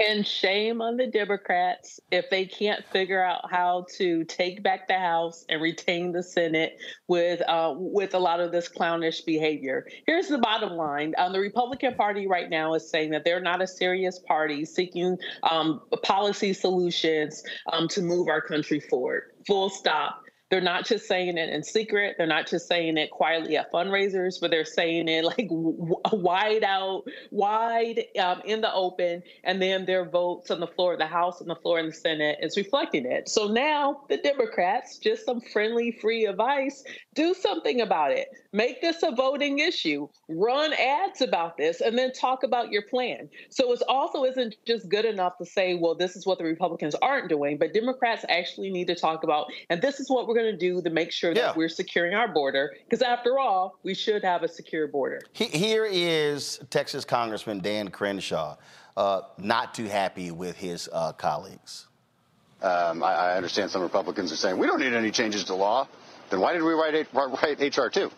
And 0.00 0.24
shame 0.24 0.80
on 0.80 0.96
the 0.96 1.08
Democrats 1.08 1.98
if 2.12 2.30
they 2.30 2.46
can't 2.46 2.84
figure 2.86 3.22
out 3.22 3.50
how 3.50 3.86
to 3.96 4.22
take 4.24 4.62
back 4.62 4.86
the 4.86 4.98
House 4.98 5.44
and 5.48 5.60
retain 5.60 6.12
the 6.12 6.22
Senate 6.22 6.78
with 7.08 7.42
uh, 7.48 7.74
with 7.76 8.14
a 8.14 8.18
lot 8.18 8.38
of 8.38 8.52
this 8.52 8.68
clownish 8.68 9.22
behavior. 9.22 9.88
Here's 10.06 10.28
the 10.28 10.38
bottom 10.38 10.74
line: 10.74 11.14
um, 11.18 11.32
the 11.32 11.40
Republican 11.40 11.94
Party 11.94 12.28
right 12.28 12.48
now 12.48 12.74
is 12.74 12.88
saying 12.88 13.10
that 13.10 13.24
they're 13.24 13.40
not 13.40 13.60
a 13.60 13.66
serious 13.66 14.20
party 14.20 14.64
seeking 14.64 15.18
um, 15.42 15.80
policy 16.04 16.52
solutions 16.52 17.42
um, 17.72 17.88
to 17.88 18.00
move 18.00 18.28
our 18.28 18.40
country 18.40 18.78
forward. 18.78 19.32
Full 19.48 19.68
stop. 19.68 20.22
They're 20.50 20.60
not 20.60 20.86
just 20.86 21.06
saying 21.06 21.36
it 21.36 21.50
in 21.50 21.62
secret. 21.62 22.14
They're 22.16 22.26
not 22.26 22.46
just 22.46 22.68
saying 22.68 22.96
it 22.96 23.10
quietly 23.10 23.56
at 23.56 23.70
fundraisers, 23.70 24.40
but 24.40 24.50
they're 24.50 24.64
saying 24.64 25.08
it 25.08 25.24
like 25.24 25.48
w- 25.48 25.96
wide 26.12 26.64
out, 26.64 27.04
wide 27.30 28.04
um, 28.18 28.40
in 28.44 28.62
the 28.62 28.72
open. 28.72 29.22
And 29.44 29.60
then 29.60 29.84
their 29.84 30.08
votes 30.08 30.50
on 30.50 30.60
the 30.60 30.66
floor 30.66 30.94
of 30.94 30.98
the 30.98 31.06
House 31.06 31.40
and 31.40 31.50
the 31.50 31.56
floor 31.56 31.78
in 31.78 31.86
the 31.86 31.92
Senate 31.92 32.38
is 32.40 32.56
reflecting 32.56 33.04
it. 33.04 33.28
So 33.28 33.48
now 33.48 34.04
the 34.08 34.16
Democrats, 34.16 34.98
just 34.98 35.26
some 35.26 35.40
friendly, 35.40 35.92
free 35.92 36.24
advice, 36.24 36.82
do 37.14 37.34
something 37.34 37.80
about 37.80 38.12
it. 38.12 38.28
Make 38.52 38.80
this 38.80 39.02
a 39.02 39.10
voting 39.14 39.58
issue. 39.58 40.08
Run 40.26 40.72
ads 40.72 41.20
about 41.20 41.58
this, 41.58 41.82
and 41.82 41.98
then 41.98 42.12
talk 42.12 42.44
about 42.44 42.72
your 42.72 42.80
plan. 42.80 43.28
So 43.50 43.72
it 43.72 43.82
also 43.86 44.24
isn't 44.24 44.56
just 44.66 44.88
good 44.88 45.04
enough 45.04 45.36
to 45.38 45.44
say, 45.44 45.74
well, 45.74 45.94
this 45.94 46.16
is 46.16 46.24
what 46.24 46.38
the 46.38 46.44
Republicans 46.44 46.94
aren't 47.02 47.28
doing, 47.28 47.58
but 47.58 47.74
Democrats 47.74 48.24
actually 48.30 48.70
need 48.70 48.86
to 48.86 48.94
talk 48.94 49.22
about, 49.22 49.48
and 49.68 49.82
this 49.82 50.00
is 50.00 50.08
what 50.08 50.26
we're 50.26 50.34
going 50.34 50.50
to 50.50 50.56
do 50.56 50.80
to 50.80 50.88
make 50.88 51.12
sure 51.12 51.34
that 51.34 51.56
we're 51.56 51.68
securing 51.68 52.14
our 52.14 52.28
border. 52.28 52.74
Because 52.84 53.02
after 53.02 53.38
all, 53.38 53.78
we 53.82 53.92
should 53.92 54.24
have 54.24 54.42
a 54.42 54.48
secure 54.48 54.88
border. 54.88 55.20
Here 55.34 55.84
is 55.84 56.58
Texas 56.70 57.04
Congressman 57.04 57.60
Dan 57.60 57.88
Crenshaw, 57.88 58.56
uh, 58.96 59.20
not 59.36 59.74
too 59.74 59.84
happy 59.84 60.30
with 60.30 60.56
his 60.56 60.88
uh, 60.90 61.12
colleagues. 61.12 61.86
Um, 62.62 63.02
I, 63.02 63.12
I 63.12 63.36
understand 63.36 63.70
some 63.70 63.82
Republicans 63.82 64.32
are 64.32 64.36
saying 64.36 64.56
we 64.56 64.66
don't 64.66 64.80
need 64.80 64.94
any 64.94 65.10
changes 65.10 65.44
to 65.44 65.54
law. 65.54 65.86
Then 66.30 66.40
why 66.40 66.54
did 66.54 66.62
we 66.62 66.72
write, 66.72 66.94
H- 66.94 67.06
write 67.12 67.60
HR 67.60 67.88
two? 67.88 68.10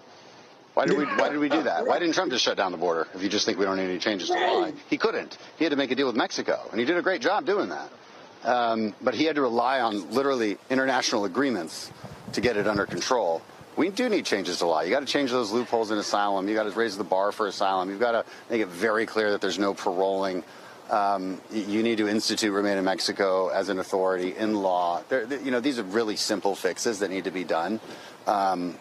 Why 0.80 0.86
did 0.86 0.96
we 0.96 1.04
Why 1.04 1.28
did 1.28 1.38
we 1.38 1.50
do 1.50 1.62
that? 1.64 1.86
Why 1.86 1.98
didn't 1.98 2.14
Trump 2.14 2.32
just 2.32 2.42
shut 2.42 2.56
down 2.56 2.72
the 2.72 2.78
border? 2.78 3.06
If 3.14 3.22
you 3.22 3.28
just 3.28 3.44
think 3.44 3.58
we 3.58 3.66
don't 3.66 3.76
need 3.76 3.84
any 3.84 3.98
changes 3.98 4.28
to 4.28 4.34
the 4.34 4.40
law, 4.40 4.70
he 4.88 4.96
couldn't. 4.96 5.36
He 5.58 5.64
had 5.64 5.72
to 5.72 5.76
make 5.76 5.90
a 5.90 5.94
deal 5.94 6.06
with 6.06 6.16
Mexico, 6.16 6.58
and 6.70 6.80
he 6.80 6.86
did 6.86 6.96
a 6.96 7.02
great 7.02 7.20
job 7.20 7.44
doing 7.44 7.68
that. 7.68 7.90
Um, 8.44 8.94
but 9.02 9.14
he 9.14 9.24
had 9.24 9.36
to 9.36 9.42
rely 9.42 9.80
on 9.80 10.10
literally 10.10 10.56
international 10.70 11.26
agreements 11.26 11.92
to 12.32 12.40
get 12.40 12.56
it 12.56 12.66
under 12.66 12.86
control. 12.86 13.42
We 13.76 13.90
do 13.90 14.08
need 14.08 14.24
changes 14.24 14.60
to 14.60 14.66
law. 14.66 14.80
You 14.80 14.88
got 14.88 15.00
to 15.00 15.06
change 15.06 15.30
those 15.30 15.52
loopholes 15.52 15.90
in 15.90 15.98
asylum. 15.98 16.48
You 16.48 16.54
got 16.54 16.62
to 16.62 16.70
raise 16.70 16.96
the 16.96 17.04
bar 17.04 17.30
for 17.30 17.46
asylum. 17.46 17.90
You've 17.90 18.00
got 18.00 18.12
to 18.12 18.24
make 18.48 18.62
it 18.62 18.68
very 18.68 19.04
clear 19.04 19.32
that 19.32 19.42
there's 19.42 19.58
no 19.58 19.74
paroling. 19.74 20.44
Um, 20.88 21.42
you 21.52 21.82
need 21.82 21.98
to 21.98 22.08
institute 22.08 22.54
remain 22.54 22.78
in 22.78 22.84
Mexico 22.86 23.48
as 23.48 23.68
an 23.68 23.80
authority 23.80 24.34
in 24.34 24.54
law. 24.54 25.02
There- 25.10 25.26
you 25.44 25.50
know, 25.50 25.60
these 25.60 25.78
are 25.78 25.82
really 25.82 26.16
simple 26.16 26.54
fixes 26.54 27.00
that 27.00 27.10
need 27.10 27.24
to 27.24 27.30
be 27.30 27.44
done. 27.44 27.80
Um, 28.26 28.78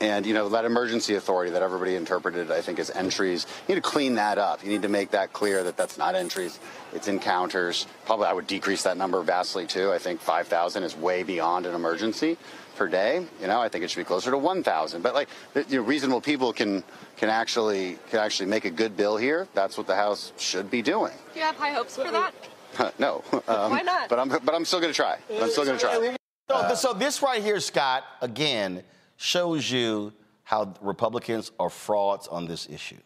and 0.00 0.24
you 0.24 0.32
know 0.32 0.48
that 0.48 0.64
emergency 0.64 1.14
authority 1.14 1.50
that 1.52 1.62
everybody 1.62 1.94
interpreted, 1.94 2.50
I 2.50 2.60
think, 2.62 2.78
as 2.78 2.90
entries. 2.90 3.46
You 3.68 3.74
need 3.74 3.82
to 3.82 3.88
clean 3.88 4.14
that 4.14 4.38
up. 4.38 4.62
You 4.64 4.70
need 4.70 4.82
to 4.82 4.88
make 4.88 5.10
that 5.10 5.32
clear 5.32 5.62
that 5.64 5.76
that's 5.76 5.98
not 5.98 6.14
entries; 6.14 6.58
it's 6.94 7.08
encounters. 7.08 7.86
Probably, 8.06 8.26
I 8.26 8.32
would 8.32 8.46
decrease 8.46 8.82
that 8.84 8.96
number 8.96 9.22
vastly 9.22 9.66
too. 9.66 9.92
I 9.92 9.98
think 9.98 10.20
5,000 10.20 10.82
is 10.82 10.96
way 10.96 11.22
beyond 11.22 11.66
an 11.66 11.74
emergency 11.74 12.38
per 12.76 12.88
day. 12.88 13.26
You 13.40 13.46
know, 13.46 13.60
I 13.60 13.68
think 13.68 13.84
it 13.84 13.90
should 13.90 14.00
be 14.00 14.04
closer 14.04 14.30
to 14.30 14.38
1,000. 14.38 15.02
But 15.02 15.14
like, 15.14 15.28
you 15.68 15.78
know, 15.78 15.82
reasonable 15.82 16.20
people 16.20 16.52
can 16.52 16.82
can 17.18 17.28
actually 17.28 17.98
can 18.08 18.20
actually 18.20 18.48
make 18.48 18.64
a 18.64 18.70
good 18.70 18.96
bill 18.96 19.16
here. 19.18 19.48
That's 19.54 19.76
what 19.76 19.86
the 19.86 19.96
House 19.96 20.32
should 20.38 20.70
be 20.70 20.80
doing. 20.80 21.12
Do 21.34 21.40
you 21.40 21.44
have 21.44 21.56
high 21.56 21.72
hopes 21.72 21.96
for 21.96 22.10
that? 22.10 22.32
no, 22.98 23.22
um, 23.48 23.70
Why 23.70 23.82
not? 23.82 24.08
But 24.08 24.18
I'm 24.18 24.28
but 24.28 24.54
I'm 24.54 24.64
still 24.64 24.80
going 24.80 24.92
to 24.92 24.96
try. 24.96 25.18
I'm 25.30 25.50
still 25.50 25.64
going 25.64 25.78
to 25.78 25.84
try. 25.84 26.16
So, 26.48 26.66
th- 26.66 26.78
so 26.78 26.92
this 26.94 27.22
right 27.22 27.40
here, 27.40 27.60
Scott, 27.60 28.02
again, 28.22 28.82
shows 29.20 29.70
you 29.70 30.10
how 30.44 30.72
Republicans 30.80 31.52
are 31.60 31.68
frauds 31.68 32.26
on 32.26 32.46
this 32.46 32.66
issue. 32.70 32.96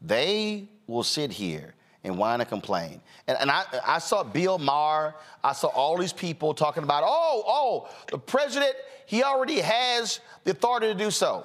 They 0.00 0.68
will 0.86 1.02
sit 1.02 1.32
here 1.32 1.74
and 2.04 2.16
whine 2.16 2.40
and 2.40 2.48
complain. 2.48 3.00
And, 3.26 3.36
and 3.40 3.50
I, 3.50 3.64
I 3.84 3.98
saw 3.98 4.22
Bill 4.22 4.56
Maher, 4.58 5.16
I 5.42 5.52
saw 5.52 5.66
all 5.66 5.98
these 5.98 6.12
people 6.12 6.54
talking 6.54 6.84
about, 6.84 7.02
oh, 7.04 7.42
oh, 7.44 7.88
the 8.08 8.18
president, 8.18 8.72
he 9.04 9.24
already 9.24 9.58
has 9.58 10.20
the 10.44 10.52
authority 10.52 10.86
to 10.86 10.94
do 10.94 11.10
so. 11.10 11.44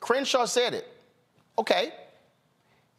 Crenshaw 0.00 0.44
said 0.44 0.74
it. 0.74 0.88
Okay, 1.56 1.92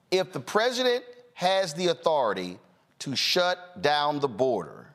if 0.10 0.32
the 0.32 0.40
president 0.40 1.04
has 1.34 1.74
the 1.74 1.88
authority 1.88 2.58
to 3.00 3.14
shut 3.14 3.82
down 3.82 4.22
the 4.22 4.30
border 4.30 4.88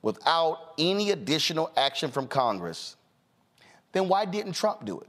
without 0.00 0.72
any 0.78 1.10
additional 1.10 1.70
action 1.76 2.10
from 2.10 2.26
Congress, 2.26 2.96
then 3.92 4.08
why 4.08 4.24
didn't 4.24 4.52
Trump 4.52 4.84
do 4.84 5.00
it? 5.00 5.08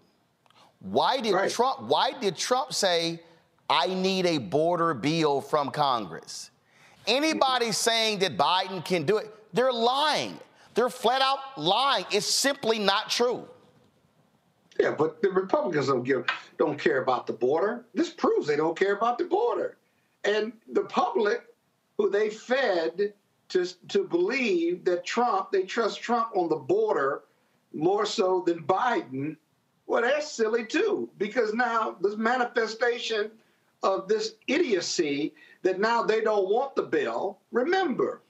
Why 0.80 1.20
did 1.20 1.34
right. 1.34 1.50
Trump 1.50 1.84
why 1.84 2.12
did 2.12 2.36
Trump 2.36 2.74
say 2.74 3.20
I 3.70 3.88
need 3.88 4.26
a 4.26 4.38
border 4.38 4.94
bill 4.94 5.42
from 5.42 5.72
Congress? 5.72 6.52
Anybody 7.08 7.72
saying 7.72 8.20
that 8.20 8.38
Biden 8.38 8.84
can 8.84 9.04
do 9.04 9.18
it, 9.18 9.34
they're 9.54 9.74
lying. 9.74 10.38
They're 10.74 10.90
flat 10.90 11.22
out 11.22 11.40
lying. 11.58 12.06
It's 12.12 12.26
simply 12.26 12.80
not 12.80 13.10
true. 13.10 13.48
Yeah, 14.80 14.92
but 14.92 15.22
the 15.22 15.30
Republicans 15.30 15.88
don't 15.88 16.04
give 16.04 16.26
don't 16.58 16.80
care 16.80 17.02
about 17.02 17.28
the 17.28 17.34
border. 17.34 17.86
This 17.94 18.10
proves 18.10 18.48
they 18.48 18.56
don't 18.56 18.78
care 18.78 18.96
about 18.96 19.18
the 19.18 19.26
border. 19.26 19.78
And 20.24 20.54
the 20.72 20.84
public 20.84 21.44
who 21.98 22.10
they 22.10 22.30
fed 22.30 23.14
to, 23.50 23.88
to 23.90 24.04
believe 24.06 24.84
that 24.86 25.06
Trump, 25.06 25.52
they 25.52 25.64
trust 25.64 26.02
Trump 26.02 26.30
on 26.36 26.50
the 26.50 26.56
border 26.56 27.24
more 27.74 28.06
so 28.06 28.44
than 28.46 28.64
Biden, 28.64 29.36
well, 29.88 30.02
that's 30.02 30.32
silly 30.32 30.66
too, 30.66 31.10
because 31.18 31.54
now 31.54 31.98
this 32.02 32.16
manifestation 32.16 33.32
of 33.82 34.08
this 34.08 34.36
idiocy 34.48 35.34
that 35.62 35.80
now 35.80 36.04
they 36.04 36.22
don't 36.22 36.50
want 36.50 36.76
the 36.76 36.84
bill. 36.84 37.40
Remember, 37.52 38.22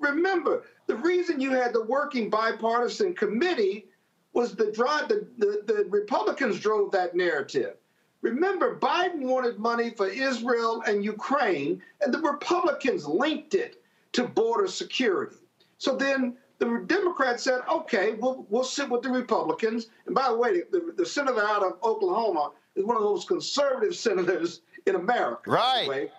remember, 0.00 0.64
the 0.86 0.96
reason 0.96 1.40
you 1.40 1.50
had 1.52 1.72
the 1.72 1.84
working 1.84 2.30
bipartisan 2.30 3.14
committee 3.14 3.86
was 4.32 4.54
the 4.54 4.72
drive, 4.72 5.08
the, 5.08 5.26
the, 5.38 5.62
the 5.66 5.86
Republicans 5.88 6.58
drove 6.58 6.90
that 6.92 7.14
narrative. 7.14 7.76
Remember, 8.20 8.78
Biden 8.78 9.22
wanted 9.22 9.58
money 9.58 9.90
for 9.90 10.08
Israel 10.08 10.82
and 10.86 11.04
Ukraine, 11.04 11.80
and 12.00 12.12
the 12.12 12.20
Republicans 12.20 13.06
linked 13.06 13.54
it 13.54 13.82
to 14.12 14.24
border 14.24 14.66
security. 14.66 15.36
So 15.78 15.94
then 15.94 16.36
the 16.58 16.84
Democrats 16.86 17.44
said, 17.44 17.60
okay, 17.70 18.14
we'll, 18.14 18.46
we'll 18.48 18.64
sit 18.64 18.88
with 18.88 19.02
the 19.02 19.10
Republicans. 19.10 19.88
And 20.06 20.14
by 20.14 20.28
the 20.28 20.36
way, 20.36 20.62
the, 20.70 20.92
the 20.96 21.06
senator 21.06 21.42
out 21.42 21.62
of 21.62 21.78
Oklahoma 21.82 22.50
is 22.74 22.84
one 22.84 22.96
of 22.96 23.02
the 23.02 23.08
most 23.08 23.28
conservative 23.28 23.94
senators 23.94 24.62
in 24.86 24.96
America. 24.96 25.50
Right. 25.50 26.10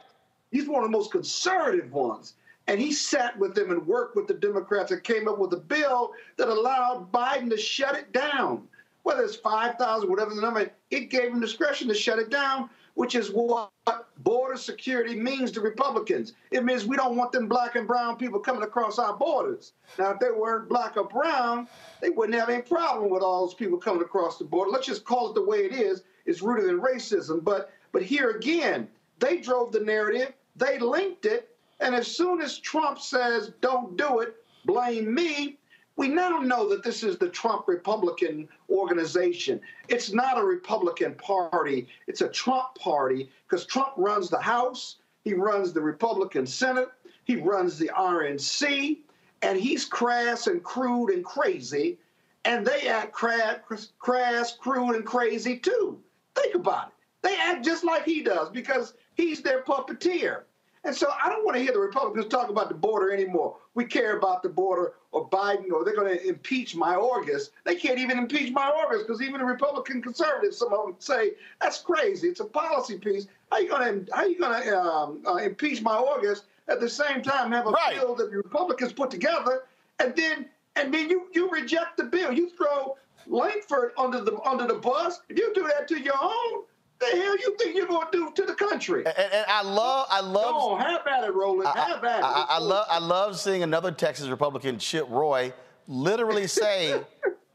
He's 0.51 0.67
one 0.67 0.83
of 0.83 0.89
the 0.89 0.97
most 0.97 1.11
conservative 1.11 1.91
ones. 1.91 2.35
And 2.67 2.79
he 2.79 2.91
sat 2.91 3.37
with 3.37 3.55
them 3.55 3.71
and 3.71 3.85
worked 3.85 4.15
with 4.15 4.27
the 4.27 4.33
Democrats 4.35 4.91
and 4.91 5.03
came 5.03 5.27
up 5.27 5.39
with 5.39 5.51
a 5.53 5.57
bill 5.57 6.11
that 6.37 6.47
allowed 6.47 7.11
Biden 7.11 7.49
to 7.49 7.57
shut 7.57 7.95
it 7.95 8.11
down. 8.13 8.67
Whether 9.03 9.23
it's 9.23 9.35
5,000, 9.37 10.09
whatever 10.09 10.35
the 10.35 10.41
number, 10.41 10.69
it 10.91 11.09
gave 11.09 11.31
him 11.31 11.39
discretion 11.39 11.87
to 11.87 11.95
shut 11.95 12.19
it 12.19 12.29
down 12.29 12.69
which 12.99 13.15
is 13.15 13.31
what 13.31 13.71
border 14.17 14.57
security 14.57 15.15
means 15.15 15.51
to 15.51 15.61
Republicans. 15.61 16.33
It 16.51 16.65
means 16.65 16.85
we 16.85 16.97
don't 16.97 17.15
want 17.15 17.31
them 17.31 17.47
black 17.47 17.77
and 17.77 17.87
brown 17.87 18.17
people 18.17 18.41
coming 18.41 18.61
across 18.61 18.99
our 18.99 19.15
borders. 19.15 19.71
Now, 19.97 20.11
if 20.11 20.19
they 20.19 20.31
weren't 20.31 20.67
black 20.67 20.97
or 20.97 21.05
brown, 21.05 21.69
they 22.01 22.09
wouldn't 22.09 22.37
have 22.37 22.49
any 22.49 22.61
problem 22.61 23.09
with 23.09 23.23
all 23.23 23.45
those 23.45 23.53
people 23.53 23.77
coming 23.77 24.01
across 24.01 24.37
the 24.37 24.43
border. 24.43 24.69
Let's 24.71 24.85
just 24.85 25.05
call 25.05 25.29
it 25.29 25.35
the 25.35 25.45
way 25.45 25.59
it 25.59 25.71
is. 25.71 26.03
It's 26.25 26.41
rooted 26.41 26.69
in 26.69 26.81
racism. 26.81 27.41
But 27.41 27.71
but 27.93 28.03
here 28.03 28.31
again, 28.31 28.89
they 29.19 29.37
drove 29.37 29.71
the 29.71 29.79
narrative, 29.79 30.33
they 30.57 30.77
linked 30.77 31.23
it, 31.25 31.55
and 31.79 31.95
as 31.95 32.13
soon 32.13 32.41
as 32.41 32.59
Trump 32.59 32.99
says, 32.99 33.53
don't 33.61 33.95
do 33.95 34.19
it, 34.19 34.35
blame 34.65 35.13
me, 35.13 35.57
we 35.99 36.07
now 36.07 36.39
know 36.39 36.69
that 36.69 36.81
this 36.81 37.03
is 37.03 37.17
the 37.17 37.27
Trump 37.27 37.67
Republican 37.67 38.47
organization. 38.69 39.59
It's 39.89 40.13
not 40.13 40.37
a 40.37 40.43
Republican 40.43 41.13
party, 41.15 41.89
it's 42.07 42.21
a 42.21 42.29
Trump 42.29 42.75
party 42.75 43.29
because 43.45 43.65
Trump 43.65 43.91
runs 43.97 44.29
the 44.29 44.39
House, 44.39 44.95
he 45.25 45.33
runs 45.33 45.73
the 45.73 45.81
Republican 45.81 46.47
Senate, 46.47 46.87
he 47.25 47.35
runs 47.35 47.77
the 47.77 47.89
RNC, 47.89 48.99
and 49.41 49.59
he's 49.59 49.83
crass 49.83 50.47
and 50.47 50.63
crude 50.63 51.09
and 51.09 51.25
crazy, 51.25 51.97
and 52.45 52.65
they 52.65 52.87
act 52.87 53.11
crass, 53.11 54.55
crude, 54.57 54.95
and 54.95 55.05
crazy 55.05 55.57
too. 55.57 55.99
Think 56.33 56.55
about 56.55 56.87
it. 56.87 56.93
They 57.23 57.35
act 57.35 57.65
just 57.65 57.83
like 57.83 58.05
he 58.05 58.23
does 58.23 58.49
because 58.51 58.93
he's 59.15 59.41
their 59.41 59.63
puppeteer. 59.63 60.43
And 60.85 60.95
so 60.95 61.07
I 61.21 61.27
don't 61.29 61.43
want 61.45 61.57
to 61.57 61.61
hear 61.61 61.73
the 61.73 61.79
Republicans 61.79 62.27
talk 62.27 62.49
about 62.49 62.69
the 62.69 62.75
border 62.75 63.11
anymore. 63.11 63.57
We 63.73 63.85
care 63.85 64.17
about 64.17 64.43
the 64.43 64.49
border 64.49 64.93
or 65.11 65.29
Biden 65.29 65.71
or 65.71 65.83
they're 65.83 65.95
going 65.95 66.17
to 66.17 66.27
impeach 66.27 66.75
my 66.75 66.95
Mayorkas. 66.95 67.49
They 67.65 67.75
can't 67.75 67.99
even 67.99 68.17
impeach 68.17 68.53
my 68.53 68.71
Mayorkas 68.71 69.05
because 69.05 69.21
even 69.21 69.39
the 69.39 69.45
Republican 69.45 70.01
conservatives, 70.01 70.57
some 70.57 70.73
of 70.73 70.85
them 70.85 70.95
say 70.99 71.33
that's 71.61 71.81
crazy. 71.81 72.29
It's 72.29 72.39
a 72.39 72.45
policy 72.45 72.97
piece. 72.97 73.27
How 73.51 73.57
are 73.57 73.61
you 73.61 73.69
going 73.69 74.05
to 74.05 74.15
how 74.15 74.25
you 74.25 74.39
going 74.39 74.63
to 74.63 74.79
um, 74.79 75.23
uh, 75.27 75.35
impeach 75.35 75.83
Mayorkas 75.83 76.43
at 76.69 76.79
the 76.79 76.89
same 76.89 77.21
time 77.21 77.51
have 77.51 77.67
a 77.67 77.71
right. 77.71 77.95
bill 77.95 78.15
that 78.15 78.31
the 78.31 78.37
Republicans 78.37 78.93
put 78.93 79.11
together 79.11 79.63
and 79.99 80.15
then 80.15 80.45
and 80.75 80.93
then 80.93 81.09
you 81.09 81.27
you 81.33 81.49
reject 81.49 81.97
the 81.97 82.05
bill. 82.05 82.31
You 82.31 82.49
throw 82.51 82.95
Lankford 83.27 83.91
under 83.97 84.21
the 84.21 84.39
under 84.41 84.65
the 84.65 84.75
bus. 84.75 85.21
If 85.29 85.37
you 85.37 85.53
do 85.53 85.67
that 85.67 85.87
to 85.89 85.99
your 85.99 86.15
own, 86.21 86.63
the 86.99 87.05
hell 87.05 87.37
you 87.37 87.55
think 87.57 87.75
you're 87.75 87.87
going 87.87 88.07
to 88.11 88.17
do 88.17 88.31
to 88.35 88.45
the 88.45 88.55
country? 88.55 89.05
And, 89.05 89.17
and 89.17 89.45
I 89.47 89.61
love, 89.63 90.07
I 90.09 90.21
love. 90.21 90.45
Come 90.45 90.55
on, 90.55 90.81
have 90.81 91.07
at 91.07 91.23
it, 91.23 91.33
Roland. 91.33 91.67
I, 91.67 91.79
have 91.87 92.03
at 92.03 92.19
it. 92.19 92.23
I, 92.23 92.45
I, 92.49 92.59
love, 92.59 92.85
I 92.89 92.99
love 92.99 93.39
seeing 93.39 93.63
another 93.63 93.91
Texas 93.91 94.27
Republican, 94.27 94.79
Chip 94.79 95.07
Roy, 95.09 95.53
literally 95.87 96.47
say, 96.47 97.01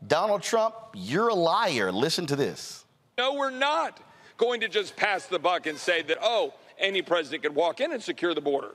"Donald 0.06 0.42
Trump, 0.42 0.74
you're 0.94 1.28
a 1.28 1.34
liar." 1.34 1.92
Listen 1.92 2.26
to 2.26 2.36
this. 2.36 2.84
No, 3.18 3.34
we're 3.34 3.50
not 3.50 4.00
going 4.36 4.60
to 4.60 4.68
just 4.68 4.96
pass 4.96 5.26
the 5.26 5.38
buck 5.38 5.66
and 5.66 5.78
say 5.78 6.02
that 6.02 6.18
oh, 6.22 6.54
any 6.78 7.02
president 7.02 7.42
can 7.42 7.54
walk 7.54 7.80
in 7.80 7.92
and 7.92 8.02
secure 8.02 8.34
the 8.34 8.40
border. 8.40 8.72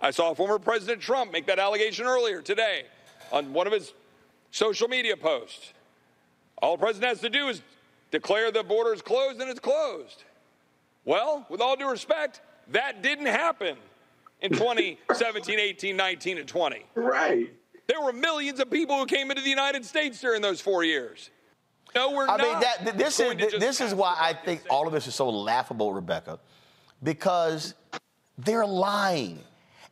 I 0.00 0.12
saw 0.12 0.32
former 0.32 0.58
President 0.58 1.00
Trump 1.00 1.32
make 1.32 1.46
that 1.46 1.58
allegation 1.58 2.06
earlier 2.06 2.40
today 2.40 2.84
on 3.32 3.52
one 3.52 3.66
of 3.66 3.72
his 3.72 3.92
social 4.52 4.88
media 4.88 5.16
posts. 5.16 5.72
All 6.62 6.76
the 6.76 6.80
president 6.80 7.10
has 7.10 7.20
to 7.20 7.28
do 7.28 7.48
is 7.48 7.62
declare 8.10 8.50
the 8.50 8.62
border 8.62 8.92
is 8.92 9.02
closed 9.02 9.40
and 9.40 9.50
it's 9.50 9.60
closed. 9.60 10.24
Well, 11.04 11.46
with 11.48 11.60
all 11.60 11.76
due 11.76 11.90
respect, 11.90 12.40
that 12.68 13.02
didn't 13.02 13.26
happen 13.26 13.76
in 14.40 14.50
2017, 14.52 15.58
18, 15.58 15.96
19, 15.96 16.38
and 16.38 16.48
20. 16.48 16.84
Right. 16.94 17.50
There 17.86 18.00
were 18.02 18.12
millions 18.12 18.60
of 18.60 18.70
people 18.70 18.98
who 18.98 19.06
came 19.06 19.30
into 19.30 19.42
the 19.42 19.48
United 19.48 19.84
States 19.84 20.20
during 20.20 20.42
those 20.42 20.60
four 20.60 20.84
years. 20.84 21.30
No, 21.94 22.10
we're 22.10 22.24
I 22.24 22.36
not. 22.36 22.40
I 22.40 22.42
mean, 22.42 22.60
that, 22.60 22.98
this 22.98 23.18
is 23.18 23.58
this 23.58 23.80
is 23.80 23.94
why 23.94 24.14
I 24.18 24.34
think 24.34 24.60
all 24.68 24.86
of 24.86 24.92
this 24.92 25.06
is 25.06 25.14
so 25.14 25.30
laughable, 25.30 25.92
Rebecca, 25.94 26.38
because 27.02 27.74
they're 28.36 28.66
lying, 28.66 29.40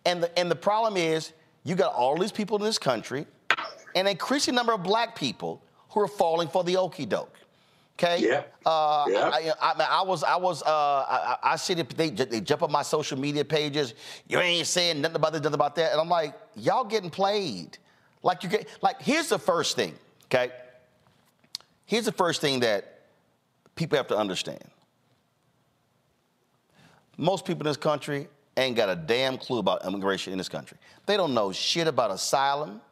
and 0.05 0.23
the 0.23 0.39
and 0.39 0.51
the 0.51 0.57
problem 0.57 0.99
is 0.99 1.33
you 1.65 1.75
got 1.75 1.95
all 1.95 2.17
these 2.19 2.33
people 2.33 2.59
in 2.59 2.65
this 2.65 2.79
country, 2.79 3.27
and 3.95 4.07
an 4.07 4.09
increasing 4.09 4.55
number 4.55 4.75
of 4.75 4.83
black 4.83 5.17
people 5.17 5.63
who 5.89 6.01
are 6.01 6.09
falling 6.09 6.49
for 6.49 6.63
the 6.63 6.77
okey 6.77 7.07
doke. 7.07 7.35
Okay. 7.99 8.27
Yeah. 8.29 8.43
Uh, 8.65 9.07
yeah. 9.09 9.31
I, 9.33 9.53
I, 9.61 10.01
I, 10.01 10.03
was, 10.03 10.23
I 10.23 10.37
was, 10.37 10.63
uh, 10.63 10.67
I, 10.69 11.37
I 11.43 11.57
see 11.57 11.73
that 11.75 11.89
they, 11.91 12.11
they 12.11 12.43
jump 12.43 12.63
on 12.63 12.71
my 12.71 12.83
social 12.83 13.19
media 13.19 13.43
pages. 13.43 13.95
You 14.29 14.39
ain't 14.39 14.67
saying 14.67 15.01
nothing 15.01 15.17
about 15.17 15.33
this, 15.33 15.41
nothing 15.41 15.55
about 15.55 15.75
that, 15.77 15.93
and 15.93 16.01
I'm 16.01 16.09
like, 16.09 16.35
y'all 16.57 16.85
getting 16.85 17.09
played. 17.09 17.79
Like 18.23 18.43
you 18.43 18.51
get, 18.51 18.69
like 18.83 19.01
here's 19.01 19.29
the 19.29 19.39
first 19.39 19.77
thing. 19.77 19.95
Okay. 20.27 20.53
Here's 21.87 22.05
the 22.05 22.13
first 22.13 22.41
thing 22.41 22.61
that 22.61 23.07
people 23.77 23.97
have 23.97 24.09
to 24.09 24.17
understand. 24.17 24.65
Most 27.17 27.47
people 27.47 27.63
in 27.63 27.71
this 27.71 27.77
country 27.79 28.29
ain't 28.59 28.77
got 28.77 28.91
a 28.91 28.97
damn 28.97 29.39
clue 29.39 29.59
about 29.59 29.87
immigration 29.87 30.33
in 30.33 30.39
this 30.39 30.49
country. 30.51 30.77
They 31.07 31.17
don't 31.17 31.33
know 31.33 31.51
shit 31.51 31.87
about 31.87 32.11
asylum. 32.11 32.83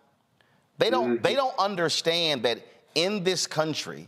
They 0.79 0.89
don't. 0.89 1.15
Mm-hmm. 1.15 1.23
They 1.23 1.35
don't 1.35 1.57
understand 1.59 2.45
that 2.45 2.61
in 2.95 3.23
this 3.23 3.47
country 3.47 4.07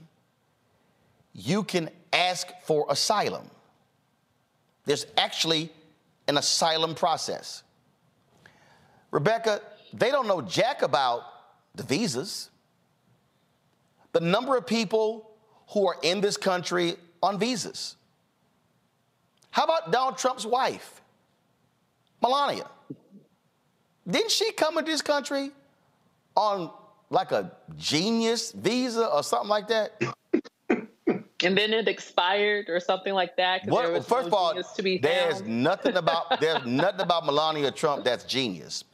you 1.36 1.62
can 1.62 1.90
ask 2.14 2.48
for 2.62 2.86
asylum. 2.88 3.50
There's 4.86 5.06
actually 5.18 5.70
an 6.28 6.38
asylum 6.38 6.94
process. 6.94 7.62
Rebecca, 9.10 9.60
they 9.92 10.10
don't 10.10 10.26
know 10.26 10.40
jack 10.40 10.80
about 10.80 11.22
the 11.74 11.82
visas. 11.82 12.48
The 14.12 14.20
number 14.20 14.56
of 14.56 14.66
people 14.66 15.30
who 15.68 15.86
are 15.86 15.96
in 16.02 16.22
this 16.22 16.38
country 16.38 16.96
on 17.22 17.38
visas. 17.38 17.96
How 19.50 19.64
about 19.64 19.92
Donald 19.92 20.16
Trump's 20.16 20.46
wife, 20.46 21.02
Melania? 22.22 22.70
Didn't 24.08 24.30
she 24.30 24.52
come 24.52 24.78
into 24.78 24.90
this 24.90 25.02
country 25.02 25.50
on 26.34 26.70
like 27.10 27.32
a 27.32 27.52
genius 27.76 28.52
visa 28.52 29.06
or 29.06 29.22
something 29.22 29.50
like 29.50 29.68
that? 29.68 30.00
And 31.44 31.56
then 31.56 31.74
it 31.74 31.86
expired 31.86 32.70
or 32.70 32.80
something 32.80 33.12
like 33.12 33.36
that. 33.36 33.66
What, 33.66 33.86
first 34.06 34.10
no 34.10 34.26
of 34.28 34.34
all, 34.34 34.54
there's 34.54 35.40
found. 35.40 35.46
nothing 35.48 35.96
about 35.96 36.40
there's 36.40 36.64
nothing 36.66 37.02
about 37.02 37.26
Melania 37.26 37.70
Trump 37.70 38.04
that's 38.04 38.24
genius. 38.24 38.84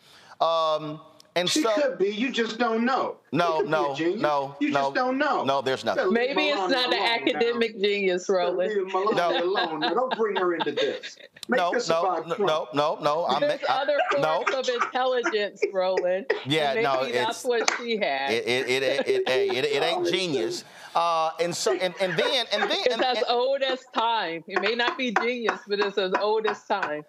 Um, 0.40 1.00
And 1.34 1.48
she 1.48 1.62
so, 1.62 1.72
could 1.74 1.98
be. 1.98 2.08
You 2.10 2.30
just 2.30 2.58
don't 2.58 2.84
know. 2.84 3.16
No, 3.32 3.62
She 3.62 3.68
no, 3.68 3.94
no, 4.16 4.56
You 4.60 4.70
no, 4.70 4.80
just 4.80 4.94
don't 4.94 5.16
know. 5.16 5.44
No, 5.44 5.62
there's 5.62 5.82
nothing. 5.84 6.04
Leave 6.08 6.12
Maybe 6.12 6.48
it's 6.48 6.58
not 6.58 6.92
an 6.92 6.92
alone 6.92 7.08
academic 7.08 7.80
genius, 7.80 8.28
Roland. 8.28 8.70
Leave 8.74 8.92
Melania 8.92 9.14
No. 9.14 9.42
alone. 9.44 9.80
Now, 9.80 9.94
don't 9.94 10.14
bring 10.18 10.36
her 10.36 10.54
into 10.54 10.72
this. 10.72 11.16
Make 11.48 11.58
No, 11.58 11.70
this 11.72 11.88
no, 11.88 12.22
no, 12.28 12.36
no, 12.38 12.68
no, 12.74 12.98
no. 13.00 13.26
I'm 13.26 13.40
There's 13.40 13.60
I- 13.68 13.82
other 13.82 13.98
no. 14.20 14.44
forms 14.46 14.68
of 14.68 14.74
intelligence, 14.74 15.62
Roland. 15.72 16.26
Yeah, 16.44 16.74
Maybe 16.74 16.82
no, 16.84 17.00
that's 17.04 17.12
it's- 17.12 17.44
what 17.44 17.70
she 17.78 17.96
had. 17.96 18.30
It 18.30 18.46
it 18.46 18.68
it 18.68 18.82
it, 18.82 19.08
it, 19.08 19.28
hey, 19.28 19.48
it, 19.48 19.64
it 19.64 19.82
ain't 19.82 20.06
genius. 20.08 20.64
Uh, 20.94 21.30
and 21.40 21.56
so 21.56 21.72
and, 21.72 21.94
and 22.00 22.12
then 22.18 22.44
and 22.52 22.62
then 22.64 22.78
it's 22.84 22.94
and, 22.94 23.02
as 23.04 23.24
old 23.28 23.62
as 23.62 23.80
time. 23.94 24.44
It 24.46 24.60
may 24.60 24.74
not 24.74 24.98
be 24.98 25.12
genius, 25.12 25.60
but 25.66 25.80
it's 25.80 25.96
as 25.96 26.12
old 26.20 26.46
as 26.46 26.62
time. 26.64 27.04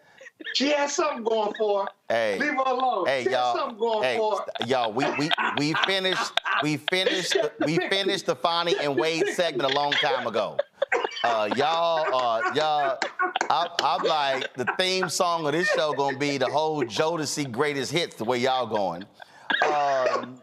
She 0.54 0.72
has 0.72 0.94
something 0.94 1.24
going 1.24 1.54
for 1.56 1.84
her. 1.84 1.90
Hey, 2.10 2.38
Leave 2.40 2.52
her 2.52 2.58
alone. 2.58 3.06
Hey 3.08 3.24
she 3.24 3.32
has 3.32 3.34
y'all, 3.34 3.56
something 3.58 3.80
going 3.80 4.04
hey 4.04 4.18
for 4.18 4.38
her. 4.38 4.66
y'all, 4.68 4.94
we 4.94 5.06
we 5.18 5.30
we 5.58 5.74
finished 5.86 6.32
we 6.62 6.78
finished 6.78 7.34
the, 7.34 7.52
we 7.66 7.78
finished 7.90 8.26
the 8.26 8.36
Fani 8.36 8.76
and 8.82 8.98
Wade 8.98 9.28
segment 9.30 9.72
a 9.72 9.76
long 9.76 9.92
time 9.94 10.28
ago. 10.28 10.58
Uh, 11.24 11.50
y'all, 11.56 12.14
uh, 12.14 12.42
y'all, 12.54 13.00
I, 13.50 13.68
I'm 13.80 14.04
like 14.04 14.54
the 14.56 14.66
theme 14.78 15.10
song 15.10 15.46
of 15.46 15.54
this 15.54 15.68
show 15.70 15.94
gonna 15.94 16.18
be 16.18 16.38
the 16.38 16.50
whole 16.50 16.84
Jodeci 16.84 17.52
greatest 17.52 17.92
hits. 17.92 18.16
The 18.16 18.26
way 18.26 18.40
y'all 18.40 18.68
going. 18.68 19.06
Um, 19.66 20.40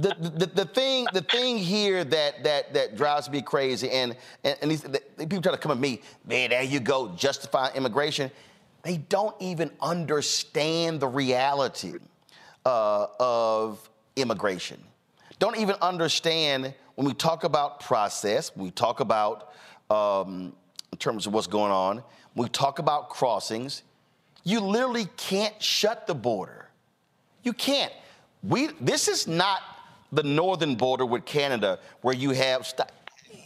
the, 0.00 0.16
the, 0.18 0.46
the 0.46 0.64
thing 0.64 1.06
the 1.12 1.20
thing 1.22 1.58
here 1.58 2.04
that 2.04 2.42
that 2.42 2.72
that 2.72 2.96
drives 2.96 3.30
me 3.30 3.42
crazy 3.42 3.90
and 3.90 4.16
and, 4.44 4.56
and 4.62 4.70
these, 4.70 4.82
the, 4.82 5.00
people 5.18 5.42
try 5.42 5.52
to 5.52 5.58
come 5.58 5.72
at 5.72 5.78
me 5.78 6.00
man 6.26 6.50
there 6.50 6.62
you 6.62 6.80
go 6.80 7.08
justify 7.16 7.70
immigration 7.74 8.30
they 8.82 8.96
don't 8.96 9.34
even 9.40 9.70
understand 9.80 11.00
the 11.00 11.06
reality 11.06 11.94
uh, 12.66 13.06
of 13.18 13.88
immigration 14.16 14.80
don't 15.38 15.56
even 15.56 15.76
understand 15.80 16.74
when 16.96 17.06
we 17.06 17.14
talk 17.14 17.44
about 17.44 17.80
process 17.80 18.54
when 18.54 18.64
we 18.64 18.70
talk 18.70 19.00
about 19.00 19.52
um, 19.90 20.52
in 20.92 20.98
terms 20.98 21.26
of 21.26 21.32
what's 21.32 21.46
going 21.46 21.72
on 21.72 22.02
when 22.34 22.44
we 22.44 22.50
talk 22.50 22.78
about 22.78 23.08
crossings 23.08 23.82
you 24.44 24.60
literally 24.60 25.06
can't 25.16 25.60
shut 25.62 26.06
the 26.06 26.14
border 26.14 26.70
you 27.42 27.52
can't. 27.52 27.92
We. 28.42 28.68
This 28.80 29.08
is 29.08 29.26
not 29.26 29.60
the 30.12 30.22
northern 30.22 30.74
border 30.74 31.06
with 31.06 31.24
Canada 31.24 31.78
where 32.02 32.14
you 32.14 32.30
have 32.30 32.66
st- 32.66 32.88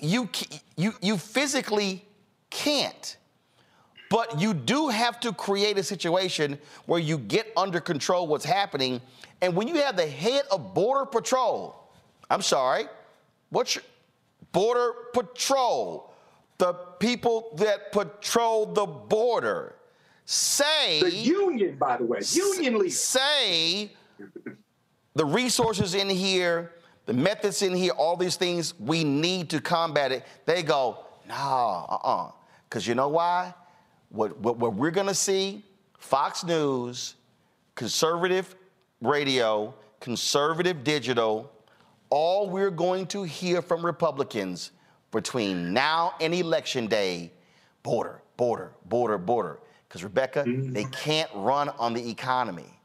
you 0.01 0.29
you 0.77 0.95
you 1.01 1.17
physically 1.17 2.05
can't. 2.51 3.17
But 4.15 4.41
you 4.41 4.55
do 4.55 4.91
have 4.91 5.19
to 5.21 5.33
create 5.33 5.77
a 5.77 5.83
situation 5.83 6.57
where 6.87 7.01
you 7.01 7.19
get 7.19 7.53
under 7.57 7.81
control 7.81 8.29
what's 8.29 8.45
happening. 8.45 9.01
And 9.41 9.57
when 9.57 9.67
you 9.67 9.83
have 9.83 9.97
the 9.97 10.07
head 10.07 10.45
of 10.53 10.73
border 10.73 11.05
patrol, 11.05 11.91
I'm 12.31 12.41
sorry, 12.41 12.85
what's 13.51 13.75
your 13.75 13.83
border 14.53 14.93
patrol? 15.13 16.15
The 16.59 16.75
people 17.01 17.57
that 17.57 17.91
patrol 17.91 18.67
the 18.67 18.87
border 18.87 19.75
say 20.27 21.01
The 21.01 21.11
union, 21.11 21.77
by 21.77 21.97
the 21.97 22.05
way, 22.05 22.21
union 22.31 22.79
leader. 22.79 22.95
say 22.95 23.91
the 25.17 25.25
resources 25.25 25.97
in 25.97 26.09
here, 26.09 26.71
the 27.07 27.15
methods 27.15 27.63
in 27.63 27.75
here, 27.75 27.91
all 27.91 28.17
these 28.17 28.37
things 28.37 28.79
we 28.79 29.03
need 29.03 29.51
to 29.51 29.61
combat 29.61 30.13
it. 30.13 30.25
They 30.47 30.63
go, 30.63 30.99
nah, 31.27 31.85
uh-uh. 31.87 32.31
Because 32.71 32.87
you 32.87 32.95
know 32.95 33.09
why? 33.09 33.53
What, 34.15 34.39
what, 34.39 34.59
what 34.59 34.75
we're 34.75 34.93
gonna 34.93 35.15
see, 35.15 35.65
Fox 35.99 36.45
News, 36.45 37.17
conservative 37.75 38.55
radio, 39.01 39.75
conservative 39.99 40.85
digital, 40.85 41.51
all 42.11 42.49
we're 42.49 42.71
going 42.71 43.07
to 43.09 43.25
hear 43.25 43.61
from 43.61 43.85
Republicans 43.85 44.71
between 45.11 45.73
now 45.73 46.15
and 46.21 46.33
election 46.33 46.87
day, 46.87 47.33
border, 47.83 48.23
border, 48.37 48.71
border, 48.87 49.19
border. 49.19 49.59
Because 49.89 50.05
Rebecca, 50.05 50.45
they 50.45 50.53
mm-hmm. 50.53 50.91
can't 50.91 51.31
run 51.35 51.69
on 51.71 51.93
the 51.93 52.09
economy. 52.09 52.79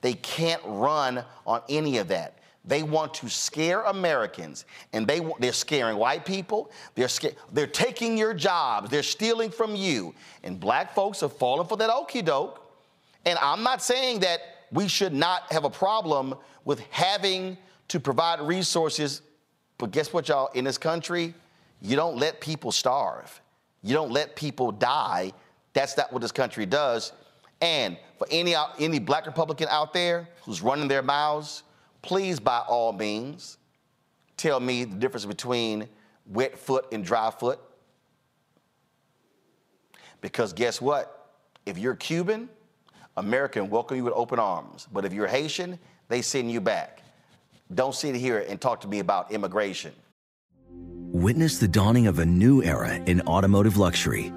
They 0.00 0.14
can't 0.14 0.62
run 0.64 1.24
on 1.46 1.62
any 1.68 1.98
of 1.98 2.08
that. 2.08 2.38
They 2.66 2.82
want 2.82 3.12
to 3.14 3.28
scare 3.28 3.82
Americans, 3.82 4.64
and 4.94 5.06
they 5.06 5.20
they're 5.38 5.52
scaring 5.52 5.98
white 5.98 6.24
people. 6.24 6.70
They're 6.94 7.08
sca- 7.08 7.34
they're 7.52 7.66
taking 7.66 8.16
your 8.16 8.32
jobs. 8.32 8.88
They're 8.88 9.02
stealing 9.02 9.50
from 9.50 9.76
you, 9.76 10.14
and 10.42 10.58
black 10.58 10.94
folks 10.94 11.20
have 11.20 11.36
fallen 11.36 11.66
for 11.66 11.76
that 11.76 11.90
okey 11.90 12.22
doke. 12.22 12.60
And 13.26 13.38
I'm 13.40 13.62
not 13.62 13.82
saying 13.82 14.20
that 14.20 14.40
we 14.72 14.88
should 14.88 15.12
not 15.12 15.52
have 15.52 15.64
a 15.64 15.70
problem 15.70 16.34
with 16.64 16.80
having 16.90 17.58
to 17.88 18.00
provide 18.00 18.40
resources, 18.40 19.20
but 19.76 19.90
guess 19.90 20.12
what, 20.12 20.28
y'all? 20.28 20.50
In 20.54 20.64
this 20.64 20.78
country, 20.78 21.34
you 21.82 21.96
don't 21.96 22.16
let 22.16 22.40
people 22.40 22.72
starve. 22.72 23.40
You 23.82 23.94
don't 23.94 24.10
let 24.10 24.36
people 24.36 24.72
die. 24.72 25.32
That's 25.74 25.96
not 25.98 26.12
what 26.12 26.22
this 26.22 26.32
country 26.32 26.64
does. 26.64 27.12
And 27.60 27.98
for 28.18 28.26
any 28.30 28.54
any 28.78 28.98
black 28.98 29.26
Republican 29.26 29.68
out 29.70 29.92
there 29.92 30.28
who's 30.42 30.62
running 30.62 30.88
their 30.88 31.02
mouths, 31.02 31.62
please, 32.04 32.38
by 32.38 32.58
all 32.58 32.92
means, 32.92 33.56
tell 34.36 34.60
me 34.60 34.84
the 34.84 34.94
difference 34.94 35.24
between 35.24 35.88
wet 36.26 36.58
foot 36.58 36.86
and 36.92 37.04
dry 37.04 37.30
foot. 37.30 37.58
Because 40.20 40.52
guess 40.52 40.80
what? 40.80 41.32
If 41.66 41.78
you're 41.78 41.96
Cuban, 41.96 42.48
American 43.16 43.70
welcome 43.70 43.96
you 43.96 44.04
with 44.04 44.14
open 44.14 44.38
arms. 44.38 44.86
But 44.92 45.04
if 45.04 45.12
you're 45.12 45.26
Haitian, 45.26 45.78
they 46.08 46.20
send 46.20 46.52
you 46.52 46.60
back. 46.60 47.02
Don't 47.74 47.94
sit 47.94 48.14
here 48.14 48.44
and 48.48 48.60
talk 48.60 48.82
to 48.82 48.88
me 48.88 48.98
about 48.98 49.32
immigration. 49.32 49.92
Witness 51.10 51.58
the 51.58 51.68
dawning 51.68 52.06
of 52.06 52.18
a 52.18 52.26
new 52.26 52.62
era 52.62 52.96
in 53.06 53.22
automotive 53.22 53.78
luxury 53.78 54.30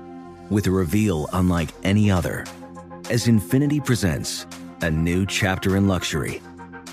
with 0.50 0.68
a 0.68 0.72
reveal 0.72 1.28
unlike 1.34 1.70
any 1.84 2.10
other 2.10 2.46
as 3.10 3.28
Infiniti 3.28 3.84
presents 3.84 4.46
a 4.82 4.92
new 4.92 5.26
chapter 5.26 5.76
in 5.76 5.88
luxury, 5.88 6.42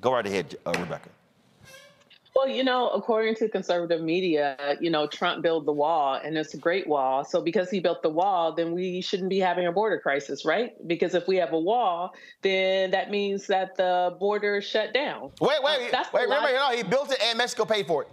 Go 0.00 0.12
right 0.12 0.26
ahead, 0.26 0.56
uh, 0.66 0.72
Rebecca. 0.78 1.08
Well, 2.36 2.48
you 2.48 2.64
know, 2.64 2.90
according 2.90 3.36
to 3.36 3.48
conservative 3.48 4.02
media, 4.02 4.76
you 4.78 4.90
know, 4.90 5.06
Trump 5.06 5.42
built 5.42 5.64
the 5.64 5.72
wall 5.72 6.20
and 6.22 6.36
it's 6.36 6.52
a 6.52 6.58
great 6.58 6.86
wall. 6.86 7.24
So 7.24 7.40
because 7.40 7.70
he 7.70 7.80
built 7.80 8.02
the 8.02 8.10
wall, 8.10 8.52
then 8.52 8.72
we 8.72 9.00
shouldn't 9.00 9.30
be 9.30 9.38
having 9.38 9.66
a 9.66 9.72
border 9.72 9.98
crisis, 9.98 10.44
right? 10.44 10.74
Because 10.86 11.14
if 11.14 11.26
we 11.26 11.36
have 11.36 11.54
a 11.54 11.58
wall, 11.58 12.14
then 12.42 12.90
that 12.90 13.10
means 13.10 13.46
that 13.46 13.74
the 13.76 14.14
border 14.20 14.58
is 14.58 14.64
shut 14.66 14.92
down. 14.92 15.30
Wait, 15.40 15.62
wait, 15.62 15.94
Uh, 15.94 16.04
wait, 16.12 16.24
remember, 16.24 16.52
no, 16.52 16.76
he 16.76 16.82
built 16.82 17.10
it 17.10 17.18
and 17.22 17.38
Mexico 17.38 17.64
paid 17.64 17.86
for 17.86 18.02
it. 18.02 18.08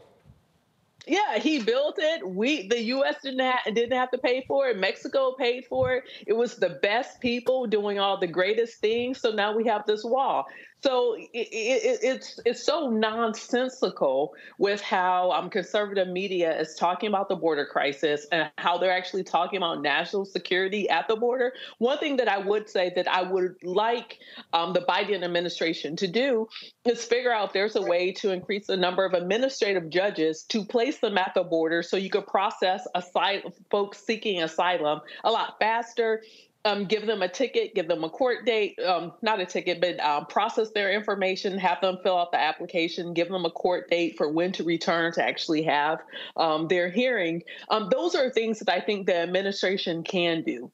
Yeah, 1.05 1.37
he 1.37 1.61
built 1.61 1.95
it. 1.99 2.25
We, 2.25 2.69
the 2.69 2.81
U.S. 2.81 3.15
didn't 3.21 3.41
ha- 3.41 3.59
didn't 3.65 3.97
have 3.97 4.09
to 4.11 4.17
pay 4.17 4.45
for 4.47 4.69
it. 4.69 4.77
Mexico 4.77 5.33
paid 5.37 5.65
for 5.65 5.95
it. 5.95 6.05
It 6.25 6.31
was 6.31 6.55
the 6.55 6.79
best 6.81 7.19
people 7.19 7.67
doing 7.67 7.99
all 7.99 8.17
the 8.17 8.27
greatest 8.27 8.79
things. 8.79 9.19
So 9.19 9.31
now 9.31 9.53
we 9.53 9.65
have 9.67 9.85
this 9.85 10.05
wall. 10.05 10.45
So 10.83 11.15
it, 11.15 11.29
it, 11.33 11.99
it's 12.03 12.39
it's 12.45 12.63
so 12.65 12.89
nonsensical 12.89 14.33
with 14.57 14.81
how 14.81 15.31
um, 15.31 15.49
conservative 15.49 16.09
media 16.09 16.59
is 16.59 16.75
talking 16.75 17.07
about 17.07 17.29
the 17.29 17.37
border 17.37 17.65
crisis 17.65 18.27
and 18.33 18.51
how 18.57 18.77
they're 18.77 18.91
actually 18.91 19.23
talking 19.23 19.57
about 19.57 19.81
national 19.81 20.25
security 20.25 20.89
at 20.89 21.07
the 21.07 21.15
border. 21.15 21.53
One 21.77 21.99
thing 21.99 22.17
that 22.17 22.27
I 22.27 22.37
would 22.37 22.69
say 22.69 22.91
that 22.97 23.07
I 23.07 23.21
would 23.21 23.55
like 23.63 24.19
um, 24.51 24.73
the 24.73 24.81
Biden 24.81 25.23
administration 25.23 25.95
to 25.97 26.07
do 26.07 26.49
is 26.83 27.05
figure 27.05 27.31
out 27.31 27.53
there's 27.53 27.77
a 27.77 27.81
way 27.81 28.11
to 28.13 28.31
increase 28.31 28.67
the 28.67 28.75
number 28.75 29.05
of 29.05 29.13
administrative 29.13 29.89
judges 29.89 30.43
to 30.49 30.65
place 30.65 30.99
them 30.99 31.17
at 31.17 31.31
the 31.33 31.43
border 31.43 31.81
so 31.81 31.95
you 31.95 32.09
could 32.09 32.27
process 32.27 32.85
asylum 32.93 33.53
folks 33.71 34.03
seeking 34.03 34.43
asylum 34.43 34.99
a 35.23 35.31
lot 35.31 35.55
faster 35.59 36.21
um, 36.65 36.85
give 36.85 37.05
them 37.05 37.21
a 37.21 37.27
ticket, 37.27 37.75
give 37.75 37.87
them 37.87 38.03
a 38.03 38.09
court 38.09 38.45
date, 38.45 38.79
um, 38.79 39.11
not 39.21 39.39
a 39.39 39.45
ticket, 39.45 39.81
but 39.81 39.99
um, 39.99 40.25
process 40.27 40.71
their 40.71 40.93
information, 40.93 41.57
have 41.57 41.81
them 41.81 41.97
fill 42.03 42.17
out 42.17 42.31
the 42.31 42.39
application, 42.39 43.13
give 43.13 43.29
them 43.29 43.45
a 43.45 43.51
court 43.51 43.89
date 43.89 44.15
for 44.17 44.29
when 44.29 44.51
to 44.53 44.63
return 44.63 45.11
to 45.13 45.23
actually 45.23 45.63
have 45.63 45.99
um, 46.37 46.67
their 46.69 46.89
hearing. 46.89 47.43
Um, 47.69 47.89
those 47.91 48.15
are 48.15 48.29
things 48.29 48.59
that 48.59 48.73
I 48.73 48.79
think 48.79 49.07
the 49.07 49.17
administration 49.17 50.03
can 50.03 50.43
do. 50.43 50.71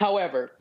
However, 0.00 0.52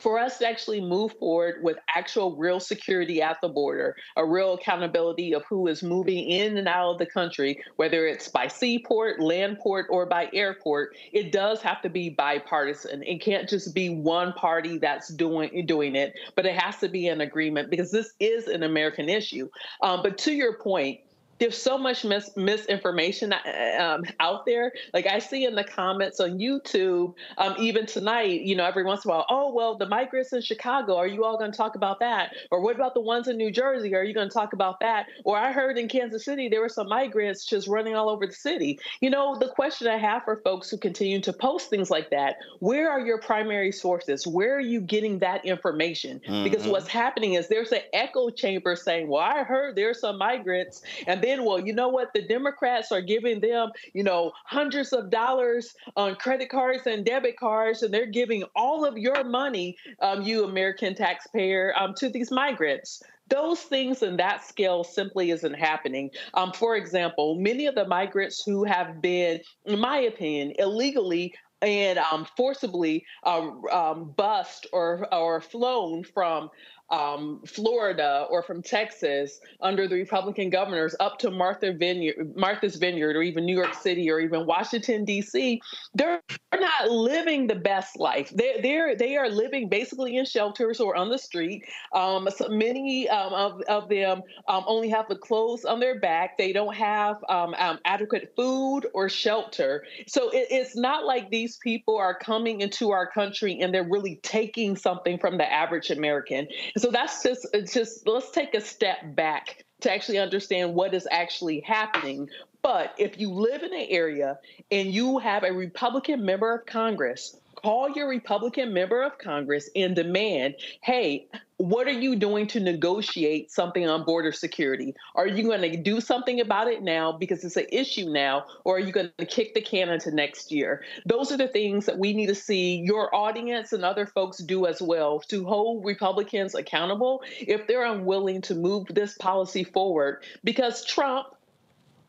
for 0.00 0.18
us 0.18 0.38
to 0.38 0.48
actually 0.48 0.80
move 0.80 1.12
forward 1.18 1.62
with 1.62 1.78
actual 1.94 2.36
real 2.36 2.60
security 2.60 3.22
at 3.22 3.40
the 3.40 3.48
border, 3.48 3.96
a 4.16 4.24
real 4.24 4.54
accountability 4.54 5.34
of 5.34 5.44
who 5.48 5.66
is 5.66 5.82
moving 5.82 6.28
in 6.28 6.56
and 6.56 6.68
out 6.68 6.92
of 6.92 6.98
the 6.98 7.06
country, 7.06 7.62
whether 7.76 8.06
it's 8.06 8.28
by 8.28 8.48
seaport, 8.48 9.20
land 9.20 9.58
port, 9.58 9.86
or 9.90 10.06
by 10.06 10.28
airport, 10.32 10.96
it 11.12 11.32
does 11.32 11.62
have 11.62 11.80
to 11.82 11.88
be 11.88 12.10
bipartisan. 12.10 13.02
It 13.02 13.20
can't 13.22 13.48
just 13.48 13.74
be 13.74 13.88
one 13.88 14.32
party 14.32 14.78
that's 14.78 15.08
doing 15.08 15.66
doing 15.66 15.96
it, 15.96 16.14
but 16.34 16.46
it 16.46 16.54
has 16.54 16.78
to 16.78 16.88
be 16.88 17.08
an 17.08 17.20
agreement 17.20 17.70
because 17.70 17.90
this 17.90 18.12
is 18.20 18.48
an 18.48 18.62
American 18.62 19.08
issue. 19.08 19.48
Um, 19.82 20.02
but 20.02 20.18
to 20.18 20.32
your 20.32 20.58
point, 20.58 21.00
there's 21.38 21.60
so 21.60 21.76
much 21.76 22.04
mis- 22.04 22.36
misinformation 22.36 23.32
uh, 23.32 23.78
um, 23.78 24.04
out 24.20 24.46
there. 24.46 24.72
Like 24.94 25.06
I 25.06 25.18
see 25.18 25.44
in 25.44 25.54
the 25.54 25.64
comments 25.64 26.20
on 26.20 26.38
YouTube, 26.38 27.14
um, 27.38 27.54
even 27.58 27.86
tonight, 27.86 28.40
you 28.42 28.56
know, 28.56 28.64
every 28.64 28.84
once 28.84 29.04
in 29.04 29.10
a 29.10 29.14
while, 29.14 29.26
oh, 29.28 29.52
well, 29.52 29.76
the 29.76 29.86
migrants 29.86 30.32
in 30.32 30.40
Chicago, 30.40 30.96
are 30.96 31.06
you 31.06 31.24
all 31.24 31.38
going 31.38 31.50
to 31.52 31.56
talk 31.56 31.74
about 31.74 32.00
that? 32.00 32.32
Or 32.50 32.60
what 32.60 32.74
about 32.74 32.94
the 32.94 33.00
ones 33.00 33.28
in 33.28 33.36
New 33.36 33.50
Jersey? 33.50 33.94
Are 33.94 34.04
you 34.04 34.14
going 34.14 34.28
to 34.28 34.34
talk 34.34 34.52
about 34.52 34.80
that? 34.80 35.06
Or 35.24 35.36
I 35.36 35.52
heard 35.52 35.78
in 35.78 35.88
Kansas 35.88 36.24
City, 36.24 36.48
there 36.48 36.60
were 36.60 36.68
some 36.68 36.88
migrants 36.88 37.44
just 37.44 37.68
running 37.68 37.94
all 37.94 38.08
over 38.08 38.26
the 38.26 38.32
city. 38.32 38.78
You 39.00 39.10
know, 39.10 39.38
the 39.38 39.48
question 39.48 39.88
I 39.88 39.98
have 39.98 40.24
for 40.24 40.36
folks 40.36 40.70
who 40.70 40.78
continue 40.78 41.20
to 41.20 41.32
post 41.32 41.68
things 41.68 41.90
like 41.90 42.10
that, 42.10 42.36
where 42.60 42.90
are 42.90 43.00
your 43.00 43.18
primary 43.18 43.72
sources? 43.72 44.26
Where 44.26 44.56
are 44.56 44.60
you 44.60 44.80
getting 44.80 45.18
that 45.18 45.44
information? 45.44 46.20
Because 46.44 46.62
Mhm. 46.62 46.70
what's 46.70 46.88
happening 46.88 47.34
is 47.34 47.48
there's 47.48 47.72
an 47.72 47.82
echo 47.92 48.30
chamber 48.30 48.76
saying, 48.76 49.08
well, 49.08 49.22
I 49.22 49.42
heard 49.42 49.76
there's 49.76 50.00
some 50.00 50.18
migrants. 50.18 50.82
And 51.06 51.22
then, 51.26 51.44
well, 51.44 51.58
you 51.58 51.72
know 51.72 51.88
what? 51.88 52.12
The 52.14 52.22
Democrats 52.22 52.92
are 52.92 53.00
giving 53.00 53.40
them, 53.40 53.70
you 53.92 54.04
know, 54.04 54.32
hundreds 54.44 54.92
of 54.92 55.10
dollars 55.10 55.74
on 55.96 56.14
credit 56.14 56.48
cards 56.48 56.86
and 56.86 57.04
debit 57.04 57.36
cards, 57.36 57.82
and 57.82 57.92
they're 57.92 58.06
giving 58.06 58.44
all 58.54 58.84
of 58.84 58.96
your 58.96 59.24
money, 59.24 59.76
um, 60.00 60.22
you 60.22 60.44
American 60.44 60.94
taxpayer, 60.94 61.74
um, 61.76 61.94
to 61.94 62.08
these 62.08 62.30
migrants. 62.30 63.02
Those 63.28 63.60
things 63.60 64.04
in 64.04 64.16
that 64.18 64.46
scale 64.46 64.84
simply 64.84 65.32
isn't 65.32 65.54
happening. 65.54 66.10
Um, 66.34 66.52
for 66.52 66.76
example, 66.76 67.34
many 67.34 67.66
of 67.66 67.74
the 67.74 67.86
migrants 67.86 68.44
who 68.44 68.62
have 68.62 69.02
been, 69.02 69.40
in 69.64 69.80
my 69.80 69.98
opinion, 69.98 70.52
illegally 70.60 71.34
and 71.62 71.98
um, 71.98 72.26
forcibly 72.36 73.04
um, 73.24 73.62
um, 73.72 74.14
bussed 74.16 74.66
or 74.72 75.12
or 75.12 75.40
flown 75.40 76.04
from 76.04 76.50
um, 76.90 77.40
Florida 77.46 78.26
or 78.30 78.42
from 78.42 78.62
Texas 78.62 79.40
under 79.60 79.88
the 79.88 79.96
Republican 79.96 80.50
governors 80.50 80.94
up 81.00 81.18
to 81.18 81.30
Martha 81.30 81.72
Vineyard, 81.72 82.34
Martha's 82.36 82.76
Vineyard, 82.76 83.16
or 83.16 83.22
even 83.22 83.44
New 83.44 83.56
York 83.56 83.74
City, 83.74 84.10
or 84.10 84.20
even 84.20 84.46
Washington 84.46 85.04
D.C. 85.04 85.60
They're 85.94 86.22
not 86.54 86.90
living 86.90 87.46
the 87.46 87.54
best 87.54 87.98
life. 87.98 88.30
They 88.34 88.60
they're 88.62 88.96
they 88.96 89.16
are 89.16 89.28
living 89.28 89.68
basically 89.68 90.16
in 90.16 90.24
shelters 90.24 90.80
or 90.80 90.96
on 90.96 91.10
the 91.10 91.18
street. 91.18 91.64
Um, 91.92 92.28
so 92.34 92.48
many 92.48 93.08
um, 93.08 93.32
of 93.32 93.60
of 93.62 93.88
them 93.88 94.22
um, 94.48 94.64
only 94.66 94.88
have 94.90 95.08
the 95.08 95.16
clothes 95.16 95.64
on 95.64 95.80
their 95.80 95.98
back. 95.98 96.38
They 96.38 96.52
don't 96.52 96.74
have 96.74 97.16
um, 97.28 97.54
um, 97.58 97.78
adequate 97.84 98.32
food 98.36 98.82
or 98.94 99.08
shelter. 99.08 99.84
So 100.06 100.30
it, 100.30 100.46
it's 100.50 100.76
not 100.76 101.04
like 101.04 101.30
these 101.30 101.56
people 101.58 101.96
are 101.96 102.16
coming 102.16 102.60
into 102.60 102.90
our 102.90 103.10
country 103.10 103.60
and 103.60 103.74
they're 103.74 103.88
really 103.88 104.20
taking 104.22 104.76
something 104.76 105.18
from 105.18 105.38
the 105.38 105.52
average 105.52 105.90
American. 105.90 106.46
So 106.76 106.90
that's 106.90 107.22
just 107.22 107.46
it's 107.52 107.72
just 107.72 108.06
let's 108.06 108.30
take 108.30 108.54
a 108.54 108.60
step 108.60 108.98
back 109.14 109.64
to 109.80 109.92
actually 109.92 110.18
understand 110.18 110.74
what 110.74 110.94
is 110.94 111.08
actually 111.10 111.60
happening. 111.60 112.28
But 112.62 112.94
if 112.98 113.18
you 113.18 113.30
live 113.30 113.62
in 113.62 113.72
an 113.72 113.86
area 113.88 114.38
and 114.70 114.92
you 114.92 115.18
have 115.18 115.44
a 115.44 115.52
Republican 115.52 116.24
member 116.24 116.54
of 116.54 116.66
Congress, 116.66 117.36
call 117.54 117.90
your 117.90 118.08
Republican 118.08 118.72
member 118.72 119.02
of 119.02 119.18
Congress 119.18 119.70
and 119.76 119.94
demand, 119.94 120.56
hey, 120.82 121.28
what 121.58 121.86
are 121.86 121.92
you 121.92 122.16
doing 122.16 122.46
to 122.48 122.60
negotiate 122.60 123.50
something 123.50 123.88
on 123.88 124.04
border 124.04 124.32
security? 124.32 124.94
Are 125.14 125.26
you 125.26 125.42
going 125.44 125.62
to 125.62 125.76
do 125.76 126.00
something 126.00 126.40
about 126.40 126.68
it 126.68 126.82
now 126.82 127.12
because 127.12 127.44
it's 127.44 127.56
an 127.56 127.66
issue 127.72 128.10
now, 128.10 128.44
or 128.64 128.76
are 128.76 128.80
you 128.80 128.92
going 128.92 129.10
to 129.18 129.24
kick 129.24 129.54
the 129.54 129.62
can 129.62 129.88
into 129.88 130.10
next 130.10 130.52
year? 130.52 130.82
Those 131.06 131.32
are 131.32 131.38
the 131.38 131.48
things 131.48 131.86
that 131.86 131.98
we 131.98 132.12
need 132.12 132.26
to 132.26 132.34
see 132.34 132.82
your 132.84 133.14
audience 133.14 133.72
and 133.72 133.84
other 133.84 134.06
folks 134.06 134.38
do 134.38 134.66
as 134.66 134.82
well 134.82 135.20
to 135.28 135.46
hold 135.46 135.84
Republicans 135.84 136.54
accountable 136.54 137.22
if 137.40 137.66
they're 137.66 137.86
unwilling 137.86 138.42
to 138.42 138.54
move 138.54 138.86
this 138.90 139.16
policy 139.16 139.64
forward. 139.64 140.22
Because 140.44 140.84
Trump, 140.84 141.28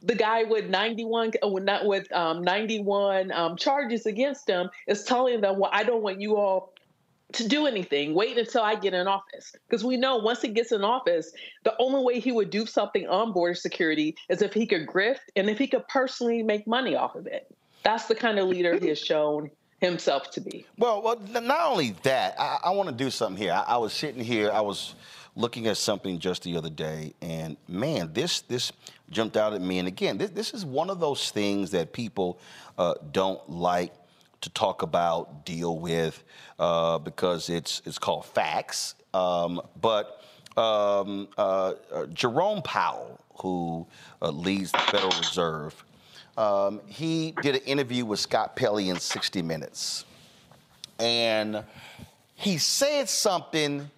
the 0.01 0.15
guy 0.15 0.43
with 0.43 0.69
91 0.69 1.31
uh, 1.41 1.49
with 1.83 2.11
um, 2.11 2.43
91 2.43 3.31
um, 3.31 3.57
charges 3.57 4.05
against 4.05 4.47
him 4.47 4.69
is 4.85 5.03
telling 5.03 5.41
them 5.41 5.57
well 5.57 5.71
i 5.73 5.83
don't 5.83 6.03
want 6.03 6.21
you 6.21 6.37
all 6.37 6.71
to 7.33 7.47
do 7.47 7.67
anything 7.67 8.13
wait 8.13 8.37
until 8.37 8.61
i 8.61 8.75
get 8.75 8.93
in 8.93 9.07
office 9.07 9.53
because 9.67 9.83
we 9.83 9.97
know 9.97 10.17
once 10.17 10.41
he 10.41 10.47
gets 10.47 10.71
in 10.71 10.83
office 10.83 11.31
the 11.63 11.75
only 11.79 12.03
way 12.03 12.19
he 12.19 12.31
would 12.31 12.49
do 12.49 12.65
something 12.65 13.07
on 13.07 13.33
border 13.33 13.53
security 13.53 14.15
is 14.29 14.41
if 14.41 14.53
he 14.53 14.65
could 14.65 14.87
grift 14.87 15.19
and 15.35 15.49
if 15.49 15.57
he 15.57 15.67
could 15.67 15.85
personally 15.87 16.41
make 16.41 16.65
money 16.65 16.95
off 16.95 17.15
of 17.15 17.27
it 17.27 17.53
that's 17.83 18.05
the 18.05 18.15
kind 18.15 18.39
of 18.39 18.47
leader 18.47 18.77
he 18.79 18.87
has 18.87 18.99
shown 18.99 19.49
himself 19.79 20.31
to 20.31 20.41
be 20.41 20.65
Well, 20.77 21.01
well, 21.01 21.19
not 21.31 21.69
only 21.69 21.91
that, 22.03 22.35
I, 22.39 22.59
I 22.65 22.69
want 22.71 22.89
to 22.89 22.95
do 22.95 23.09
something 23.09 23.41
here. 23.41 23.53
I, 23.53 23.73
I 23.73 23.77
was 23.77 23.93
sitting 23.93 24.23
here, 24.23 24.51
I 24.51 24.61
was 24.61 24.95
looking 25.35 25.67
at 25.67 25.77
something 25.77 26.17
just 26.17 26.43
the 26.43 26.57
other 26.57 26.69
day, 26.69 27.13
and 27.21 27.57
man, 27.67 28.11
this 28.13 28.41
this 28.41 28.71
jumped 29.11 29.37
out 29.37 29.53
at 29.53 29.61
me. 29.61 29.79
And 29.79 29.87
again, 29.87 30.17
this, 30.17 30.31
this 30.31 30.53
is 30.53 30.65
one 30.65 30.89
of 30.89 30.99
those 30.99 31.31
things 31.31 31.71
that 31.71 31.93
people 31.93 32.39
uh, 32.77 32.95
don't 33.11 33.47
like 33.49 33.93
to 34.41 34.49
talk 34.49 34.81
about, 34.81 35.45
deal 35.45 35.77
with, 35.77 36.23
uh, 36.59 36.97
because 36.99 37.49
it's 37.49 37.81
it's 37.85 37.97
called 37.97 38.25
facts. 38.25 38.95
Um, 39.13 39.61
but 39.81 40.21
um, 40.55 41.27
uh, 41.37 41.73
uh 41.91 42.05
Jerome 42.07 42.61
Powell, 42.61 43.19
who 43.41 43.87
uh, 44.21 44.29
leads 44.29 44.71
the 44.71 44.79
Federal 44.79 45.17
Reserve, 45.17 45.83
um, 46.37 46.81
he 46.85 47.33
did 47.41 47.55
an 47.55 47.61
interview 47.61 48.05
with 48.05 48.19
Scott 48.19 48.55
Pelley 48.55 48.89
in 48.89 48.99
60 48.99 49.41
Minutes, 49.41 50.05
and 50.99 51.63
he 52.35 52.57
said 52.57 53.09
something 53.09 53.89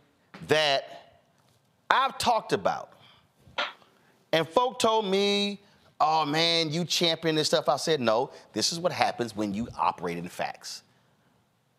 that 0.48 1.22
I've 1.90 2.18
talked 2.18 2.54
about. 2.54 2.94
And 4.32 4.48
folk 4.48 4.80
told 4.80 5.06
me, 5.06 5.60
oh 6.00 6.26
man, 6.26 6.72
you 6.72 6.86
champion 6.86 7.36
this 7.36 7.48
stuff. 7.48 7.70
I 7.70 7.78
said, 7.78 8.00
no, 8.00 8.32
this 8.54 8.72
is 8.72 8.80
what 8.80 8.92
happens 8.92 9.36
when 9.36 9.54
you 9.54 9.68
operate 9.78 10.18
in 10.18 10.28
facts. 10.28 10.84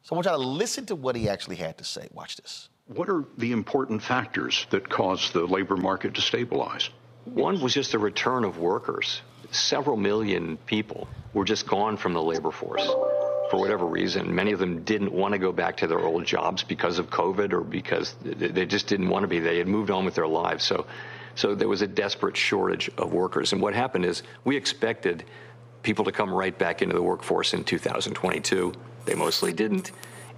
So 0.02 0.14
I 0.14 0.16
want 0.16 0.26
you 0.26 0.32
to 0.32 0.38
listen 0.38 0.86
to 0.86 0.94
what 0.94 1.16
he 1.16 1.28
actually 1.28 1.56
had 1.56 1.78
to 1.78 1.84
say. 1.84 2.08
Watch 2.12 2.36
this. 2.36 2.68
What 2.86 3.08
are 3.08 3.24
the 3.38 3.52
important 3.52 4.02
factors 4.02 4.66
that 4.70 4.88
caused 4.88 5.32
the 5.32 5.44
labor 5.46 5.76
market 5.76 6.14
to 6.14 6.20
stabilize? 6.20 6.90
One 7.24 7.60
was 7.60 7.74
just 7.74 7.92
the 7.92 7.98
return 7.98 8.44
of 8.44 8.58
workers. 8.58 9.22
Several 9.52 9.96
million 9.96 10.56
people 10.66 11.06
were 11.32 11.44
just 11.44 11.66
gone 11.66 11.96
from 11.96 12.14
the 12.14 12.22
labor 12.22 12.50
force 12.50 12.84
for 13.50 13.58
whatever 13.58 13.84
reason. 13.84 14.34
Many 14.34 14.52
of 14.52 14.58
them 14.58 14.82
didn't 14.84 15.12
want 15.12 15.32
to 15.32 15.38
go 15.38 15.52
back 15.52 15.76
to 15.78 15.86
their 15.86 16.00
old 16.00 16.24
jobs 16.24 16.62
because 16.62 16.98
of 16.98 17.10
COVID 17.10 17.52
or 17.52 17.60
because 17.60 18.14
they 18.22 18.64
just 18.64 18.86
didn't 18.86 19.08
want 19.08 19.24
to 19.24 19.28
be. 19.28 19.40
They 19.40 19.58
had 19.58 19.68
moved 19.68 19.90
on 19.90 20.04
with 20.04 20.14
their 20.14 20.28
lives. 20.28 20.64
So 20.64 20.86
so 21.34 21.54
there 21.54 21.68
was 21.68 21.82
a 21.82 21.86
desperate 21.86 22.36
shortage 22.36 22.90
of 22.98 23.12
workers. 23.12 23.52
And 23.52 23.60
what 23.60 23.74
happened 23.74 24.04
is 24.04 24.22
we 24.44 24.56
expected 24.56 25.24
people 25.82 26.04
to 26.04 26.12
come 26.12 26.32
right 26.32 26.56
back 26.56 26.82
into 26.82 26.94
the 26.94 27.02
workforce 27.02 27.54
in 27.54 27.64
2022. 27.64 28.72
They 29.06 29.14
mostly 29.14 29.52
didn't. 29.52 29.92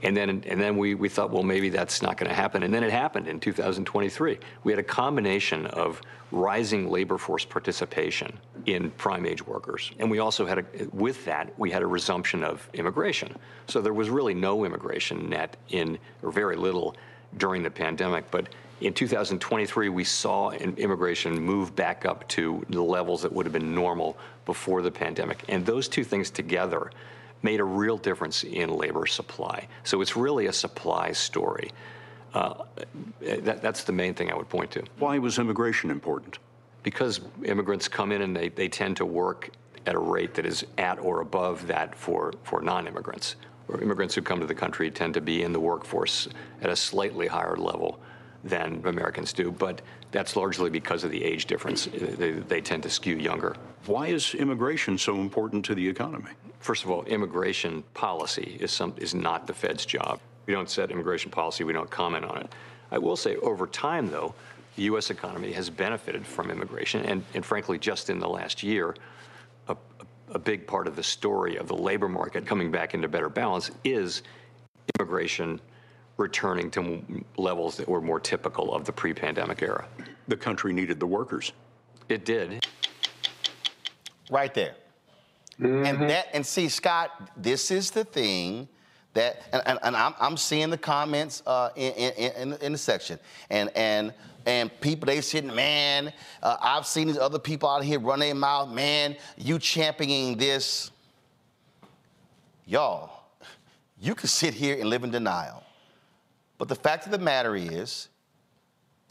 And 0.05 0.17
then, 0.17 0.43
and 0.47 0.61
then 0.61 0.77
we, 0.77 0.95
we 0.95 1.09
thought, 1.09 1.31
well, 1.31 1.45
maybe 1.45 1.69
that's 1.69 2.03
not 2.03 2.17
going 2.17 2.29
to 2.29 2.35
happen. 2.35 2.65
And 2.65 2.75
then 2.75 2.83
it 2.83 2.91
happened 2.91 3.29
in 3.29 3.39
2023. 3.39 4.39
We 4.65 4.73
had 4.73 4.79
a 4.79 4.83
combination 4.83 5.67
of 5.67 6.01
rising 6.33 6.91
labor 6.91 7.19
force 7.19 7.45
participation 7.45 8.37
in 8.67 8.91
prime 8.93 9.27
age 9.27 9.47
workers. 9.47 9.93
And 9.99 10.11
we 10.11 10.19
also 10.19 10.45
had, 10.45 10.59
a, 10.59 10.65
with 10.93 11.25
that, 11.27 11.57
we 11.57 11.71
had 11.71 11.83
a 11.83 11.87
resumption 11.87 12.43
of 12.43 12.69
immigration. 12.75 13.37
So 13.69 13.81
there 13.81 13.93
was 13.93 14.11
really 14.11 14.35
no 14.35 14.65
immigration 14.65 15.31
net 15.31 15.57
in, 15.69 15.99
or 16.23 16.33
very 16.33 16.57
little 16.57 16.97
during 17.37 17.63
the 17.63 17.71
pandemic. 17.71 18.29
But 18.31 18.49
in 18.83 18.93
2023, 18.93 19.89
we 19.89 20.05
saw 20.05 20.51
immigration 20.51 21.41
move 21.41 21.75
back 21.77 22.05
up 22.05 22.27
to 22.29 22.65
the 22.69 22.83
levels 22.83 23.23
that 23.23 23.33
would 23.33 23.47
have 23.47 23.53
been 23.53 23.75
normal 23.75 24.19
before 24.45 24.83
the 24.83 24.91
pandemic. 24.91 25.45
And 25.49 25.65
those 25.65 25.89
two 25.89 26.03
things 26.03 26.31
together 26.31 26.91
made 27.43 27.61
a 27.61 27.65
real 27.65 27.97
difference 27.97 28.45
in 28.45 28.71
labor 28.71 29.07
supply. 29.07 29.69
So 29.85 30.01
it's 30.01 30.17
really 30.17 30.47
a 30.47 30.53
supply 30.53 31.13
story. 31.13 31.71
Uh, 32.35 32.65
that, 33.21 33.63
that's 33.63 33.85
the 33.85 33.93
main 33.93 34.15
thing 34.15 34.33
I 34.33 34.37
would 34.37 34.49
point 34.49 34.71
to. 34.73 34.85
Why 34.99 35.19
was 35.19 35.39
immigration 35.39 35.91
important? 35.91 36.39
Because 36.83 37.21
immigrants 37.45 37.89
come 37.89 38.11
in 38.11 38.23
and 38.23 38.35
they, 38.35 38.49
they 38.49 38.69
tend 38.69 38.97
to 38.97 39.07
work 39.07 39.51
at 39.87 39.95
a 39.95 39.99
rate 39.99 40.35
that 40.35 40.47
is 40.47 40.65
at 40.79 40.99
or 40.99 41.21
above 41.21 41.67
that 41.67 41.95
for, 41.95 42.33
for 42.43 42.63
non 42.63 42.87
immigrants. 42.87 43.37
Or 43.69 43.81
immigrants 43.81 44.15
who 44.15 44.23
come 44.23 44.41
to 44.41 44.47
the 44.47 44.55
country 44.55 44.91
tend 44.91 45.15
to 45.15 45.21
be 45.21 45.43
in 45.43 45.53
the 45.53 45.61
workforce 45.61 46.29
at 46.63 46.71
a 46.71 46.77
slightly 46.77 47.29
higher 47.29 47.57
level 47.57 48.01
than 48.45 48.83
Americans 48.85 49.33
do, 49.33 49.51
but 49.51 49.83
that's 50.11 50.37
largely 50.37 50.71
because 50.71 51.05
of 51.05 51.11
the 51.11 51.23
age 51.23 51.47
difference. 51.47 51.87
They, 51.87 52.33
they, 52.33 52.61
tend 52.61 52.83
to 52.83 52.91
skew 52.91 53.17
younger. 53.17 53.57
Why 53.87 54.09
is 54.09 54.35
immigration 54.35 54.99
so 54.99 55.17
important 55.17 55.65
to 55.67 55.75
the 55.75 55.89
economy? 55.89 56.31
First 56.59 56.85
of 56.85 56.91
all, 56.91 57.05
immigration 57.05 57.83
policy 57.95 58.57
is, 58.61 58.71
some, 58.71 58.95
is 58.99 59.15
not 59.15 59.47
the 59.47 59.55
Fed's 59.55 59.87
job. 59.87 60.21
We 60.47 60.55
don't 60.55 60.69
set 60.69 60.91
immigration 60.91 61.31
policy, 61.31 61.65
we 61.65 61.73
don't 61.73 61.91
comment 61.91 62.25
on 62.25 62.39
it. 62.39 62.53
I 62.91 62.99
will 62.99 63.17
say, 63.17 63.37
over 63.37 63.67
time, 63.67 64.11
though, 64.11 64.35
the 64.77 64.83
U.S. 64.85 65.11
economy 65.11 65.53
has 65.53 65.71
benefited 65.71 66.27
from 66.27 66.51
immigration, 66.51 67.05
and, 67.05 67.25
and 67.35 67.45
frankly, 67.45 67.79
just 67.79 68.11
in 68.11 68.19
the 68.19 68.29
last 68.29 68.63
year, 68.63 68.95
a, 69.69 69.77
a 70.33 70.39
big 70.39 70.67
part 70.67 70.87
of 70.87 70.97
the 70.97 71.03
story 71.03 71.57
of 71.57 71.69
the 71.69 71.77
labor 71.77 72.09
market 72.09 72.47
coming 72.47 72.71
back 72.71 72.95
into 72.95 73.09
better 73.09 73.29
balance 73.29 73.71
is 73.85 74.23
immigration 74.99 75.61
returning 76.23 76.71
to 76.71 77.03
levels 77.37 77.77
that 77.77 77.89
were 77.89 78.01
more 78.01 78.21
typical 78.21 78.73
of 78.73 78.85
the 78.85 78.93
pre-pandemic 78.93 79.61
era. 79.61 79.87
The 80.29 80.37
country 80.37 80.73
needed 80.73 81.01
the 81.01 81.07
workers. 81.07 81.53
It 82.09 82.25
did. 82.25 82.65
Right 84.31 84.55
there. 84.55 84.77
Mm-hmm. 85.61 85.85
And 85.85 86.11
that 86.11 86.29
and 86.33 86.47
see, 86.47 86.69
Scott, 86.69 87.31
this 87.37 87.71
is 87.71 87.91
the 87.91 88.05
thing 88.05 88.69
that 89.13 89.43
and, 89.53 89.63
and, 89.67 89.79
and 89.83 89.97
I'm, 89.97 90.15
I'm 90.19 90.37
seeing 90.37 90.71
the 90.71 90.79
comments 90.79 91.43
uh, 91.47 91.71
in, 91.77 91.93
in, 91.93 92.53
in, 92.55 92.73
the 92.73 92.79
section. 92.79 93.19
And 93.51 93.71
and 93.77 94.15
and 94.47 94.81
people 94.81 95.07
they 95.07 95.21
sitting, 95.21 95.55
man, 95.55 96.13
uh, 96.43 96.57
I've 96.61 96.87
seen 96.87 97.09
these 97.09 97.19
other 97.19 97.39
people 97.39 97.69
out 97.69 97.85
here 97.85 98.01
run 98.01 98.21
their 98.21 98.35
mouth, 98.35 98.71
man, 98.71 99.17
you 99.37 99.59
championing 99.59 100.39
this. 100.39 100.91
Y'all, 102.67 103.25
you 104.01 104.15
can 104.15 104.29
sit 104.29 104.55
here 104.55 104.79
and 104.81 104.89
live 104.89 105.05
in 105.05 105.11
denial. 105.11 105.63
But 106.63 106.69
the 106.69 106.77
fact 106.77 107.07
of 107.07 107.11
the 107.11 107.19
matter 107.19 107.57
is, 107.57 108.07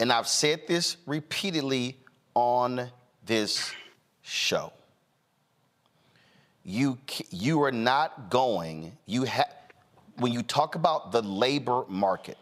and 0.00 0.10
I've 0.10 0.26
said 0.26 0.62
this 0.66 0.96
repeatedly 1.04 1.98
on 2.32 2.90
this 3.26 3.74
show, 4.22 4.72
you, 6.64 6.96
you 7.28 7.62
are 7.62 7.70
not 7.70 8.30
going, 8.30 8.96
you 9.04 9.24
have, 9.24 9.52
when 10.16 10.32
you 10.32 10.42
talk 10.42 10.76
about 10.76 11.12
the 11.12 11.20
labor 11.20 11.84
market, 11.90 12.38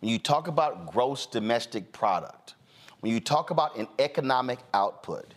when 0.00 0.10
you 0.10 0.18
talk 0.18 0.48
about 0.48 0.90
gross 0.90 1.26
domestic 1.26 1.92
product, 1.92 2.56
when 3.02 3.12
you 3.12 3.20
talk 3.20 3.50
about 3.50 3.76
an 3.76 3.86
economic 4.00 4.58
output, 4.74 5.34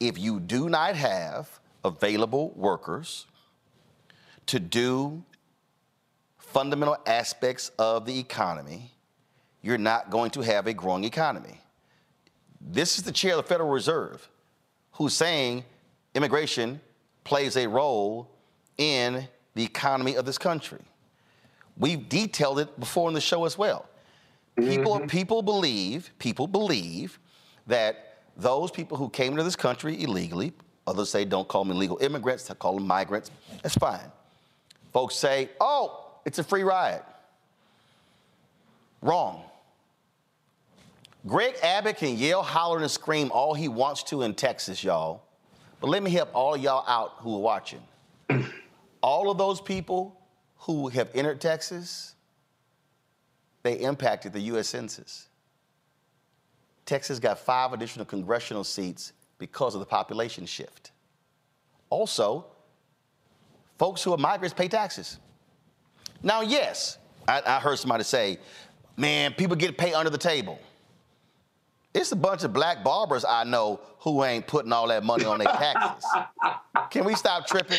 if 0.00 0.18
you 0.18 0.38
do 0.38 0.68
not 0.68 0.96
have 0.96 1.60
available 1.82 2.50
workers 2.50 3.24
to 4.44 4.60
do 4.60 5.24
fundamental 6.52 6.96
aspects 7.06 7.70
of 7.78 8.06
the 8.06 8.18
economy, 8.18 8.92
you're 9.62 9.78
not 9.78 10.10
going 10.10 10.30
to 10.30 10.40
have 10.40 10.66
a 10.66 10.72
growing 10.72 11.04
economy. 11.04 11.60
This 12.60 12.98
is 12.98 13.04
the 13.04 13.12
chair 13.12 13.32
of 13.32 13.36
the 13.38 13.42
Federal 13.42 13.70
Reserve 13.70 14.28
who's 14.92 15.14
saying 15.14 15.64
immigration 16.14 16.80
plays 17.24 17.56
a 17.56 17.66
role 17.66 18.30
in 18.78 19.28
the 19.54 19.62
economy 19.62 20.16
of 20.16 20.24
this 20.24 20.38
country. 20.38 20.80
We've 21.76 22.08
detailed 22.08 22.58
it 22.58 22.80
before 22.80 23.08
in 23.08 23.14
the 23.14 23.20
show 23.20 23.44
as 23.44 23.56
well. 23.56 23.88
People, 24.56 24.96
mm-hmm. 24.96 25.06
people 25.06 25.42
believe, 25.42 26.10
people 26.18 26.48
believe 26.48 27.20
that 27.66 28.22
those 28.36 28.70
people 28.70 28.96
who 28.96 29.08
came 29.08 29.32
into 29.32 29.44
this 29.44 29.54
country 29.54 30.02
illegally, 30.02 30.52
others 30.86 31.10
say 31.10 31.24
don't 31.24 31.46
call 31.46 31.64
them 31.64 31.76
illegal 31.76 31.98
immigrants, 32.00 32.50
call 32.58 32.74
them 32.74 32.86
migrants, 32.86 33.30
that's 33.62 33.76
fine. 33.76 34.10
Folks 34.92 35.14
say, 35.14 35.50
oh, 35.60 36.07
it's 36.24 36.38
a 36.38 36.44
free 36.44 36.62
ride. 36.62 37.02
Wrong. 39.02 39.42
Greg 41.26 41.54
Abbott 41.62 41.98
can 41.98 42.16
yell, 42.16 42.42
holler, 42.42 42.78
and 42.78 42.90
scream 42.90 43.30
all 43.32 43.54
he 43.54 43.68
wants 43.68 44.02
to 44.04 44.22
in 44.22 44.34
Texas, 44.34 44.82
y'all. 44.82 45.22
But 45.80 45.90
let 45.90 46.02
me 46.02 46.10
help 46.10 46.30
all 46.34 46.56
y'all 46.56 46.84
out 46.88 47.14
who 47.18 47.34
are 47.36 47.40
watching. 47.40 47.82
all 49.02 49.30
of 49.30 49.38
those 49.38 49.60
people 49.60 50.20
who 50.58 50.88
have 50.88 51.08
entered 51.14 51.40
Texas, 51.40 52.14
they 53.62 53.74
impacted 53.74 54.32
the 54.32 54.40
U.S. 54.40 54.68
Census. 54.68 55.28
Texas 56.86 57.18
got 57.18 57.38
five 57.38 57.72
additional 57.72 58.06
congressional 58.06 58.64
seats 58.64 59.12
because 59.38 59.74
of 59.74 59.80
the 59.80 59.86
population 59.86 60.46
shift. 60.46 60.92
Also, 61.90 62.46
folks 63.78 64.02
who 64.02 64.12
are 64.12 64.18
migrants 64.18 64.54
pay 64.54 64.68
taxes. 64.68 65.18
Now, 66.22 66.40
yes, 66.42 66.98
I, 67.26 67.42
I 67.44 67.60
heard 67.60 67.78
somebody 67.78 68.04
say, 68.04 68.38
man, 68.96 69.32
people 69.34 69.56
get 69.56 69.78
paid 69.78 69.94
under 69.94 70.10
the 70.10 70.18
table. 70.18 70.58
It's 71.94 72.12
a 72.12 72.16
bunch 72.16 72.44
of 72.44 72.52
black 72.52 72.84
barbers 72.84 73.24
I 73.24 73.44
know 73.44 73.80
who 74.00 74.22
ain't 74.22 74.46
putting 74.46 74.72
all 74.72 74.88
that 74.88 75.02
money 75.04 75.24
on 75.24 75.38
their 75.38 75.48
taxes. 75.48 76.04
Can 76.90 77.04
we 77.04 77.14
stop 77.14 77.46
tripping? 77.46 77.78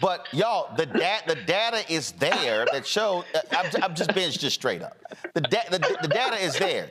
But 0.00 0.26
y'all, 0.32 0.74
the, 0.76 0.86
da- 0.86 1.20
the 1.26 1.36
data 1.46 1.84
is 1.92 2.12
there 2.12 2.66
that 2.72 2.86
shows. 2.86 3.24
Uh, 3.34 3.40
I'm, 3.52 3.82
I'm, 3.82 3.94
just 3.94 4.14
being 4.14 4.30
just 4.30 4.54
straight 4.54 4.82
up. 4.82 4.96
The, 5.34 5.40
da- 5.42 5.68
the, 5.70 5.78
the 6.02 6.08
data 6.08 6.36
is 6.42 6.58
there. 6.58 6.88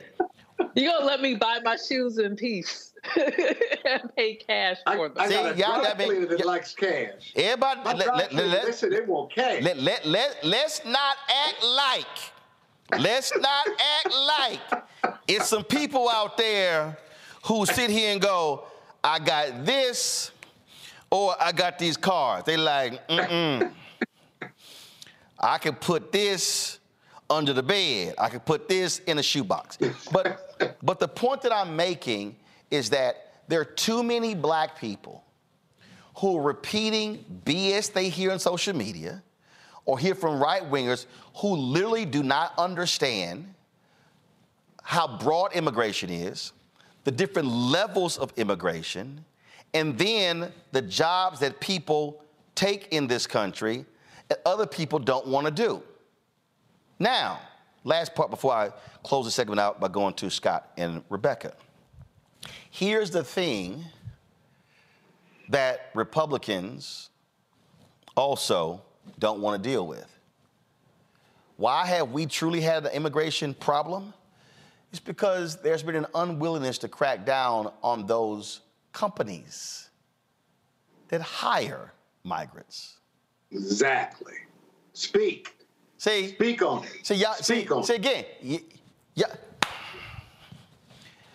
You 0.74 0.90
gonna 0.90 1.04
let 1.04 1.20
me 1.20 1.34
buy 1.34 1.60
my 1.62 1.76
shoes 1.76 2.18
in 2.18 2.34
peace 2.36 2.87
and 2.87 2.87
pay 4.16 4.34
cash 4.34 4.78
for 4.86 5.08
them? 5.08 5.18
I, 5.18 5.24
I 5.24 5.28
got 5.28 5.56
See, 5.56 5.62
a 5.62 5.66
y'all 5.66 5.82
got 5.82 5.98
me, 5.98 6.24
that 6.24 6.44
likes 6.44 6.74
cash. 6.74 7.32
Everybody, 7.36 7.80
let, 7.84 7.98
let, 7.98 8.32
let, 8.32 8.46
let, 8.46 8.66
they 8.66 8.72
said 8.72 8.92
they 8.92 9.00
want 9.00 9.32
cash. 9.32 9.62
Let, 9.62 9.78
let, 9.78 10.04
let, 10.06 10.38
let's 10.42 10.84
not 10.84 11.16
act 11.28 11.62
like 11.64 12.06
Let's 12.96 13.32
not 13.36 13.66
act 13.68 14.14
like 14.14 14.84
it's 15.26 15.48
some 15.48 15.64
people 15.64 16.08
out 16.08 16.36
there 16.38 16.96
who 17.44 17.66
sit 17.66 17.90
here 17.90 18.12
and 18.12 18.20
go, 18.20 18.64
I 19.04 19.18
got 19.18 19.66
this 19.66 20.30
or 21.10 21.34
I 21.38 21.52
got 21.52 21.78
these 21.78 21.96
cars. 21.96 22.44
They 22.44 22.56
like, 22.56 23.06
mm-mm. 23.08 23.70
I 25.38 25.58
can 25.58 25.74
put 25.74 26.12
this 26.12 26.78
under 27.28 27.52
the 27.52 27.62
bed. 27.62 28.14
I 28.18 28.30
can 28.30 28.40
put 28.40 28.68
this 28.68 29.00
in 29.00 29.18
a 29.18 29.22
shoebox. 29.22 29.78
But 30.10 30.76
but 30.82 30.98
the 30.98 31.08
point 31.08 31.42
that 31.42 31.52
I'm 31.52 31.76
making 31.76 32.36
is 32.70 32.90
that 32.90 33.42
there 33.48 33.60
are 33.60 33.64
too 33.64 34.02
many 34.02 34.34
black 34.34 34.78
people 34.78 35.24
who 36.16 36.38
are 36.38 36.42
repeating 36.42 37.24
BS 37.44 37.92
they 37.92 38.08
hear 38.08 38.32
on 38.32 38.38
social 38.38 38.74
media 38.74 39.22
or 39.84 39.98
hear 39.98 40.14
from 40.14 40.40
right 40.40 40.62
wingers 40.62 41.06
who 41.36 41.56
literally 41.56 42.04
do 42.04 42.22
not 42.22 42.52
understand 42.58 43.54
how 44.82 45.18
broad 45.18 45.52
immigration 45.54 46.10
is, 46.10 46.52
the 47.04 47.10
different 47.10 47.48
levels 47.48 48.18
of 48.18 48.32
immigration, 48.36 49.24
and 49.74 49.96
then 49.98 50.50
the 50.72 50.82
jobs 50.82 51.40
that 51.40 51.60
people 51.60 52.22
take 52.54 52.88
in 52.90 53.06
this 53.06 53.26
country 53.26 53.84
that 54.28 54.40
other 54.44 54.66
people 54.66 54.98
don't 54.98 55.26
want 55.26 55.46
to 55.46 55.50
do. 55.50 55.82
Now, 56.98 57.40
last 57.84 58.14
part 58.14 58.30
before 58.30 58.52
I 58.52 58.70
close 59.02 59.24
the 59.24 59.30
segment 59.30 59.60
out 59.60 59.78
by 59.78 59.88
going 59.88 60.14
to 60.14 60.30
Scott 60.30 60.70
and 60.76 61.02
Rebecca. 61.08 61.54
Here's 62.70 63.10
the 63.10 63.24
thing 63.24 63.84
that 65.48 65.90
Republicans 65.94 67.10
also 68.16 68.82
don't 69.18 69.40
want 69.40 69.62
to 69.62 69.68
deal 69.68 69.86
with. 69.86 70.06
Why 71.56 71.86
have 71.86 72.12
we 72.12 72.26
truly 72.26 72.60
had 72.60 72.86
an 72.86 72.92
immigration 72.92 73.54
problem? 73.54 74.12
It's 74.90 75.00
because 75.00 75.60
there's 75.60 75.82
been 75.82 75.96
an 75.96 76.06
unwillingness 76.14 76.78
to 76.78 76.88
crack 76.88 77.26
down 77.26 77.72
on 77.82 78.06
those 78.06 78.60
companies 78.92 79.88
that 81.08 81.20
hire 81.20 81.92
migrants. 82.24 82.98
Exactly. 83.50 84.34
Speak. 84.92 85.54
See, 85.96 86.28
speak 86.28 86.62
on 86.62 86.84
it. 86.84 87.06
See, 87.06 87.16
y'all, 87.16 87.34
speak 87.34 87.68
see, 87.68 87.74
on 87.74 87.84
see 87.84 87.94
again. 87.94 88.24
y- 88.42 88.62
Yeah, 89.14 89.26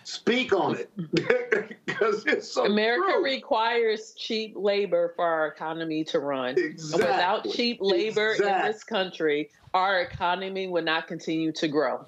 Speak 0.04 0.52
on 0.52 0.76
it. 0.76 0.90
Because 1.86 2.26
it's 2.26 2.48
so 2.50 2.66
America 2.66 3.12
true. 3.12 3.24
requires 3.24 4.14
cheap 4.14 4.54
labor 4.56 5.12
for 5.14 5.24
our 5.24 5.46
economy 5.46 6.02
to 6.04 6.18
run. 6.18 6.58
Exactly. 6.58 7.06
Without 7.06 7.48
cheap 7.52 7.78
labor 7.80 8.32
in 8.32 8.42
this 8.42 8.82
country, 8.82 9.50
our 9.74 10.00
economy 10.00 10.66
will 10.66 10.82
not 10.82 11.06
continue 11.06 11.52
to 11.52 11.68
grow. 11.68 12.04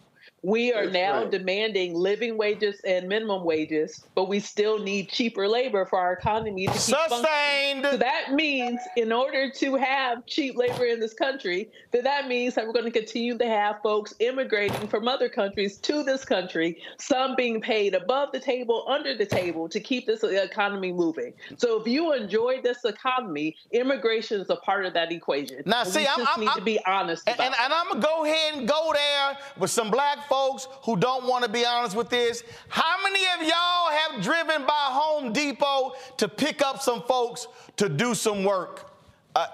We 0.47 0.73
are 0.73 0.85
That's 0.85 0.93
now 0.95 1.23
right. 1.23 1.31
demanding 1.33 1.95
living 1.95 2.39
wages 2.39 2.81
and 2.87 3.09
minimum 3.09 3.43
wages, 3.43 4.05
but 4.15 4.29
we 4.29 4.39
still 4.39 4.79
need 4.79 5.09
cheaper 5.09 5.49
labor 5.49 5.85
for 5.87 5.99
our 5.99 6.13
economy 6.13 6.67
to 6.67 6.73
keep 6.73 6.81
Sustained. 6.81 7.85
So 7.91 7.97
that 7.97 8.33
means, 8.33 8.79
in 8.97 9.11
order 9.11 9.51
to 9.51 9.75
have 9.75 10.25
cheap 10.27 10.57
labor 10.57 10.85
in 10.85 11.01
this 11.01 11.15
country, 11.15 11.69
that 11.91 12.05
that 12.05 12.29
means 12.29 12.55
that 12.55 12.65
we're 12.65 12.75
going 12.75 12.85
to 12.85 12.93
continue 12.93 13.37
to 13.37 13.45
have 13.45 13.83
folks 13.83 14.15
immigrating 14.21 14.87
from 14.87 15.09
other 15.09 15.29
countries 15.29 15.79
to 15.79 16.05
this 16.05 16.25
country, 16.25 16.81
some 17.01 17.35
being 17.35 17.61
paid 17.61 17.95
above 17.97 18.31
the 18.31 18.39
table, 18.39 18.87
under 18.89 19.17
the 19.17 19.27
table 19.27 19.69
to 19.69 19.81
keep 19.81 20.07
this 20.07 20.23
economy 20.23 20.93
moving. 20.93 21.33
So 21.57 21.81
if 21.81 21.89
you 21.89 22.13
enjoy 22.13 22.61
this 22.63 22.85
economy, 22.85 23.57
immigration 23.73 24.41
is 24.41 24.49
a 24.51 24.57
part 24.57 24.87
of 24.87 24.95
that 24.95 25.11
equation. 25.11 25.63
Now, 25.67 25.81
And 25.81 25.91
see, 25.93 26.07
I'm- 26.07 26.21
just 26.21 26.31
I'm- 26.31 26.41
need 26.41 26.49
I'm- 26.51 26.63
be 26.65 26.79
honest 26.87 27.25
And, 27.27 27.35
about 27.35 27.47
and, 27.47 27.55
and 27.65 27.73
I'm 27.75 27.89
gonna 27.89 28.01
go 28.01 28.25
ahead 28.25 28.55
and 28.55 28.69
go 28.69 28.93
there 28.93 29.39
with 29.59 29.73
some 29.73 29.91
black 29.91 30.19
folks 30.29 30.36
who 30.83 30.97
don't 30.97 31.25
want 31.27 31.45
to 31.45 31.51
be 31.51 31.65
honest 31.65 31.97
with 31.97 32.09
this. 32.11 32.43
How 32.69 33.03
many 33.03 33.21
of 33.39 33.47
y'all 33.47 33.91
have 33.91 34.23
driven 34.23 34.67
by 34.67 34.89
Home 34.91 35.33
Depot 35.33 35.93
to 36.19 36.29
pick 36.29 36.63
up 36.63 36.81
some 36.83 37.03
folks 37.03 37.47
to 37.77 37.89
do 37.89 38.15
some 38.15 38.45
work? 38.45 38.91
Uh, 39.35 39.47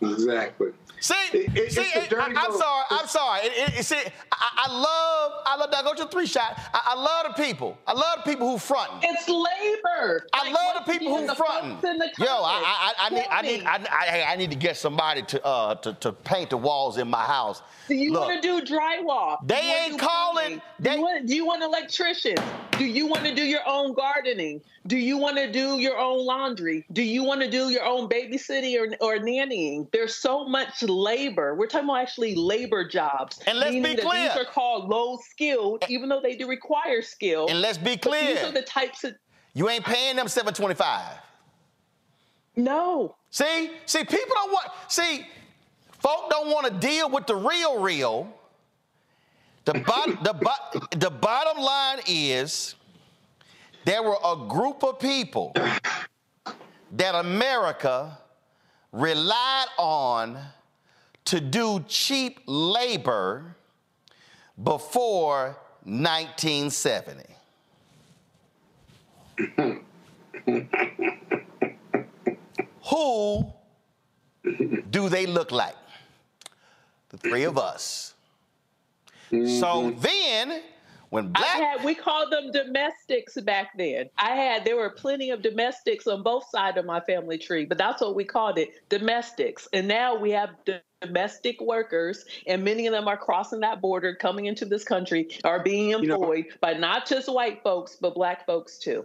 Exactly. 0.00 0.70
See, 1.00 1.14
It- 1.32 1.56
it- 1.56 1.72
see, 1.72 1.80
it- 1.82 2.10
dirty 2.10 2.34
I, 2.36 2.44
am 2.44 2.52
sorry, 2.52 2.84
I'm 2.90 3.06
sorry. 3.06 3.40
It, 3.46 3.52
it, 3.74 3.78
it- 3.80 3.84
see, 3.84 3.96
I, 4.32 4.66
I 4.66 4.72
love, 4.72 5.32
I 5.46 5.56
love. 5.56 5.70
I 5.74 5.82
go 5.82 5.94
to 5.94 6.06
three 6.10 6.26
shot. 6.26 6.58
I, 6.74 6.80
I 6.86 6.94
love 7.00 7.34
the 7.36 7.42
people. 7.42 7.78
I 7.86 7.92
love 7.92 8.22
the 8.24 8.30
people 8.30 8.50
who 8.50 8.58
fronting. 8.58 8.98
It's 9.02 9.28
labor. 9.28 10.26
I 10.32 10.44
Like, 10.50 10.54
love 10.54 10.84
the 10.86 10.92
people 10.92 11.16
who 11.16 11.26
the 11.26 11.34
fronting. 11.34 11.72
in 11.88 11.98
the 11.98 12.10
Yo, 12.18 12.26
I, 12.26 12.62
I, 12.64 12.92
I 13.06 13.10
need, 13.10 13.26
I 13.30 13.42
need, 13.42 13.60
me. 13.60 13.66
I, 13.66 14.24
I, 14.26 14.32
I 14.32 14.36
need 14.36 14.50
to 14.50 14.56
get 14.56 14.76
somebody 14.76 15.22
to, 15.22 15.44
uh, 15.44 15.74
to, 15.76 15.92
to 15.94 16.12
paint 16.12 16.50
the 16.50 16.56
walls 16.56 16.98
in 16.98 17.08
my 17.08 17.22
house. 17.24 17.62
Do 17.88 17.94
you 17.94 18.12
want 18.12 18.34
to 18.34 18.40
do 18.40 18.60
drywall? 18.62 19.38
They 19.46 19.60
Do 19.60 19.66
ain't 19.92 19.98
calling- 20.00 20.60
plumbing? 20.60 20.62
Do 20.82 20.90
you, 20.92 21.00
want, 21.02 21.26
do 21.26 21.34
you 21.36 21.46
want 21.46 21.62
electricians? 21.62 22.40
Do 22.72 22.84
you 22.84 23.06
want 23.06 23.24
to 23.24 23.34
do 23.34 23.42
your 23.42 23.60
own 23.66 23.92
gardening? 23.94 24.60
Do 24.88 24.96
you 24.96 25.18
want 25.18 25.36
to 25.36 25.52
do 25.52 25.78
your 25.78 25.98
own 25.98 26.24
laundry? 26.24 26.84
Do 26.92 27.02
you 27.02 27.22
want 27.22 27.42
to 27.42 27.50
do 27.50 27.68
your 27.68 27.84
own 27.84 28.08
babysitting 28.08 28.74
or, 28.80 28.86
or 29.06 29.18
nannying? 29.18 29.86
There's 29.92 30.14
so 30.16 30.46
much 30.46 30.82
labor. 30.82 31.54
We're 31.54 31.66
talking 31.66 31.88
about 31.88 32.00
actually 32.00 32.34
labor 32.34 32.88
jobs. 32.88 33.38
And 33.46 33.58
let's 33.58 33.74
be 33.74 33.96
clear. 33.96 34.28
These 34.28 34.36
are 34.38 34.46
called 34.46 34.88
low 34.88 35.18
skilled, 35.30 35.84
even 35.90 36.08
though 36.08 36.22
they 36.22 36.36
do 36.36 36.48
require 36.48 37.02
skill. 37.02 37.48
And 37.50 37.60
let's 37.60 37.76
be 37.76 37.96
But 37.96 38.12
These 38.12 38.38
clear. 38.38 38.44
are 38.46 38.52
the 38.52 38.62
types 38.62 39.04
of 39.04 39.14
You 39.52 39.68
ain't 39.68 39.84
paying 39.84 40.16
them 40.16 40.26
725. 40.26 41.16
no. 42.56 43.14
See, 43.30 43.70
see, 43.84 44.04
people 44.04 44.34
don't 44.34 44.52
want. 44.52 44.70
See, 44.88 45.26
folk 46.00 46.30
don't 46.30 46.48
want 46.48 46.66
to 46.66 46.72
deal 46.88 47.10
with 47.10 47.26
the 47.26 47.36
real, 47.36 47.78
real. 47.82 48.32
The 49.66 49.74
bot, 49.74 50.24
the 50.24 50.32
bot, 50.32 50.90
the 50.98 51.10
bottom 51.10 51.62
line 51.62 51.98
is, 52.08 52.74
there 53.88 54.02
were 54.02 54.18
a 54.22 54.36
group 54.36 54.84
of 54.84 54.98
people 54.98 55.54
that 56.92 57.14
America 57.14 58.18
relied 58.92 59.68
on 59.78 60.38
to 61.24 61.40
do 61.40 61.82
cheap 61.88 62.40
labor 62.46 63.56
before 64.62 65.56
1970. 65.84 67.24
Who 72.90 73.50
do 74.90 75.08
they 75.08 75.24
look 75.24 75.50
like? 75.50 75.76
The 77.08 77.16
three 77.16 77.44
of 77.44 77.56
us. 77.56 78.12
So 79.30 79.36
mm-hmm. 79.38 80.00
then, 80.00 80.62
when 81.10 81.32
black 81.32 81.56
I 81.56 81.58
had 81.58 81.84
we 81.84 81.94
called 81.94 82.32
them 82.32 82.50
domestics 82.50 83.40
back 83.40 83.76
then. 83.76 84.10
I 84.18 84.30
had 84.30 84.64
there 84.64 84.76
were 84.76 84.90
plenty 84.90 85.30
of 85.30 85.42
domestics 85.42 86.06
on 86.06 86.22
both 86.22 86.48
sides 86.50 86.76
of 86.78 86.84
my 86.84 87.00
family 87.00 87.38
tree, 87.38 87.64
but 87.64 87.78
that's 87.78 88.00
what 88.00 88.14
we 88.14 88.24
called 88.24 88.58
it, 88.58 88.88
domestics. 88.88 89.68
And 89.72 89.88
now 89.88 90.16
we 90.16 90.30
have 90.32 90.50
d- 90.64 90.78
domestic 91.00 91.60
workers, 91.60 92.24
and 92.46 92.64
many 92.64 92.86
of 92.86 92.92
them 92.92 93.06
are 93.08 93.16
crossing 93.16 93.60
that 93.60 93.80
border, 93.80 94.14
coming 94.14 94.46
into 94.46 94.64
this 94.64 94.84
country, 94.84 95.28
are 95.44 95.62
being 95.62 95.90
employed 95.90 96.46
by 96.60 96.74
not 96.74 97.06
just 97.06 97.32
white 97.32 97.62
folks 97.62 97.96
but 98.00 98.14
black 98.14 98.44
folks 98.46 98.78
too. 98.78 99.04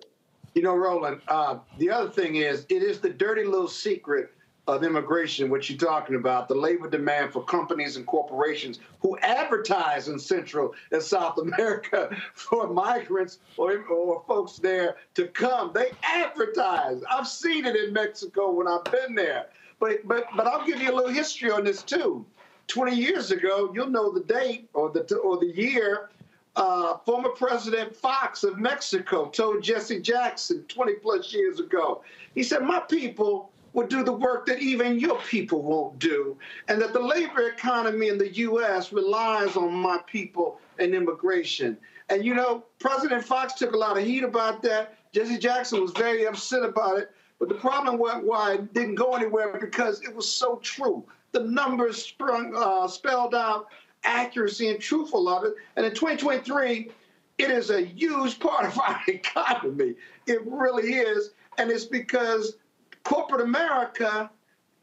You 0.55 0.61
know, 0.61 0.75
Roland, 0.75 1.21
uh, 1.27 1.57
the 1.79 1.89
other 1.89 2.09
thing 2.09 2.35
is, 2.35 2.65
it 2.69 2.83
is 2.83 2.99
the 2.99 3.09
dirty 3.09 3.43
little 3.43 3.67
secret 3.67 4.31
of 4.67 4.83
immigration, 4.83 5.49
what 5.49 5.69
you're 5.69 5.77
talking 5.77 6.15
about, 6.15 6.47
the 6.47 6.55
labor 6.55 6.89
demand 6.89 7.33
for 7.33 7.43
companies 7.43 7.97
and 7.97 8.05
corporations 8.05 8.79
who 9.01 9.17
advertise 9.19 10.07
in 10.07 10.17
Central 10.17 10.73
and 10.91 11.01
South 11.01 11.37
America 11.41 12.15
for 12.33 12.67
migrants 12.67 13.39
or, 13.57 13.83
or 13.83 14.23
folks 14.27 14.57
there 14.57 14.95
to 15.15 15.27
come. 15.27 15.71
They 15.73 15.91
advertise. 16.03 17.03
I've 17.09 17.27
seen 17.27 17.65
it 17.65 17.75
in 17.75 17.91
Mexico 17.91 18.51
when 18.51 18.67
I've 18.67 18.85
been 18.85 19.15
there. 19.15 19.47
But, 19.79 20.07
but, 20.07 20.27
but 20.37 20.47
I'll 20.47 20.65
give 20.65 20.81
you 20.81 20.91
a 20.91 20.95
little 20.95 21.11
history 21.11 21.51
on 21.51 21.65
this 21.65 21.83
too. 21.83 22.25
20 22.67 22.95
years 22.95 23.31
ago, 23.31 23.71
you'll 23.73 23.89
know 23.89 24.13
the 24.13 24.21
date 24.21 24.69
or 24.73 24.89
the, 24.89 25.17
or 25.17 25.37
the 25.37 25.47
year 25.47 26.09
uh, 26.55 26.97
former 26.99 27.29
President 27.29 27.95
Fox 27.95 28.43
of 28.43 28.59
Mexico 28.59 29.27
told 29.29 29.63
Jesse 29.63 29.99
Jackson 29.99 30.63
20 30.67 30.93
plus 30.95 31.33
years 31.33 31.59
ago. 31.59 32.03
He 32.35 32.43
said, 32.43 32.61
My 32.61 32.79
people 32.79 33.51
will 33.73 33.87
do 33.87 34.03
the 34.03 34.13
work 34.13 34.45
that 34.45 34.61
even 34.61 34.99
your 34.99 35.19
people 35.21 35.61
won't 35.61 35.99
do, 35.99 36.37
and 36.67 36.81
that 36.81 36.93
the 36.93 36.99
labor 36.99 37.49
economy 37.49 38.07
in 38.07 38.17
the 38.17 38.33
U.S. 38.35 38.93
relies 38.93 39.57
on 39.57 39.73
my 39.73 39.99
people 40.07 40.59
and 40.79 40.93
immigration. 40.93 41.77
And 42.09 42.23
you 42.23 42.33
know, 42.33 42.63
President 42.79 43.23
Fox 43.23 43.53
took 43.53 43.73
a 43.73 43.77
lot 43.77 43.97
of 43.97 44.03
heat 44.03 44.23
about 44.23 44.61
that. 44.63 44.97
Jesse 45.11 45.37
Jackson 45.37 45.81
was 45.81 45.91
very 45.91 46.25
upset 46.25 46.63
about 46.63 46.99
it. 46.99 47.11
But 47.39 47.49
the 47.49 47.55
problem 47.55 47.97
was 47.97 48.21
why 48.23 48.53
it 48.53 48.73
didn't 48.73 48.95
go 48.95 49.15
anywhere 49.15 49.57
because 49.59 50.01
it 50.01 50.15
was 50.15 50.31
so 50.31 50.57
true. 50.63 51.03
The 51.33 51.41
numbers 51.41 52.01
sprung, 52.01 52.55
uh, 52.55 52.87
spelled 52.87 53.35
out 53.35 53.67
accuracy 54.05 54.69
and 54.69 54.79
truthful 54.79 55.27
of 55.27 55.43
it. 55.43 55.55
And 55.75 55.85
in 55.85 55.93
2023, 55.93 56.91
it 57.39 57.49
is 57.49 57.69
a 57.69 57.81
huge 57.81 58.39
part 58.39 58.65
of 58.65 58.79
our 58.79 59.01
economy. 59.07 59.95
It 60.27 60.41
really 60.45 60.93
is. 60.93 61.31
And 61.57 61.69
it's 61.69 61.85
because 61.85 62.55
corporate 63.03 63.41
America 63.41 64.29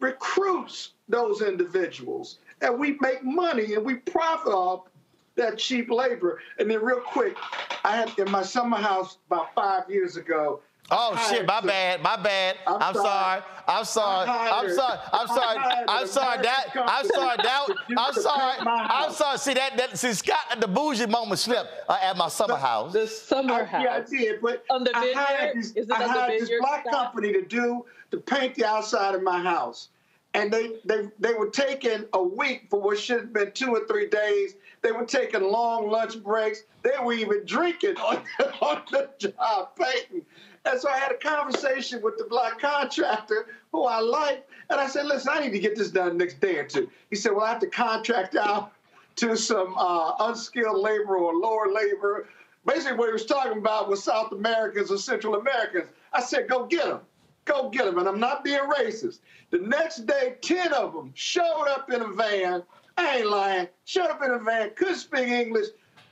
recruits 0.01 0.93
those 1.09 1.43
individuals 1.43 2.39
and 2.61 2.79
we 2.79 2.97
make 3.01 3.23
money 3.23 3.75
and 3.75 3.85
we 3.85 3.95
profit 3.95 4.53
off 4.53 4.89
that 5.37 5.59
cheap 5.59 5.91
labor. 5.91 6.41
And 6.59 6.71
then 6.71 6.83
real 6.83 7.01
quick, 7.01 7.37
I 7.85 7.97
had 7.97 8.13
in 8.19 8.31
my 8.31 8.43
summer 8.43 8.77
house 8.77 9.19
about 9.29 9.55
five 9.55 9.89
years 9.89 10.17
ago. 10.17 10.61
Oh 10.91 11.17
shit, 11.31 11.47
my 11.47 11.61
bad, 11.61 12.03
my 12.03 12.17
bad. 12.17 12.57
I'm, 12.67 12.83
I'm 12.83 12.95
sorry. 12.95 13.43
I'm 13.69 13.85
sorry. 13.85 14.29
I'm 14.29 14.75
sorry. 14.75 14.99
I'm 15.13 15.27
sorry. 15.29 15.59
I'm 15.89 16.07
sorry. 16.09 16.43
That 16.43 16.67
I'm 16.75 17.07
sorry. 17.07 17.37
That 17.37 17.67
I'm 17.97 18.15
sorry. 18.15 18.57
I'm 18.67 19.13
sorry. 19.13 19.39
See 19.39 19.55
that 19.55 19.77
that 19.77 19.99
see 19.99 20.13
Scott 20.13 20.61
the 20.61 20.67
bougie 20.67 21.07
moment 21.07 21.39
slipped 21.39 21.69
uh, 21.89 21.99
at 22.03 22.17
my 22.17 22.29
summer 22.29 22.57
house. 22.57 22.93
The 22.93 23.07
summer 23.07 23.65
house. 23.65 23.85
Yeah, 23.85 23.95
I 23.95 24.01
did, 24.01 24.41
but 24.41 24.65
On 24.71 24.83
the 24.83 24.91
I 24.97 25.13
hired 25.15 25.57
this, 25.57 25.71
Is 25.73 25.89
it 25.89 25.93
I 25.93 26.07
hired 26.09 26.41
this 26.41 26.51
black 26.61 26.85
Scott? 26.89 26.93
company 27.13 27.33
to 27.35 27.43
do 27.43 27.85
to 28.11 28.17
paint 28.19 28.57
the 28.57 28.65
outside 28.65 29.15
of 29.15 29.23
my 29.23 29.41
house, 29.41 29.91
and 30.35 30.53
they 30.53 30.73
they 30.85 31.09
they 31.21 31.35
were 31.35 31.51
taking 31.51 32.07
a 32.15 32.23
week 32.23 32.67
for 32.69 32.81
what 32.81 32.99
should 32.99 33.21
have 33.21 33.33
been 33.33 33.53
two 33.53 33.71
or 33.71 33.87
three 33.87 34.09
days. 34.09 34.55
They 34.83 34.91
were 34.93 35.05
taking 35.05 35.43
long 35.43 35.89
lunch 35.91 36.21
breaks. 36.25 36.65
They 36.83 36.91
were 37.05 37.13
even 37.13 37.45
drinking 37.45 37.97
on, 37.99 38.23
on 38.61 38.83
the 38.91 39.11
job 39.19 39.77
painting. 39.79 40.23
And 40.65 40.79
so 40.81 40.91
I 40.91 40.99
had 40.99 41.11
a 41.11 41.17
conversation 41.17 42.03
with 42.03 42.19
the 42.19 42.25
black 42.25 42.59
contractor 42.59 43.47
who 43.73 43.85
I 43.85 44.01
liked, 44.01 44.51
and 44.69 44.79
I 44.81 44.87
said, 44.87 45.07
"Listen, 45.07 45.33
I 45.35 45.41
need 45.41 45.53
to 45.53 45.59
get 45.59 45.75
this 45.75 45.91
done 45.91 46.19
next 46.19 46.41
day 46.41 46.59
or 46.59 46.65
two. 46.65 46.91
He 47.09 47.17
said, 47.17 47.33
"Well, 47.33 47.45
I 47.45 47.51
have 47.51 47.61
to 47.61 47.67
contract 47.67 48.37
out 48.37 48.73
to 49.17 49.37
some 49.37 49.75
uh, 49.79 50.13
unskilled 50.21 50.79
labor 50.79 51.17
or 51.17 51.35
lower 51.35 51.73
labor." 51.73 52.29
Basically, 52.67 52.99
what 52.99 53.07
he 53.07 53.13
was 53.13 53.25
talking 53.25 53.57
about 53.57 53.89
was 53.89 54.03
South 54.05 54.33
Americans 54.33 54.91
or 54.91 54.99
Central 54.99 55.37
Americans. 55.37 55.89
I 56.13 56.21
said, 56.21 56.47
"Go 56.47 56.67
get 56.67 56.85
them, 56.85 57.01
go 57.47 57.71
get 57.71 57.87
them," 57.87 57.99
and 57.99 58.07
I'm 58.07 58.21
not 58.21 58.45
being 58.45 58.61
racist. 58.61 59.21
The 59.51 59.59
next 59.59 60.07
day, 60.07 60.37
ten 60.43 60.75
of 60.75 60.93
them 60.93 61.13
showed 61.15 61.69
up 61.69 61.91
in 61.91 62.03
a 62.03 62.09
van. 62.09 62.63
I 62.99 63.19
ain't 63.19 63.31
lying. 63.31 63.69
Showed 63.87 64.11
up 64.11 64.23
in 64.23 64.31
a 64.31 64.39
van, 64.39 64.73
couldn't 64.77 64.97
speak 64.97 65.29
English. 65.29 65.69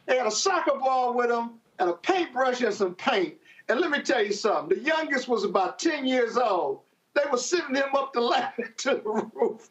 They 0.07 0.17
had 0.17 0.27
a 0.27 0.31
soccer 0.31 0.79
ball 0.79 1.13
with 1.13 1.29
them 1.29 1.61
and 1.79 1.91
a 1.91 1.93
paintbrush 1.93 2.63
and 2.63 2.73
some 2.73 2.95
paint. 2.95 3.35
And 3.69 3.81
let 3.81 3.91
me 3.91 4.01
tell 4.01 4.25
you 4.25 4.33
something. 4.33 4.79
The 4.79 4.85
youngest 4.85 5.29
was 5.29 5.45
about 5.45 5.79
10 5.79 6.07
years 6.07 6.37
old. 6.37 6.81
They 7.15 7.23
were 7.31 7.39
sending 7.39 7.77
him 7.77 7.95
up 7.95 8.13
the 8.13 8.21
ladder 8.23 8.73
to 8.79 8.91
the 8.95 9.31
roof. 9.35 9.69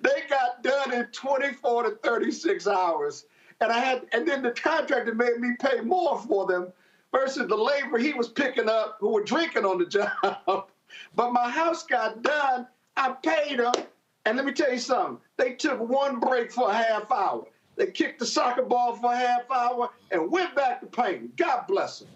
they 0.00 0.22
got 0.28 0.62
done 0.62 0.92
in 0.94 1.06
24 1.06 1.82
to 1.84 1.90
36 1.96 2.66
hours. 2.66 3.26
And 3.60 3.72
I 3.72 3.78
had, 3.78 4.06
and 4.12 4.26
then 4.26 4.42
the 4.42 4.52
contractor 4.52 5.14
made 5.14 5.38
me 5.38 5.50
pay 5.60 5.80
more 5.80 6.18
for 6.20 6.46
them 6.46 6.72
versus 7.12 7.48
the 7.48 7.56
labor 7.56 7.98
he 7.98 8.12
was 8.12 8.28
picking 8.28 8.68
up 8.68 8.96
who 9.00 9.10
were 9.10 9.24
drinking 9.24 9.64
on 9.64 9.78
the 9.78 9.86
job. 10.46 10.68
but 11.14 11.32
my 11.32 11.50
house 11.50 11.84
got 11.84 12.22
done. 12.22 12.66
I 12.96 13.12
paid 13.12 13.58
them. 13.58 13.72
And 14.24 14.36
let 14.36 14.46
me 14.46 14.52
tell 14.52 14.72
you 14.72 14.78
something. 14.78 15.18
They 15.36 15.52
took 15.54 15.78
one 15.78 16.20
break 16.20 16.50
for 16.50 16.70
a 16.70 16.74
half 16.74 17.10
hour. 17.12 17.46
They 17.76 17.86
kicked 17.86 18.18
the 18.18 18.26
soccer 18.26 18.62
ball 18.62 18.96
for 18.96 19.12
a 19.12 19.16
half 19.16 19.50
hour 19.50 19.90
and 20.10 20.30
went 20.30 20.54
back 20.54 20.80
to 20.80 20.86
painting. 20.86 21.30
God 21.36 21.66
bless 21.68 22.00
them. 22.00 22.08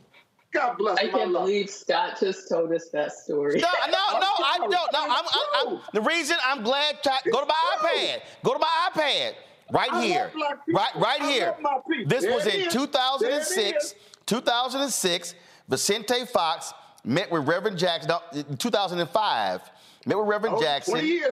God 0.53 0.77
bless 0.79 0.99
I 0.99 1.07
them. 1.07 1.15
can't 1.15 1.33
believe 1.33 1.71
Scott 1.71 2.19
just 2.19 2.49
told 2.49 2.73
us 2.73 2.89
that 2.93 3.13
story. 3.13 3.61
No, 3.61 3.69
no, 3.87 4.19
no, 4.21 4.27
I 4.45 4.57
don't. 4.59 4.71
No, 4.71 4.79
I'm, 4.95 5.11
I'm, 5.11 5.69
I'm, 5.75 5.81
the 5.93 6.01
reason 6.01 6.37
I'm 6.45 6.63
glad. 6.63 7.03
To, 7.05 7.11
go 7.33 7.41
to 7.41 7.47
my 7.47 7.77
iPad. 7.79 8.21
Go 8.43 8.55
to 8.55 8.59
my 8.59 8.89
iPad. 8.93 9.35
Right 9.73 9.93
I 9.93 10.05
here. 10.05 10.23
love 10.25 10.33
black 10.35 10.67
people. 10.67 10.81
Right, 10.81 10.95
right 10.97 11.21
I 11.21 11.31
here. 11.31 11.47
love 11.47 11.61
my 11.61 11.79
people. 11.89 12.09
This 12.09 12.25
There 12.25 12.35
was 12.35 12.47
in 12.47 12.61
is. 12.63 12.73
2006. 12.73 13.55
There 13.55 13.69
it 13.69 13.77
is. 13.77 13.95
2006. 14.27 15.35
Vicente 15.69 16.27
Fox 16.27 16.73
met 17.05 17.31
with 17.31 17.47
Reverend 17.47 17.79
Jackson. 17.79 18.09
No, 18.09 18.21
in 18.33 18.57
2005. 18.57 19.61
Met 20.07 20.19
with 20.19 20.27
Reverend 20.27 20.57
Oh, 20.59 20.63
Jackson. 20.63 20.95
20 20.95 21.07
years. 21.07 21.31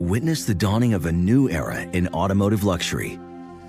Witness 0.00 0.44
the 0.44 0.54
dawning 0.54 0.94
of 0.94 1.06
a 1.06 1.12
new 1.12 1.48
era 1.50 1.82
in 1.92 2.08
automotive 2.08 2.64
luxury 2.64 3.18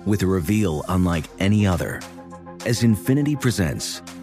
with 0.06 0.22
a 0.22 0.26
reveal 0.26 0.84
unlike 0.88 1.24
any 1.38 1.66
other 1.66 2.00
as 2.66 2.82
Infiniti 2.82 3.38
presents 3.40 4.02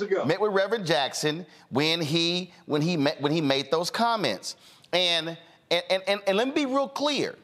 Met 0.00 0.40
with 0.40 0.52
Reverend 0.52 0.86
Jackson 0.86 1.46
when 1.70 2.00
he 2.00 2.52
when 2.66 2.82
he 2.82 2.96
met 2.96 3.20
when 3.20 3.32
he 3.32 3.40
made 3.40 3.70
those 3.70 3.90
comments. 3.90 4.56
And 4.92 5.36
and, 5.70 5.82
and, 5.90 6.02
and, 6.06 6.20
and 6.26 6.36
let 6.36 6.48
me 6.48 6.54
be 6.54 6.66
real 6.66 6.88
clear. 6.88 7.36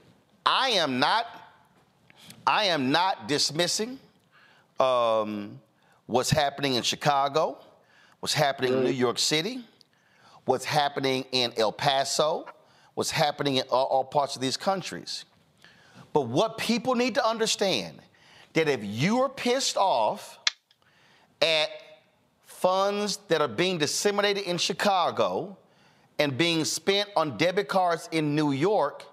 I 0.47 0.71
am 0.71 0.99
not 0.99 1.27
I 2.47 2.65
am 2.65 2.91
not 2.91 3.29
dismissing 3.29 3.99
um, 4.81 5.61
what's 6.07 6.31
happening 6.31 6.75
in 6.75 6.83
Chicago, 6.83 7.59
what's 8.21 8.35
happening 8.35 8.73
in 8.73 8.85
New 8.85 8.91
York 8.91 9.19
City, 9.19 9.65
what's 10.47 10.65
happening 10.65 11.27
in 11.33 11.53
El 11.59 11.73
Paso, 11.73 12.47
what's 12.95 13.11
happening 13.11 13.57
in 13.57 13.65
all, 13.71 13.87
all 13.87 14.05
parts 14.05 14.37
of 14.37 14.43
these 14.43 14.57
countries. 14.57 15.27
But 16.15 16.23
what 16.23 16.57
people 16.57 16.95
need 16.95 17.15
to 17.17 17.27
understand 17.27 17.99
that 18.55 18.69
if 18.69 18.81
you 18.83 19.21
are 19.21 19.29
pissed 19.29 19.77
off 19.77 20.39
at 21.43 21.69
funds 22.59 23.19
that 23.29 23.41
are 23.41 23.49
being 23.49 23.79
disseminated 23.79 24.43
in 24.45 24.59
Chicago 24.59 25.57
and 26.19 26.37
being 26.37 26.65
spent 26.65 27.09
on 27.17 27.37
debit 27.37 27.69
cards 27.69 28.09
in 28.11 28.35
New 28.35 28.51
York, 28.51 29.05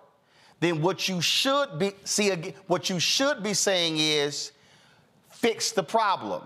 then 0.61 0.81
what 0.81 1.07
you 1.07 1.22
should 1.22 1.77
be 1.77 1.91
see 2.03 2.31
what 2.65 2.89
you 2.89 2.99
should 2.99 3.43
be 3.43 3.53
saying 3.53 3.97
is 3.97 4.51
fix 5.30 5.72
the 5.72 5.84
problem. 5.84 6.41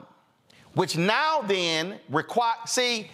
Which 0.73 0.97
now 0.97 1.41
then 1.41 1.99
require 2.09 2.55
see, 2.65 3.09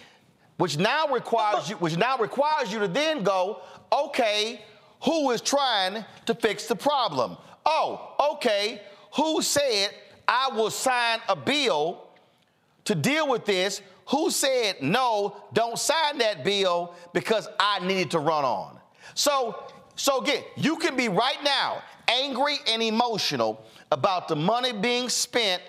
which 0.56 0.76
now 0.78 1.06
requires 1.06 1.70
you, 1.70 1.76
which 1.76 1.96
now 1.96 2.18
requires 2.18 2.72
you 2.72 2.80
to 2.80 2.88
then 2.88 3.22
go, 3.22 3.62
okay, 3.92 4.62
who 5.04 5.30
is 5.30 5.40
trying 5.40 6.04
to 6.26 6.34
fix 6.34 6.66
the 6.66 6.76
problem? 6.76 7.36
Oh, 7.64 8.32
okay, 8.34 8.82
who 9.14 9.42
said 9.42 9.90
I 10.26 10.48
will 10.52 10.70
sign 10.70 11.20
a 11.28 11.36
bill 11.36 12.05
to 12.86 12.94
deal 12.94 13.28
with 13.28 13.44
this? 13.44 13.82
Who 14.06 14.30
said 14.30 14.82
no, 14.82 15.36
don't 15.52 15.78
sign 15.78 16.18
that 16.18 16.44
bill 16.44 16.94
because 17.12 17.48
I 17.58 17.84
needed 17.84 18.12
to 18.12 18.18
run 18.18 18.44
on? 18.44 18.78
So, 19.14 19.64
so 19.96 20.20
again, 20.20 20.42
you 20.56 20.76
can 20.76 20.96
be 20.96 21.08
right 21.08 21.42
now 21.42 21.82
angry 22.08 22.56
and 22.68 22.82
emotional 22.82 23.64
about 23.90 24.28
the 24.28 24.36
money 24.36 24.72
being 24.72 25.08
spent 25.08 25.62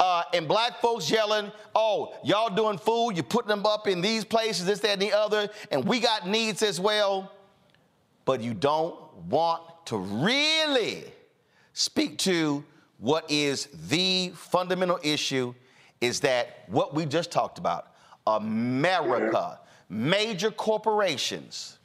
uh, 0.00 0.24
and 0.34 0.48
black 0.48 0.80
folks 0.80 1.10
yelling, 1.10 1.52
oh, 1.74 2.14
y'all 2.24 2.52
doing 2.52 2.78
food, 2.78 3.12
you're 3.12 3.22
putting 3.22 3.48
them 3.48 3.64
up 3.64 3.86
in 3.86 4.00
these 4.00 4.24
places, 4.24 4.66
this, 4.66 4.80
that, 4.80 4.94
and 4.94 5.02
the 5.02 5.12
other, 5.12 5.48
and 5.70 5.84
we 5.84 6.00
got 6.00 6.26
needs 6.26 6.62
as 6.62 6.80
well. 6.80 7.32
But 8.24 8.40
you 8.40 8.54
don't 8.54 8.96
want 9.28 9.62
to 9.86 9.98
really 9.98 11.04
speak 11.72 12.18
to 12.18 12.64
what 12.98 13.30
is 13.30 13.68
the 13.88 14.32
fundamental 14.34 14.98
issue 15.02 15.54
is 16.02 16.20
that 16.20 16.64
what 16.66 16.94
we 16.94 17.06
just 17.06 17.30
talked 17.30 17.58
about 17.58 17.94
America, 18.26 19.58
major 19.88 20.50
corporations, 20.50 21.78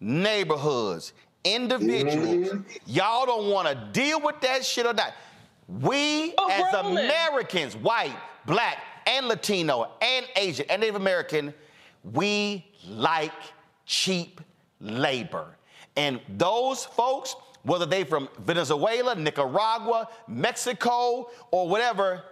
neighborhoods, 0.00 1.12
individuals, 1.44 2.48
mm-hmm. 2.48 2.60
y'all 2.86 3.26
don't 3.26 3.50
want 3.50 3.68
to 3.68 3.74
deal 3.92 4.20
with 4.20 4.40
that 4.40 4.64
shit 4.64 4.86
or 4.86 4.94
not. 4.94 5.12
We, 5.68 6.34
oh, 6.38 6.50
as 6.50 6.74
Americans, 6.74 7.76
white, 7.76 8.16
black, 8.46 8.78
and 9.06 9.26
Latino, 9.26 9.92
and 10.00 10.26
Asian, 10.36 10.66
and 10.68 10.80
Native 10.80 10.96
American, 10.96 11.54
we 12.04 12.64
like 12.88 13.32
cheap 13.86 14.40
labor. 14.80 15.56
And 15.96 16.20
those 16.28 16.84
folks, 16.84 17.36
whether 17.62 17.86
they 17.86 18.04
from 18.04 18.28
Venezuela, 18.38 19.14
Nicaragua, 19.14 20.08
Mexico, 20.26 21.30
or 21.50 21.68
whatever, 21.68 22.22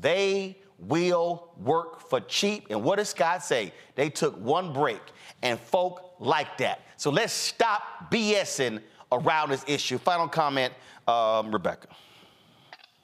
they 0.00 0.58
will 0.78 1.52
work 1.58 2.08
for 2.08 2.20
cheap. 2.20 2.66
And 2.70 2.82
what 2.82 2.96
does 2.96 3.08
Scott 3.08 3.42
say? 3.42 3.72
They 3.94 4.08
took 4.10 4.36
one 4.40 4.72
break, 4.72 5.00
and 5.42 5.58
folk 5.58 6.14
like 6.20 6.56
that. 6.58 6.80
So 6.96 7.10
let's 7.10 7.32
stop 7.32 8.10
BSing 8.10 8.80
around 9.12 9.50
this 9.50 9.64
issue. 9.66 9.98
Final 9.98 10.28
comment, 10.28 10.72
um, 11.06 11.50
Rebecca. 11.50 11.88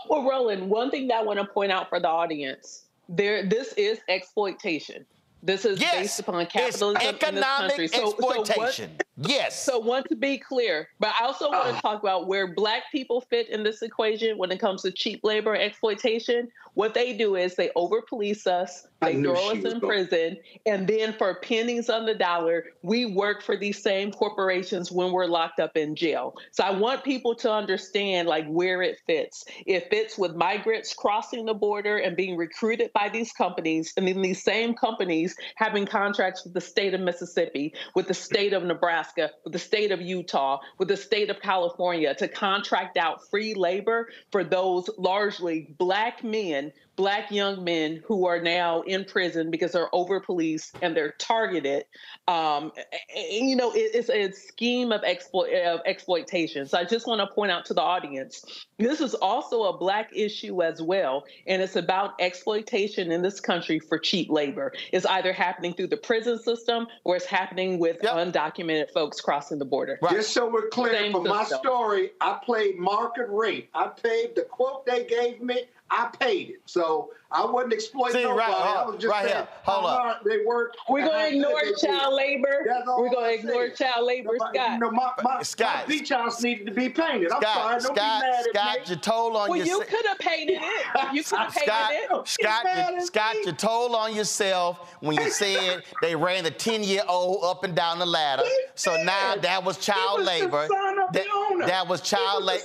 Well, 0.08 0.28
Roland, 0.28 0.68
one 0.68 0.90
thing 0.90 1.08
that 1.08 1.20
I 1.20 1.22
want 1.22 1.38
to 1.38 1.46
point 1.46 1.72
out 1.72 1.88
for 1.88 1.98
the 1.98 2.08
audience, 2.08 2.84
there 3.08 3.46
this 3.46 3.72
is 3.74 4.00
exploitation. 4.08 5.06
This 5.44 5.66
is 5.66 5.78
yes, 5.78 5.94
based 5.94 6.20
upon 6.20 6.46
capitalism 6.46 6.96
in 6.96 7.34
this 7.34 7.44
country. 7.44 7.88
So, 7.88 8.12
exploitation. 8.12 8.90
So 8.98 9.06
what, 9.16 9.28
yes. 9.30 9.62
So 9.62 9.78
want 9.78 10.08
to 10.08 10.16
be 10.16 10.38
clear, 10.38 10.88
but 10.98 11.14
I 11.20 11.26
also 11.26 11.50
want 11.50 11.68
to 11.68 11.74
ah. 11.74 11.80
talk 11.80 12.02
about 12.02 12.26
where 12.26 12.54
black 12.54 12.84
people 12.90 13.20
fit 13.20 13.50
in 13.50 13.62
this 13.62 13.82
equation 13.82 14.38
when 14.38 14.50
it 14.50 14.58
comes 14.58 14.80
to 14.82 14.90
cheap 14.90 15.20
labor 15.22 15.54
exploitation. 15.54 16.50
What 16.72 16.94
they 16.94 17.12
do 17.12 17.36
is 17.36 17.56
they 17.56 17.70
over 17.76 18.00
police 18.00 18.46
us, 18.46 18.86
they 19.04 19.22
throw 19.22 19.50
us 19.50 19.64
in 19.64 19.80
prison, 19.80 20.36
and 20.66 20.86
then 20.86 21.12
for 21.12 21.34
pennies 21.36 21.88
on 21.90 22.06
the 22.06 22.14
dollar, 22.14 22.66
we 22.82 23.06
work 23.06 23.42
for 23.42 23.56
these 23.56 23.82
same 23.82 24.12
corporations 24.12 24.90
when 24.90 25.12
we're 25.12 25.26
locked 25.26 25.60
up 25.60 25.76
in 25.76 25.94
jail. 25.96 26.34
So 26.52 26.64
I 26.64 26.70
want 26.70 27.04
people 27.04 27.34
to 27.36 27.52
understand 27.52 28.28
like 28.28 28.46
where 28.46 28.82
it 28.82 28.98
fits. 29.06 29.44
It 29.66 29.88
fits 29.90 30.18
with 30.18 30.34
migrants 30.34 30.94
crossing 30.94 31.44
the 31.44 31.54
border 31.54 31.98
and 31.98 32.16
being 32.16 32.36
recruited 32.36 32.92
by 32.92 33.08
these 33.08 33.32
companies, 33.32 33.92
and 33.96 34.06
then 34.08 34.22
these 34.22 34.42
same 34.42 34.74
companies 34.74 35.34
having 35.56 35.86
contracts 35.86 36.44
with 36.44 36.54
the 36.54 36.60
state 36.60 36.94
of 36.94 37.00
Mississippi, 37.00 37.74
with 37.94 38.08
the 38.08 38.14
state 38.14 38.52
of 38.52 38.62
Nebraska, 38.64 39.30
with 39.44 39.52
the 39.52 39.58
state 39.58 39.90
of 39.90 40.00
Utah, 40.00 40.58
with 40.78 40.88
the 40.88 40.96
state 40.96 41.30
of 41.30 41.40
California 41.40 42.14
to 42.14 42.28
contract 42.28 42.96
out 42.96 43.28
free 43.30 43.54
labor 43.54 44.08
for 44.30 44.44
those 44.44 44.88
largely 44.98 45.74
black 45.78 46.22
men 46.24 46.72
black 46.96 47.30
young 47.30 47.64
men 47.64 48.02
who 48.04 48.26
are 48.26 48.40
now 48.40 48.82
in 48.82 49.04
prison 49.04 49.50
because 49.50 49.72
they're 49.72 49.94
over 49.94 50.20
policed 50.20 50.76
and 50.82 50.96
they're 50.96 51.12
targeted. 51.12 51.84
Um, 52.28 52.72
and, 53.14 53.48
you 53.48 53.56
know, 53.56 53.72
it, 53.72 53.90
it's 53.94 54.10
a 54.10 54.32
scheme 54.32 54.92
of, 54.92 55.02
exploit, 55.02 55.52
of 55.52 55.80
exploitation. 55.86 56.66
So 56.66 56.78
I 56.78 56.84
just 56.84 57.06
want 57.06 57.20
to 57.20 57.34
point 57.34 57.50
out 57.50 57.66
to 57.66 57.74
the 57.74 57.82
audience 57.82 58.44
this 58.78 59.00
is 59.00 59.14
also 59.14 59.64
a 59.64 59.76
black 59.76 60.10
issue 60.14 60.62
as 60.62 60.82
well. 60.82 61.24
And 61.46 61.62
it's 61.62 61.76
about 61.76 62.14
exploitation 62.20 63.12
in 63.12 63.22
this 63.22 63.40
country 63.40 63.78
for 63.78 63.98
cheap 63.98 64.30
labor. 64.30 64.72
It's 64.92 65.06
either 65.06 65.32
happening 65.32 65.74
through 65.74 65.88
the 65.88 65.96
prison 65.96 66.38
system 66.38 66.88
or 67.04 67.16
it's 67.16 67.26
happening 67.26 67.78
with 67.78 67.98
yep. 68.02 68.14
undocumented 68.14 68.90
folks 68.90 69.20
crossing 69.20 69.58
the 69.58 69.64
border. 69.64 69.98
Right. 70.02 70.14
Just 70.14 70.32
so 70.32 70.50
we're 70.50 70.68
clear, 70.68 70.92
Same 70.92 71.12
for 71.12 71.24
system. 71.24 71.36
my 71.36 71.44
story, 71.44 72.10
I 72.20 72.38
played 72.44 72.78
market 72.78 73.28
rate. 73.28 73.68
I 73.74 73.88
paid 73.88 74.34
the 74.34 74.42
quote 74.42 74.86
they 74.86 75.04
gave 75.04 75.40
me. 75.40 75.62
I 75.94 76.08
paid 76.18 76.50
it. 76.50 76.60
So 76.66 77.10
I 77.34 77.44
wasn't 77.44 77.72
exploiting 77.72 78.20
See, 78.20 78.22
nobody. 78.22 78.52
Right, 78.52 78.76
I 78.76 78.84
was 78.86 78.94
just 78.94 79.10
right 79.10 79.24
saying 79.24 79.36
here. 79.36 79.48
Hold 79.64 79.86
up. 79.86 80.22
they 80.24 80.44
work. 80.44 80.74
We're 80.88 81.04
going 81.04 81.32
to 81.32 81.36
ignore 81.36 81.60
child 81.80 82.14
labor. 82.14 82.64
We're 82.96 83.10
going 83.10 83.38
to 83.38 83.38
ignore 83.40 83.68
child 83.70 84.06
labor, 84.06 84.30
nobody, 84.38 84.58
Scott. 84.58 84.72
You 84.72 84.78
know, 84.78 84.90
my, 84.92 85.10
my, 85.22 85.42
Scott. 85.42 85.76
my 85.80 85.86
beach 85.86 86.10
house 86.10 86.40
needed 86.44 86.66
to 86.66 86.72
be 86.72 86.88
painted. 86.88 87.32
I'm 87.32 87.42
Scott, 87.42 87.54
sorry. 87.56 87.80
Don't 87.80 87.96
Scott, 87.96 87.96
be 87.96 88.28
mad 88.28 88.34
at 88.34 88.44
Scott, 88.44 88.78
at 88.78 88.88
you 88.88 88.96
told 88.96 89.36
on 89.36 89.48
well, 89.48 89.58
yourself. 89.58 89.78
Well, 89.80 89.88
you 89.88 89.96
could 89.96 90.06
have 90.06 90.18
painted 90.18 90.58
it. 90.60 90.86
You 91.14 91.22
could 91.22 91.38
have 91.38 91.52
painted 91.52 91.66
Scott, 91.66 91.90
it. 91.92 92.28
Scott, 92.28 92.94
you, 92.94 93.06
Scott, 93.06 93.34
you 93.44 93.52
told 93.52 93.94
on 93.94 94.14
yourself 94.14 94.94
when 95.00 95.16
you 95.16 95.30
said 95.30 95.82
they 96.02 96.14
ran 96.14 96.44
the 96.44 96.50
10-year-old 96.50 97.44
up 97.44 97.64
and 97.64 97.74
down 97.74 97.98
the 97.98 98.06
ladder. 98.06 98.42
So 98.74 98.96
now 99.02 99.34
that 99.36 99.62
was 99.62 99.78
child 99.78 100.18
was 100.18 100.26
labor. 100.26 100.68
That, 101.12 101.64
that 101.66 101.88
was 101.88 102.00
child 102.00 102.44
labor. 102.44 102.62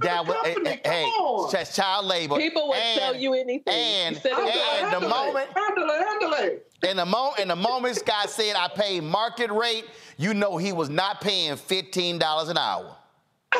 That 0.00 0.26
was 0.26 0.36
eh, 0.46 0.54
eh, 0.64 0.76
hey, 0.84 1.10
hey, 1.50 1.64
child 1.64 2.06
labor. 2.06 2.36
People 2.36 2.68
would 2.68 2.78
and, 2.78 2.98
tell 2.98 3.16
you 3.16 3.34
anything. 3.34 3.71
And, 3.72 4.16
and 4.16 4.92
the 5.02 5.08
moment, 5.08 5.48
handle 5.54 5.88
it, 5.90 6.06
handle 6.06 6.32
it. 6.34 6.72
In 6.82 6.96
the 6.96 7.06
moment, 7.06 7.38
in 7.40 7.48
the 7.48 7.56
moment 7.56 7.96
Scott 7.96 8.28
said 8.30 8.54
I 8.56 8.68
paid 8.68 9.02
market 9.02 9.50
rate, 9.50 9.84
you 10.18 10.34
know 10.34 10.56
he 10.56 10.72
was 10.72 10.88
not 10.90 11.20
paying 11.20 11.56
fifteen 11.56 12.18
dollars 12.18 12.48
an 12.48 12.58
hour. 12.58 12.96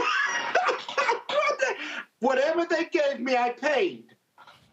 Whatever 2.20 2.66
they 2.68 2.84
gave 2.86 3.20
me, 3.20 3.36
I 3.36 3.50
paid. 3.50 4.04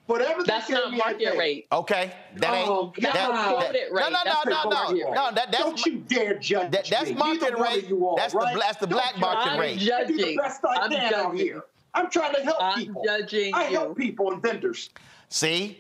Whatever 0.06 0.44
they 0.44 0.60
gave 0.60 0.70
me. 0.70 0.70
that's 0.70 0.70
not 0.70 0.94
market 0.94 1.38
rate. 1.38 1.68
Okay, 1.72 2.12
that 2.38 2.54
ain't 2.54 2.70
oh, 2.70 2.94
that, 2.98 3.14
that, 3.14 3.28
that, 3.32 3.72
that, 3.72 3.92
no 3.92 4.10
no 4.10 4.24
no 4.46 4.70
no 4.70 4.92
no 4.92 5.14
no 5.14 5.32
that, 5.36 5.52
that's 5.52 5.58
don't 5.64 5.86
you 5.86 5.98
dare 6.08 6.38
judge 6.40 6.72
that, 6.72 6.86
that's 6.90 7.10
me. 7.10 7.16
market 7.16 7.58
rate. 7.58 7.92
Are, 7.92 8.16
that's 8.18 8.34
right? 8.34 8.54
the 8.54 8.60
that's 8.60 8.78
the 8.78 8.88
black 8.88 9.12
don't 9.12 9.22
market 9.22 9.52
I'm 9.52 9.60
rate. 9.60 9.80
Judging. 9.80 10.16
I 10.16 10.18
do 10.18 10.26
the 10.26 10.36
best 10.38 10.66
I 10.66 10.76
I'm 10.82 10.90
can 10.90 11.12
judging. 11.12 11.20
out 11.20 11.36
here. 11.36 11.62
I'm 11.94 12.10
trying 12.10 12.34
to 12.36 12.42
help 12.42 12.58
I'm 12.62 12.80
people. 12.80 13.04
judging 13.06 13.54
I 13.54 13.68
you. 13.68 13.78
help 13.78 13.98
people 13.98 14.32
and 14.32 14.42
vendors. 14.42 14.90
See, 15.32 15.78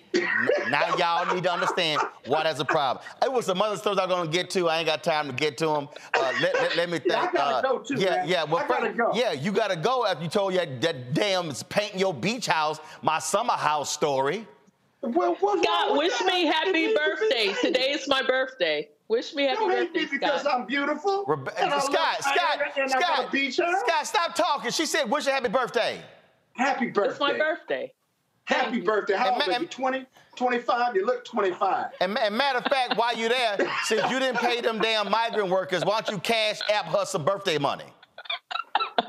now 0.70 0.96
y'all 0.96 1.34
need 1.34 1.44
to 1.44 1.52
understand 1.52 2.00
why 2.28 2.44
that's 2.44 2.60
a 2.60 2.66
problem. 2.66 3.04
It 3.24 3.34
was 3.34 3.48
some 3.48 3.60
other 3.64 3.78
stories 3.78 3.98
I'm 3.98 4.08
gonna 4.08 4.30
get 4.30 4.52
to. 4.52 4.70
I 4.70 4.78
ain't 4.78 4.86
got 4.86 5.04
time 5.04 5.26
to 5.26 5.34
get 5.34 5.58
to 5.58 5.66
them. 5.66 5.90
Uh, 6.14 6.32
let, 6.40 6.54
let, 6.54 6.78
let, 6.78 6.90
me 6.90 7.00
think. 7.00 7.14
Yeah, 7.14 7.22
I 7.22 7.32
gotta 7.32 7.56
uh, 7.56 7.62
go 7.62 7.80
too. 7.80 7.96
Yeah, 7.98 8.10
man. 8.18 8.28
yeah. 8.28 8.44
Well, 8.44 8.64
I 8.64 8.68
gotta 8.68 8.94
go. 8.94 9.12
Yeah, 9.16 9.32
you 9.32 9.52
gotta 9.52 9.76
go 9.76 10.06
after 10.06 10.24
you 10.24 10.30
told 10.30 10.54
that, 10.54 10.80
that 10.82 11.16
damn 11.16 11.52
painting 11.68 12.00
your 12.00 12.14
beach 12.14 12.46
house, 12.46 12.80
my 13.02 13.18
summer 13.18 13.54
house 13.54 13.92
story. 13.92 14.48
Well, 15.02 15.36
what's 15.40 15.66
God, 15.66 15.98
wish 15.98 16.16
that? 16.20 16.28
me 16.28 16.46
happy 16.46 16.94
birthday. 16.94 17.56
Today 17.60 17.92
is 17.92 18.08
my 18.08 18.22
birthday. 18.22 18.90
Wish 19.08 19.34
me 19.34 19.46
happy 19.46 19.56
Don't 19.56 19.70
birthday, 19.72 20.00
hate 20.02 20.12
me 20.12 20.18
because 20.20 20.42
Scott. 20.42 20.60
I'm 20.60 20.68
beautiful. 20.68 21.26
Rebe- 21.26 21.54
and 21.58 21.74
I 21.74 21.80
Scott, 21.80 21.94
love- 21.96 22.18
Scott, 22.22 22.38
I, 22.38 22.82
and 22.82 22.94
I 22.94 23.00
got 23.00 23.16
Scott, 23.16 23.32
beach. 23.32 23.56
Scott, 23.56 24.06
stop 24.06 24.36
talking. 24.36 24.70
She 24.70 24.86
said, 24.86 25.10
"Wish 25.10 25.26
you 25.26 25.32
happy 25.32 25.50
birthday." 25.50 26.02
Happy 26.54 26.88
birthday. 26.92 27.12
It's 27.12 27.20
my 27.20 27.36
birthday. 27.36 27.92
Happy 28.50 28.82
birthday. 28.82 29.14
How 29.16 29.34
old 29.34 29.44
are 29.44 29.62
you? 29.62 29.68
20, 29.68 30.06
25? 30.36 30.96
You 30.96 31.06
look 31.06 31.24
25. 31.24 31.92
And, 32.02 32.18
and 32.18 32.36
matter 32.36 32.58
of 32.58 32.66
fact, 32.66 32.98
while 32.98 33.16
you're 33.16 33.30
there, 33.30 33.58
since 33.84 34.10
you 34.10 34.18
didn't 34.20 34.40
pay 34.40 34.60
them 34.62 34.80
damn 34.80 35.10
migrant 35.12 35.50
workers, 35.50 35.86
why 35.86 36.02
don't 36.02 36.16
you 36.16 36.20
cash 36.20 36.60
app 36.74 36.86
her 36.86 37.06
some 37.06 37.24
birthday 37.24 37.60
money? 37.60 37.86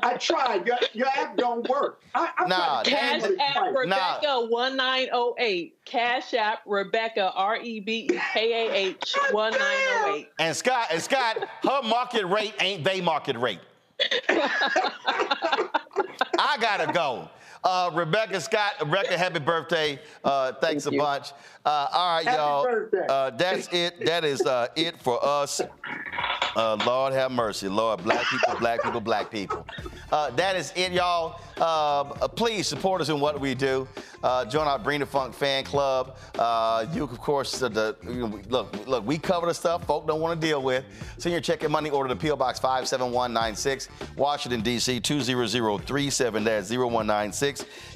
I 0.03 0.15
tried. 0.17 0.65
Your, 0.67 0.77
your 0.93 1.07
app 1.07 1.37
don't 1.37 1.67
work. 1.67 2.01
I, 2.15 2.29
I'm 2.37 2.49
Nah, 2.49 2.83
Cash 2.83 3.21
trying 3.21 3.35
to 3.37 3.43
app 3.43 3.53
fight. 3.55 3.73
Rebecca 3.75 4.47
one 4.49 4.77
nine 4.77 5.07
oh 5.11 5.35
eight. 5.37 5.77
Cash 5.85 6.33
app 6.33 6.59
Rebecca 6.65 7.31
R 7.35 7.57
E 7.57 7.79
B 7.79 8.07
E 8.11 8.19
K 8.33 8.67
A 8.67 8.73
H 8.73 9.15
one 9.31 9.51
nine 9.51 9.61
oh 9.61 10.15
eight. 10.17 10.29
And 10.39 10.55
Scott, 10.55 10.87
and 10.91 11.01
Scott, 11.01 11.37
her 11.63 11.81
market 11.83 12.25
rate 12.25 12.53
ain't 12.59 12.83
they 12.83 13.01
market 13.01 13.37
rate. 13.37 13.59
I 16.39 16.57
gotta 16.59 16.91
go. 16.91 17.29
Uh, 17.63 17.91
Rebecca 17.93 18.41
Scott, 18.41 18.73
Rebecca, 18.81 19.17
happy 19.17 19.39
birthday. 19.39 19.99
Uh, 20.23 20.51
thanks 20.53 20.83
Thank 20.85 20.95
a 20.95 20.97
bunch. 20.97 21.31
Uh, 21.63 21.87
all 21.91 22.15
right, 22.15 22.25
Happy 22.25 22.37
y'all. 22.37 22.63
birthday. 22.63 23.05
Uh, 23.07 23.29
that's 23.29 23.67
it. 23.71 24.03
That 24.05 24.23
is 24.25 24.41
uh, 24.41 24.67
it 24.75 24.99
for 24.99 25.23
us. 25.23 25.61
Uh, 26.55 26.77
Lord 26.85 27.13
have 27.13 27.31
mercy. 27.31 27.69
Lord, 27.69 28.03
black 28.03 28.25
people, 28.25 28.55
black 28.59 28.81
people, 28.83 28.99
black 28.99 29.29
people. 29.29 29.65
Uh, 30.11 30.31
that 30.31 30.55
is 30.55 30.73
it, 30.75 30.91
y'all. 30.91 31.39
Uh, 31.57 32.01
uh, 32.01 32.27
please 32.27 32.67
support 32.67 32.99
us 32.99 33.09
in 33.09 33.19
what 33.19 33.39
we 33.39 33.53
do. 33.53 33.87
Uh, 34.23 34.43
join 34.45 34.67
our 34.67 34.77
Bring 34.79 34.99
the 34.99 35.05
Funk 35.05 35.33
fan 35.33 35.63
club. 35.63 36.17
Uh, 36.37 36.85
you, 36.93 37.03
of 37.03 37.17
course, 37.19 37.59
the, 37.59 37.95
you 38.03 38.27
know, 38.27 38.39
look, 38.49 38.87
look, 38.87 39.05
we 39.05 39.17
cover 39.17 39.45
the 39.47 39.53
stuff 39.53 39.85
folk 39.85 40.07
don't 40.07 40.19
want 40.19 40.39
to 40.39 40.47
deal 40.47 40.61
with. 40.61 40.83
Send 41.17 41.31
your 41.31 41.41
check 41.41 41.63
and 41.63 41.71
money 41.71 41.89
order 41.89 42.13
to 42.13 42.15
PO 42.15 42.35
Box 42.35 42.59
57196, 42.59 43.87
Washington, 44.17 44.61
D.C. 44.61 44.99
20037 44.99 46.43
0196. 46.43 47.50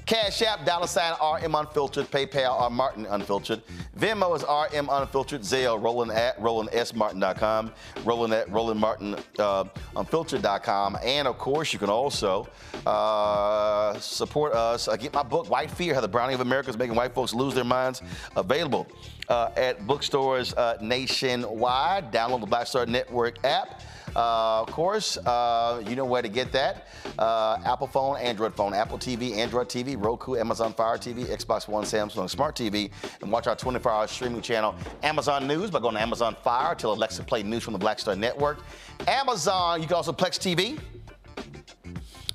Cash 0.06 0.42
App, 0.42 0.66
dollar 0.66 0.88
sign 0.88 1.14
RM 1.14 1.56
Unfiltered, 1.56 2.10
PayPal, 2.12 2.52
R 2.52 2.70
Martin 2.70 3.06
Unfiltered. 3.08 3.62
Venmo 3.98 4.36
is 4.36 4.44
RM 4.44 4.90
Unfiltered, 4.92 5.42
Zelle, 5.42 5.82
Roland 5.82 6.12
at 6.12 6.40
RolandSMartin.com, 6.40 7.72
Roland 8.04 8.34
at 8.34 8.48
RolandMartin 8.50 9.20
uh. 9.38 11.00
And 11.04 11.28
of 11.28 11.38
course, 11.38 11.74
you 11.74 11.80
can 11.80 11.90
also 11.90 12.48
uh, 12.86 13.98
support 14.00 14.54
us. 14.54 14.88
Uh, 14.88 14.96
get 14.96 15.14
my 15.14 15.24
book, 15.24 15.50
White 15.50 15.72
Fear 15.72 15.96
How 15.96 16.02
the 16.02 16.08
Browning 16.08 16.36
of 16.36 16.42
America 16.42 16.70
is 16.70 16.78
Making 16.78 16.96
White 16.96 17.14
Folks 17.14 17.34
Lose 17.34 17.56
Their 17.56 17.64
Minds, 17.64 18.02
available 18.36 18.88
uh, 19.30 19.50
at 19.56 19.86
bookstores 19.88 20.54
uh, 20.54 20.78
nationwide. 20.82 22.12
Download 22.12 22.42
the 22.42 22.48
Black 22.48 22.68
Star 22.68 22.86
Network 22.86 23.44
app. 23.44 23.82
Uh, 24.16 24.62
of 24.62 24.72
course, 24.72 25.18
uh, 25.18 25.84
you 25.86 25.96
know 25.96 26.06
where 26.06 26.22
to 26.22 26.30
get 26.30 26.52
that. 26.54 26.88
Uh, 27.20 27.58
Apple 27.66 27.88
phone, 27.88 28.18
Android 28.18 28.56
phone, 28.56 28.74
Apple 28.74 28.98
TV, 28.98 29.36
Android 29.36 29.68
TV, 29.68 30.02
Roku, 30.02 30.36
Amazon 30.38 30.74
Fire 30.74 30.98
TV, 30.98 31.26
Xbox 31.26 31.68
One, 31.68 31.84
Samsung 31.84 32.30
Smart 32.30 32.56
TV, 32.56 32.92
and 33.22 33.32
watch 33.32 33.48
our 33.48 33.56
24-hour 33.56 34.08
streaming 34.08 34.42
channel, 34.42 34.74
Amazon 35.04 35.48
News, 35.48 35.70
by 35.70 35.80
going 35.80 35.96
to 35.96 36.02
Amazon 36.02 36.36
Fire. 36.44 36.76
Tell 36.76 36.94
Alexa 36.94 37.24
play 37.24 37.44
news 37.44 37.64
from 37.64 37.74
the 37.74 37.80
Black 37.80 38.00
Star 38.00 38.16
Network. 38.16 38.60
Amazon, 39.08 39.82
you 39.82 39.88
can 39.88 39.96
also 39.96 40.14
Plex 40.14 40.40
TV, 40.40 40.80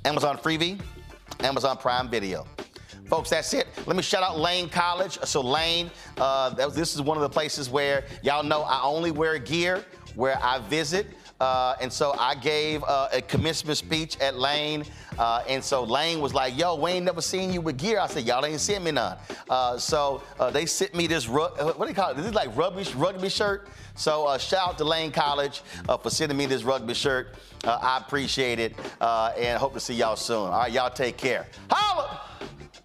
Amazon 0.05 0.36
Freevee, 0.36 0.78
Amazon 1.41 1.78
Prime 1.78 2.10
Video. 2.10 2.47
Folks, 3.07 3.31
that's 3.31 3.52
it. 3.55 3.67
Let 3.86 3.97
me 3.97 4.02
shout 4.02 4.23
out 4.23 4.39
Lane 4.39 4.68
College. 4.68 5.18
So 5.25 5.41
Lane, 5.41 5.91
uh, 6.18 6.50
this 6.50 6.94
is 6.94 7.00
one 7.02 7.17
of 7.17 7.23
the 7.23 7.28
places 7.28 7.68
where 7.68 8.05
y'all 8.23 8.44
know 8.44 8.62
I 8.62 8.83
only 8.83 9.10
wear 9.10 9.36
gear 9.39 9.84
where 10.15 10.39
I 10.42 10.59
visit. 10.59 11.07
Uh, 11.40 11.74
and 11.80 11.92
so 11.92 12.14
I 12.18 12.34
gave 12.34 12.84
uh, 12.84 13.08
a 13.12 13.22
commencement 13.22 13.78
speech 13.78 14.18
at 14.20 14.38
Lane. 14.38 14.84
Uh, 15.18 15.42
and 15.48 15.64
so 15.64 15.82
Lane 15.82 16.20
was 16.20 16.34
like, 16.34 16.56
yo, 16.58 16.76
we 16.76 16.92
ain't 16.92 17.04
never 17.04 17.22
seen 17.22 17.52
you 17.52 17.60
with 17.60 17.78
gear. 17.78 17.98
I 17.98 18.06
said, 18.06 18.24
y'all 18.24 18.44
ain't 18.44 18.60
sent 18.60 18.84
me 18.84 18.90
none. 18.90 19.16
Uh, 19.48 19.78
so 19.78 20.22
uh, 20.38 20.50
they 20.50 20.66
sent 20.66 20.94
me 20.94 21.06
this, 21.06 21.28
ru- 21.28 21.42
uh, 21.42 21.72
what 21.72 21.86
do 21.86 21.90
you 21.90 21.94
call 21.94 22.10
it? 22.10 22.16
This 22.16 22.26
is 22.26 22.34
like 22.34 22.54
rugby, 22.56 22.84
rugby 22.94 23.28
shirt. 23.28 23.68
So 23.94 24.36
shout 24.38 24.68
out 24.68 24.78
to 24.78 24.84
Lane 24.84 25.12
College 25.12 25.62
for 26.02 26.10
sending 26.10 26.38
me 26.38 26.46
this 26.46 26.62
rugby 26.62 26.94
shirt. 26.94 27.34
I 27.64 27.98
appreciate 27.98 28.58
it 28.58 28.74
and 29.00 29.58
hope 29.58 29.74
to 29.74 29.80
see 29.80 29.94
y'all 29.94 30.16
soon. 30.16 30.36
All 30.36 30.50
right, 30.50 30.72
y'all 30.72 30.90
take 30.90 31.16
care. 31.16 31.46
Holla! 31.70 32.20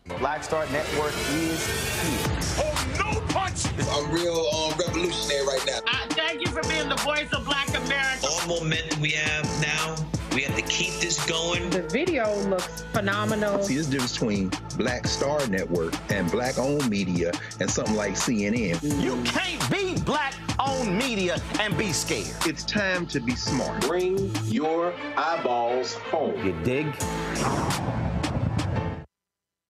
Black 0.07 0.43
Star 0.43 0.65
Network 0.71 1.13
is 1.31 1.65
here. 2.03 2.63
Oh, 2.63 2.87
no 2.99 3.21
punch! 3.33 3.65
I'm 3.89 4.11
real 4.11 4.47
um, 4.53 4.73
revolutionary 4.77 5.45
right 5.47 5.63
now. 5.65 5.79
I 5.87 6.05
thank 6.09 6.41
you 6.41 6.47
for 6.51 6.61
being 6.69 6.87
the 6.89 6.95
voice 6.97 7.31
of 7.33 7.43
Black 7.43 7.67
America. 7.69 8.27
All 8.27 8.47
momentum 8.47 9.01
we 9.01 9.11
have 9.11 9.43
now, 9.61 9.95
we 10.35 10.43
have 10.43 10.55
to 10.55 10.61
keep 10.63 10.93
this 10.99 11.25
going. 11.25 11.71
The 11.71 11.81
video 11.81 12.35
looks 12.41 12.83
phenomenal. 12.93 13.63
See, 13.63 13.73
there's 13.73 13.87
a 13.87 13.91
difference 13.91 14.13
between 14.13 14.51
Black 14.77 15.07
Star 15.07 15.45
Network 15.47 15.95
and 16.11 16.29
black 16.31 16.59
owned 16.59 16.87
media 16.87 17.31
and 17.59 17.69
something 17.69 17.95
like 17.95 18.13
CNN. 18.13 19.03
You 19.03 19.19
can't 19.23 19.71
be 19.71 19.99
black 20.03 20.35
owned 20.59 20.95
media 20.95 21.41
and 21.59 21.75
be 21.79 21.91
scared. 21.91 22.27
It's 22.45 22.63
time 22.63 23.07
to 23.07 23.19
be 23.19 23.35
smart. 23.35 23.81
Bring 23.81 24.31
your 24.45 24.93
eyeballs 25.17 25.95
home. 25.95 26.45
You 26.45 26.53
dig? 26.63 26.93